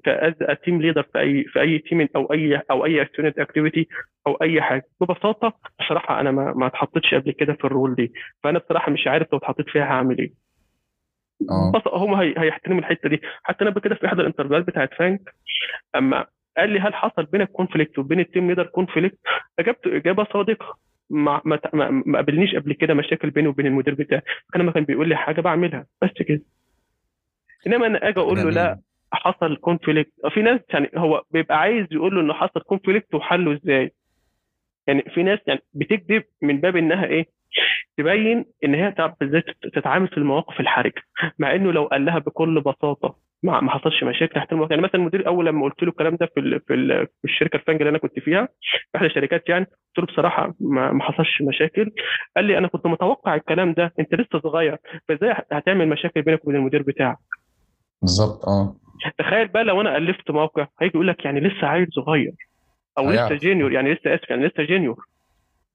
as 0.05 0.35
team 0.65 0.83
leader 0.83 1.03
في 1.03 1.19
اي 1.21 1.45
في 1.45 1.61
أي 1.61 1.79
team 1.79 2.09
أو 2.17 2.33
اي 2.33 2.63
أو 2.71 2.85
أي 2.85 3.07
student 3.07 3.39
activity 3.39 3.89
أو 4.27 4.35
أي 4.35 4.63
حاجة. 4.63 4.87
ببساطة 5.01 5.53
بصراحة 5.81 6.21
أنا 6.21 6.31
ما 6.31 6.53
ما 6.57 6.67
اتحطيتش 6.67 7.15
قبل 7.15 7.33
كده 7.33 7.53
في 7.53 7.65
ال 7.65 7.71
role 7.71 7.95
دي. 7.95 8.13
فأنا 8.43 8.59
بصراحة 8.59 8.93
مش 8.93 9.07
عارف 9.07 9.33
لو 9.33 9.39
اتحطيت 9.39 9.69
فيها 9.69 9.85
هعمل 9.85 10.19
إيه. 10.19 10.33
آه. 11.51 11.73
هم 11.87 12.15
هي... 12.15 12.35
هيحترموا 12.39 12.81
الحتة 12.81 13.09
دي. 13.09 13.21
حتى 13.43 13.63
أنا 13.65 13.71
قبل 13.71 13.81
كده 13.81 13.95
في 13.95 14.07
إحدى 14.07 14.21
ال 14.21 14.25
interview 14.25 14.59
هات 14.59 14.67
بتاعت 14.67 14.95
FAANG 14.95 15.35
أما 15.97 16.27
قال 16.57 16.71
لي 16.71 16.81
هل 16.81 16.95
حصل 16.95 17.25
بينك 17.25 17.49
conflict 17.51 17.99
وبين 17.99 18.21
ال 18.21 18.26
team 18.26 18.49
leader 18.49 18.67
conflict 18.67 19.19
اجابته 19.59 19.97
إجابة 19.97 20.27
صادقة. 20.33 20.79
ما 21.11 21.41
ما 21.45 21.59
ما 21.73 21.91
ما 21.91 22.19
قابلنيش 22.19 22.55
قبل 22.55 22.73
كده 22.73 22.95
مشاكل 22.95 23.31
بيني 23.31 23.49
وبين 23.49 23.67
المدير 23.67 23.95
بتاعي. 23.95 24.23
كان 24.53 24.63
لما 24.63 24.73
كان 24.73 24.85
بيقول 24.85 25.09
لي 25.09 25.17
حاجة 25.17 25.41
بعملها. 25.41 25.87
بس 26.03 26.11
كده. 26.27 26.43
إنما 27.67 27.87
أنا 27.87 28.09
أجي 28.09 28.21
أقول 28.21 28.37
له 28.39 28.43
لا 28.55 28.81
حصل 29.13 29.57
conflict 29.57 30.13
في 30.35 30.43
ناس 30.43 30.61
يعني 30.75 30.91
هو 30.97 31.23
بيبقى 31.31 31.59
عايز 31.59 31.87
يقول 31.91 32.15
له 32.15 32.21
إنه 32.21 32.35
حصل 32.35 32.61
conflict 32.61 33.15
وحله 33.15 33.53
إزاي؟ 33.53 33.93
يعني 34.87 35.03
في 35.03 35.23
ناس 35.23 35.39
يعني 35.47 35.61
بتكذب 35.75 36.25
من 36.43 36.61
باب 36.61 36.77
إنها 36.77 37.05
إيه؟ 37.05 37.27
تبين 37.97 38.45
إن 38.65 38.75
هي 38.75 38.93
تعرف 38.93 39.15
إزاي 39.23 39.41
تت- 39.41 39.67
تتعامل 39.75 40.09
في 40.09 40.17
المواقف 40.17 40.61
الحرجة. 40.61 41.03
مع 41.39 41.55
إنه 41.55 41.73
لو 41.73 41.85
قال 41.85 42.05
لها 42.05 42.19
بكل 42.19 42.61
بساطة 42.61 43.17
ما 43.43 43.61
ما 43.61 43.71
حصلش 43.71 44.05
مشاكل 44.05 44.35
تحت 44.35 44.53
المواقف 44.53 44.71
يعني 44.71 44.83
مثلا 44.83 44.95
المدير 45.01 45.27
اول 45.27 45.47
لما 45.47 45.65
قلت 45.65 45.83
له 45.83 45.89
الكلام 45.89 46.17
ده 46.17 46.27
في 46.27 46.41
ال 46.41 46.61
في, 46.61 46.75
ال 46.75 47.07
في 47.07 47.25
الشركة 47.25 47.57
ال 47.57 47.60
FAANG 47.60 47.77
اللي 47.77 47.91
أنا 47.91 47.99
كنت 47.99 48.19
فيها 48.19 48.49
في 48.93 48.97
احدى 48.97 49.07
الشركات 49.07 49.49
يعني 49.49 49.65
قلت 49.65 49.99
له 49.99 50.05
بصراحة 50.15 50.55
ما, 50.61 50.93
ما 50.93 51.03
حصلش 51.03 51.43
مشاكل. 51.43 51.91
قال 52.37 52.45
لي 52.45 52.59
أنا 52.59 52.69
كنت 52.69 52.87
متوقع 52.87 53.35
الكلام 53.35 53.73
ده 53.73 53.93
أنت 54.01 54.15
لسه 54.15 54.41
صغير 54.41 54.77
فإزاي 55.09 55.35
هتعمل 55.53 55.89
مشاكل 55.89 56.23
بينك 56.23 56.45
وبين 56.45 56.57
المدير 56.57 56.83
بتاعك؟ 56.83 57.19
بالظبط 58.03 58.45
آه. 58.49 58.77
تخيل 59.19 59.49
بقى 59.49 59.65
لو 59.65 59.81
أنا 59.81 59.97
ألفت 59.97 60.31
موقف 60.31 60.67
هيجي 60.81 60.93
يقول 60.95 61.09
لك 61.09 61.25
يعني 61.25 61.41
لسه 61.41 61.67
عيل 61.67 61.87
صغير 61.91 62.33
أو 62.99 63.05
لسه 63.05 63.13
هيعرف 63.13 63.33
junior 63.41 63.73
يعني 63.73 63.93
لسه 63.95 64.15
آسف 64.15 64.31
يعني 64.31 64.47
لسه 64.47 64.63
junior 64.63 65.05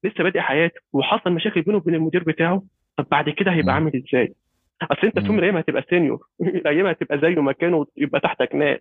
لسه 0.03 0.23
بادئ 0.23 0.39
حياته 0.39 0.79
وحصل 0.93 1.31
مشاكل 1.31 1.61
بينه 1.61 1.77
وبين 1.77 1.95
المدير 1.95 2.23
بتاعه 2.23 2.63
طب 2.97 3.05
بعد 3.11 3.29
كده 3.29 3.51
هيبقى. 3.51 3.75
عامل 3.75 3.91
إزاي؟ 3.95 4.33
أصل 4.81 5.07
أنت 5.07 5.19
في 5.19 5.25
يوم 5.25 5.33
من. 5.35 5.39
الأيام 5.39 5.57
هتبقى 5.57 5.85
senior 5.89 6.27
الأيام 6.41 6.87
هتبقى 6.87 7.19
زيه 7.19 7.41
مكانه 7.41 7.85
يبقى 7.97 8.19
تحتك 8.19 8.55
ناس. 8.55 8.79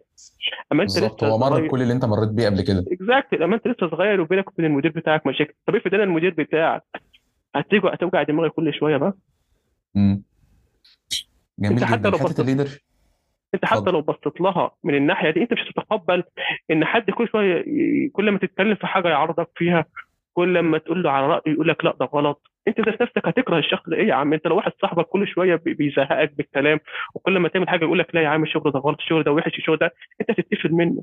أما 0.73 0.83
أنت 0.83 0.93
بالظبط 0.93 1.25
لسه 1.25 1.33
هو 1.33 1.39
مر 1.39 1.67
بكل 1.67 1.83
اللي 1.83 1.93
أنت 1.93 2.05
مريت 2.05 2.29
بيه 2.31 2.47
قبل 2.47 2.61
كده. 2.63 2.85
exactly 2.93 3.45
اما 3.45 3.57
أنت 3.57 3.69
لسه 3.69 3.91
صغير 3.91 4.21
وبينك 4.21 4.49
وبين 4.53 4.65
المدير 4.67 4.91
بتاعك 4.91 5.27
مشاكل. 5.27 5.55
طب 5.67 5.77
افرض 5.77 5.95
أنا 5.95 6.05
المدير 6.05 6.35
بتاعك 6.35 6.83
هتيجي 7.57 7.89
هتوجع 7.89 8.23
دماغي 8.23 8.51
كل 8.51 8.75
شوية 8.75 8.97
بقى؟ 8.97 9.15
مم. 9.95 10.23
أنت 11.65 11.73
جميل 11.73 11.85
حتى 11.85 11.97
جدا. 11.99 12.11
لو 12.11 12.19
بصيت 12.19 12.41
ال 12.41 12.44
leader. 12.44 12.69
أنت 13.55 13.65
حتى 13.65 13.91
لو 13.91 14.01
بصيت 14.01 14.41
لها 14.41 14.71
من 14.85 14.95
الناحية 14.95 15.31
دي 15.31 15.43
أنت 15.43 15.53
مش 15.53 15.61
هتتقبل 15.61 16.23
إن 16.71 16.85
حد 16.85 17.11
كل 17.11 17.29
شوية 17.29 17.65
كل 18.13 18.31
ما 18.31 18.39
تتكلم 18.39 18.75
في 18.75 18.87
حاجة 18.87 19.09
يعارضك 19.09 19.49
فيها 19.57 19.85
كل 20.33 20.61
ما 20.61 20.79
تقول 20.79 21.03
له 21.03 21.11
على 21.11 21.27
رأي 21.27 21.41
يقول 21.47 21.69
لك 21.69 21.85
لأ 21.85 21.97
ده 22.01 22.07
غلط. 22.07 22.54
انت 22.69 22.81
ذات 22.81 23.03
نفسك 23.03 23.27
هتكره 23.29 23.59
الشخص 23.59 23.89
ده. 23.89 23.97
إيه 23.97 24.09
يا 24.09 24.15
عم؟ 24.15 24.33
انت 24.33 24.47
لو 24.47 24.57
واحد 24.57 24.73
صاحبك 24.83 25.07
كل 25.07 25.29
شوية 25.29 25.57
بي- 25.57 25.75
بيزهقك 25.75 26.33
بالكلام 26.37 26.81
وكل 27.15 27.39
ما 27.39 27.49
تعمل 27.49 27.69
حاجة 27.69 27.85
يقول 27.85 27.99
لك 27.99 28.15
لا 28.15 28.23
يا 28.23 28.29
عم 28.29 28.43
الشغل 28.43 28.73
ده 28.73 28.79
غلط 28.81 28.99
الشغل 29.01 29.23
ده 29.23 29.33
وحش 29.33 29.59
الشغل 29.59 29.77
ده 29.77 29.91
انت 30.21 30.41
تتقفل 30.41 30.73
منه. 30.73 31.03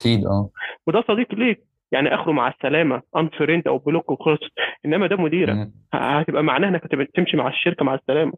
أكيد 0.00 0.26
آه. 0.26 0.50
وده 0.86 1.04
صديق 1.08 1.34
ليك. 1.34 1.60
يعني 1.92 2.14
اخره 2.14 2.32
مع 2.32 2.48
السلامة 2.48 3.02
unfriend 3.16 3.68
أو 3.68 3.78
block 3.78 4.10
وخلص 4.10 4.40
إنما 4.86 5.06
ده 5.06 5.16
مديرك. 5.16 5.68
هتبقى 5.92 6.42
معناها 6.42 6.70
إنك 6.70 6.84
هتبقى 6.84 7.06
تمشي 7.14 7.36
مع 7.36 7.48
الشركة 7.48 7.84
مع 7.84 7.94
السلامة. 7.94 8.32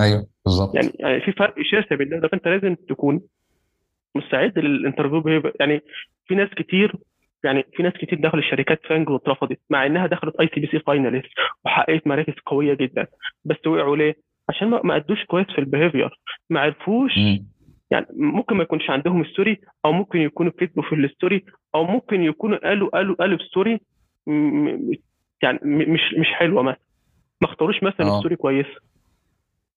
أيوه 0.00 0.26
بالظبط. 0.44 0.74
يعني 0.74 0.88
يعني 1.00 1.20
في 1.20 1.32
فرق 1.32 1.54
شاسع 1.62 1.96
بين 1.96 2.20
ده. 2.20 2.28
فأنت 2.28 2.48
لازم 2.48 2.74
تكون 2.74 3.20
مستعد 4.14 4.58
لل 4.58 4.75
interview 4.75 5.52
يعني 5.60 5.80
في 6.26 6.34
ناس 6.34 6.48
كتير 6.48 6.92
يعني 7.44 7.64
في 7.76 7.82
ناس 7.82 7.92
كتير 7.92 8.20
دخلت 8.20 8.44
الشركات 8.44 8.80
FAANG 8.86 9.08
واترفضت 9.08 9.60
مع 9.70 9.86
إنها 9.86 10.06
دخلت 10.06 10.36
ICPC 10.40 10.78
finalist 10.78 11.28
وحققت 11.64 12.06
مراكز 12.06 12.34
قوية 12.46 12.74
جدا 12.74 13.06
بس 13.44 13.66
وقعوا 13.66 13.96
ليه؟ 13.96 14.16
عشان 14.48 14.68
ما 14.68 14.96
أدوش 14.96 15.24
كويس 15.24 15.46
في 15.46 15.58
ال 15.58 15.63
behavioral 15.63 16.10
ما 16.50 16.60
عرفوش. 16.60 17.12
يعني 17.90 18.06
ممكن 18.16 18.56
ما 18.56 18.62
يكونش 18.62 18.90
عندهم 18.90 19.24
story 19.24 19.60
أو 19.84 19.92
ممكن 19.92 20.18
يكونوا 20.18 20.52
كتبوا 20.52 20.82
في 20.82 20.94
ال 20.94 21.02
story 21.02 21.44
أو 21.74 21.84
ممكن 21.84 22.22
يكونوا 22.22 22.58
قالوا 22.58 22.88
قالوا 22.88 23.16
قالوا 23.16 23.38
story 23.38 23.80
يعني 25.42 25.58
مش 25.62 26.00
مش 26.18 26.26
حلوة 26.26 26.62
مثلا 26.62 26.80
ما 27.42 27.48
اختاروش 27.48 27.82
مثلا 27.82 28.18
story 28.18 28.36
كويسه 28.36 28.80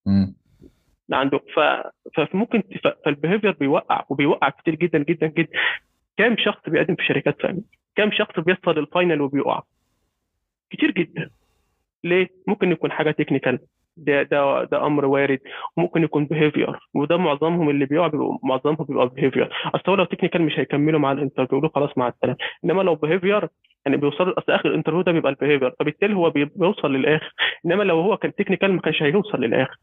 مم. 0.06 0.36
عنده 1.14 1.38
ف... 1.38 1.60
فممكن. 2.16 2.64
فال 3.06 3.14
behavioral 3.14 3.52
بيوقع 3.52 4.06
وبيوقع 4.10 4.50
كتير 4.50 4.76
جدا 4.76 5.00
جدا 5.00 5.28
جدا 5.28 5.50
كام 6.18 6.36
شخص 6.38 6.70
بيقدم 6.70 6.96
في 6.96 7.04
شركات 7.06 7.42
ثانية؟ 7.42 7.62
كام 7.96 8.12
شخص 8.12 8.40
بيوصل 8.40 8.80
لل 8.80 8.92
final 8.92 9.22
وبيقع؟ 9.22 9.62
كتير 10.70 10.92
جدا. 10.92 11.30
ليه؟ 12.04 12.30
ممكن 12.48 12.72
يكون 12.72 12.92
حاجة 12.92 13.12
technical 13.12 13.60
ده 13.98 14.24
ده 14.24 14.64
ده 14.64 14.86
أمر 14.86 15.06
وارد. 15.06 15.40
وممكن 15.78 16.04
يكون 16.04 16.26
behavioral 16.26 16.80
وده 16.94 17.18
معظمهم 17.18 17.70
اللي 17.70 17.86
بيقع 17.86 18.12
معظمهم 18.44 18.86
بيبقى 18.90 19.10
behavioral 19.10 19.50
أصل 19.76 19.84
هو 19.90 19.96
لو 19.96 20.04
technical 20.06 20.42
مش 20.42 20.60
هيكملوا 20.60 21.00
مع 21.00 21.12
ال 21.12 21.16
interview 21.16 21.58
يقولوا 21.58 21.76
خلاص 21.76 21.98
مع 21.98 22.08
السلامة. 22.08 22.38
إنما 22.66 22.82
لو 22.82 22.96
behavioral 22.96 23.48
يعني 23.86 23.98
بيوصل 23.98 24.30
أصل 24.30 24.52
آخر 24.52 24.70
ال 24.70 24.73
interview 24.73 25.02
ده 25.02 25.12
بيبقى 25.12 25.32
ال 25.32 25.36
behavioral 25.36 25.72
فبالتالي 25.80 26.14
هو 26.16 26.30
بي- 26.30 26.46
بيوصل 26.56 26.94
للآخر. 26.94 27.34
إنما 27.66 27.84
لو 27.84 28.02
هو 28.02 28.18
كان 28.18 28.36
technical 28.36 28.74
ما 28.74 28.82
كانش 28.82 29.04
هيوصل 29.04 29.38
للآخر. 29.42 29.78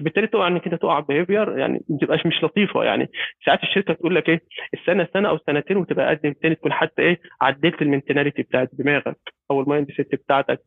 بالتالي 0.00 0.26
تقع 0.26 0.46
إنك 0.48 0.64
أنت 0.66 0.74
تقع 0.82 1.00
behavioral 1.00 1.58
يعني 1.58 1.84
ما 1.88 1.96
بتبقاش 1.96 2.26
مش 2.26 2.44
لطيفة 2.44 2.84
يعني. 2.84 3.10
ساعات 3.46 3.62
الشركة 3.62 3.94
تقول 3.94 4.14
لك 4.14 4.28
إيه 4.28 4.40
السنة 4.74 5.08
سنة 5.14 5.28
أو 5.28 5.38
سنتين 5.46 5.76
وتبقى 5.76 6.10
قدم 6.14 6.32
تاني 6.42 6.54
تكون 6.54 6.72
حتى 6.72 7.02
إيه 7.02 7.20
عدلت 7.40 7.82
ال 7.82 7.88
mentality 7.88 8.42
بتاعت 8.42 8.70
دماغك 8.72 9.18
أو 9.50 9.60
ال 9.60 9.86
mindset 9.96 10.14
بتاعتك 10.14 10.62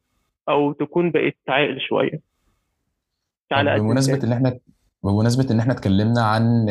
أو 0.49 0.71
تكون 0.73 1.11
بقيت 1.11 1.37
عاقل 1.49 1.81
شوية. 1.81 2.19
بمناسبة 3.79 4.17
تاني 4.17 4.33
إن 4.33 4.45
إحنا 4.45 4.59
بمناسبة 5.03 5.53
إن 5.53 5.59
إحنا 5.59 5.73
اتكلمنا 5.73 6.21
عن 6.21 6.65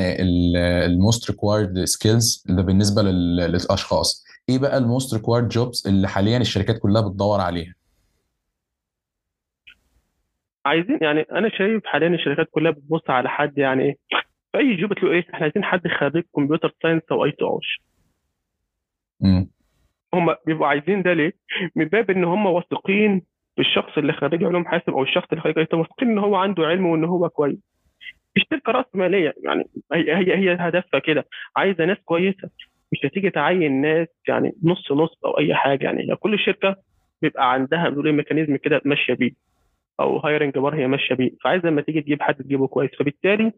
ال 0.86 0.95
most 0.95 1.30
required 1.30 1.84
skills 1.84 2.44
ده 2.48 2.62
بالنسبة 2.62 3.02
لل- 3.02 3.36
للأشخاص 3.36 4.24
إيه 4.48 4.58
بقى 4.58 4.78
ال 4.78 4.85
most 4.85 5.14
required 5.14 5.48
jobs 5.48 5.86
اللي 5.88 6.08
حاليا 6.08 6.38
الشركات 6.38 6.78
كلها 6.78 7.08
بتدور 7.08 7.40
عليها؟ 7.40 7.74
عايزين 10.66 10.98
يعني 11.02 11.20
أنا 11.20 11.48
شايف 11.48 11.86
حاليا 11.86 12.08
الشركات 12.08 12.48
كلها 12.50 12.70
بتبص 12.70 13.10
على 13.10 13.28
حد 13.28 13.58
يعني 13.58 13.82
إيه 13.84 13.96
في 14.52 14.58
أي 14.58 14.76
job 14.76 14.92
تلاقوا 14.92 15.12
إيه 15.14 15.20
إحنا 15.20 15.42
عايزين 15.42 15.64
حد 15.64 15.88
خريج 15.88 16.24
computer 16.36 16.74
science 16.82 17.02
أو 17.12 17.24
IT 17.24 17.44
اوش. 17.44 17.80
هم 20.14 20.34
بيبقوا 20.46 20.66
عايزين 20.66 21.02
ده 21.02 21.12
ليه؟ 21.12 21.32
من 21.76 21.84
باب 21.84 22.10
إن 22.10 22.24
هم 22.24 22.46
واثقين 22.46 23.22
بالشخص 23.56 23.98
اللي 23.98 24.12
خريج 24.12 24.44
علوم 24.44 24.64
حاسب 24.66 24.90
أو 24.90 25.02
الشخص 25.02 25.26
اللي 25.32 25.42
خريج 25.42 25.58
IT 25.58 25.66
واثقين 25.72 26.08
إن 26.10 26.18
هو 26.18 26.36
عنده 26.36 26.66
علم 26.66 26.86
وإن 26.86 27.04
هو 27.04 27.28
كويس. 27.28 27.58
الشركة 28.36 28.72
رأس 28.72 28.84
مالية 28.94 29.34
يعني 29.44 29.64
هي 29.92 30.16
هي 30.16 30.36
هي 30.36 30.56
هدفها 30.60 31.00
كده. 31.00 31.24
عايزة 31.56 31.84
ناس 31.84 31.98
كويسة. 32.04 32.50
مش 32.92 32.98
هتيجي 33.04 33.30
تعين 33.30 33.80
ناس 33.80 34.08
يعني 34.28 34.52
نص 34.64 34.92
نص 34.92 35.24
أو 35.24 35.38
أي 35.38 35.54
حاجة 35.54 35.84
يعني. 35.84 36.16
كل 36.16 36.38
شركة 36.38 36.76
بيبقى 37.22 37.52
عندها 37.52 37.88
بيقول 37.88 38.06
إيه 38.06 38.12
mechanism 38.14 38.56
كده 38.56 38.80
ماشية 38.84 39.14
بيه. 39.14 39.30
أو 40.00 40.18
hiring 40.18 40.58
bar 40.58 40.74
هي 40.74 40.86
ماشية 40.86 41.14
بيه. 41.14 41.30
فعايزه 41.44 41.68
لما 41.68 41.80
تيجي 41.82 42.00
تجيب 42.00 42.22
حد 42.22 42.34
تجيبه 42.34 42.66
كويس. 42.66 42.90
فبالتالي 42.98 43.52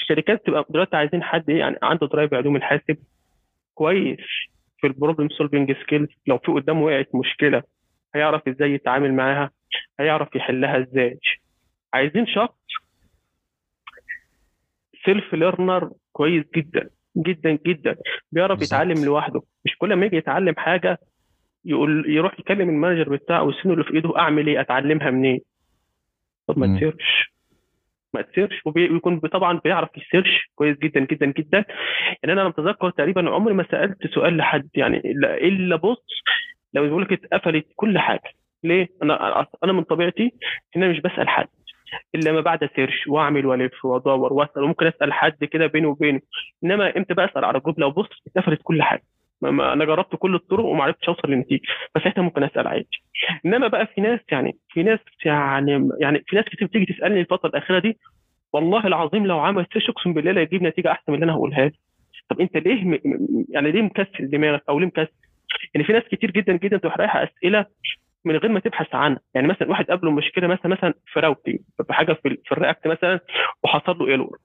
الشركات 0.00 0.46
تبقى 0.46 0.66
دلوقتي 0.70 0.96
عايزين 0.96 1.22
حد 1.22 1.50
إيه 1.50 1.58
يعني 1.58 1.76
عنده 1.82 2.06
drive 2.06 2.34
علوم 2.34 2.56
الحاسب 2.56 2.96
كويس 3.74 4.18
في 4.80 4.86
ال 4.86 4.91
problem 4.91 5.28
solving 5.28 5.72
skills 5.82 6.08
لو 6.26 6.38
في 6.38 6.52
قدامه 6.52 6.82
وقعت 6.84 7.08
مشكلة 7.14 7.62
هيعرف 8.14 8.48
إزاي 8.48 8.70
يتعامل 8.74 9.14
معاها؟ 9.14 9.50
هيعرف 10.00 10.36
يحلها 10.36 10.78
إزاي؟ 10.82 11.18
عايزين 11.94 12.26
شخص 12.26 12.54
self 15.04 15.34
learner 15.34 15.90
كويس 16.12 16.44
جدا 16.56 16.90
جدا 17.16 17.58
جدا. 17.66 17.96
بيعرف 18.32 18.58
بالظبط. 18.58 18.72
يتعلم 18.82 19.04
لوحده. 19.04 19.42
مش 19.64 19.76
كل 19.78 19.94
ما 19.94 20.06
يجي 20.06 20.16
يتعلم 20.16 20.54
حاجة 20.56 20.98
يقول 21.64 22.04
يروح 22.10 22.40
يكلم 22.40 22.68
ال 22.70 22.75
manager 22.75 23.08
بتاعه 23.16 23.42
ويسنه 23.42 23.72
اللي 23.72 23.84
في 23.84 23.94
إيده 23.94 24.18
أعمل 24.18 24.46
إيه؟ 24.46 24.60
أتعلمها 24.60 25.10
منين؟ 25.10 25.40
طب 26.52 26.58
ما. 26.58 26.76
ت 26.76 26.84
search 26.84 27.32
ما 28.14 28.22
ت 28.22 28.28
search 28.28 28.62
ويكون 28.66 29.18
طبعا 29.20 29.60
بيعرف 29.64 29.88
ي 29.96 30.04
search 30.04 30.50
كويس 30.54 30.78
جدا 30.78 31.00
جدا 31.00 31.26
جدا. 31.26 31.64
يعني 32.22 32.40
أنا 32.40 32.48
متذكر 32.48 32.90
تقريبا 32.90 33.30
عمري 33.30 33.54
ما 33.54 33.66
سألت 33.70 34.06
سؤال 34.06 34.36
لحد 34.36 34.68
يعني 34.74 35.02
الا 35.24 35.76
بص 35.76 36.06
لو 36.74 36.82
بيقول 36.82 37.02
لك 37.02 37.12
اتقفلت 37.12 37.66
كل 37.76 37.98
حاجة. 37.98 38.32
ليه؟ 38.64 38.88
أنا 39.02 39.46
أنا 39.64 39.72
من 39.72 39.82
طبيعتي 39.82 40.32
إن 40.76 40.82
أنا 40.82 40.92
مش 40.92 41.00
بسأل 41.00 41.28
حد. 41.28 41.48
إلا 42.14 42.32
ما 42.32 42.40
بعد 42.40 42.68
search 42.76 43.06
وأعمل 43.06 43.46
وألف 43.46 43.84
وأدور 43.84 44.32
وأسأل. 44.32 44.62
وممكن 44.62 44.86
أسأل 44.86 45.12
حد 45.12 45.44
كده 45.44 45.66
بيني 45.66 45.86
وبينه. 45.86 46.20
إنما 46.64 46.96
إمتى 46.96 47.14
بسال 47.14 47.44
على 47.44 47.60
جروب؟ 47.60 47.80
لو 47.80 47.90
بص 47.90 48.08
اتقفلت 48.26 48.60
كل 48.62 48.82
حاجة. 48.82 49.02
ما 49.42 49.50
ما 49.50 49.72
أنا 49.72 49.84
جربت 49.84 50.16
كل 50.16 50.34
الطرق 50.34 50.64
وما 50.64 50.84
عرفتش 50.84 51.08
أوصل 51.08 51.30
لنتيجه 51.30 51.60
فساعتها 51.94 52.22
ممكن 52.22 52.42
أسأل 52.42 52.66
عادي. 52.66 52.88
إنما 53.46 53.68
بقى 53.68 53.86
في 53.86 54.00
ناس 54.00 54.20
يعني 54.32 54.56
في 54.68 54.82
ناس 54.82 54.98
يعني 55.24 55.88
يعني 56.00 56.24
في 56.26 56.36
ناس 56.36 56.44
كتير 56.44 56.68
بتيجي 56.68 56.92
تسألني 56.92 57.20
الفترة 57.20 57.48
الأخيرة 57.48 57.78
دي 57.78 57.98
والله 58.52 58.86
العظيم 58.86 59.26
لو 59.26 59.38
عمل 59.38 59.66
search 59.72 59.90
أقسم 59.90 60.12
بالله 60.12 60.32
لا 60.32 60.42
يجيب 60.42 60.62
نتيجة 60.62 60.90
أحسن 60.92 61.04
من 61.08 61.14
اللي 61.14 61.24
أنا 61.24 61.32
هقولها 61.32 61.64
لك. 61.66 61.74
طب 62.30 62.40
أنت 62.40 62.56
ليه 62.56 62.84
م... 62.84 62.98
يعني 63.48 63.72
ليه 63.72 63.82
مكسل 63.82 64.30
دماغك 64.30 64.62
أو 64.68 64.78
ليه 64.78 64.86
مكسل؟ 64.86 65.12
يعني 65.74 65.86
في 65.86 65.92
ناس 65.92 66.02
كتير 66.02 66.30
جدا 66.30 66.52
جدا 66.56 66.76
تروح 66.76 66.96
رايحة 66.98 67.24
أسئلة 67.24 67.66
من 68.24 68.36
غير 68.36 68.52
ما 68.52 68.60
تبحث 68.60 68.94
عنها. 68.94 69.20
يعني 69.34 69.48
مثلا 69.48 69.70
واحد 69.70 69.84
قابله 69.84 70.10
مشكلة 70.10 70.46
مثلا 70.46 70.66
مثلا 70.72 70.94
في 71.06 71.20
routing 71.20 71.58
حاجة 71.90 72.12
في, 72.12 72.36
في 72.44 72.52
ال 72.52 72.58
React 72.58 72.86
مثلا 72.86 73.20
وحصل 73.64 73.98
له 73.98 74.06
error. 74.08 74.38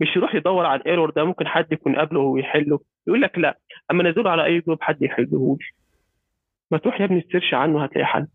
مش 0.00 0.16
يروح 0.16 0.34
يدور 0.34 0.66
على 0.66 0.80
ال 0.80 0.85
error 0.85 1.10
ده 1.10 1.24
ممكن 1.24 1.48
حد 1.48 1.72
يكون 1.72 1.96
قابله 1.96 2.20
ويحله 2.20 2.80
يقول 3.06 3.20
لك 3.22 3.38
لا 3.38 3.58
أما 3.90 4.10
نزله 4.10 4.30
على 4.30 4.44
أي 4.44 4.60
جروب 4.60 4.82
حد 4.82 5.02
يحله 5.02 5.56
لي 5.60 5.66
ما 6.70 6.78
تروح 6.78 7.00
يا 7.00 7.04
ابني 7.04 7.18
ال 7.18 7.23
search 7.23 7.54
عنه 7.54 7.84
هتلاقي 7.84 8.06
حل. 8.06 8.26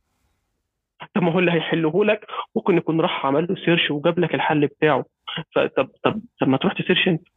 طب 1.15 1.23
ما 1.23 1.31
هو 1.31 1.39
اللي 1.39 1.51
هيحله 1.51 2.05
لك 2.05 2.27
ممكن 2.55 2.77
يكون 2.77 3.01
راح 3.01 3.25
عمل 3.25 3.47
له 3.49 3.55
search 3.65 3.91
وجاب 3.91 4.19
لك 4.19 4.35
الحل 4.35 4.67
بتاعه. 4.67 5.05
فطب 5.55 5.89
طب 6.03 6.21
طب 6.41 6.47
ما 6.47 6.57
تروح 6.57 6.73
ت 6.73 6.78
search 6.78 7.07
انت. 7.07 7.27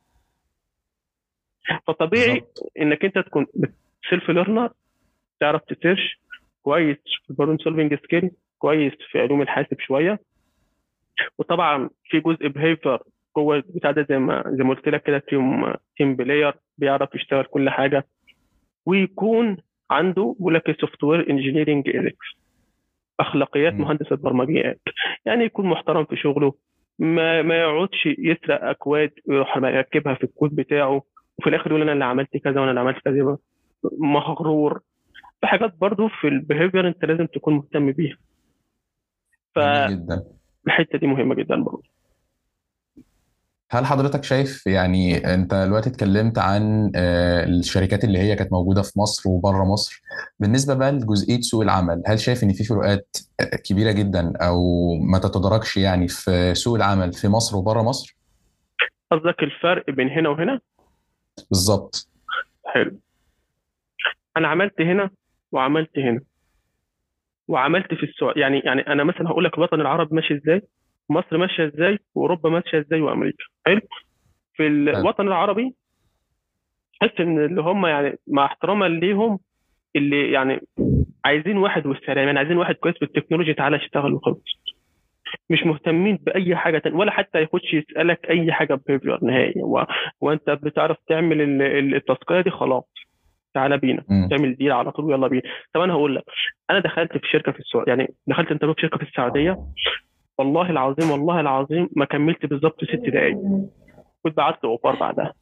فطبيعي 1.86 2.44
إنك 2.80 3.04
أنت 3.04 3.18
تكون 3.18 3.46
self 4.10 4.30
learner 4.30 4.70
تعرف 5.40 5.62
ت 5.62 5.71
search 5.71 6.20
كويس 6.62 6.96
في 7.24 7.30
ال 7.30 7.34
problem 7.34 7.58
solving 7.58 7.94
skill 7.94 8.30
كويس 8.58 8.92
في 9.10 9.20
علوم 9.20 9.42
الحاسب 9.42 9.80
شوية. 9.80 10.20
وطبعا 11.38 11.90
في 12.04 12.20
جزء 12.20 12.48
behavior 12.48 12.98
جوه 13.38 13.56
البتاع 13.56 13.90
ده 13.90 14.06
زي 14.08 14.18
ما 14.18 14.44
زي 14.46 14.64
ما 14.64 14.74
قلت 14.74 14.88
لك 14.88 15.02
كده 15.02 15.18
team 15.18 15.74
team 15.96 16.16
player 16.16 16.54
بيعرف 16.78 17.14
يشتغل 17.14 17.44
كل 17.44 17.70
حاجة 17.70 18.06
ويكون 18.86 19.56
عنده 19.90 20.34
بيقول 20.38 20.54
لك 20.54 20.80
software 20.80 21.30
engineering 21.30 21.88
ethics 21.88 22.26
اخلاقيات. 23.20 23.72
مهندس 23.74 24.12
البرمجيات. 24.12 24.80
يعني 25.26 25.44
يكون 25.44 25.66
محترم 25.66 26.04
في 26.04 26.16
شغله 26.16 26.54
ما 26.98 27.42
ما 27.42 27.60
يقعدش 27.60 28.06
يسرق 28.06 28.64
أكواد 28.64 29.10
ويروح 29.28 29.56
يركبها 29.56 30.14
في 30.14 30.24
الكود 30.24 30.54
بتاعه 30.56 31.02
وفي 31.38 31.48
الآخر 31.50 31.70
يقول 31.70 31.82
أنا 31.82 31.92
اللي 31.92 32.04
عملت 32.04 32.36
كذا 32.36 32.60
وأنا 32.60 32.70
اللي 32.70 32.80
عملت 32.80 32.98
كذا 32.98 33.38
مغرور. 33.98 34.80
في 35.40 35.46
حاجات 35.46 35.74
برضو 35.80 36.08
في 36.08 36.28
ال 36.28 36.35
behavior 36.35 36.88
أنت 36.88 37.04
لازم 37.04 37.26
تكون 37.26 37.54
مهتم 37.54 37.92
بيها. 37.92 38.16
جدا. 39.58 40.24
فالحته 40.64 40.98
دي 40.98 41.06
مهمة 41.06 41.34
جدا 41.34 41.56
برضو 41.62 41.82
هل 43.70 43.86
حضرتك 43.86 44.24
شايف 44.24 44.66
يعني 44.66 45.16
انت 45.34 45.54
دلوقتي 45.54 45.90
اتكلمت 45.90 46.38
عن 46.38 46.92
آه، 46.96 47.44
الشركات 47.44 48.04
اللي 48.04 48.18
هي 48.18 48.36
كانت 48.36 48.52
موجودة 48.52 48.82
في 48.82 48.98
مصر 48.98 49.28
وبره 49.30 49.64
مصر 49.64 50.02
بالنسبة 50.40 50.74
بقى 50.74 50.92
لجزئية 50.92 51.40
سوق 51.40 51.62
العمل 51.62 52.02
هل 52.06 52.18
شايف 52.20 52.42
ان 52.42 52.52
في 52.52 52.64
فروقات 52.64 53.16
آه، 53.40 53.56
كبيرة 53.56 53.92
جدا 53.92 54.32
أو 54.36 54.94
ما 54.94 55.18
تتدرجش 55.18 55.76
يعني 55.76 56.08
في 56.08 56.54
سوق 56.54 56.76
العمل 56.76 57.12
في 57.12 57.28
مصر 57.28 57.56
وبره 57.56 57.82
مصر؟ 57.82 58.16
قصدك 59.12 59.42
الفرق 59.42 59.90
بين 59.90 60.08
هنا 60.08 60.28
وهنا؟ 60.28 60.60
بالظبط. 61.50 62.08
حلو. 62.66 62.98
أنا 64.36 64.48
عملت 64.48 64.80
هنا 64.80 65.10
وعملت 65.52 65.98
هنا. 65.98 66.20
وعملت 67.48 67.94
في 67.94 68.02
السعوديه 68.02 68.40
يعني 68.40 68.58
يعني 68.58 68.80
أنا 68.86 69.04
مثلا 69.04 69.28
هقول 69.28 69.44
لك 69.44 69.54
الوطن 69.58 69.80
العربي 69.80 70.14
ماشي 70.16 70.34
إزاي 70.34 70.62
مصر 71.10 71.36
ماشية 71.36 71.66
إزاي 71.66 71.98
وأوروبا 72.14 72.50
ماشية 72.50 72.78
إزاي 72.80 73.00
وأمريكا. 73.00 73.44
حلو. 73.68 73.80
في 74.54 74.66
الوطن 74.66 75.26
العربي 75.28 75.74
تحس 77.00 77.20
إن 77.20 77.44
اللي 77.44 77.60
هم 77.62 77.86
يعني 77.86 78.18
مع 78.26 78.44
احتراما 78.44 78.84
ليهم 78.88 79.38
اللي 79.96 80.32
يعني 80.32 80.60
عايزين 81.24 81.56
واحد 81.56 81.86
والسلام 81.86 82.26
يعني 82.26 82.38
عايزين 82.38 82.56
واحد 82.56 82.74
كويس 82.74 82.94
في 82.98 83.04
التكنولوجيا 83.04 83.52
تعالى 83.52 83.76
اشتغل 83.76 84.12
وخلاص. 84.14 84.38
مش 85.50 85.62
مهتمين 85.66 86.16
بأي 86.16 86.56
حاجة 86.56 86.78
تانية 86.78 86.96
ولا 86.96 87.10
حتى 87.10 87.42
يخش 87.42 87.74
يسألك 87.74 88.30
أي 88.30 88.52
حاجة 88.52 88.80
بيهيفير 88.86 89.18
نهائي. 89.24 89.62
و... 89.62 89.84
وأنت 90.20 90.50
بتعرف 90.50 90.96
تعمل 91.08 91.40
ال- 91.40 91.62
ال- 91.62 91.94
التاسكيه 91.94 92.40
دي 92.40 92.50
خلاص. 92.50 92.84
تعالى 93.54 93.78
بينا. 93.78 94.04
مم. 94.08 94.28
تعمل 94.30 94.56
deal 94.56 94.72
على 94.72 94.90
طول 94.92 95.04
ويلا 95.04 95.28
بينا. 95.28 95.42
طب 95.74 95.80
أنا 95.80 95.92
هقول 95.92 96.16
لك 96.16 96.24
أنا 96.70 96.78
دخلت 96.78 97.12
في 97.12 97.28
شركة 97.28 97.52
في 97.52 97.58
السعودية 97.58 97.88
يعني 97.92 98.14
دخلت 98.26 98.50
interview 98.52 98.74
في 98.74 98.80
شركة 98.80 98.96
في 98.98 99.02
السعودية. 99.02 99.56
والله 100.38 100.70
العظيم 100.70 101.10
والله 101.10 101.40
العظيم 101.40 101.88
ما 101.96 102.04
كملت 102.04 102.46
بالظبط 102.46 102.84
ست 102.84 102.94
دقايق. 102.94 103.36
كنت 104.22 104.36
بعت 104.36 104.64
offer 104.64 104.94
بعدها. 104.94 105.32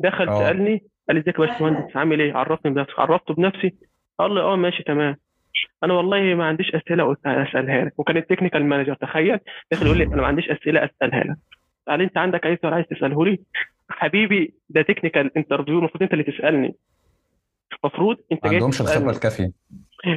دخل 0.00 0.28
آه. 0.28 0.38
سألني 0.38 0.82
قال 1.08 1.16
لي 1.16 1.20
إزيك 1.22 1.38
يا 1.38 1.46
باشمهندس؟ 1.46 1.96
عامل 1.96 2.20
إيه؟ 2.20 2.32
عرفني 2.34 2.72
بنفسك 2.72 2.98
عرفته 2.98 3.34
بنفسي. 3.34 3.74
قال 4.18 4.34
لي 4.34 4.40
آه 4.40 4.56
ماشي 4.56 4.82
تمام. 4.82 5.16
أنا 5.84 5.94
والله 5.94 6.34
ما 6.34 6.44
عنديش 6.44 6.74
أسئلة 6.74 7.04
قلت 7.04 7.26
أسألها 7.26 7.84
لك. 7.84 7.98
وكان 7.98 8.16
ال 8.16 8.21
technical 8.21 8.64
manager 8.64 8.94
تخيل. 8.94 9.38
داخل 9.70 9.86
يقول 9.86 9.98
لي 9.98 10.04
أنا 10.04 10.16
ما 10.16 10.26
عنديش 10.26 10.50
أسئلة 10.50 10.84
أسألها 10.84 11.24
لك. 11.24 11.36
قال 11.88 12.02
أنت 12.02 12.18
عندك 12.18 12.46
أي 12.46 12.58
سؤال 12.62 12.74
عايز 12.74 12.86
تسأله 12.86 13.24
لي؟ 13.24 13.38
حبيبي 13.90 14.54
ده 14.68 14.82
technical 14.82 15.36
interview 15.36 15.78
المفروض 15.78 16.02
أنت 16.02 16.12
اللي 16.12 16.24
تسألني. 16.24 16.74
المفروض 17.84 18.16
أنت 18.32 18.44
ما 18.44 18.50
جاي 18.50 18.54
عندهمش 18.60 18.80
الخبرة 18.80 18.94
تسالني 18.94 19.10
الكافية. 19.10 19.52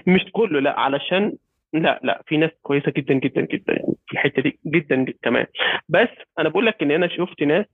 مش 0.08 0.32
كله 0.32 0.60
لا 0.60 0.80
علشان 0.80 1.34
لا 1.82 2.00
لا 2.04 2.22
في 2.28 2.38
ناس 2.38 2.52
كويسة 2.62 2.92
جدا 2.98 3.14
جدا 3.14 3.42
جدا 3.42 3.74
يعني 3.74 3.94
في 4.08 4.14
الحتة 4.14 4.42
دي 4.42 4.60
جدا 4.68 4.96
جدا 4.96 5.18
كمان. 5.22 5.46
بس 5.90 6.10
أنا 6.40 6.50
بقول 6.50 6.66
لك 6.66 6.84
إن 6.84 6.92
أنا 6.92 7.08
شفت 7.08 7.44
ناس 7.44 7.66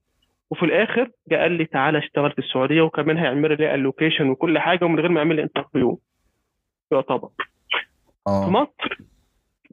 وفي 0.52 0.64
الآخر 0.66 1.10
جه 1.32 1.36
قال 1.36 1.52
لي 1.52 1.66
تعالى 1.66 1.98
اشتغل 1.98 2.32
في 2.32 2.40
السعودية 2.40 2.82
وكمان 2.82 3.18
هيعمل 3.18 3.58
لي 3.58 3.76
ال 3.76 3.82
location 3.82 4.30
وكل 4.30 4.60
حاجة 4.60 4.86
ومن 4.86 5.00
غير 5.00 5.10
ما 5.10 5.20
يعمل 5.20 5.36
لي 5.36 5.44
interview 5.44 6.00
يعتبر. 6.92 7.30
في 8.24 8.28
آه 8.28 8.50
مصر. 8.50 8.98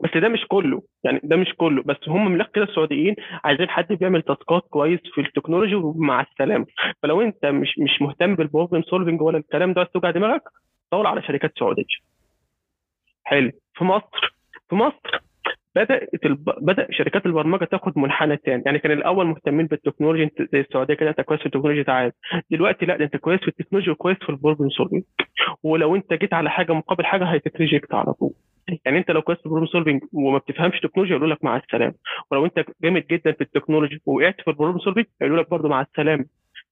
بس 0.04 0.10
ده 0.16 0.28
مش 0.28 0.44
كله. 0.48 0.82
يعني 1.04 1.20
ده 1.24 1.36
مش 1.36 1.54
كله. 1.56 1.82
بس 1.82 2.08
هم 2.08 2.32
من 2.32 2.44
كده 2.54 2.64
السعوديين 2.64 3.14
عايزين 3.44 3.68
حد 3.68 3.92
بيعمل 3.92 4.22
task 4.22 4.54
ات 4.54 4.62
كويس 4.70 5.00
في 5.14 5.20
ال 5.20 5.25
technology 5.25 5.74
ومع 5.74 6.20
السلامة. 6.20 6.66
فلو 7.02 7.20
أنت 7.22 7.46
مش 7.46 7.78
مش 7.78 8.02
مهتم 8.02 8.34
بال 8.34 8.45
problem 8.45 8.82
solving 8.82 9.22
ولا 9.22 9.38
الكلام 9.38 9.72
ده 9.72 9.84
توجع 9.84 10.10
دماغك 10.10 10.42
دور 10.92 11.06
على 11.06 11.22
شركات 11.22 11.52
سعودية. 11.58 11.84
حلو. 13.28 13.50
في 13.74 13.84
مصر 13.84 14.34
في 14.68 14.74
مصر 14.74 15.20
بدأت 15.76 16.24
الب... 16.26 16.50
بدأ 16.60 16.86
شركات 16.90 17.26
البرمجة 17.26 17.64
تاخد 17.64 17.98
منحنى 17.98 18.36
تاني. 18.36 18.62
يعني 18.66 18.78
كان 18.78 18.92
الأول 18.92 19.26
مهتمين 19.26 19.66
بال 19.66 19.77
technology 19.77 20.30
زي 20.52 20.60
السعودية 20.60 20.94
كده 20.94 21.10
انت 21.10 21.20
كويس 21.20 21.40
في 21.40 21.46
ال 21.46 21.50
technology 21.50 21.84
تعال. 21.84 22.12
دلوقتي 22.50 22.86
لا 22.86 22.96
ده 22.96 23.04
انت 23.04 23.16
كويس 23.16 23.40
في 23.40 23.48
ال 23.48 23.52
technology 23.52 23.90
وكويس 23.90 24.16
في 24.18 24.28
ال 24.30 24.35
problem 24.35 24.70
solving 24.70 25.02
ولو 25.62 25.96
انت 25.96 26.12
جيت 26.12 26.34
على 26.34 26.50
حاجة 26.50 26.72
مقابل 26.72 27.04
حاجة 27.04 27.24
هتت 27.24 27.47
reject 27.47 27.94
على 27.94 28.12
طول. 28.12 28.32
يعني 28.84 28.98
انت 28.98 29.10
لو 29.10 29.22
كويس 29.22 29.38
في 29.38 29.46
ال 29.46 29.49
problem 29.49 29.68
solving 29.68 30.02
وما 30.12 30.38
بتفهمش 30.38 30.80
تكنولوجيا 30.80 31.16
يقولوا 31.16 31.34
لك 31.34 31.44
مع 31.44 31.56
السلامة. 31.56 31.94
ولو 32.30 32.44
انت 32.44 32.64
جامد 32.82 33.06
جدا 33.10 33.32
في 33.32 33.40
ال 33.40 33.46
technology 33.46 34.02
وقعت 34.06 34.40
في 34.40 34.48
ال 34.48 34.52
problem 34.52 34.78
solving 34.78 35.04
هيقولوا 35.22 35.42
لك 35.42 35.50
برضه 35.50 35.68
مع 35.68 35.80
السلامة. 35.80 36.24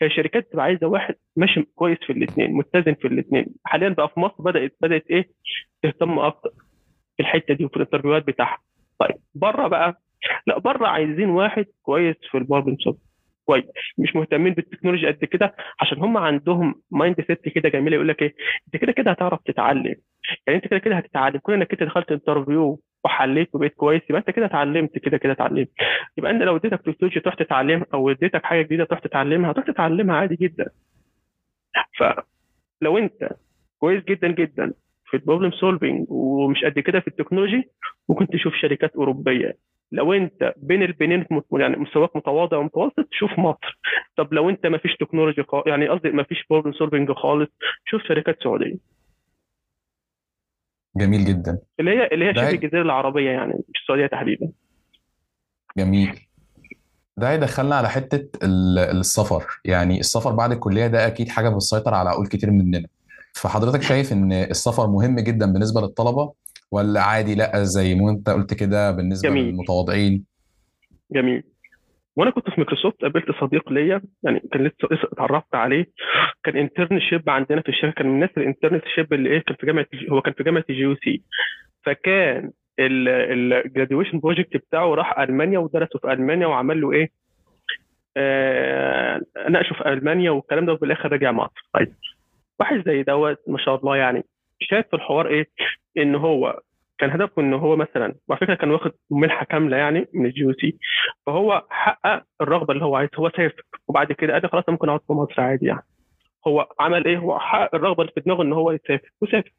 الشركات 0.02 0.46
بتبقى 0.48 0.64
عايزة 0.64 0.86
واحد 0.86 1.14
ماشي 1.36 1.62
كويس 1.74 1.98
في 1.98 2.12
الاثنين 2.12 2.52
متزن 2.52 2.94
في 2.94 3.08
الاثنين 3.08 3.46
حاليا 3.64 3.88
بقى 3.88 4.08
في 4.08 4.20
مصر 4.20 4.34
بدات 4.42 4.76
بدأت 4.80 5.04
إيه؟ 5.10 5.28
تهتم 5.82 6.18
أكتر 6.18 6.50
في 7.16 7.22
الحتة 7.22 7.54
دي 7.54 7.64
وفي 7.64 7.76
ال 7.76 7.80
interview 7.80 8.18
هات 8.18 8.26
بتاعها. 8.26 8.58
طيب 8.98 9.16
بره 9.34 9.68
بقى 9.68 10.02
لا 10.46 10.58
بره 10.58 10.86
عايزين 10.86 11.28
واحد 11.30 11.66
كويس 11.82 12.16
في 12.30 12.38
ال 12.38 12.43
problem 12.43 12.76
solving 12.76 13.02
كويس. 13.44 13.64
مش 13.98 14.16
مهتمين 14.16 14.54
بالتكنولوجيا 14.54 15.10
قد 15.10 15.24
كده 15.24 15.54
عشان 15.80 15.98
هم 15.98 16.16
عندهم 16.16 16.82
mindset 16.90 17.48
كده 17.48 17.68
جميلة 17.68 17.94
يقول 17.94 18.08
لك 18.08 18.22
إيه؟ 18.22 18.34
أنت 18.66 18.82
كده 18.82 18.92
كده 18.92 19.10
هتعرف 19.10 19.40
تتعلم. 19.44 19.94
يعني 20.46 20.56
أنت 20.58 20.66
كده 20.66 20.78
كده 20.78 20.96
هتتعلم. 20.96 21.38
كون 21.38 21.54
إنك 21.54 21.72
أنت 21.72 21.82
دخلت 21.82 22.12
interview 22.12 22.80
وحليت 23.04 23.54
وبقيت 23.54 23.74
كويس 23.74 24.02
يبقى 24.10 24.20
انت 24.20 24.30
كده 24.30 24.46
اتعلمت 24.46 24.98
كده 24.98 25.16
كده 25.16 25.32
اتعلمت. 25.32 25.70
يبقى 26.18 26.30
انت 26.30 26.42
لو 26.42 26.56
اديتك 26.56 26.80
تكنولوجيا 26.80 27.22
تروح 27.22 27.34
تتعلمها 27.34 27.86
أو 27.94 28.10
اديتك 28.10 28.44
حاجة 28.44 28.62
جديدة 28.62 28.84
تروح 28.84 29.00
تتعلمها 29.00 29.50
هتروح 29.50 29.66
تتعلمها 29.66 30.16
عادي 30.16 30.36
جدا. 30.36 30.70
فلو 31.98 32.98
انت 32.98 33.28
كويس 33.78 34.04
جدا 34.04 34.28
جدا 34.28 34.72
في 35.04 35.14
ال 35.14 35.19
problem 35.19 35.50
solving 35.50 36.06
ومش 36.10 36.64
قد 36.64 36.78
كده 36.78 37.00
في 37.00 37.08
ال 37.08 37.13
technology 37.13 37.62
ممكن 38.08 38.26
تشوف 38.26 38.54
شركات 38.54 38.96
أوروبية. 38.96 39.56
لو 39.92 40.12
انت 40.12 40.54
بين 40.56 40.82
البينين 40.82 41.26
يعني 41.52 41.76
مستواك 41.76 42.16
متواضع 42.16 42.56
ومتوسط 42.56 43.08
شوف 43.10 43.38
مصر. 43.38 43.78
طب 44.16 44.34
لو 44.34 44.50
انت 44.50 44.66
ما 44.66 44.78
فيش 44.78 44.96
technology 44.96 45.44
يعني 45.66 45.88
قصدي 45.88 46.10
ما 46.10 46.22
فيش 46.22 46.44
problem 46.50 46.72
solving 46.72 47.12
خالص 47.12 47.50
شوف 47.84 48.02
شركات 48.02 48.42
سعودية. 48.42 48.95
جميل 50.96 51.24
جدا. 51.24 51.58
اللي 51.80 51.90
هي 51.90 52.06
اللي 52.12 52.24
هي 52.24 52.34
شبه 52.34 52.50
الجزيرة 52.50 52.82
العربية 52.82 53.30
يعني 53.30 53.52
مش 53.68 53.80
السعودية 53.82 54.06
تحديدا. 54.06 54.50
جميل. 55.78 56.20
ده 57.16 57.30
هيدخلنا 57.30 57.74
على 57.76 57.88
ال- 58.42 58.78
السفر. 58.78 59.60
يعني 59.64 60.00
السفر 60.00 60.32
بعد 60.32 60.52
الكلية 60.52 60.86
ده 60.86 61.06
أكيد 61.06 61.28
حاجة 61.28 61.48
بتسيطر 61.48 61.94
على 61.94 62.10
عقول 62.10 62.26
كتير 62.26 62.50
مننا. 62.50 62.86
فحضرتك 63.32 63.82
شايف 63.82 64.12
إن 64.12 64.32
السفر 64.32 64.86
مهم 64.86 65.20
جدا 65.20 65.52
بالنسبة 65.52 65.80
للطلبة 65.80 66.32
ولا 66.70 67.02
عادي؟ 67.02 67.34
لأ 67.34 67.64
زي 67.64 67.94
ما 67.94 68.10
أنت 68.10 68.30
قلت 68.30 68.54
كده 68.54 68.90
بالنسبة 68.90 69.28
جميل. 69.28 69.44
للمتواضعين. 69.44 70.24
جميل. 71.12 71.42
وأنا 72.16 72.30
كنت 72.30 72.50
في 72.50 72.54
مايكروسوفت 72.58 73.02
قابلت 73.02 73.30
صديق 73.40 73.72
ليا 73.72 74.00
يعني 74.22 74.40
كان 74.52 74.64
لسه 74.64 74.74
اتعرفت 75.12 75.54
عليه. 75.54 75.86
كان 76.44 76.56
internship 76.56 77.30
عندنا 77.30 77.60
في 77.60 77.68
الشركة 77.68 77.94
كان 77.94 78.06
من 78.06 78.14
الناس 78.14 78.30
ال 78.36 78.43
internship 78.43 79.12
اللي 79.12 79.30
إيه 79.30 79.38
كان 79.38 79.56
في 79.56 79.66
جامعة 79.66 79.86
هو 80.10 80.20
كان 80.22 80.34
في 80.34 80.42
جامعة 80.42 80.64
GUC 80.68 81.22
فكان 81.84 82.50
ال 82.78 82.91
graduation 82.91 84.20
project 84.20 84.56
بتاعه 84.56 84.94
راح 84.94 85.18
ألمانيا 85.18 85.58
ودرسه 85.58 85.98
في 85.98 86.12
ألمانيا 86.12 86.46
وعمل 86.46 86.80
له 86.80 86.92
إيه 86.92 87.10
آه 88.16 89.20
ناقشه 89.50 89.74
في 89.74 89.88
ألمانيا 89.88 90.30
والكلام 90.30 90.66
ده 90.66 90.72
وفي 90.72 90.84
الآخر 90.84 91.12
رجع 91.12 91.32
مصر. 91.32 91.68
طيب 91.72 91.92
واحد 92.60 92.82
زي 92.86 93.02
دوت 93.02 93.38
ما 93.46 93.58
شاء 93.58 93.74
الله 93.76 93.96
يعني 93.96 94.24
شايف 94.60 94.86
في 94.86 94.96
الحوار 94.96 95.26
إيه 95.28 95.48
إن 95.98 96.14
هو 96.14 96.60
كان 96.98 97.10
هدفه 97.10 97.42
ان 97.42 97.54
هو 97.54 97.76
مثلا 97.76 98.14
وعلى 98.28 98.40
فكرة 98.40 98.54
كان 98.54 98.70
واخد 98.70 98.92
منحه 99.10 99.44
كاملة 99.44 99.76
يعني 99.76 100.08
من 100.14 100.26
ال 100.26 100.52
GUC 100.60 100.78
فهو 101.26 101.64
حقق 101.70 102.22
الرغبة 102.40 102.72
اللي 102.74 102.84
هو 102.84 102.96
عايزها 102.96 103.18
هو 103.18 103.30
سافر 103.30 103.62
وبعد 103.88 104.12
كده 104.12 104.32
قال 104.32 104.50
خلاص 104.50 104.64
ممكن 104.68 104.88
أقعد 104.88 105.00
في 105.06 105.12
مصر 105.12 105.40
عادي 105.40 105.66
يعني. 105.66 105.82
هو 106.46 106.68
عمل 106.80 107.04
إيه؟ 107.04 107.18
هو 107.18 107.38
حقق 107.38 107.74
الرغبة 107.74 108.02
اللي 108.02 108.12
في 108.14 108.20
دماغه 108.20 108.42
ان 108.42 108.52
هو 108.52 108.70
يسافر 108.72 109.10
وسافر. 109.20 109.52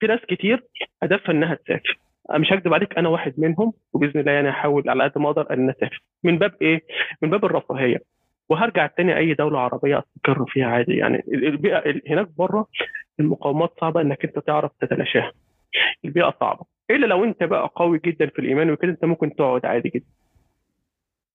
في 0.00 0.06
ناس 0.06 0.20
كتير 0.28 0.64
هدفها 1.02 1.30
إنها 1.30 1.54
تسافر. 1.54 1.98
مش 2.30 2.52
هكذب 2.52 2.74
عليك 2.74 2.98
أنا 2.98 3.08
واحد 3.08 3.34
منهم 3.38 3.72
وبإذن 3.92 4.20
الله 4.20 4.32
يعني 4.32 4.50
هحاول 4.50 4.90
على 4.90 5.04
قد 5.04 5.18
ما 5.18 5.30
أقدر 5.30 5.54
إن 5.54 5.70
أسافر. 5.70 6.02
من 6.24 6.38
باب 6.38 6.54
إيه؟ 6.62 6.82
من 7.22 7.30
باب 7.30 7.44
الرفاهية. 7.44 7.98
وهرجع 8.48 8.86
تاني 8.86 9.16
أي 9.16 9.34
دولة 9.34 9.60
عربية 9.60 9.98
أستقر 9.98 10.44
فيها 10.48 10.66
عادي 10.66 10.96
يعني. 10.96 11.24
البيئة 11.28 12.00
هناك 12.08 12.28
بره 12.38 12.66
المقاومات 13.20 13.72
صعبة 13.80 14.00
إنك 14.00 14.24
أنت 14.24 14.38
تعرف 14.38 14.70
تتلاشاها. 14.80 15.32
البيئة 16.04 16.34
صعبة. 16.40 16.64
إلا 16.90 17.06
لو 17.06 17.24
أنت 17.24 17.42
بقى 17.42 17.70
قوي 17.74 18.00
جدا 18.04 18.26
في 18.26 18.38
الإيمان 18.38 18.70
وكده 18.70 18.90
أنت 18.90 19.04
ممكن 19.04 19.34
تقعد 19.36 19.66
عادي 19.66 19.88
جدا. 19.88 20.06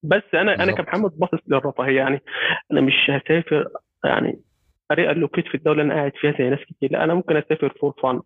بس 0.04 0.24
أنا 0.34 0.64
أنا 0.64 0.72
كمحمد 0.72 1.12
باصص 1.20 1.40
للرفاهية. 1.48 1.98
يعني 1.98 2.22
أنا 2.72 2.82
مش 2.82 2.94
هسافر 3.10 3.68
يعني 4.06 4.40
أ 4.91 5.12
relocate 5.12 5.48
في 5.48 5.56
الدولة 5.56 5.82
اللي 5.82 5.94
أنا 5.94 6.00
قاعد 6.00 6.12
فيها 6.16 6.32
زي 6.32 6.50
ناس 6.50 6.60
كتير. 6.60 6.92
لا 6.92 7.04
أنا 7.04 7.14
ممكن 7.14 7.38
أسافر 7.38 7.70
for 7.80 7.94
fun 8.04 8.22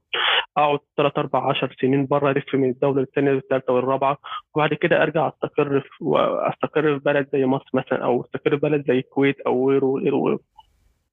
أقعد 0.57 0.79
ثلاث 0.97 1.17
أربع 1.17 1.49
10 1.49 1.75
سنين 1.81 2.05
بره 2.05 2.31
ألف 2.31 2.55
من 2.55 2.69
الدولة 2.69 3.01
الثانية 3.01 3.31
والثالثة 3.31 3.73
والرابعة 3.73 4.17
وبعد 4.55 4.73
كده 4.73 5.03
أرجع 5.03 5.27
أستقر 5.27 5.79
في 5.79 6.03
وأستقر 6.03 6.97
في 6.97 7.03
بلد 7.03 7.29
زي 7.33 7.45
مصر 7.45 7.69
مثلا 7.73 8.03
أو 8.03 8.21
أستقر 8.21 8.49
في 8.49 8.55
بلد 8.55 8.87
زي 8.87 8.97
الكويت 8.97 9.39
أو 9.39 9.69
غيره 9.69 9.85
وغيره 9.85 10.15
وغيره. 10.15 10.39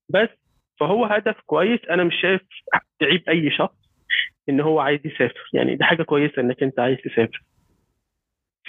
بس 0.09 0.29
فهو 0.81 1.05
هدف 1.05 1.41
كويس. 1.47 1.81
أنا 1.91 2.05
مش 2.05 2.15
شايف 2.23 2.41
تعيب 3.01 3.23
أي 3.29 3.51
شخص. 3.51 3.84
إن 4.49 4.61
هو 4.61 4.81
عايز 4.81 5.01
يسافر. 5.05 5.51
يعني 5.53 5.77
دي 5.77 5.85
حاجة 5.85 6.03
كويسة 6.03 6.43
إنك 6.43 6.63
أنت 6.63 6.81
عايز 6.81 6.99
تسافر. 6.99 7.43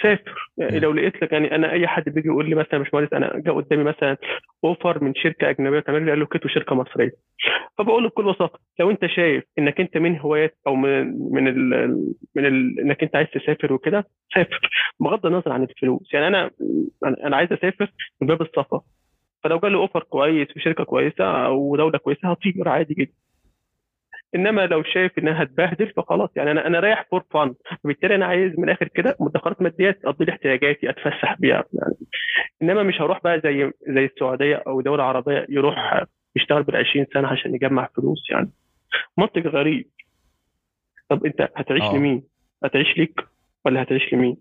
سافر. 0.02 0.50
يعني 0.58 0.80
لو 0.80 0.92
لقيت 0.92 1.22
لك 1.22 1.32
يعني 1.32 1.54
أنا 1.54 1.72
أي 1.72 1.86
حد 1.86 2.08
بيجي 2.08 2.28
يقول 2.28 2.48
لي 2.48 2.54
مثلا 2.54 2.78
باشمهندس 2.78 3.12
أنا 3.12 3.32
جاء 3.36 3.54
قدامي 3.54 3.84
مثلا 3.84 4.16
offer 4.64 5.04
من 5.04 5.14
شركة 5.14 5.50
أجنبية 5.50 5.80
تعمل 5.80 6.06
لي 6.06 6.12
relocate 6.12 6.44
وشركة 6.44 6.74
مصرية. 6.74 7.12
فبقول 7.78 8.02
له 8.02 8.08
بكل 8.08 8.24
بساطة 8.24 8.60
لو 8.80 8.90
أنت 8.90 9.06
شايف 9.06 9.44
إنك 9.58 9.80
أنت 9.80 9.96
من 9.96 10.18
هوايات 10.18 10.58
أو 10.66 10.74
من 10.74 11.18
من 11.32 11.48
ال 11.48 11.68
من 12.34 12.46
ال 12.46 12.80
إنك 12.80 13.02
أنت 13.02 13.16
عايز 13.16 13.28
تسافر 13.28 13.72
وكده 13.72 14.06
سافر. 14.34 14.70
بغض 15.00 15.26
النظر 15.26 15.52
عن 15.52 15.62
الفلوس. 15.62 16.14
يعني 16.14 16.26
أنا 16.26 16.50
أنا 17.04 17.36
عايز 17.36 17.52
أسافر 17.52 17.92
من 18.20 18.28
باب 18.28 18.42
السفر 18.42 18.80
فلو 19.44 19.58
جالي 19.58 19.76
offer 19.76 20.02
كويس 20.02 20.48
في 20.48 20.60
شركة 20.60 20.84
كويسة 20.84 21.46
أو 21.46 21.76
دولة 21.76 21.98
كويسة 21.98 22.30
هطير 22.30 22.68
عادي 22.68 22.94
جدا. 22.94 23.12
إنما 24.34 24.66
لو 24.66 24.82
شايف 24.82 25.18
إنها 25.18 25.42
هتبهدل 25.42 25.92
فخلاص 25.96 26.30
يعني 26.36 26.50
أنا 26.50 26.66
أنا 26.66 26.80
رايح 26.80 27.06
for 27.10 27.22
fun 27.30 27.54
فبالتالي 27.84 28.14
أنا 28.14 28.26
عايز 28.26 28.58
من 28.58 28.64
الآخر 28.64 28.88
كده 28.88 29.16
مدخرات 29.20 29.62
ماديه 29.62 29.90
تقضي 29.90 30.24
لي 30.24 30.32
احتياجاتي 30.32 30.90
أتفسح 30.90 31.36
بيها 31.38 31.64
يعني 31.72 31.94
إنما 32.62 32.82
مش 32.82 33.00
هروح 33.00 33.22
بقى 33.22 33.40
زي 33.40 33.72
زي 33.88 34.04
السعودية 34.04 34.62
أو 34.66 34.80
دولة 34.80 35.02
عربية 35.04 35.46
يروح 35.48 36.04
يشتغل 36.36 36.62
بال 36.62 36.76
20 36.76 37.06
سنة 37.14 37.28
عشان 37.28 37.54
يجمع 37.54 37.88
فلوس 37.96 38.30
يعني 38.30 38.50
منطق 39.18 39.46
غريب 39.46 39.88
طب 41.08 41.24
أنت 41.26 41.48
هتعيش 41.56 41.82
أوه. 41.82 41.96
لمين؟ 41.96 42.22
هتعيش 42.64 42.98
ليك 42.98 43.20
ولا 43.64 43.82
هتعيش 43.82 44.14
لمين؟ 44.14 44.36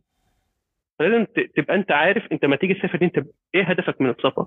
فلازم 0.99 1.25
تبقى 1.55 1.75
أنت 1.75 1.91
عارف 1.91 2.23
أنت 2.31 2.45
ما 2.45 2.55
تيجي 2.55 2.73
تسافر 2.73 2.99
أنت 3.01 3.25
إيه 3.55 3.63
هدفك 3.63 4.01
من 4.01 4.09
السفر؟ 4.09 4.45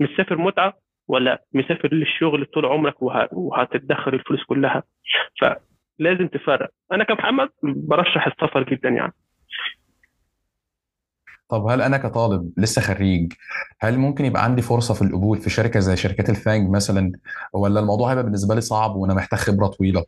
مش 0.00 0.08
سافر 0.16 0.36
متعة 0.38 0.74
ولا 1.08 1.44
مسافر 1.52 1.94
للشغل 1.94 2.44
طول 2.46 2.66
عمرك 2.66 2.94
وهتتدخل 3.32 4.14
الفلوس 4.14 4.44
كلها. 4.44 4.82
فلازم 5.40 6.28
تفرق. 6.28 6.70
أنا 6.92 7.04
كمحمد 7.04 7.48
برشح 7.62 8.26
السفر 8.26 8.62
جدا 8.62 8.88
يعني. 8.88 9.12
طب 11.48 11.66
هل 11.66 11.82
أنا 11.82 11.96
كطالب 11.98 12.52
لسه 12.56 12.82
خريج 12.82 13.32
هل 13.80 13.98
ممكن 13.98 14.24
يبقى 14.24 14.44
عندي 14.44 14.62
فرصة 14.62 14.94
في 14.94 15.02
القبول 15.02 15.38
في 15.38 15.50
شركة 15.50 15.80
زي 15.80 15.96
شركات 15.96 16.30
الفانج 16.30 16.70
مثلا 16.70 17.12
ولا 17.52 17.80
الموضوع 17.80 18.10
هيبقى 18.10 18.24
بالنسبة 18.24 18.54
لي 18.54 18.60
صعب 18.60 18.96
وأنا 18.96 19.14
محتاج 19.14 19.38
خبرة 19.38 19.66
طويلة؟ 19.66 20.04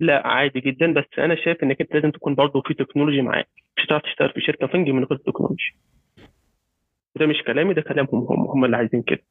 لا 0.00 0.26
عادي 0.26 0.60
جدا 0.60 0.92
بس 0.92 1.04
أنا 1.18 1.34
شايف 1.44 1.62
إنك 1.62 1.80
أنت 1.80 1.94
لازم 1.94 2.10
تكون 2.10 2.34
برضه 2.34 2.62
في 2.66 2.74
technology 2.74 3.22
معاك. 3.22 3.48
مش 3.78 3.84
هتعرف 3.86 4.02
تشتغل 4.02 4.30
في 4.30 4.40
شركة 4.40 4.66
FAANG 4.66 4.88
من 4.88 5.04
غير 5.04 5.18
technology. 5.18 5.76
ده 7.16 7.26
مش 7.26 7.42
كلامي 7.46 7.74
ده 7.74 7.82
كلامهم 7.82 8.26
هم 8.30 8.46
هم 8.50 8.64
اللي 8.64 8.76
عايزين 8.76 9.02
كده. 9.02 9.22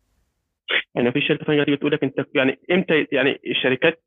يعني 0.95 1.11
في 1.11 1.21
شركة 1.21 1.45
ثانية 1.45 1.63
تيجي 1.63 1.77
تقول 1.77 1.91
لك 1.91 2.03
أنت 2.03 2.25
يعني 2.35 2.59
إمتى 2.71 3.07
يعني 3.11 3.39
الشركات 3.47 4.03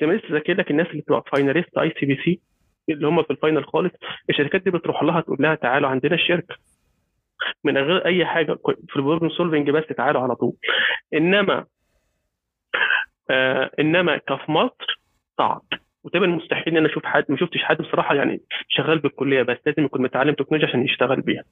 زي 0.00 0.06
ما 0.06 0.12
لسه 0.12 0.28
ذاكر 0.32 0.54
لك 0.54 0.70
الناس 0.70 0.86
اللي 0.86 1.02
بتبقى 1.02 1.22
finalist 1.32 1.78
ACPC 1.78 2.40
اللي 2.88 3.06
هم 3.06 3.22
في 3.22 3.30
ال 3.30 3.36
final 3.36 3.64
خالص 3.64 3.92
الشركات 4.30 4.62
دي 4.62 4.70
بتروح 4.70 5.02
لها 5.02 5.20
تقول 5.20 5.36
لها 5.40 5.54
تعالوا 5.54 5.88
عندنا 5.88 6.14
الشركة. 6.14 6.56
من 7.64 7.78
غير 7.78 8.06
أي 8.06 8.26
حاجة 8.26 8.56
في 8.88 8.96
ال 8.96 9.00
problem 9.00 9.30
solving 9.30 9.70
بس 9.70 9.84
تعالوا 9.86 10.20
على 10.22 10.34
طول. 10.36 10.52
إنما 11.14 11.64
آه 13.30 13.70
إنما 13.80 14.16
ك 14.16 14.28
في 14.28 14.52
مصر 14.52 15.00
صعب. 15.38 15.62
وتقريبا 16.04 16.26
مستحيل 16.26 16.68
إن 16.68 16.76
أنا 16.76 16.88
أشوف 16.88 17.04
حد 17.06 17.24
ما 17.28 17.36
شفتش 17.36 17.62
حد 17.62 17.76
بصراحة 17.78 18.14
يعني 18.14 18.40
شغال 18.68 18.98
بالكلية 18.98 19.42
بس 19.42 19.56
لازم 19.66 19.84
يكون 19.84 20.02
متعلم 20.02 20.34
تكنولوجيا 20.34 20.68
عشان 20.68 20.84
يشتغل 20.84 21.20
بيها. 21.20 21.44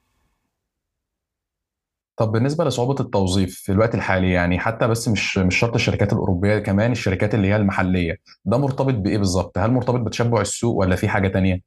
طب 2.16 2.32
بالنسبة 2.32 2.64
لصعوبة 2.64 3.04
التوظيف 3.04 3.54
في 3.54 3.72
الوقت 3.72 3.94
الحالي 3.94 4.30
يعني 4.30 4.58
حتى 4.58 4.88
بس 4.88 5.08
مش 5.08 5.38
مش 5.38 5.56
شرط 5.58 5.74
الشركات 5.74 6.12
الأوروبية 6.12 6.58
كمان 6.58 6.92
الشركات 6.92 7.34
اللي 7.34 7.48
هي 7.48 7.56
المحلية 7.56 8.16
ده 8.44 8.58
مرتبط 8.58 8.94
بإيه 8.94 9.18
بالظبط؟ 9.18 9.58
هل 9.58 9.70
مرتبط 9.70 10.00
بتشبع 10.00 10.40
السوق 10.40 10.76
ولا 10.76 10.96
في 10.96 11.08
حاجة 11.08 11.28
تانية؟ 11.28 11.60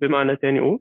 بمعنى 0.00 0.36
تاني 0.36 0.60
قول 0.60 0.80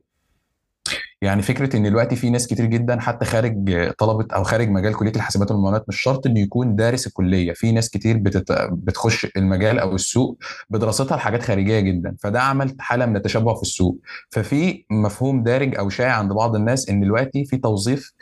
يعني 1.23 1.41
فكرة 1.41 1.77
إن 1.77 1.83
دلوقتي 1.83 2.15
في 2.15 2.29
ناس 2.29 2.47
كتير 2.47 2.65
جدا 2.65 2.99
حتى 2.99 3.25
خارج 3.25 3.89
طلبة 3.91 4.27
أو 4.35 4.43
خارج 4.43 4.69
مجال 4.69 4.93
كلية 4.95 5.11
الحاسبات 5.15 5.51
والمعلومات 5.51 5.85
مش 5.89 6.01
شرط 6.01 6.27
إنه 6.27 6.39
يكون 6.39 6.75
دارس 6.75 7.07
الكلية. 7.07 7.53
في 7.53 7.71
ناس 7.71 7.89
كتير 7.89 8.17
بتت... 8.17 8.51
بتخش 8.71 9.27
المجال 9.37 9.79
أو 9.79 9.95
السوق 9.95 10.37
بدراستها 10.69 11.17
لحاجات 11.17 11.41
خارجية 11.41 11.79
جدا. 11.79 12.15
فده 12.19 12.41
عمل 12.41 12.75
حالة 12.79 13.05
من 13.05 13.15
التشبع 13.15 13.53
في 13.53 13.61
السوق. 13.61 13.99
ففي 14.31 14.85
مفهوم 14.91 15.43
دارج 15.43 15.75
أو 15.77 15.89
شائع 15.89 16.13
عند 16.13 16.33
بعض 16.33 16.55
الناس 16.55 16.89
إن 16.89 17.01
دلوقتي 17.01 17.45
في 17.45 17.57
توظيف 17.57 18.13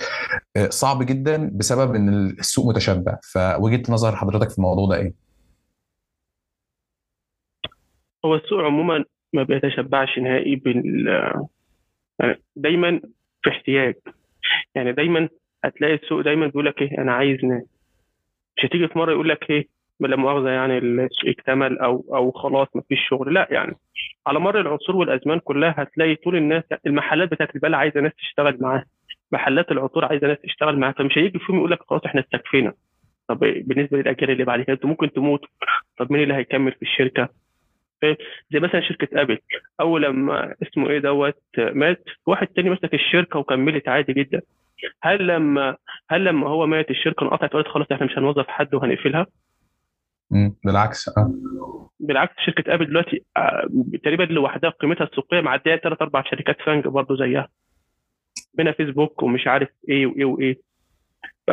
صعب 0.70 1.04
جدا 1.04 1.52
بسبب 1.54 1.95
إن 1.95 2.10
السوق 2.30 2.68
متشبع 2.68 3.18
فوجهه 3.34 3.84
نظر 3.89 4.16
حضرتك 4.16 4.49
في 4.49 4.58
الموضوع 4.58 4.88
ده 4.88 4.95
إيه؟ 4.95 5.14
هو 8.26 8.36
السوق 8.36 8.60
عموما 8.60 9.06
ما 9.34 9.43
بيتشبعش 9.43 10.20
نهائي 10.20 10.56
بال 10.56 11.08
دايما 12.56 13.02
في 13.44 13.50
احتياج. 13.50 13.96
يعني 14.76 14.92
دايما 14.92 15.30
هتلاقي 15.64 15.94
السوق 15.94 16.22
دايما 16.22 16.48
بيقول 16.48 16.66
لك 16.66 16.82
إيه 16.82 16.98
أنا 16.98 17.14
عايز 17.14 17.46
ناس. 17.46 17.64
مش 18.58 18.66
هتيجي 18.66 18.88
في 18.88 19.00
مرة 19.00 19.12
يقول 19.12 19.30
لك 19.30 19.50
إيه 19.50 19.68
لا 20.00 20.16
مؤاخذة 20.16 20.50
يعني 20.50 20.78
السوق 20.78 21.30
اكتمل 21.30 21.80
أو 21.80 22.06
أو 22.16 22.32
خلاص 22.32 22.68
ما 22.76 22.82
فيش 22.90 23.00
شغل. 23.10 23.34
لا 23.34 23.48
يعني 23.52 23.76
على 24.28 24.40
مر 24.40 24.60
العصور 24.62 24.96
والأزمان 24.96 25.40
كلها 25.40 25.76
هتلاقي 25.78 26.16
طول 26.16 26.36
الناس 26.36 26.64
المحلات 26.88 27.32
بتاعت 27.32 27.56
البلع 27.56 27.78
عايزة 27.78 28.00
ناس 28.00 28.12
تشتغل 28.16 28.58
معاها. 28.62 28.86
محلات 29.32 29.72
العطور 29.72 30.06
عايزة 30.06 30.28
ناس 30.28 30.38
تشتغل 30.42 30.80
معاها. 30.80 30.94
فمش 30.94 31.18
هيجي 31.18 31.40
فيهم 31.40 31.58
يقول 31.58 31.72
لك 31.72 31.80
خلاص 31.84 32.02
إحنا 32.06 32.22
استكفينا 32.22 32.74
طب 33.28 33.40
بالنسبة 33.40 33.98
للأجيال 33.98 34.32
اللي 34.32 34.44
بعد 34.44 34.62
كده 34.62 34.74
أنتوا 34.74 34.90
ممكن 34.90 35.12
تموتوا. 35.14 35.48
طب 35.98 36.12
مين 36.12 36.24
اللي 36.24 36.34
هيكمل 36.34 36.72
في 36.72 36.82
الشركة؟ 36.82 37.30
زي 38.52 38.60
مثلا 38.60 38.82
شركة 38.82 39.22
أبل. 39.22 39.39
أول 39.80 40.02
لما 40.04 40.56
اسمه 40.64 40.89
إيه 40.89 40.99
دوت 40.99 41.41
مات 41.58 42.04
واحد 42.26 42.47
تاني 42.47 42.70
مسك 42.70 42.93
الشركة 42.93 43.39
وكملت 43.39 43.88
عادي 43.88 44.14
جدا. 44.14 44.41
هل 45.04 45.28
لما 45.28 45.78
هل 46.10 46.26
لما 46.26 46.47
هو 46.49 46.68
مات 46.68 46.89
الشركة 46.89 47.24
انقطعت 47.24 47.56
وقالت 47.56 47.68
خلاص 47.68 47.88
إحنا 47.91 48.06
مش 48.06 48.18
هنوظف 48.18 48.47
حد 48.47 48.76
وهنقفلها؟ 48.76 49.28
بالعكس 50.64 51.10
آه. 51.18 51.34
بالعكس 51.99 52.34
شركة 52.45 52.74
أبل 52.74 52.86
دلوقتي 52.86 53.24
آه 53.38 53.68
تقريبا 54.04 54.24
لوحدها 54.24 54.70
قيمتها 54.70 55.04
السوقية 55.06 55.41
معدية 55.41 55.76
ثلاث 55.76 56.02
أربع 56.02 56.24
شركات 56.24 56.62
FAANG 56.62 56.88
برضه 56.88 57.16
زيها. 57.16 57.47
منها 58.58 58.72
فيسبوك 58.72 59.24
ومش 59.24 59.47
عارف 59.47 59.70
إيه 59.89 60.06
وإيه 60.06 60.26
وإيه. 60.26 60.58
ف 61.47 61.52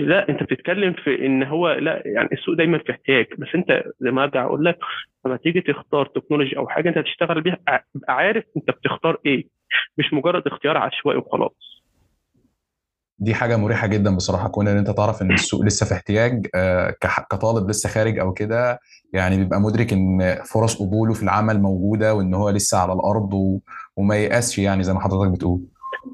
لا 0.00 0.28
انت 0.28 0.42
بتتكلم 0.42 0.92
في 0.92 1.26
ان 1.26 1.42
هو 1.42 1.72
لا 1.72 2.02
يعني 2.06 2.28
السوق 2.32 2.54
دايما 2.54 2.78
في 2.78 2.92
احتياج. 2.92 3.26
بس 3.38 3.48
انت 3.54 3.82
زي 4.00 4.10
ما 4.10 4.22
ارجع 4.24 4.44
أقول 4.44 4.64
لك 4.64 4.78
لما 5.26 5.36
تيجي 5.36 5.60
تختار 5.60 6.06
تكنولوجي 6.06 6.56
أو 6.56 6.68
حاجة 6.68 6.88
انت 6.88 6.98
هتشتغل 6.98 7.40
بيها 7.40 7.58
ابقى 7.68 8.14
عارف 8.14 8.44
انت 8.56 8.70
بتختار 8.70 9.18
إيه. 9.26 9.48
مش 9.98 10.12
مجرد 10.12 10.46
اختيار 10.46 10.76
عشوائي 10.76 11.18
وخلاص. 11.18 11.76
دي 13.18 13.34
حاجة 13.34 13.56
مريحة 13.56 13.86
جدا 13.86 14.16
بصراحة 14.16 14.48
كون 14.48 14.68
ان 14.68 14.76
انت 14.76 14.90
تعرف 14.90 15.22
ان 15.22 15.32
السوق 15.32 15.64
لسه 15.64 15.86
في 15.86 15.94
احتياج 15.94 16.46
آه، 16.54 16.94
كطالب 17.30 17.70
لسه 17.70 17.88
خارج 17.88 18.18
أو 18.18 18.32
كده 18.32 18.80
يعني 19.12 19.36
بيبقى 19.36 19.60
مدرك 19.60 19.92
ان 19.92 20.34
فرص 20.52 20.82
قبوله 20.82 21.14
في 21.14 21.22
العمل 21.22 21.60
موجودة 21.60 22.14
وان 22.14 22.34
هو 22.34 22.50
لسه 22.50 22.78
على 22.78 22.92
الأرض. 22.92 23.60
وما 23.96 24.16
ييأسش 24.16 24.58
يعني 24.58 24.82
زي 24.82 24.92
ما 24.92 25.00
حضرتك 25.00 25.32
بتقول. 25.32 25.60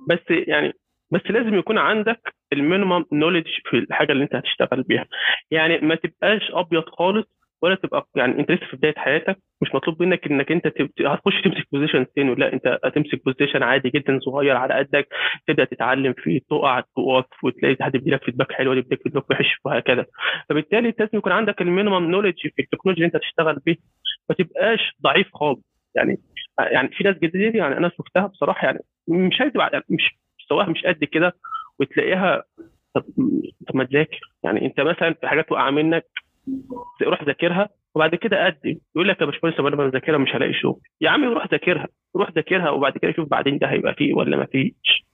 بس 0.08 0.18
يعني 0.30 0.72
بس 1.12 1.20
لازم 1.30 1.54
يكون 1.54 1.78
عندك 1.78 2.34
ال 2.52 2.59
minimum 2.59 3.04
knowledge 3.12 3.50
في 3.70 3.78
الحاجة 3.78 4.12
اللي 4.12 4.24
انت 4.24 4.34
هتشتغل 4.34 4.82
بيها. 4.82 5.06
يعني 5.50 5.78
ما 5.78 5.94
تبقاش 5.94 6.50
أبيض 6.50 6.84
خالص 6.88 7.26
ولا 7.62 7.74
تبقى 7.74 8.08
يعني 8.16 8.38
انت 8.40 8.50
لسه 8.50 8.66
في 8.66 8.76
بداية 8.76 8.94
حياتك. 8.96 9.36
مش 9.62 9.74
مطلوب 9.74 10.02
منك 10.02 10.26
إنك 10.26 10.52
أنت. 10.52 10.66
هتخش 11.06 11.42
تمسك 11.44 11.66
position 11.72 12.06
تاني 12.16 12.34
لا 12.34 12.52
أنت 12.52 12.78
هتمسك 12.84 13.24
position 13.24 13.62
عادي 13.62 13.90
جدا 13.90 14.18
صغير 14.22 14.56
على 14.56 14.74
قدك. 14.74 15.08
تبدأ 15.46 15.64
تتعلم 15.64 16.12
فيه 16.12 16.40
تقع 16.50 16.80
تقف 16.80 17.44
وتلاقي 17.44 17.76
حد 17.80 17.92
بيديلك 17.92 18.24
feedback 18.24 18.52
حلو 18.52 18.72
يديك 18.72 19.02
feedback 19.02 19.30
وحش 19.30 19.56
وهكذا. 19.64 20.06
فبالتالي 20.48 20.94
لازم 20.98 21.18
يكون 21.18 21.32
عندك 21.32 21.62
ال 21.62 21.68
minimum 21.68 22.10
knowledge 22.10 22.40
في 22.40 22.62
التكنولوجيا 22.62 23.06
اللي 23.06 23.06
انت 23.06 23.16
هتشتغل 23.16 23.56
بيها. 23.66 23.76
ما 24.28 24.34
تبقاش 24.34 24.92
ضعيف 25.02 25.28
خالص. 25.34 25.60
يعني 25.96 26.18
يعني 26.58 26.88
في 26.88 27.04
ناس 27.04 27.16
كتير 27.16 27.56
يعني 27.56 27.76
أنا 27.76 27.88
شفتها 27.88 28.26
بصراحة 28.26 28.66
يعني 28.66 28.78
مش 29.08 29.42
مش 29.90 30.21
مستواها 30.52 30.70
مش 30.70 30.82
قد 30.86 31.04
كده 31.04 31.32
وتلاقيها 31.80 32.42
طب 32.94 33.04
ما 33.74 33.84
تذاكر. 33.84 34.20
يعني 34.44 34.66
انت 34.66 34.80
مثلا 34.80 35.14
في 35.14 35.28
حاجات 35.28 35.52
واقعة 35.52 35.70
منك 35.70 36.04
روح 37.02 37.22
ذاكرها 37.22 37.68
وبعد 37.94 38.14
كده 38.14 38.46
قدم. 38.46 38.76
يقول 38.96 39.08
لك 39.08 39.20
يا 39.20 39.26
باشمهندس 39.26 39.60
أنا 39.60 39.76
بذاكرها 39.76 40.18
مش 40.18 40.34
هلاقي 40.34 40.52
شغل. 40.54 40.80
يا 41.00 41.10
عم 41.10 41.24
روح 41.24 41.46
ذاكرها 41.46 41.88
روح 42.16 42.30
ذاكرها 42.30 42.70
وبعد 42.70 42.98
كده 42.98 43.12
شوف 43.12 43.28
بعدين 43.28 43.58
ده 43.58 43.66
هيبقى 43.66 43.94
فيه 43.94 44.14
ولا 44.14 44.36
ما 44.36 44.46
فيش. 44.46 45.06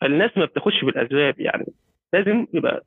فالناس 0.00 0.30
ما 0.38 0.44
بتاخدش 0.44 0.84
بالأسباب 0.84 1.40
يعني 1.40 1.66
لازم 2.12 2.46
يبقى 2.54 2.82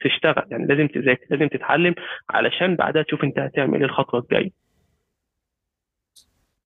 تشتغل 0.00 0.44
يعني 0.50 0.66
لازم 0.66 0.86
تذاكر 0.88 1.26
لازم 1.30 1.48
تتعلم 1.48 1.94
علشان 2.30 2.76
بعدها 2.76 3.02
تشوف 3.02 3.24
انت 3.24 3.38
هتعمل 3.38 3.78
إيه 3.78 3.84
الخطوة 3.84 4.20
الجاية. 4.20 4.50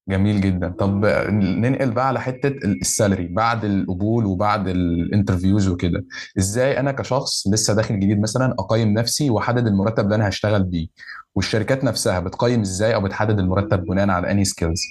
جميل 0.08 0.40
جدا. 0.40 0.68
طب 0.68 1.04
ننقل 1.30 1.90
بقى 1.90 2.08
على 2.08 2.20
حتة 2.20 2.48
ال 2.64 2.73
salary 2.73 3.26
بعد 3.26 3.64
القبول 3.64 4.24
وبعد 4.24 4.68
ال 4.68 4.77
interviews 4.77 5.68
وكده. 5.68 6.04
إزاي 6.38 6.80
أنا 6.80 6.92
كشخص 6.92 7.46
لسه 7.48 7.74
داخل 7.76 8.00
جديد 8.00 8.20
مثلا 8.20 8.54
أقيم 8.58 8.88
نفسي 8.94 9.30
وأحدد 9.30 9.66
المرتب 9.66 10.04
اللي 10.04 10.14
أنا 10.14 10.28
هشتغل 10.28 10.62
بيه؟ 10.64 10.88
والشركات 11.34 11.84
نفسها 11.84 12.20
بتقيم 12.20 12.60
إزاي 12.60 12.94
أو 12.94 13.00
بتحدد 13.00 13.38
المرتب 13.38 13.84
بناء 13.84 14.10
على 14.10 14.30
انهي 14.30 14.44
skills 14.44 14.82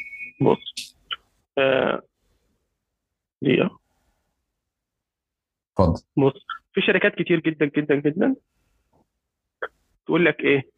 بص 0.41 0.97
آه 1.57 2.01
دي 3.41 3.69
اتفضل. 5.79 6.01
بص 6.17 6.45
في 6.73 6.81
شركات 6.81 7.15
كتير 7.15 7.39
جدا 7.39 7.65
جدا 7.77 7.95
جدا. 7.95 8.35
تقول 10.05 10.25
لك 10.25 10.39
إيه؟ 10.39 10.69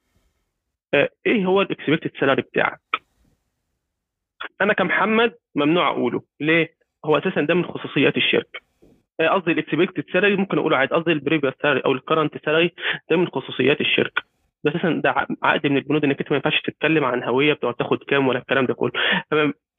آه 0.93 1.09
إيه 1.25 1.45
هو 1.45 1.61
ال 1.61 1.67
expected 1.67 2.11
salary 2.19 2.41
بتاعك؟ 2.41 2.81
أنا 4.61 4.73
كمحمد 4.73 5.33
ممنوع 5.55 5.89
أقوله. 5.89 6.21
ليه؟ 6.39 6.69
هو 7.05 7.17
أساسا 7.17 7.41
ده 7.41 7.53
من 7.53 7.65
خصوصيات 7.65 8.17
الشركة. 8.17 8.59
آه، 9.19 9.27
قصدي 9.27 9.51
ال 9.51 9.57
expected 9.57 10.03
salary 10.13 10.35
ممكن 10.35 10.57
أقوله 10.57 10.77
عادي. 10.77 10.95
قصدي 10.95 11.11
ال 11.11 11.16
previous 11.16 11.53
salary 11.61 11.79
أو 11.79 11.91
ال 11.91 11.98
current 11.98 12.45
salary 12.45 12.71
ده 13.09 13.17
من 13.17 13.27
خصوصيات 13.27 13.81
الشركة. 13.81 14.21
ده 14.63 14.71
أساسا 14.71 15.01
ده 15.03 15.27
عقد 15.43 15.67
من 15.67 15.77
البنود 15.77 16.03
إنك 16.03 16.19
أنت 16.19 16.31
ما 16.31 16.35
ينفعش 16.35 16.61
تتكلم 16.61 17.03
عن 17.05 17.23
هوية 17.23 17.53
بتقعد 17.53 17.73
تاخد 17.73 17.97
كام 18.03 18.27
ولا 18.27 18.39
الكلام 18.39 18.65
ده 18.65 18.73
كله. 18.73 18.91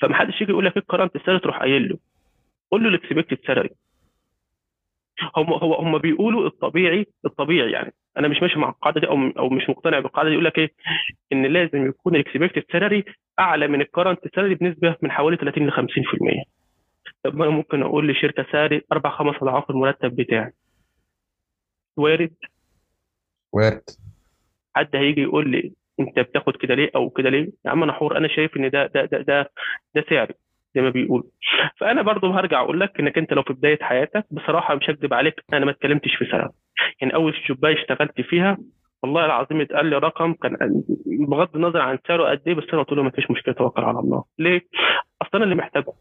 فمحدش 0.00 0.40
يجي 0.40 0.50
يقول 0.52 0.64
لك 0.64 0.76
إيه 0.76 0.82
ال 0.82 0.87
current 0.87 1.16
salary 1.16 1.38
تروح 1.38 1.58
قايل 1.58 1.88
له. 1.88 1.98
قول 2.70 2.82
له 2.82 2.88
ال 2.88 2.94
expected 2.94 3.38
salary 3.46 3.70
هم 5.36 5.52
هو 5.52 5.74
هم 5.74 5.98
بيقولوا 5.98 6.46
الطبيعي 6.46 7.06
الطبيعي 7.24 7.70
يعني. 7.70 7.92
أنا 8.16 8.28
مش 8.28 8.42
ماشي 8.42 8.58
مع 8.58 8.68
القاعدة 8.68 9.00
دي 9.00 9.06
أو 9.06 9.16
أو 9.38 9.48
مش 9.48 9.68
مقتنع 9.70 10.00
بالقاعدة 10.00 10.28
دي 10.28 10.32
يقول 10.34 10.44
لك 10.44 10.58
إيه؟ 10.58 10.72
إن 11.32 11.46
لازم 11.46 11.86
يكون 11.88 12.14
ال 12.16 12.22
expected 12.22 12.64
salary 12.72 13.04
أعلى 13.38 13.68
من 13.68 13.80
ال 13.80 13.87
current 13.87 14.34
salary 14.34 14.54
بنسبة 14.54 14.96
من 15.02 15.10
حوالي 15.10 15.36
30 15.36 15.66
ل 15.66 15.72
50% 15.72 16.44
طب 17.24 17.34
ما 17.36 17.44
أنا 17.44 17.52
ممكن 17.52 17.82
أقول 17.82 18.08
لشركة 18.08 18.46
sorry 18.52 18.82
أربع 18.92 19.10
خمس 19.10 19.34
أضعاف 19.42 19.70
المرتب 19.70 20.16
بتاعي. 20.16 20.52
وارد؟ 21.96 22.34
وارد. 23.52 23.82
حد 24.74 24.96
هيجي 24.96 25.20
يقول 25.22 25.50
لي 25.50 25.72
أنت 26.00 26.18
بتاخد 26.18 26.56
كده 26.56 26.74
ليه 26.74 26.90
أو 26.96 27.10
كده 27.10 27.30
ليه؟ 27.30 27.50
يا 27.64 27.70
عم 27.70 27.82
أنا 27.82 27.92
حر 27.92 28.16
أنا 28.16 28.28
شايف 28.28 28.56
إن 28.56 28.70
ده 28.70 28.86
ده 28.86 29.04
ده 29.04 29.18
ده, 29.22 29.50
ده 29.94 30.04
سعري 30.10 30.34
زي 30.74 30.80
ما 30.82 30.90
بيقولوا. 30.90 31.30
فأنا 31.76 32.02
برضو 32.02 32.30
هرجع 32.32 32.60
أقول 32.60 32.80
لك 32.80 33.00
إنك 33.00 33.18
أنت 33.18 33.32
لو 33.32 33.42
في 33.42 33.52
بداية 33.52 33.78
حياتك 33.82 34.24
بصراحة 34.30 34.74
مش 34.74 34.90
هكذب 34.90 35.14
عليك 35.14 35.34
أنا 35.52 35.64
ما 35.64 35.70
اتكلمتش 35.70 36.14
في 36.16 36.24
سنة. 36.24 36.50
يعني 37.00 37.14
أول 37.14 37.34
شبايه 37.46 37.74
اشتغلت 37.74 38.20
فيها 38.20 38.58
والله 39.02 39.24
العظيم 39.24 39.60
اتقال 39.60 39.86
لي 39.86 39.98
رقم 39.98 40.32
كان 40.32 40.56
بغض 41.06 41.56
النظر 41.56 41.80
عن 41.80 41.98
سعره 42.08 42.30
قد 42.30 42.42
إيه 42.46 42.54
بس 42.54 42.64
أنا 42.72 42.82
قلت 42.82 42.92
له 42.92 43.02
ما 43.02 43.10
فيش 43.10 43.30
مشكلة 43.30 43.54
توكل 43.54 43.82
على 43.82 43.98
الله. 43.98 44.24
ليه؟ 44.38 44.60
أصل 45.22 45.30
أنا 45.34 45.44
اللي 45.44 45.54
محتاجه. 45.54 45.92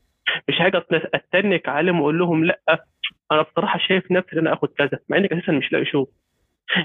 مش 0.49 0.55
حاجة 0.59 0.85
اتنك 1.13 1.69
عليهم 1.69 1.99
وأقول 1.99 2.19
لهم 2.19 2.45
لأ 2.45 2.59
أنا 3.31 3.41
بصراحة 3.41 3.79
شايف 3.79 4.11
نفسي 4.11 4.33
إن 4.33 4.37
أنا 4.39 4.53
آخد 4.53 4.69
كذا 4.77 4.99
مع 5.09 5.17
إنك 5.17 5.33
أساسا 5.33 5.51
مش 5.51 5.71
لاقي 5.71 5.85
شغل. 5.85 6.07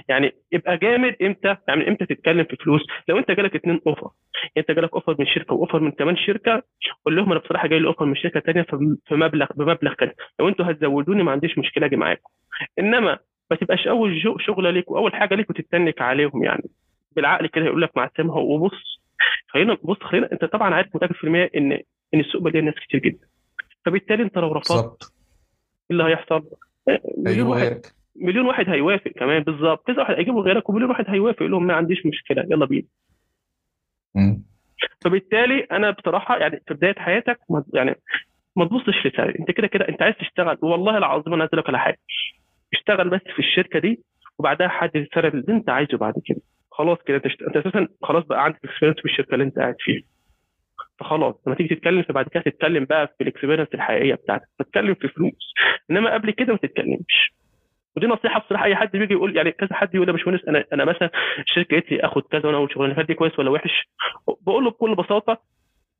يعني 0.08 0.32
يبقى 0.52 0.76
جامد 0.76 1.16
إمتى؟ 1.22 1.56
يعني 1.68 1.88
إمتى 1.88 2.06
تتكلم 2.06 2.44
في 2.44 2.56
فلوس؟ 2.56 2.80
لو 3.08 3.18
أنت 3.18 3.30
جالك 3.30 3.54
اتنين 3.56 3.80
offer 3.86 4.10
أنت 4.56 4.70
جالك 4.70 4.92
offer 4.94 5.16
من 5.18 5.26
شركة 5.26 5.54
و 5.54 5.59
offer 5.59 5.80
من 5.80 5.90
كمان 5.90 6.16
شركة 6.16 6.62
قول 7.04 7.16
لهم 7.16 7.30
أنا 7.32 7.40
بصراحة 7.40 7.68
جاي 7.68 7.78
لي 7.78 7.86
offer 7.88 8.04
من 8.04 8.16
شركة 8.16 8.40
ثانية 8.40 8.62
في 9.06 9.14
مبلغ 9.14 9.46
بمبلغ 9.54 9.94
كذا 9.94 10.12
لو 10.40 10.48
أنتوا 10.48 10.70
هتزودوني 10.70 11.22
ما 11.22 11.32
عنديش 11.32 11.58
مشكلة 11.58 11.86
أجي 11.86 11.96
معاكم. 11.96 12.30
إنما 12.78 13.18
ما 13.50 13.56
تبقاش 13.56 13.86
أول 13.88 14.22
شغلة 14.38 14.70
ليك 14.70 14.90
وأول 14.90 15.14
حاجة 15.14 15.34
ليك 15.34 15.50
وتتنك 15.50 16.00
عليهم 16.02 16.44
يعني. 16.44 16.70
بالعقل 17.16 17.46
كده 17.46 17.64
يقول 17.64 17.82
لك 17.82 17.96
مع 17.96 18.04
السلامة 18.04 18.36
وبص 18.36 19.00
خلينا 19.48 19.76
بص 19.82 19.98
خلينا 20.02 20.28
أنت 20.32 20.44
طبعا 20.44 20.74
عارف 20.74 20.96
متأكد 20.96 21.14
في 21.14 21.24
المية 21.24 21.50
إن 21.56 21.72
إن 22.14 22.20
السوق 22.20 22.42
مليان 22.42 22.64
ناس 22.64 22.74
كتير 22.74 23.00
جدا. 23.00 23.26
فبالتالي 23.84 24.22
أنت 24.22 24.38
لو 24.38 24.52
رفضت 24.52 25.02
إيه 25.02 25.90
اللي 25.90 26.04
هيحصل؟ 26.04 26.44
أيوه. 27.26 27.56
غيرك 27.58 27.86
مليون 28.16 28.46
واحد 28.46 28.68
هيوافق 28.68 29.10
كمان 29.10 29.42
بالظبط. 29.42 29.86
كذا 29.86 29.98
واحد 29.98 30.14
هيجيبوا 30.14 30.42
غيرك 30.42 30.68
ومليون 30.68 30.90
واحد 30.90 31.04
هيوافق 31.08 31.36
يقول 31.42 31.50
لهم 31.50 31.66
ما 31.66 31.74
عنديش 31.74 32.06
مشكلة 32.06 32.42
يلا 32.50 32.66
بينا. 32.66 32.86
فبالتالي 35.04 35.60
أنا 35.60 35.90
بصراحة 35.90 36.38
يعني 36.38 36.60
في 36.68 36.74
بداية 36.74 36.94
حياتك 36.98 37.38
يعني 37.74 37.94
ما 38.56 38.64
تبصش 38.64 39.06
لسعر 39.06 39.34
أنت 39.40 39.50
كده 39.50 39.66
كده 39.66 39.88
أنت 39.88 40.02
عايز 40.02 40.14
تشتغل. 40.16 40.58
والله 40.62 40.98
العظيم 40.98 41.34
أنا 41.34 41.42
عايز 41.42 41.54
لك 41.54 41.68
على 41.68 41.78
حاجة. 41.78 41.98
اشتغل 42.72 43.08
بس 43.10 43.20
في 43.20 43.38
الشركة 43.38 43.78
دي 43.78 44.02
وبعدها 44.38 44.68
حدد 44.68 44.96
السعر 44.96 45.28
اللي 45.28 45.44
أنت 45.48 45.70
عايزه 45.70 45.98
بعد 45.98 46.14
كده. 46.24 46.40
خلاص 46.70 46.98
كده 47.06 47.16
أنت, 47.16 47.26
أنت 47.26 47.56
أساسا 47.56 47.88
خلاص 48.02 48.24
بقى 48.24 48.44
عندك 48.44 48.58
experience 48.64 48.98
في 48.98 49.04
الشركة 49.04 49.34
اللي 49.34 49.44
أنت 49.44 49.58
قاعد 49.58 49.76
فيها. 49.78 50.02
فخلاص 50.98 51.34
لما 51.46 51.56
تيجي 51.56 51.74
تتكلم 51.74 52.02
فبعد 52.02 52.28
كده 52.28 52.42
تتكلم 52.42 52.84
بقى 52.84 53.06
في 53.06 53.14
ال 53.24 53.28
experience 53.28 53.68
الحقيقية 53.74 54.14
بتاعتك. 54.14 54.48
تتكلم 54.58 54.94
في 54.94 55.08
فلوس. 55.08 55.52
إنما 55.90 56.14
قبل 56.14 56.30
كده 56.30 56.52
ما 56.52 56.58
تتكلمش. 56.58 57.34
ودي 57.96 58.06
نصيحة 58.06 58.40
بصراحة 58.40 58.64
أي 58.64 58.76
حد 58.76 58.90
بيجي 58.92 59.12
يقول 59.14 59.36
يعني 59.36 59.52
كذا 59.52 59.74
حد 59.74 59.94
يقول 59.94 60.08
يا 60.08 60.12
باشمهندس 60.12 60.48
أنا 60.48 60.64
أنا 60.72 60.84
مثلا 60.84 61.10
الشركة 61.38 61.70
قالت 61.76 61.92
لي 61.92 62.00
آخد 62.00 62.22
كذا 62.22 62.46
وأنا 62.46 62.56
أقول 62.56 62.72
شغلانة 62.72 63.02
دي 63.02 63.14
كويس 63.14 63.38
ولا 63.38 63.50
وحش. 63.50 63.88
بقول 64.46 64.64
له 64.64 64.70
بكل 64.70 64.94
بساطة 64.94 65.42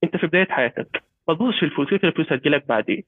أنت 0.04 0.16
في 0.16 0.26
بداية 0.26 0.46
حياتك 0.50 1.02
ما 1.28 1.34
تبصش 1.34 1.62
الفلوس 1.62 1.90
كده 1.90 2.08
الفلوس 2.08 2.32
هتجيلك 2.32 2.68
بعدين 2.68 3.02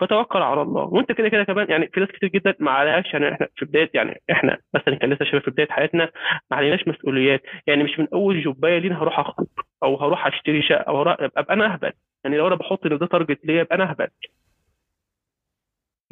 فتوكل 0.00 0.38
على 0.42 0.62
الله. 0.62 0.82
وأنت 0.82 1.12
كده 1.12 1.28
كده 1.28 1.44
كمان 1.44 1.70
يعني 1.70 1.86
في 1.94 2.00
ناس 2.00 2.08
كتير 2.08 2.28
جدا 2.28 2.54
ما 2.58 2.70
عليهاش 2.70 3.12
يعني 3.14 3.32
إحنا 3.34 3.48
في 3.56 3.64
بداية 3.64 3.90
يعني 3.94 4.20
إحنا 4.30 4.58
مثلا 4.74 4.94
كان 4.94 5.12
لسه 5.12 5.24
شباب 5.24 5.42
في 5.42 5.50
بداية 5.50 5.68
حياتنا 5.70 6.10
ما 6.50 6.56
عليناش 6.56 6.88
مسؤوليات 6.88 7.42
يعني 7.66 7.84
مش 7.84 7.98
من 7.98 8.06
أول 8.14 8.42
جوبايه 8.42 8.78
لينا 8.78 9.02
هروح 9.02 9.18
اخطب 9.18 9.46
أو 9.82 9.96
هروح 9.96 10.26
أشتري 10.26 10.62
شقة 10.62 10.80
أو 10.82 11.02
أبقى 11.02 11.54
أنا 11.54 11.72
أهبل. 11.72 11.92
يعني 12.24 12.36
لو 12.36 12.46
أنا 12.48 12.54
بحط 12.54 12.86
إن 12.86 12.98
ده 12.98 13.06
target 13.06 13.40
ليا 13.46 13.60
يبقى 13.60 13.74
أنا 13.76 13.90
أهبل. 13.90 14.08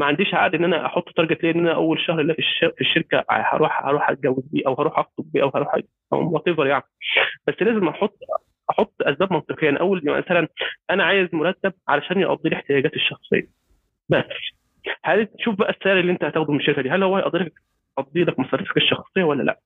ما 0.01 0.07
عنديش 0.07 0.35
عقد 0.35 0.55
إن 0.55 0.65
أنا 0.65 0.87
أحط 0.87 1.09
target 1.17 1.43
ليا 1.43 1.51
إن 1.53 1.59
أنا 1.61 1.75
أول 1.75 2.01
شهر 2.01 2.21
اللي 2.21 2.33
في 2.35 2.39
الش- 2.39 2.65
في 2.75 2.81
الشركة 2.81 3.25
هروح 3.31 3.87
هروح 3.87 4.11
أتجوز 4.11 4.45
بيه 4.53 4.63
أو 4.67 4.75
هروح 4.81 4.99
أخطب 4.99 5.25
بيه 5.33 5.43
أو 5.43 5.51
هروح 5.55 5.75
أو 6.13 6.33
what 6.33 6.45
يعني. 6.67 6.83
بس 7.47 7.55
لازم 7.61 7.89
أحط 7.89 8.19
أحط 8.71 8.95
أسباب 9.03 9.33
منطقية. 9.33 9.67
يعني 9.67 9.81
اول 9.81 10.03
مثلا 10.05 10.49
أنا 10.91 11.05
عايز 11.05 11.29
مرتب 11.33 11.73
علشان 11.89 12.21
يقضي 12.21 12.49
لي 12.49 12.57
احتياجاتي 12.57 12.97
الشخصية. 12.97 13.47
بس 14.09 14.25
هل 15.05 15.27
تشوف 15.27 15.55
بقى 15.55 15.71
السعر 15.71 15.99
اللي 16.01 16.13
أنت 16.13 16.25
هتاخده 16.25 16.53
من 16.53 16.59
الشركة 16.61 16.83
دي؟ 16.83 16.91
هل 16.91 17.03
هو 17.03 17.17
هيقضي 17.17 17.39
لك 17.39 17.53
يقضي 17.99 18.25
لك 18.25 18.39
مصاريفك 18.39 18.77
الشخصية 18.77 19.25
ولا 19.25 19.43
لأ؟ 19.43 19.59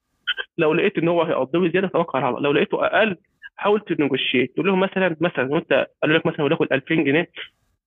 لو 0.58 0.74
لقيت 0.74 0.98
إن 0.98 1.08
هو 1.08 1.22
هيقضي 1.22 1.58
لي 1.58 1.70
زيادة 1.70 1.88
توكل 1.88 2.18
على 2.18 2.36
لو 2.40 2.52
لقيته 2.52 2.86
أقل 2.86 3.16
حاول 3.56 3.80
تنجوشيت 3.80 4.54
تقول 4.54 4.66
لهم 4.66 4.80
مثلا 4.80 5.16
مثلا 5.20 5.52
وانت 5.52 5.86
قالوا 6.02 6.18
لك 6.18 6.26
مثلا 6.26 6.42
وليكن 6.44 6.66
2000 6.72 6.94
جنيه 6.94 7.30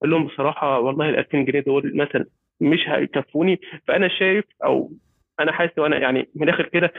قول 0.01 0.11
لهم 0.11 0.27
بصراحة 0.27 0.79
والله 0.79 1.09
ال 1.09 1.17
2000 1.17 1.45
جنيه 1.45 1.59
دول 1.59 1.97
مثلا 1.97 2.25
مش 2.61 2.79
هيكفوني. 2.87 3.59
فأنا 3.87 4.07
شايف 4.07 4.45
أو 4.63 4.91
أنا 5.39 5.51
حاسس 5.51 5.79
وأنا 5.79 5.97
يعني 5.97 6.29
من 6.35 6.49
الآخر 6.49 6.65
كده 6.69 6.93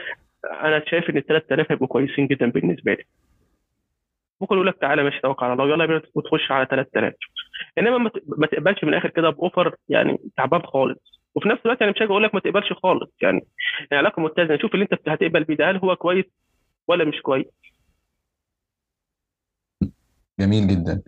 أنا 0.45 0.83
شايف 0.87 1.09
إن 1.09 1.17
ال 1.17 1.25
3000 1.25 1.71
هيبقوا 1.71 1.87
كويسين 1.87 2.27
جدا 2.27 2.49
بالنسبة 2.51 2.93
لي. 2.93 3.03
ممكن 4.41 4.55
يقول 4.55 4.67
لك 4.67 4.77
تعالى 4.81 5.03
ماشي 5.03 5.19
توكل 5.21 5.45
على 5.45 5.53
الله. 5.53 5.69
يلا 5.73 5.85
بينا 5.85 6.01
وتخش 6.15 6.51
على 6.51 6.65
3000 6.65 7.13
إنما 7.77 7.97
ما 8.37 8.47
تقبلش 8.47 8.83
من 8.83 8.89
الآخر 8.89 9.09
كده 9.09 9.29
بأوفر 9.29 9.75
يعني 9.89 10.17
تعبان 10.37 10.61
خالص. 10.61 10.99
وفي 11.35 11.49
نفس 11.49 11.61
الوقت 11.65 11.81
يعني 11.81 11.93
مش 11.93 12.01
هاجي 12.01 12.11
أقول 12.11 12.23
لك 12.23 12.33
ما 12.35 12.39
تقبلش 12.39 12.73
خالص. 12.73 13.11
يعني 13.21 13.47
علاقه 13.91 14.21
متزنة. 14.21 14.57
شوف 14.57 14.73
اللي 14.73 14.87
أنت 14.91 15.09
هتقبل 15.09 15.43
بيه 15.43 15.55
ده 15.55 15.69
هل 15.69 15.77
هو 15.77 15.95
كويس 15.95 16.25
ولا 16.87 17.05
مش 17.05 17.21
كويس؟ 17.21 17.45
جميل 20.39 20.67
جدا. 20.67 21.01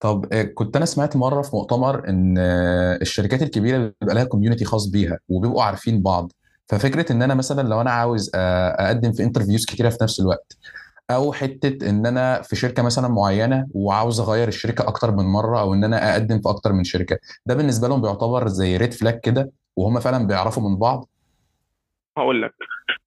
طب 0.00 0.32
آه، 0.32 0.42
كنت 0.42 0.76
أنا 0.76 0.84
سمعت 0.84 1.16
مرة 1.16 1.42
في 1.42 1.50
مؤتمر 1.56 2.08
إن 2.08 2.38
آه، 2.38 2.98
الشركات 3.02 3.42
الكبيرة 3.42 3.78
بيبقى 4.00 4.14
لها 4.14 4.24
community 4.24 4.64
خاص 4.64 4.86
بيها 4.90 5.18
وبيبقوا 5.28 5.62
عارفين 5.62 6.02
بعض. 6.02 6.32
ففكرة 6.68 7.12
إن 7.12 7.22
أنا 7.22 7.34
مثلا 7.34 7.68
لو 7.68 7.80
أنا 7.80 7.90
عاوز 7.90 8.30
آه، 8.34 8.68
أقدم 8.68 9.12
في 9.12 9.22
interviews 9.22 9.66
كتيرة 9.66 9.88
في 9.88 9.98
نفس 10.02 10.20
الوقت 10.20 10.56
أو 11.10 11.32
حتة 11.32 11.90
إن 11.90 12.06
أنا 12.06 12.42
في 12.42 12.56
شركة 12.56 12.82
مثلا 12.82 13.08
معينة 13.08 13.66
وعاوز 13.74 14.20
أغير 14.20 14.48
الشركة 14.48 14.88
أكتر 14.88 15.10
من 15.10 15.24
مرة 15.24 15.60
أو 15.60 15.74
إن 15.74 15.84
أنا 15.84 16.12
أقدم 16.12 16.40
في 16.40 16.48
أكتر 16.48 16.72
من 16.72 16.84
شركة 16.84 17.18
ده 17.46 17.54
بالنسبة 17.54 17.88
لهم 17.88 18.02
بيعتبر 18.02 18.48
زي 18.48 18.76
red 18.76 18.92
flag 18.92 19.20
كده 19.20 19.50
وهم 19.76 20.00
فعلا 20.00 20.26
بيعرفوا 20.26 20.68
من 20.70 20.76
بعض؟ 20.78 21.08
هقول 22.18 22.42
لك 22.42 22.54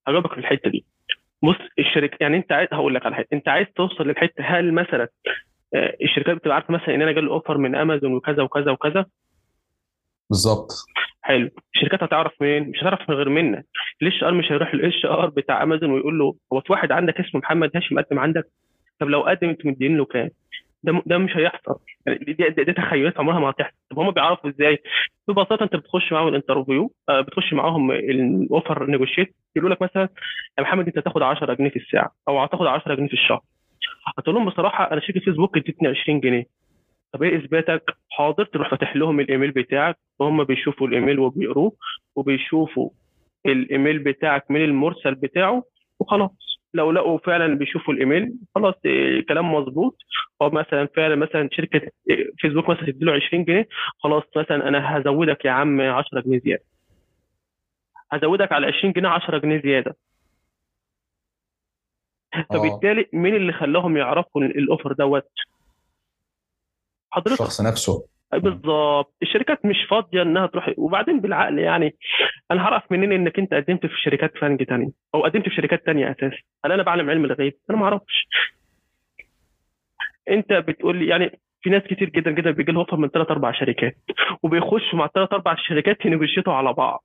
هجاوبك 0.07 0.31
في 0.33 0.37
الحتة 0.39 0.69
دي. 0.69 0.85
بص 1.43 1.55
الشركة 1.79 2.17
يعني 2.21 2.37
أنت 2.37 2.51
عايز 2.51 2.69
هقول 2.71 2.95
لك 2.95 3.05
على 3.05 3.15
حتة 3.15 3.27
أنت 3.33 3.47
عايز 3.47 3.67
توصل 3.75 4.03
للحتة 4.03 4.43
هل 4.43 4.73
مثلا 4.73 5.07
الشركات 5.75 6.35
بتبقى 6.37 6.55
عارفة 6.55 6.73
مثلا 6.73 6.95
ان 6.95 7.01
أنا 7.01 7.11
جالي 7.11 7.27
offer 7.29 7.57
من 7.57 7.75
امازون 7.75 8.13
وكذا 8.13 8.43
وكذا 8.43 8.71
وكذا. 8.71 9.05
بالظبط. 10.29 10.71
حلو. 11.21 11.49
الشركات 11.75 12.03
هتعرف 12.03 12.31
منين؟ 12.41 12.69
مش 12.69 12.79
هتعرف 12.79 13.09
من 13.09 13.15
غير 13.15 13.29
منك 13.29 13.65
ال 14.01 14.23
HR 14.23 14.33
مش 14.33 14.51
هيروح 14.51 14.75
لل 14.75 15.05
HR 15.05 15.29
بتاع 15.29 15.63
امازون 15.63 15.91
ويقول 15.91 16.19
له 16.19 16.35
هو 16.53 16.61
في 16.61 16.71
واحد 16.71 16.91
عندك 16.91 17.19
اسمه 17.19 17.41
محمد 17.41 17.71
هاشم 17.75 17.99
قدم 17.99 18.19
عندك؟ 18.19 18.45
طب 18.99 19.07
لو 19.09 19.21
قدم 19.21 19.49
أنتوا 19.49 19.71
مدين 19.71 19.97
له 19.97 20.05
كام؟ 20.05 20.29
ده 20.83 21.01
ده 21.05 21.17
مش 21.17 21.37
هيحصل. 21.37 21.75
يعني 22.05 22.19
دي, 22.25 22.33
دي, 22.33 22.63
دي 22.63 22.73
تخيلات 22.73 23.19
عمرها 23.19 23.39
ما 23.39 23.49
هتحصل. 23.49 23.75
طب 23.91 23.99
هم 23.99 24.11
بيعرفوا 24.11 24.49
إزاي؟ 24.49 24.83
ببساطة 25.27 25.63
أنت 25.63 25.75
بتخش 25.75 26.13
معاهم 26.13 26.27
ال 26.27 26.34
interview 26.34 26.93
آه، 27.09 27.21
بتخش 27.21 27.53
معاهم 27.53 27.91
ال 27.91 28.07
offer 28.07 28.85
negotiate 28.85 29.35
يقولوا 29.55 29.75
لك 29.75 29.81
مثلا 29.81 30.09
يا 30.57 30.63
محمد 30.63 30.85
أنت 30.87 30.97
هتاخد 30.97 31.21
10 31.21 31.53
جنيه 31.53 31.69
في 31.69 31.75
الساعة 31.79 32.11
أو 32.27 32.39
هتاخد 32.43 32.67
10 32.67 32.95
جنيه 32.95 33.07
في 33.07 33.13
الشهر. 33.13 33.41
هتقول 34.17 34.35
لهم 34.35 34.45
بصراحة 34.45 34.91
أنا 34.91 35.01
شركة 35.01 35.19
فيسبوك 35.19 35.57
ادتني 35.57 35.87
20 35.87 36.19
جنيه. 36.19 36.45
طب 37.13 37.23
إيه 37.23 37.37
إثباتك؟ 37.37 37.95
حاضر 38.11 38.45
تروح 38.45 38.69
فاتح 38.71 38.95
لهم 38.95 39.19
الإيميل 39.19 39.51
بتاعك. 39.51 39.97
وهم 40.19 40.43
بيشوفوا 40.43 40.87
الإيميل 40.87 41.19
وبيقروه 41.19 41.71
وبيشوفوا 42.15 42.89
الإيميل 43.45 43.99
بتاعك 43.99 44.51
من 44.51 44.63
المرسل 44.63 45.15
بتاعه 45.15 45.63
وخلاص. 45.99 46.31
لو 46.73 46.91
لقوا 46.91 47.17
فعلا 47.17 47.55
بيشوفوا 47.57 47.93
الإيميل 47.93 48.33
خلاص 48.55 48.75
إيه، 48.85 49.25
كلام 49.25 49.53
مظبوط. 49.53 49.97
أو 50.41 50.49
مثلا 50.49 50.87
فعلا 50.95 51.15
مثلا 51.15 51.49
شركة 51.51 51.81
إيه، 52.09 52.31
فيسبوك 52.37 52.69
مثلا 52.69 52.85
تديله 52.91 53.13
20 53.13 53.43
جنيه 53.45 53.67
خلاص 53.99 54.23
مثلا 54.37 54.67
أنا 54.67 54.97
هزودك 54.97 55.45
يا 55.45 55.51
عم 55.51 55.81
10 55.81 56.21
جنيه 56.21 56.39
زيادة. 56.39 56.63
هزودك 58.11 58.51
على 58.51 58.67
20 58.67 58.93
جنيه 58.93 59.09
10 59.09 59.37
جنيه 59.37 59.61
زيادة. 59.61 59.95
فبالتالي 62.49 63.09
مين 63.13 63.35
اللي 63.35 63.53
خلاهم 63.53 63.97
يعرفوا 63.97 64.41
الأوفر 64.41 64.93
دوت؟ 64.93 65.29
حضرتك. 67.11 67.41
الشخص 67.41 67.61
نفسه. 67.61 68.07
مم. 68.33 68.39
بالظبط 68.39 69.13
الشركات 69.21 69.65
مش 69.65 69.77
فاضية 69.89 70.21
إنها 70.21 70.47
تروح. 70.47 70.73
وبعدين 70.77 71.19
بالعقل 71.19 71.59
يعني 71.59 71.95
أنا 72.51 72.61
هعرف 72.61 72.91
منين 72.91 73.11
إنك 73.11 73.39
أنت 73.39 73.53
قدمت 73.53 73.85
في 73.85 74.01
شركات 74.01 74.37
فنج 74.37 74.63
تانية؟ 74.63 74.89
أو 75.15 75.23
قدمت 75.23 75.49
في 75.49 75.55
شركات 75.55 75.85
تانية 75.85 76.11
أساسا. 76.11 76.37
هل 76.65 76.71
أنا 76.71 76.83
بعلم 76.83 77.09
علم 77.09 77.25
الغيب؟ 77.25 77.53
أنا 77.69 77.77
ما 77.77 77.83
أعرفش. 77.83 78.27
أنت 80.29 80.53
بتقول 80.53 80.97
لي 80.97 81.07
يعني 81.07 81.39
في 81.61 81.69
ناس 81.69 81.83
كتير 81.83 82.09
جدا 82.09 82.31
جدا 82.31 82.51
بيجي 82.51 82.71
لهم 82.71 82.85
من 83.01 83.07
ثلاث 83.07 83.31
أربع 83.31 83.51
شركات 83.51 83.97
وبيخشوا 84.43 84.99
مع 84.99 85.05
الثلاث 85.05 85.33
أربع 85.33 85.55
شركات 85.55 86.05
ينجشيتوا 86.05 86.53
على 86.53 86.73
بعض. 86.73 87.03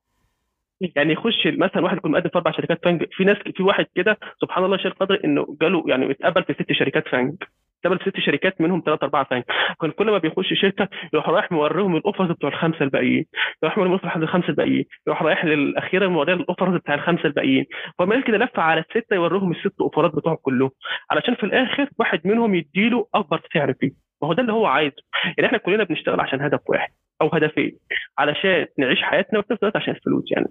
يعني 0.81 1.13
يخش 1.13 1.47
مثلا 1.47 1.85
واحد 1.85 1.97
يكون 1.97 2.11
مقدم 2.13 2.29
في 2.29 2.39
أربع 2.39 2.51
شركات 2.51 2.85
فنج 2.85 3.05
في 3.13 3.25
ناس 3.25 3.37
في 3.37 3.63
واحد 3.63 3.87
كده 3.95 4.19
سبحان 4.41 4.65
الله 4.65 4.77
شيخ 4.77 4.93
قدر 4.93 5.21
إنه 5.25 5.57
جاله 5.61 5.85
يعني 5.87 6.11
اتقبل 6.11 6.45
في 6.45 6.53
ست 6.53 6.73
شركات 6.73 7.09
فنج 7.09 7.35
اتقبل 7.81 7.99
في 7.99 8.11
ست 8.11 8.21
شركات 8.21 8.61
منهم 8.61 8.83
ثلاث 8.87 9.03
أربعة 9.03 9.25
فنج 9.25 9.43
كان 9.81 9.91
كل 9.91 10.11
ما 10.11 10.19
بيخش 10.19 10.55
شركة 10.55 10.89
يروح 11.13 11.29
رايح 11.29 11.53
موريهم 11.53 11.97
الأوفرز 11.97 12.31
بتوع 12.31 12.51
الخمسة 12.51 12.83
الباقيين. 12.85 13.27
يروح 13.63 13.79
موريهم 13.79 13.95
الاوفر 13.95 14.09
لحد 14.09 14.23
الخمسة 14.23 14.49
الباقيين. 14.49 14.85
يروح 15.07 15.23
رايح 15.23 15.45
للأخيرة 15.45 16.09
موريها 16.09 16.35
الأوفرز 16.35 16.75
بتاع 16.75 16.95
الخمسة 16.95 17.25
الباقيين. 17.25 17.67
فما 17.99 18.21
كده 18.21 18.39
لف 18.39 18.59
على 18.61 18.81
الستة 18.81 19.15
يوريهم 19.15 19.53
الست 19.53 19.81
أوفرات 19.81 20.15
بتوعهم 20.15 20.37
كلهم. 20.43 20.71
علشان 21.11 21.35
في 21.35 21.45
الآخر 21.45 21.89
واحد 21.99 22.21
منهم 22.25 22.55
يديله 22.55 23.07
أكبر 23.15 23.41
سعر 23.55 23.73
فيه. 23.81 23.91
ما 24.23 24.29
هو 24.29 24.33
ده 24.33 24.43
اللي 24.43 24.53
هو 24.53 24.67
عايزه. 24.67 25.03
يعني 25.25 25.47
إحنا 25.47 25.59
كلنا 25.59 25.85
بنشتغل 25.85 26.21
عشان 26.21 26.41
هدف 26.41 26.61
واحد. 26.67 26.91
أو 27.23 27.29
هدفين 27.35 27.79
علشان 28.19 28.67
نعيش 28.79 28.99
حياتنا 29.03 29.39
وفي 29.39 29.53
نفس 29.53 29.63
الوقت 29.63 29.77
عشان 29.77 29.95
الفلوس 29.95 30.25
يعني. 30.33 30.47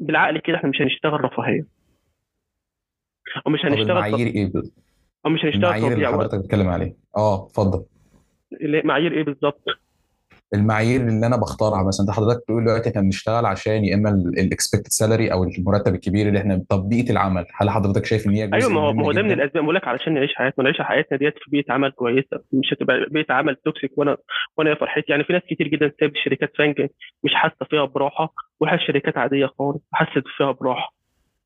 بالعقل 0.00 0.38
كده 0.38 0.56
إحنا 0.56 0.68
مش 0.70 0.80
هنشتغل 0.82 1.24
رفاهية. 1.24 1.66
أو 3.46 3.52
مش 3.52 3.60
طب 3.62 3.66
هنشتغل 3.68 3.90
المعايير 3.90 4.26
إيه 4.26 4.46
ب- 4.46 4.70
أو 5.26 5.30
مش 5.30 5.44
هنشتغل 5.44 5.64
المعايير 5.64 5.92
اللي 5.92 6.06
حضرتك 6.08 6.38
بتتكلم 6.38 6.68
عليه. 6.68 6.96
آه 7.16 7.46
اتفضل. 7.46 7.84
معايير 8.62 9.12
إيه 9.12 9.24
بالظبط؟ 9.24 9.64
المعايير 10.54 11.00
اللي 11.00 11.26
أنا 11.26 11.36
بختارها. 11.36 11.82
مثلا 11.82 12.06
أنت 12.06 12.16
حضرتك 12.16 12.42
بتقول 12.42 12.64
دلوقتي 12.64 12.90
إحنا 12.90 13.00
بنشتغل 13.00 13.46
عشان 13.46 13.84
يا 13.84 13.94
إما 13.94 14.10
ال 14.38 14.43
expected 14.43 14.86
salary 14.88 15.32
أو 15.32 15.44
المرتب 15.44 15.94
الكبير 15.94 16.28
اللي 16.28 16.38
إحنا 16.38 16.64
طب 16.68 16.88
بيئه 16.88 17.10
العمل. 17.10 17.44
هل 17.56 17.70
حضرتك 17.70 18.04
شايف 18.04 18.26
إن 18.26 18.32
هي 18.32 18.42
أيوه 18.42 18.58
جزء 18.58 18.68
ما 18.72 18.80
هو 18.80 18.86
ما 18.86 18.92
مهم 18.92 19.04
هو 19.04 19.12
ده 19.12 19.22
من 19.22 19.32
الأسباب. 19.32 19.62
بقول 19.62 19.74
لك 19.74 19.88
علشان 19.88 20.14
نعيش 20.14 20.34
حياتنا. 20.34 20.64
نعيش 20.64 20.80
حياتنا 20.80 21.18
ديت 21.18 21.34
في 21.38 21.50
بيئة 21.50 21.72
عمل 21.72 21.90
كويسة. 21.90 22.40
مش 22.52 22.72
هتبقى 22.72 23.06
بيئة 23.10 23.32
عمل 23.32 23.56
toxic 23.64 23.92
وأنا 23.98 24.16
وأنا 24.56 24.70
يا 24.70 24.74
فرحتي 24.74 25.04
يعني 25.08 25.24
في 25.24 25.32
ناس 25.32 25.42
كتير 25.50 25.68
جدا 25.68 25.92
سايب 26.00 26.10
الشركات 26.16 26.52
FAANG 26.58 26.80
مش 27.24 27.34
حاسة 27.34 27.66
فيها 27.70 27.84
براحة 27.84 28.32
وحاسة 28.60 28.82
شركات 28.86 29.18
عادية 29.18 29.46
خالص 29.58 29.80
حست 29.92 30.24
فيها 30.36 30.52
براحة. 30.52 30.94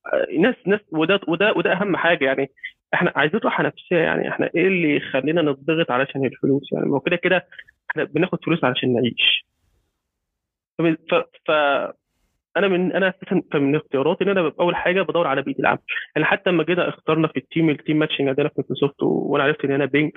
آه، 0.06 0.40
ناس 0.40 0.54
ناس 0.66 0.80
وده 0.92 1.20
وده 1.28 1.52
وده 1.56 1.72
أهم 1.72 1.96
حاجة. 1.96 2.24
يعني 2.24 2.50
إحنا 2.96 3.12
عايزين 3.16 3.40
راحه 3.44 3.62
نفسيه 3.64 3.96
يعني 3.96 4.28
إحنا 4.28 4.50
إيه 4.56 4.66
اللي 4.66 4.96
يخلينا 4.96 5.42
نضغط 5.42 5.90
علشان 5.90 6.24
الفلوس 6.26 6.72
يعني؟ 6.72 6.86
ما 6.86 7.00
كده 7.06 7.16
كده 7.16 7.46
إحنا 7.90 8.04
بناخد 8.04 8.44
فلوس 8.44 8.64
علشان 8.64 8.94
نعيش. 8.94 9.46
ف... 10.78 11.14
ف... 11.46 11.50
أنا 12.56 12.68
من 12.68 12.92
أنا 12.92 13.08
أساسا 13.08 13.58
من 13.58 13.76
اختياراتي 13.76 14.24
إن 14.24 14.28
أنا 14.28 14.52
أول 14.60 14.76
حاجة 14.76 15.02
بدور 15.02 15.26
على 15.26 15.42
بيئة 15.42 15.58
العمل. 15.58 15.78
يعني 16.16 16.26
حتى 16.26 16.50
لما 16.50 16.64
جينا 16.64 16.88
اخترنا 16.88 17.28
في 17.28 17.36
ال 17.36 17.43
team 17.43 17.70
ال 17.70 17.76
team 17.76 17.98
matching 17.98 18.28
عندنا 18.28 18.48
في 18.48 18.54
مايكروسوفت 18.58 19.02
وأنا 19.02 19.44
عرفت 19.44 19.64
إن 19.64 19.70
أنا 19.72 19.84
Bing 19.84 20.12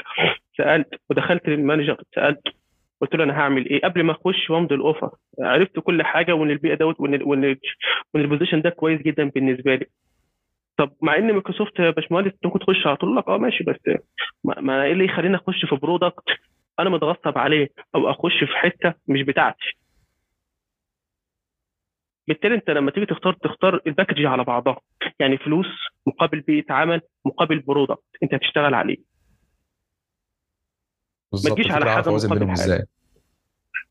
سألت 0.58 0.88
ودخلت 1.10 1.50
لل 1.50 1.62
manager 1.62 2.04
سألت 2.16 2.42
قلت 3.02 3.16
له 3.16 3.24
أنا 3.24 3.34
هعمل 3.34 3.70
إيه؟ 3.70 3.82
قبل 3.82 4.04
ما 4.04 4.12
أخش 4.12 4.50
وأمضي 4.50 4.76
ال 4.76 4.82
offer 4.82 5.10
عرفت 5.40 5.80
كل 5.80 6.04
حاجة 6.04 6.34
وإن 6.36 6.52
البيئة 6.52 6.76
دوت 6.76 7.00
وإن 7.00 7.24
وإن 7.24 7.56
وإن 8.14 8.24
ال 8.24 8.28
position 8.28 8.62
ده 8.62 8.70
كويس 8.70 9.02
جدا 9.02 9.30
بالنسبة 9.30 9.76
لي. 9.76 9.86
طب 10.80 10.92
مع 11.02 11.16
إن 11.16 11.32
مايكروسوفت 11.32 11.80
يا 11.80 11.90
باشمهندس 11.90 12.32
ممكن 12.46 12.60
تخش 12.60 12.88
على 12.88 12.96
طول 12.96 13.18
لك 13.18 13.28
آه 13.28 13.38
ماشي 13.38 13.64
بس 13.64 14.00
ما, 14.44 14.62
ما 14.62 14.84
إيه 14.84 14.92
اللي 14.92 15.06
يخليني 15.06 15.36
أخش 15.36 15.66
في 15.66 15.76
product 15.76 16.24
أنا 16.80 16.90
متغصب 16.90 17.38
عليه 17.38 17.70
أو 17.96 18.10
أخش 18.10 18.44
في 18.44 18.58
حتة 18.58 18.94
مش 19.08 19.22
بتاعتي؟ 19.22 19.78
بالتالي 22.28 22.56
أنت 22.56 22.70
لما 22.70 22.92
تيجي 22.92 23.06
تختار 23.06 23.34
تختار 23.34 23.82
ال 23.88 23.92
package 23.93 24.26
على 24.26 24.44
بعضها 24.44 24.82
يعني 25.20 25.38
فلوس 25.38 25.68
مقابل 26.08 26.42
بيئة 26.42 26.74
عمل 26.74 27.02
مقابل 27.26 27.60
product 27.60 28.04
أنت 28.24 28.34
هتشتغل 28.34 28.74
عليه. 28.74 28.98
ما 31.34 31.56
تجيش 31.56 31.72
على 31.72 31.92
حاجة 31.92 32.10
مقابل 32.10 32.48
حاجة. 32.48 32.88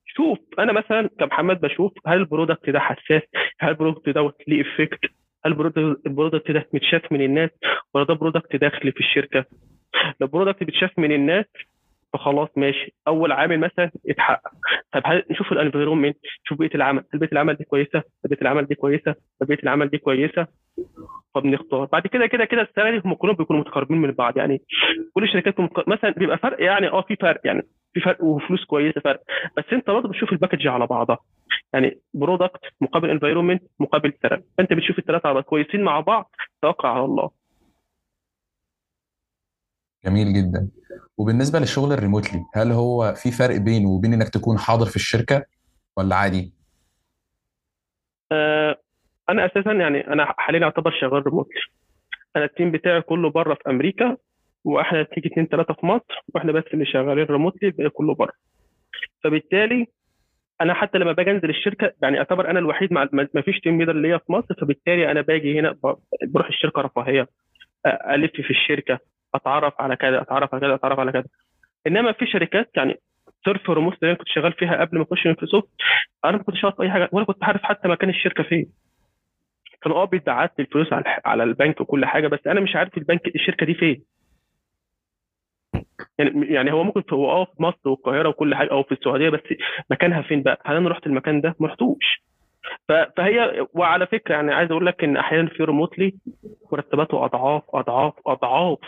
شوف 0.06 0.38
أنا 0.58 0.72
مثلا 0.72 1.10
كمحمد 1.18 1.60
بشوف 1.60 1.92
هل 2.06 2.18
ال 2.18 2.25
product 2.25 2.70
ده 2.70 2.80
حساس 2.80 3.22
هل 3.60 3.68
ال 3.68 3.73
product 3.73 4.08
دوت 4.08 4.42
ليه 4.48 4.62
effect 4.62 5.17
هل 5.46 5.52
ال 6.06 6.12
product 6.12 6.50
ده 6.50 6.68
متشاف 6.72 7.12
من 7.12 7.20
الناس 7.22 7.50
ولا 7.94 8.04
ده 8.04 8.14
product 8.14 8.56
داخلي 8.56 8.92
في 8.92 9.00
الشركة؟ 9.00 9.44
لو 10.20 10.26
ال 10.26 10.31
product 10.31 10.64
بيتشاف 10.64 10.98
من 10.98 11.12
الناس 11.12 11.44
فخلاص 12.12 12.48
ماشي. 12.56 12.94
أول 13.08 13.32
عامل 13.32 13.60
مثلا 13.60 13.90
اتحقق. 14.08 14.50
طب 14.92 15.02
هل 15.04 15.24
نشوف 15.30 15.52
ال 15.52 15.58
environment 15.58 16.16
نشوف 16.46 16.58
بيئة 16.58 16.74
العمل. 16.74 17.04
هل 17.14 17.20
بيئة 17.20 17.32
العمل 17.32 17.54
دي 17.54 17.64
كويسة؟ 17.64 17.98
هل 17.98 18.28
بيئة 18.30 18.42
العمل 18.42 18.64
دي 18.66 18.74
كويسة؟ 18.74 19.14
هل 19.42 19.46
بيئة 19.48 19.62
العمل 19.62 19.88
دي 19.88 19.98
كويسة؟ 19.98 20.46
فبنختار. 21.34 21.84
بعد 21.84 22.06
كده 22.06 22.26
كده 22.26 22.44
كده 22.44 22.62
ال 22.62 22.68
salary 22.68 23.02
هم 23.04 23.14
كلهم 23.14 23.34
بيكونوا 23.36 23.60
متقاربين 23.60 23.98
من 23.98 24.10
بعض. 24.10 24.36
يعني 24.38 24.62
كل 25.14 25.22
الشركات 25.24 25.54
مثلا 25.88 26.10
بيبقى 26.10 26.38
فرق 26.38 26.62
يعني 26.62 26.88
آه 26.88 27.02
في 27.02 27.16
فرق 27.16 27.40
يعني. 27.44 27.62
في 27.98 28.04
فرق 28.04 28.24
وفلوس 28.24 28.64
كويسة 28.64 29.00
فرق. 29.00 29.22
بس 29.56 29.64
انت 29.72 29.90
برضه 29.90 30.08
بتشوف 30.08 30.32
ال 30.32 30.36
package 30.37 30.66
على 30.66 30.86
بعضها. 30.86 31.18
يعني 31.72 32.00
product 32.14 32.60
مقابل 32.80 33.10
environment 33.10 33.62
مقابل 33.80 34.12
salary 34.22 34.42
فانت 34.58 34.72
بتشوف 34.72 34.98
الثلاثة 34.98 35.28
على 35.28 35.42
كويسين 35.42 35.82
مع 35.82 36.00
بعض 36.00 36.30
توكل 36.62 36.88
على 36.88 37.04
الله. 37.04 37.30
جميل 40.04 40.32
جدا. 40.32 40.68
وبالنسبة 41.18 41.58
للشغل 41.58 41.92
ال 41.92 41.98
remotely 41.98 42.44
هل 42.54 42.72
هو 42.72 43.14
في 43.14 43.30
فرق 43.30 43.56
بينه 43.56 43.88
وبين 43.88 44.12
إنك 44.12 44.28
تكون 44.28 44.58
حاضر 44.58 44.86
في 44.86 44.96
الشركة 44.96 45.44
ولا 45.96 46.16
عادي؟ 46.16 46.52
آه 48.32 48.78
أنا 49.28 49.46
أساسا 49.46 49.72
يعني 49.72 50.06
أنا 50.06 50.34
حاليا 50.38 50.64
اعتبر 50.64 50.90
شغال 51.00 51.26
remotely. 51.26 51.60
أنا 52.36 52.44
ال 52.44 52.49
team 52.49 52.70
بتاعي 52.70 53.00
كله 53.00 53.30
بره 53.30 53.54
في 53.54 53.70
أمريكا. 53.70 54.16
وإحنا 54.68 55.02
تيجي 55.02 55.28
اتنين 55.28 55.48
تلاتة 55.48 55.74
في 55.74 55.86
مصر 55.86 56.22
وإحنا 56.34 56.52
بس 56.52 56.64
اللي 56.74 56.86
شغالين 56.86 57.24
remotely 57.24 57.68
الباقي 57.68 57.90
كله 57.90 58.14
بره. 58.14 58.32
فبالتالي 59.24 59.86
أنا 60.60 60.74
حتى 60.74 60.98
لما 60.98 61.12
باجي 61.12 61.30
أنزل 61.30 61.50
الشركة 61.50 61.92
يعني 62.02 62.18
اعتبر 62.18 62.50
أنا 62.50 62.58
الوحيد 62.58 62.92
ما 62.92 63.42
فيش 63.44 63.60
team 63.60 63.78
leader 63.78 63.92
ليا 63.92 64.18
في 64.18 64.32
مصر 64.32 64.54
فبالتالي 64.60 65.10
أنا 65.10 65.20
باجي 65.20 65.60
هنا 65.60 65.76
بروح 66.22 66.46
الشركة 66.48 66.82
رفاهية 66.82 67.28
ألف 67.86 68.32
في 68.32 68.50
الشركة 68.50 68.98
أتعرف 69.34 69.80
على 69.80 69.96
كذا 69.96 70.22
أتعرف 70.22 70.54
على 70.54 70.60
كذا 70.60 70.74
أتعرف 70.74 70.98
على 70.98 71.12
كذا. 71.12 71.24
إنما 71.86 72.12
في 72.12 72.26
شركات 72.26 72.70
يعني 72.76 72.94
سيرف 73.44 73.70
ريموت 73.70 73.94
اللي 73.94 74.10
أنا 74.10 74.18
كنت 74.18 74.28
شغال 74.28 74.52
فيها 74.52 74.80
قبل 74.80 74.98
ما 74.98 75.04
أخش 75.10 75.26
مايكروسوفت 75.26 75.68
أنا 76.24 76.36
ما 76.36 76.42
كنتش 76.42 76.64
أي 76.80 76.90
حاجة 76.90 77.08
ولا 77.12 77.24
كنت 77.24 77.44
عارف 77.44 77.62
حتى 77.62 77.88
مكان 77.88 78.10
الشركة 78.10 78.42
فين. 78.42 78.66
كان 79.82 79.92
آه 79.92 80.04
بيتبعت 80.04 80.52
لي 80.58 80.64
الفلوس 80.64 80.88
على 81.24 81.42
البنك 81.42 81.80
وكل 81.80 82.04
حاجة 82.04 82.28
بس 82.28 82.46
أنا 82.46 82.60
مش 82.60 82.76
عارف 82.76 82.98
البنك 82.98 83.26
الشركة 83.34 83.66
دي 83.66 83.74
فين. 83.74 84.02
يعني 86.18 86.54
يعني 86.54 86.72
هو 86.72 86.82
ممكن 86.84 87.02
هو 87.12 87.30
آه 87.30 87.44
في 87.44 87.62
مصر 87.62 87.88
والقاهرة 87.88 88.28
وكل 88.28 88.54
حاجة 88.54 88.70
أو 88.70 88.82
في 88.82 88.92
السعودية 88.92 89.28
بس 89.30 89.40
مكانها 89.90 90.22
فين 90.22 90.42
بقى؟ 90.42 90.62
هل 90.66 90.76
أنا 90.76 90.88
رحت 90.88 91.06
المكان 91.06 91.40
ده؟ 91.40 91.54
ما 91.60 91.68
رحتوش 91.68 92.22
فهي 92.88 93.66
وعلى 93.74 94.06
فكرة 94.06 94.34
يعني 94.34 94.52
عايز 94.54 94.70
أقول 94.70 94.86
لك 94.86 95.04
إن 95.04 95.16
أحيانا 95.16 95.48
في 95.48 95.64
remotely 95.64 96.14
مرتباته 96.72 97.24
أضعاف 97.24 97.62
أضعاف 97.74 98.12
أضعاف 98.26 98.78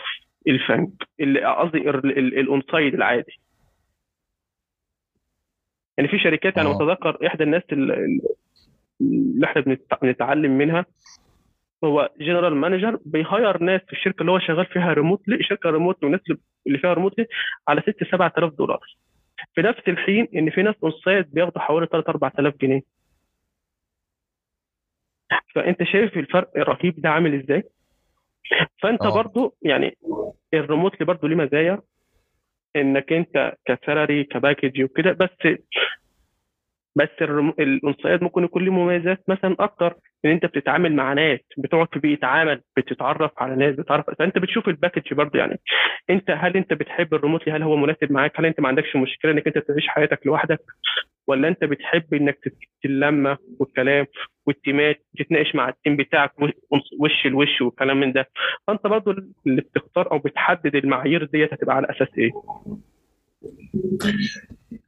الفنك 0.47 0.89
قصدي 1.59 1.77
ال 1.89 2.61
on-site 2.71 2.93
العادي 2.93 3.39
يعني 5.97 6.09
في 6.09 6.19
شركات 6.19 6.57
أنا 6.57 6.69
متذكر 6.69 7.27
إحدى 7.27 7.43
الناس 7.43 7.63
اللي 9.01 9.45
إحنا 9.45 9.77
بنتعلم 10.01 10.57
منها 10.57 10.85
هو 11.83 12.09
general 12.19 12.55
manager 12.55 12.99
بي 13.05 13.24
hire 13.24 13.63
ناس 13.63 13.81
في 13.81 13.93
الشركة 13.93 14.21
اللي 14.21 14.31
هو 14.31 14.39
شغال 14.39 14.65
فيها 14.65 14.93
remotely 14.93 15.43
شركة 15.43 15.69
remotely 15.69 16.09
والناس 16.09 16.21
اللي 16.67 16.77
فيها 16.77 16.93
remotely 16.93 17.27
على 17.67 17.81
6 17.81 18.05
7000 18.11 18.53
دولار. 18.53 18.79
في 19.55 19.61
نفس 19.61 19.81
الحين 19.87 20.27
إن 20.35 20.49
في 20.49 20.61
ناس 20.61 20.75
on-site 20.83 21.27
بياخدوا 21.27 21.61
حوالي 21.61 21.85
3 21.85 22.09
4000 22.09 22.57
جنيه. 22.61 22.81
فأنت 25.55 25.83
شايف 25.83 26.17
الفرق 26.17 26.51
الرهيب 26.57 27.01
ده 27.01 27.09
عامل 27.09 27.43
إزاي؟ 27.43 27.63
فأنت 28.81 29.01
أوه. 29.01 29.15
برضو 29.15 29.55
يعني 29.61 29.97
ال 30.53 30.59
remotely 30.59 31.05
برضو 31.05 31.27
ليه 31.27 31.35
مزايا؟ 31.35 31.81
إنك 32.75 33.13
أنت 33.13 33.53
ك 33.65 33.73
salary 33.73 34.23
ك 34.23 34.30
package 34.30 34.83
وكده 34.83 35.11
بس 35.11 35.57
بس 36.95 37.09
ال 37.59 37.67
on-site 37.67 38.23
ممكن 38.23 38.43
يكون 38.43 38.65
له 38.65 38.71
مميزات 38.71 39.29
مثلا 39.29 39.55
أكتر. 39.59 39.95
إن 40.25 40.29
أنت 40.31 40.45
بتتعامل 40.45 40.95
مع 40.95 41.13
ناس 41.13 41.39
بتقعد 41.57 41.87
في 41.93 41.99
بيئة 41.99 42.25
عمل 42.25 42.61
بتتعرف 42.77 43.31
على 43.37 43.55
ناس 43.55 43.75
بتعرف 43.75 44.05
فأنت 44.19 44.37
بتشوف 44.37 44.67
ال 44.67 44.73
package 44.73 45.13
برضه 45.13 45.39
يعني. 45.39 45.59
أنت 46.09 46.31
هل 46.31 46.57
أنت 46.57 46.73
بتحب 46.73 47.13
ال 47.13 47.17
remotely؟ 47.17 47.53
هل 47.53 47.63
هو 47.63 47.75
مناسب 47.75 48.11
معاك؟ 48.11 48.39
هل 48.39 48.45
أنت 48.45 48.59
ما 48.59 48.67
عندكش 48.67 48.95
مشكلة 48.95 49.31
إنك 49.31 49.47
أنت 49.47 49.57
تعيش 49.57 49.87
حياتك 49.87 50.27
لوحدك؟ 50.27 50.59
ولا 51.27 51.47
أنت 51.47 51.63
بتحب 51.63 52.13
إنك 52.13 52.37
تتلم 52.81 53.37
والكلام 53.59 54.05
وال 54.47 54.64
team 54.64 54.97
ات 54.97 55.05
تتناقش 55.19 55.55
مع 55.55 55.69
ال 55.69 55.74
team 55.74 55.95
بتاعك 55.95 56.31
وش 56.99 57.25
لوش 57.25 57.61
والكلام 57.61 57.99
من 57.99 58.11
ده؟ 58.13 58.29
فأنت 58.67 58.87
برضه 58.87 59.15
اللي 59.47 59.61
بتختار 59.61 60.11
أو 60.11 60.19
بتحدد 60.19 60.75
المعايير 60.75 61.25
ديت 61.25 61.53
هتبقى 61.53 61.75
على 61.75 61.87
أساس 61.89 62.07
إيه. 62.17 62.31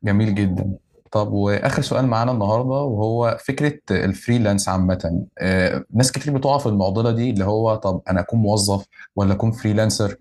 جميل 0.03 0.35
جدا. 0.35 0.77
طب 1.13 1.31
وآخر 1.31 1.81
سؤال 1.81 2.07
معانا 2.07 2.31
النهارده 2.31 2.69
وهو 2.69 3.37
فكرة 3.47 3.79
ال 3.91 3.99
freelance 3.99 4.69
عامة. 4.69 5.25
آه، 5.39 5.83
ناس 5.93 6.11
كتير 6.11 6.37
بتقع 6.37 6.57
في 6.57 6.65
المعضلة 6.65 7.11
دي 7.11 7.29
اللي 7.29 7.43
هو 7.45 7.75
طب 7.75 8.01
أنا 8.09 8.19
أكون 8.19 8.39
موظف 8.39 8.87
ولا 9.15 9.33
أكون 9.33 9.51
freelancer؟ 9.51 10.15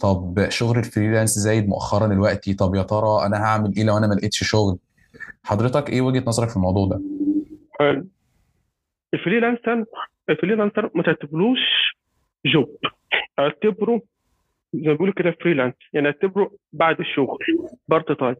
طب 0.00 0.46
شغل 0.48 0.78
ال 0.78 0.83
freelance 0.83 1.30
زايد 1.38 1.68
مؤخرا 1.68 2.06
دلوقتي 2.06 2.54
طب 2.54 2.74
يا 2.74 2.82
ترى 2.82 3.26
أنا 3.26 3.36
هعمل 3.44 3.76
إيه 3.76 3.84
لو 3.84 3.98
أنا 3.98 4.06
ما 4.06 4.14
لقيتش 4.14 4.44
شغل؟ 4.44 4.78
حضرتك 5.44 5.90
إيه 5.90 6.00
وجهة 6.00 6.22
نظرك 6.26 6.48
في 6.48 6.56
الموضوع 6.56 6.86
ده؟ 6.88 7.02
ال 9.14 9.20
freelancer 9.20 9.84
ال 10.30 10.35
freelancer 10.35 10.90
ما 10.94 11.02
تعتبروش 11.02 11.58
job 12.46 12.76
اعتبره 13.38 14.00
زي 14.72 14.88
ما 14.88 14.92
بيقولوا 14.92 15.14
كده 15.14 15.30
freelance 15.30 15.74
يعني 15.92 16.06
اعتبره 16.06 16.50
بعد 16.72 17.00
الشغل. 17.00 17.38
part 17.88 18.12
time 18.12 18.36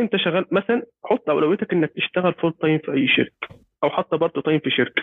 انت 0.00 0.16
شغال 0.16 0.44
مثلا 0.52 0.82
حط 1.04 1.30
أولويتك 1.30 1.72
إنك 1.72 1.90
تشتغل 1.96 2.34
full 2.34 2.52
time 2.52 2.78
في 2.78 2.92
أي 2.92 3.08
شركة 3.08 3.48
أو 3.84 3.90
حتى 3.90 4.16
part 4.16 4.38
time 4.38 4.58
في 4.60 4.70
شركة. 4.70 5.02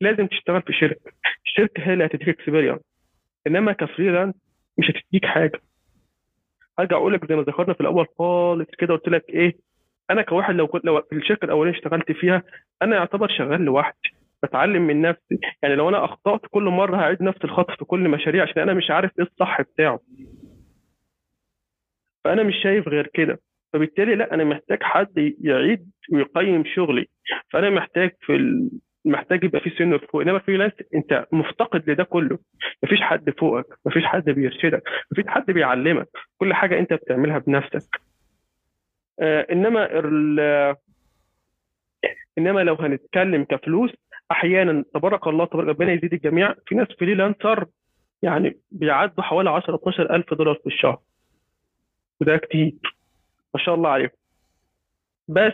لازم 0.00 0.26
تشتغل 0.26 0.62
في 0.62 0.72
شركة. 0.72 1.10
الشركة 1.46 1.82
هي 1.82 1.92
اللي 1.92 2.04
هتديك 2.06 2.28
experience 2.28 2.80
إنما 3.46 3.72
ك 3.72 3.78
freelance 3.78 4.34
مش 4.78 4.90
هتديك 4.90 5.26
حاجة. 5.26 5.60
ارجع 6.78 6.96
أقول 6.96 7.12
لك 7.12 7.28
زي 7.28 7.36
ما 7.36 7.42
ذكرنا 7.42 7.74
في 7.74 7.80
الأول 7.80 8.06
خالص 8.18 8.68
كده 8.78 8.94
قلت 8.94 9.08
لك 9.08 9.24
إيه 9.28 9.56
أنا 10.10 10.22
كواحد 10.22 10.54
لو 10.54 10.66
كنت 10.66 10.84
لو 10.84 11.02
في 11.10 11.16
الشركة 11.16 11.44
الأولانية 11.44 11.78
اشتغلت 11.78 12.12
فيها 12.12 12.42
أنا 12.82 12.96
يعتبر 12.96 13.28
شغال 13.28 13.60
لوحدي. 13.60 14.17
بتعلم 14.42 14.82
من 14.86 15.02
نفسي. 15.02 15.38
يعني 15.62 15.74
لو 15.74 15.88
أنا 15.88 16.04
أخطأت 16.04 16.40
كل 16.50 16.62
مرة 16.62 16.96
هعيد 16.96 17.22
نفس 17.22 17.44
الخطأ 17.44 17.76
في 17.76 17.84
كل 17.84 18.08
مشاريع 18.08 18.42
عشان 18.42 18.62
أنا 18.62 18.74
مش 18.74 18.90
عارف 18.90 19.10
إيه 19.18 19.24
الصح 19.24 19.60
بتاعه. 19.62 20.00
فأنا 22.24 22.42
مش 22.42 22.54
شايف 22.62 22.88
غير 22.88 23.06
كده. 23.14 23.40
فبالتالي 23.72 24.14
لا 24.14 24.34
أنا 24.34 24.44
محتاج 24.44 24.82
حد 24.82 25.34
يعيد 25.40 25.90
ويقيم 26.12 26.64
شغلي. 26.64 27.06
فأنا 27.50 27.70
محتاج 27.70 28.10
في 28.20 28.32
ال... 28.36 28.70
محتاج 29.04 29.44
يبقى 29.44 29.60
في 29.60 29.70
senior 29.70 29.98
فوق. 30.06 30.20
إنما 30.20 30.38
freelance 30.38 30.72
أنت 30.94 31.26
مفتقد 31.32 31.90
لده 31.90 32.04
كله. 32.04 32.38
مفيش 32.82 33.00
حد 33.02 33.30
فوقك 33.30 33.78
مفيش 33.86 34.04
حد 34.04 34.30
بيرشدك 34.30 34.82
مفيش 35.12 35.24
حد 35.28 35.50
بيعلمك. 35.50 36.08
كل 36.38 36.54
حاجة 36.54 36.78
أنت 36.78 36.92
بتعملها 36.92 37.38
بنفسك. 37.38 38.00
آه 39.20 39.46
إنما 39.52 39.98
ال... 39.98 40.40
إنما 42.38 42.60
لو 42.60 42.74
هنتكلم 42.74 43.44
كفلوس 43.44 43.90
أحيانا 44.30 44.84
تبارك 44.94 45.26
الله 45.26 45.44
تبارك 45.44 45.68
ربنا 45.68 45.92
يزيد 45.92 46.12
الجميع. 46.14 46.54
في 46.66 46.74
ناس 46.74 46.88
freelancer 47.00 47.66
يعني 48.22 48.56
بيعدوا 48.70 49.24
حوالي 49.24 49.50
10 49.50 49.74
12 49.74 50.14
ألف 50.14 50.34
دولار 50.34 50.54
في 50.54 50.66
الشهر. 50.66 50.98
وده 52.20 52.36
كتير. 52.36 52.72
ما 53.54 53.60
شاء 53.60 53.74
الله 53.74 53.90
عليهم. 53.90 54.10
بس 55.28 55.52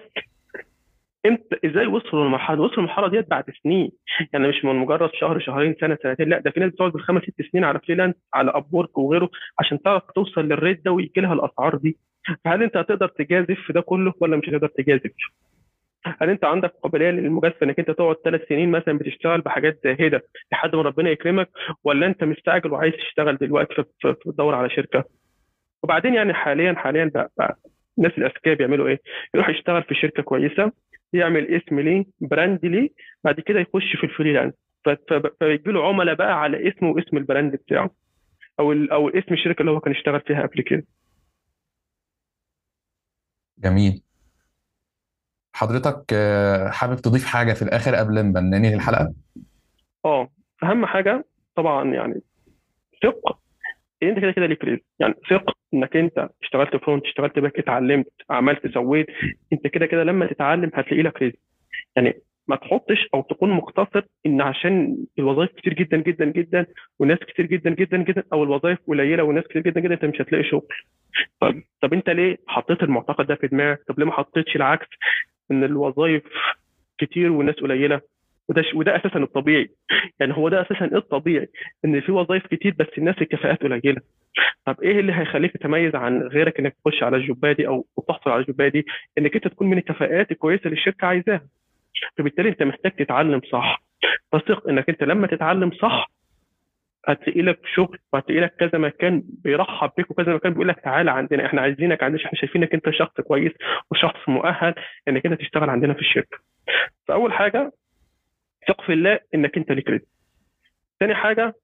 انت 1.27 1.53
إزاي 1.65 1.87
وصلوا 1.87 2.25
للمرحلة؟ 2.25 2.61
وصلوا 2.61 2.77
للمرحلة 2.77 3.09
ديت 3.09 3.31
بعد 3.31 3.45
سنين. 3.63 3.91
يعني 4.33 4.49
مش 4.49 4.65
من 4.65 4.77
مجرد 4.77 5.11
شهر 5.15 5.41
شهرين 5.41 5.75
سنة 5.81 5.99
سنتين. 6.03 6.29
لا 6.29 6.41
ده 6.41 6.51
في 6.51 6.61
ناس 6.61 6.73
بتقعد 6.73 6.93
بالخمس 6.93 7.23
ست 7.23 7.43
سنين 7.53 7.65
على 7.65 7.79
freelance 7.79 8.15
على 8.35 8.51
Upwork 8.51 8.99
وغيره 8.99 9.31
عشان 9.59 9.83
تعرف 9.83 10.03
توصل 10.15 10.41
لل 10.41 10.55
rate 10.55 10.85
ده 10.85 10.91
ويجي 10.93 11.21
لها 11.21 11.33
الأسعار 11.33 11.77
دي. 11.77 11.97
فهل 12.45 12.63
أنت 12.63 12.77
هتقدر 12.77 13.09
تجازف 13.09 13.61
في 13.67 13.73
ده 13.73 13.81
كله 13.81 14.13
ولا 14.21 14.37
مش 14.37 14.49
هتقدر 14.49 14.69
تجازف؟ 14.69 15.11
هل 16.07 16.31
انت 16.31 16.45
عندك 16.45 16.71
قابلية 16.83 17.11
للمجازفة 17.11 17.67
انك 17.67 17.79
انت 17.79 17.91
تقعد 17.91 18.17
ثلاث 18.25 18.49
سنين 18.49 18.71
مثلا 18.71 18.99
بتشتغل 18.99 19.41
بحاجات 19.41 19.81
زاهده 19.85 20.23
لحد 20.53 20.75
ما 20.77 20.83
ربنا 20.83 21.11
يكرمك 21.11 21.51
ولا 21.85 22.07
انت 22.07 22.25
مستعجل 22.25 22.73
وعايز 22.73 22.95
تشتغل 22.95 23.37
دلوقتي 23.37 23.75
فتدور 24.03 24.55
على 24.55 24.71
شركة؟ 24.71 25.05
وبعدين 25.83 26.15
يعني 26.15 26.35
حاليا 26.35 26.75
حاليا 26.75 27.11
بقى, 27.15 27.33
بقى 27.39 27.59
الناس 27.99 28.13
الأذكياء 28.19 28.55
بيعملوا 28.55 28.89
إيه؟ 28.89 29.01
يروح 29.35 29.49
يشتغل 29.49 29.83
في 29.83 29.95
شركة 29.95 30.23
كويسة 30.23 30.73
يعمل 31.13 31.47
اسم 31.55 31.81
ليه 31.81 32.05
brand 32.21 32.67
ليه 32.67 32.89
بعد 33.25 33.41
كده 33.41 33.61
يخش 33.61 33.97
في 33.97 34.05
ال 34.05 34.10
freelance 34.10 34.55
فيجي 35.39 35.71
له 35.71 35.89
عملاء 35.89 36.15
بقى 36.15 36.41
على 36.41 36.69
اسمه 36.69 36.91
واسم 36.91 37.17
ال 37.17 37.23
brand 37.23 37.53
بتاعه 37.53 37.91
أو 38.61 38.73
أو 38.73 39.09
اسم 39.09 39.35
الشركة 39.35 39.61
اللي 39.61 39.71
هو 39.71 39.81
كان 39.81 39.95
اشتغل 39.95 40.21
فيها 40.21 40.43
قبل 40.47 40.63
كده 40.63 40.85
جميل 43.59 44.04
حضرتك 45.55 46.15
حابب 46.73 46.97
تضيف 46.97 47.27
حاجة 47.27 47.53
في 47.53 47.63
الآخر 47.63 47.95
قبل 47.95 48.33
ما 48.33 48.41
ننهي 48.41 48.75
الحلقة؟ 48.75 49.15
آه 50.05 50.29
أهم 50.63 50.87
حاجة 50.87 51.25
طبعا 51.57 51.95
يعني 51.95 52.21
ثق 53.03 53.39
أنت 54.03 54.19
كده 54.19 54.33
كده 54.33 54.47
ليك 54.47 54.65
رزق 54.65 54.83
يعني 54.99 55.15
ثق 55.31 55.57
إنك 55.75 55.97
أنت 55.97 56.29
اشتغلت 56.43 56.77
front 56.77 57.05
اشتغلت 57.05 57.39
back 57.39 57.59
اتعلمت 57.59 58.13
عملت 58.31 58.75
سويت 58.75 59.07
أنت 59.53 59.67
كده 59.67 59.87
كده 59.87 60.05
لما 60.05 60.27
تتعلم 60.27 60.71
هتلاقي 60.75 61.03
لك 61.03 61.23
رزق. 61.23 61.37
يعني 61.97 62.15
ما 62.49 62.57
تحطش 62.57 63.09
أو 63.15 63.23
تكون 63.23 63.51
مقتصر 63.51 64.03
إن 64.27 64.41
عشان 64.41 64.97
الوظائف 65.19 65.51
كتير 65.51 65.75
جدا 65.75 65.97
جدا 65.97 66.25
جدا 66.25 66.67
وناس 66.99 67.19
كتير 67.19 67.47
جدا 67.47 67.71
جدا 67.71 67.97
جدا 67.97 68.23
أو 68.33 68.45
الوظائف 68.45 68.79
قليلة 68.89 69.23
وناس 69.23 69.45
كتير 69.45 69.63
جدا 69.63 69.81
جدا 69.81 69.95
أنت 69.95 70.05
مش 70.05 70.21
هتلاقي 70.21 70.45
شغل. 70.45 70.67
طب 71.41 71.63
طب 71.83 71.93
أنت 71.93 72.11
ليه 72.11 72.37
حطيت 72.47 72.83
المعتقد 72.83 73.27
ده 73.27 73.35
في 73.35 73.47
دماغك؟ 73.49 73.81
طب 73.89 73.99
ليه 73.99 74.07
ما 74.07 74.13
حطيتش 74.13 74.57
العكس؟ 74.57 74.87
إن 75.51 75.65
الوظائف 75.65 76.23
كتير 76.99 77.33
والناس 77.33 77.55
قليلة 77.55 78.01
وده. 78.49 78.65
وده 78.75 78.97
أساسا 78.97 79.19
الطبيعي. 79.19 79.71
يعني 80.21 80.37
هو 80.37 80.49
ده 80.49 80.61
أساسا 80.63 80.85
الطبيعي 80.85 81.49
إن 81.85 82.01
في 82.01 82.13
وظائف 82.13 82.47
كتير 82.47 82.75
بس 82.79 82.87
الناس 82.99 83.15
الكفاءات 83.23 83.63
قليلة. 83.63 84.01
طب 84.67 84.81
إيه 84.83 85.01
اللي 85.01 85.13
هيخليك 85.13 85.53
تتميز 85.53 85.95
عن 85.95 86.23
غيرك 86.23 86.59
إنك 86.61 86.77
تخش 86.85 87.03
على 87.03 87.17
الجوبة 87.17 87.53
دي 87.53 87.67
أو 87.67 87.87
تحصل 88.09 88.31
على 88.31 88.41
الجوبة 88.41 88.69
دي؟ 88.69 88.87
إنك 89.19 89.35
أنت 89.35 89.49
تكون 89.49 89.71
من 89.71 89.79
الكفاءات 89.79 90.31
الكويسة 90.31 90.65
اللي 90.65 90.77
الشركة 90.77 91.07
عايزاها. 91.07 91.47
فبالتالي 92.19 92.49
أنت 92.49 92.63
محتاج 92.63 92.93
تتعلم 92.93 93.41
صح. 93.53 93.83
فثق 94.33 94.69
إنك 94.69 94.89
أنت 94.89 95.03
لما 95.03 95.27
تتعلم 95.27 95.71
صح 95.71 96.11
هتلاقي 97.09 97.43
لك 97.43 97.61
شغل 97.75 97.99
وهتلاقي 98.13 98.41
لك 98.41 98.57
كذا 98.61 98.79
مكان 98.79 99.23
بيرحب 99.27 99.91
بيك 99.97 100.11
وكذا 100.11 100.35
مكان 100.35 100.53
بيقول 100.53 100.69
لك 100.69 100.81
تعالى 100.81 101.11
عندنا 101.11 101.47
إحنا 101.47 101.61
عايزينك 101.61 102.03
عندنا 102.03 102.25
إحنا 102.25 102.39
شايفينك 102.39 102.75
انت 102.75 102.91
شخص 102.91 103.21
كويس 103.21 103.53
وشخص 103.91 104.29
مؤهل 104.29 104.75
انك 105.09 105.27
انت 105.27 105.41
تشتغل 105.41 105.71
عندنا 105.71 105.95
في 105.95 106.01
الشركة. 106.01 106.39
فأول 107.09 107.33
حاجة 107.33 107.73
ثق 108.69 108.81
في 108.81 108.93
الله 108.93 109.19
إنك 109.35 109.57
انت 109.57 109.73
ليك 109.73 109.91
رزق. 109.91 110.05
تاني 111.01 111.15
حاجة 111.15 111.55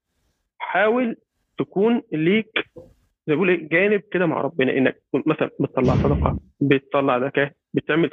حاول 0.59 1.15
تكون 1.57 2.01
ليك 2.11 2.69
زي 3.27 3.33
بيقول 3.33 3.49
إيه 3.49 3.69
جانب 3.69 4.01
كده 4.11 4.25
مع 4.25 4.41
ربنا. 4.41 4.77
إنك 4.77 5.01
مثلا 5.13 5.49
بتطلع 5.59 5.93
صدقة 5.93 6.39
بتطلع 6.61 7.19
زكاة 7.19 7.51
بتعمل 7.73 8.09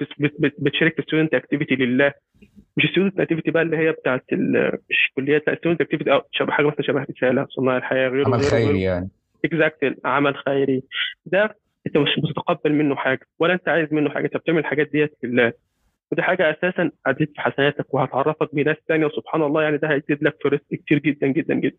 بتشارك 0.58 0.96
في 0.96 1.02
student 1.02 1.34
activity 1.34 1.74
لله. 1.74 2.12
مش 2.76 2.84
student 2.92 3.20
activity 3.20 3.50
بقى 3.50 3.62
اللي 3.62 3.76
هي 3.76 3.92
بتاعت 3.92 4.24
مش 4.90 5.08
الكليات 5.08 5.48
لا 5.48 5.54
student 5.54 5.80
activity 5.80 6.12
أو 6.12 6.22
شبه 6.32 6.52
حاجة 6.52 6.66
مثلا 6.66 6.82
شبه 6.82 7.06
رسالة 7.16 7.46
صناع 7.50 7.76
الحياة 7.76 8.08
غيره 8.08 8.26
عمل 8.26 8.40
خيري 8.40 8.82
يعني. 8.82 9.08
exact 9.44 9.96
عمل 10.04 10.36
خيري. 10.36 10.82
ده 11.26 11.56
أنت 11.86 11.96
مش 11.96 12.08
بتتقبل 12.18 12.72
منه 12.72 12.96
حاجة 12.96 13.20
ولا 13.38 13.52
أنت 13.54 13.68
عايز 13.68 13.92
منه 13.92 14.10
حاجة. 14.10 14.24
أنت 14.24 14.36
بتعمل 14.36 14.58
الحاجات 14.58 14.90
ديت 14.92 15.16
لله 15.22 15.52
ودي 16.12 16.22
حاجة 16.22 16.50
أساسا 16.50 16.90
هتزيد 17.06 17.28
في 17.34 17.40
حسناتك 17.40 17.94
وهتعرفك 17.94 18.54
بناس 18.54 18.76
ثانية 18.88 19.06
وسبحان 19.06 19.42
الله 19.42 19.62
يعني 19.62 19.76
ده 19.76 19.88
هيزيد 19.90 20.24
لك 20.24 20.36
في 20.42 20.48
رزق 20.48 20.64
كتير 20.72 20.98
جدا 20.98 21.26
جدا 21.26 21.54
جدا. 21.54 21.76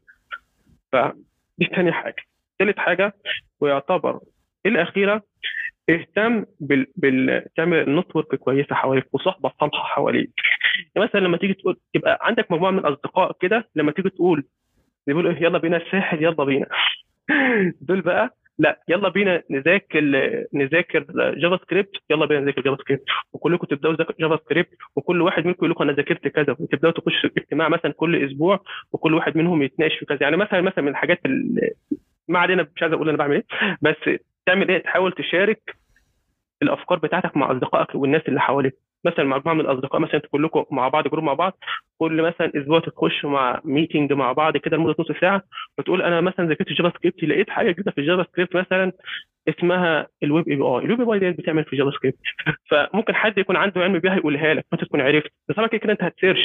فدي 0.92 1.66
ثاني 1.76 1.92
حاجة. 1.92 2.24
ثالث 2.60 2.78
حاجة 2.78 3.14
ويعتبر 3.60 4.20
الأخيرة 4.66 5.24
اهتم 5.90 6.46
بال... 6.60 6.88
بال... 6.96 7.46
تعمل 7.58 7.96
network 7.96 8.36
كويسة 8.36 8.76
حواليك 8.76 9.06
وصحبة 9.12 9.52
صالحة 9.60 9.84
حواليك. 9.84 10.30
يعني 10.96 11.08
مثلا 11.08 11.20
لما 11.20 11.38
تيجي 11.38 11.54
تقول 11.54 11.78
يبقى 11.96 12.20
عندك 12.22 12.52
مجموعة 12.52 12.72
من 12.72 12.80
الاصدقاء 12.80 13.36
كده 13.42 13.70
لما 13.76 13.92
تيجي 13.92 14.10
تقول 14.10 14.44
بيقولوا 15.08 15.32
يلا 15.32 15.58
بينا 15.58 15.78
الساحل 15.78 16.24
يلا 16.24 16.44
بينا. 16.44 16.66
دول 17.88 18.02
بقى 18.02 18.36
لا 18.60 18.80
يلا 18.90 19.10
بينا 19.10 19.44
نذاكر 19.50 20.02
نذاكر 20.54 21.06
JavaScript 21.38 21.92
يلا 22.10 22.26
بينا 22.26 22.42
نذاكر 22.42 22.62
JavaScript 22.62 23.04
وكلكم 23.34 23.68
تبدأوا 23.68 23.96
JavaScript 24.20 24.70
وكل 24.96 25.22
واحد 25.22 25.46
منكم 25.46 25.58
يقول 25.58 25.72
لكم 25.72 25.84
أنا 25.84 25.92
ذاكرت 25.94 26.28
كذا. 26.28 26.56
وتبدأوا 26.60 26.94
تخشوا 26.94 27.30
اجتماع 27.38 27.70
مثلا 27.70 27.92
كل 27.92 28.26
أسبوع 28.26 28.60
وكل 28.92 29.14
واحد 29.14 29.38
منهم 29.38 29.62
يتناقش 29.64 29.98
في 30.00 30.06
كذا. 30.06 30.18
يعني 30.22 30.38
مثلا 30.38 30.62
مثلا 30.62 30.84
من 30.84 30.92
الحاجات 30.92 31.20
ما 32.28 32.40
علينا 32.40 32.68
مش 32.76 32.82
عايز 32.82 32.94
أقول 32.94 33.10
أنا 33.10 33.18
بعمل 33.18 33.36
إيه 33.36 33.46
بس 33.82 34.20
تعمل 34.50 34.70
إيه؟ 34.70 34.84
تحاول 34.84 35.12
تشارك 35.12 35.76
الأفكار 36.62 37.00
بتاعتك 37.00 37.38
مع 37.38 37.52
أصدقائك 37.52 37.96
والناس 37.96 38.22
اللي 38.28 38.42
حواليك. 38.42 38.74
مثلا 39.06 39.26
مجموعة 39.26 39.56
من 39.56 39.62
الأصدقاء 39.62 40.02
مثلا 40.02 40.16
أنتوا 40.16 40.30
كلكم 40.30 40.66
مع 40.72 40.88
بعض 40.88 41.08
group 41.08 41.24
مع 41.24 41.34
بعض 41.34 41.54
كل 41.98 42.22
مثلا 42.22 42.52
أسبوع 42.56 42.80
تخشوا 42.80 43.30
مع 43.30 43.62
meeting 43.64 44.14
مع 44.14 44.32
بعض 44.32 44.58
كده 44.58 44.78
لمدة 44.78 44.96
نص 45.00 45.12
ساعة 45.22 45.42
وتقول 45.78 46.02
أنا 46.02 46.22
مثلا 46.22 46.48
ذاكرت 46.48 46.70
JavaScript 46.70 47.24
لقيت 47.24 47.50
حاجة 47.50 47.72
جديدة 47.72 47.92
في 47.92 48.02
ال 48.02 48.24
JavaScript 48.24 48.56
مثلا 48.56 48.92
اسمها 49.50 50.08
ال 50.24 50.30
web 50.30 50.50
API 50.50 50.78
ال 50.86 50.92
web 50.92 51.10
API 51.12 51.32
بتعمل 51.32 51.64
في 51.66 51.76
JavaScript 51.76 52.18
فممكن 52.70 53.16
حد 53.16 53.38
يكون 53.38 53.56
عنده 53.56 53.82
علم 53.82 54.00
بيها 54.00 54.16
يقولها 54.16 54.54
لك 54.54 54.66
فانت 54.72 54.84
تكون 54.84 55.02
عرفت. 55.02 55.32
بس 55.50 55.56
طبعا 55.56 55.68
كده 55.68 55.92
انت 55.94 56.04
هت 56.04 56.12
search. 56.12 56.40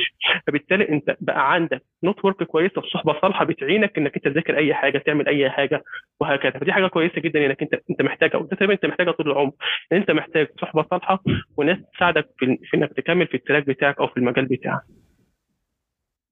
فبالتالي 0.46 0.88
انت 0.88 1.16
بقى 1.20 1.52
عندك 1.52 1.82
network 2.04 2.42
كويسة 2.42 2.80
وصحبة 2.80 3.20
صالحة 3.20 3.44
بتعينك 3.44 3.98
إنك 3.98 4.16
أنت 4.16 4.28
تذاكر 4.28 4.56
أي 4.56 4.74
حاجة 4.74 4.98
تعمل 4.98 5.28
أي 5.28 5.50
حاجة 5.50 5.82
وهكذا. 6.20 6.58
فدي 6.58 6.72
حاجة 6.72 6.86
كويسة 6.86 7.20
جدا 7.20 7.46
إنك 7.46 7.62
أنت 7.62 7.74
أنت 7.90 8.02
محتاجها. 8.02 8.36
وده 8.36 8.56
تقريبا 8.56 8.74
أنت 8.74 8.86
محتاجها 8.86 9.12
طول 9.12 9.30
العمر. 9.30 9.52
ان 9.92 9.96
أنت 9.96 10.10
محتاج 10.10 10.48
صحبة 10.60 10.86
صالحة 10.90 11.22
وناس 11.56 11.78
تساعدك 11.96 12.28
في 12.38 12.76
إنك 12.76 12.92
تكمل 12.92 13.26
في 13.26 13.34
ال 13.36 13.41
track 13.41 13.66
بتاعك 13.66 13.98
أو 14.00 14.06
في 14.06 14.16
المجال 14.16 14.44
بتاعك. 14.46 14.82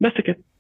بس 0.01 0.13
كده. 0.25 0.52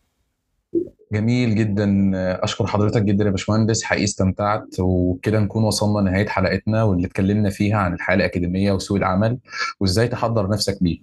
جميل 1.12 1.54
جدا. 1.54 2.10
أشكر 2.44 2.66
حضرتك 2.66 3.02
جدا 3.02 3.24
يا 3.24 3.30
باشمهندس 3.30 3.82
حقيقي 3.82 4.04
استمتعت. 4.04 4.66
وكده 4.80 5.40
نكون 5.40 5.64
وصلنا 5.64 6.08
لنهاية 6.08 6.26
حلقتنا 6.26 6.82
واللي 6.82 7.06
اتكلمنا 7.06 7.50
فيها 7.50 7.76
عن 7.76 7.94
الحياة 7.94 8.16
الأكاديمية 8.16 8.72
وسوق 8.72 8.96
العمل 8.96 9.38
وإزاي 9.80 10.08
تحضر 10.08 10.48
نفسك 10.48 10.78
ليه 10.80 10.98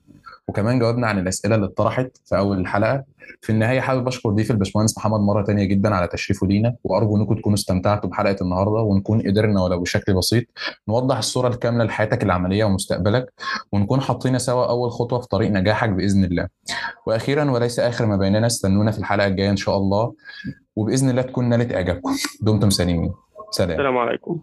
وكمان 0.50 0.80
جاوبنا 0.80 1.08
عن 1.08 1.20
الأسئلة 1.20 1.56
اللي 1.56 1.66
اتطرحت 1.66 2.18
في 2.26 2.38
أول 2.38 2.60
الحلقة. 2.60 3.04
في 3.42 3.52
النهاية 3.52 3.80
حابب 3.80 4.08
أشكر 4.08 4.30
ضيف 4.30 4.52
الباشمهندس 4.52 4.98
محمد 4.98 5.20
مرة 5.20 5.44
تانية 5.44 5.64
جدا 5.64 5.96
على 5.96 6.08
تشريفه 6.08 6.48
لينا 6.48 6.76
وأرجو 6.84 7.18
إنكم 7.18 7.36
تكونوا 7.36 7.58
استمتعتوا 7.58 8.10
بحلقة 8.10 8.36
النهارده 8.42 8.82
ونكون 8.82 9.22
قدرنا 9.22 9.64
ولو 9.64 9.80
بشكل 9.80 10.14
بسيط 10.14 10.44
نوضح 10.88 11.18
الصورة 11.18 11.48
الكاملة 11.48 11.84
لحياتك 11.84 12.24
العملية 12.24 12.64
ومستقبلك 12.64 13.34
ونكون 13.72 14.02
حاطين 14.02 14.40
سوا 14.40 14.70
أول 14.70 14.92
خطوة 14.92 15.20
في 15.20 15.28
طريق 15.28 15.52
نجاحك 15.52 15.90
بإذن 15.90 16.24
الله. 16.24 16.48
وأخيرا 17.06 17.52
وليس 17.52 17.80
آخر 17.80 18.06
ما 18.06 18.18
بيننا 18.18 18.48
استنونا 18.48 18.92
في 18.92 19.00
الحلقة 19.00 19.28
الجاية 19.28 19.50
إن 19.50 19.58
شاء 19.58 19.78
الله 19.78 20.14
وبإذن 20.76 21.10
الله 21.10 21.22
تكون 21.22 21.50
نالت 21.50 21.74
إعجابكم. 21.74 22.12
دمتم 22.42 22.70
سالمين 22.70 23.14
سلام. 23.52 23.72
السلام 23.72 23.98
عليكم. 23.98 24.40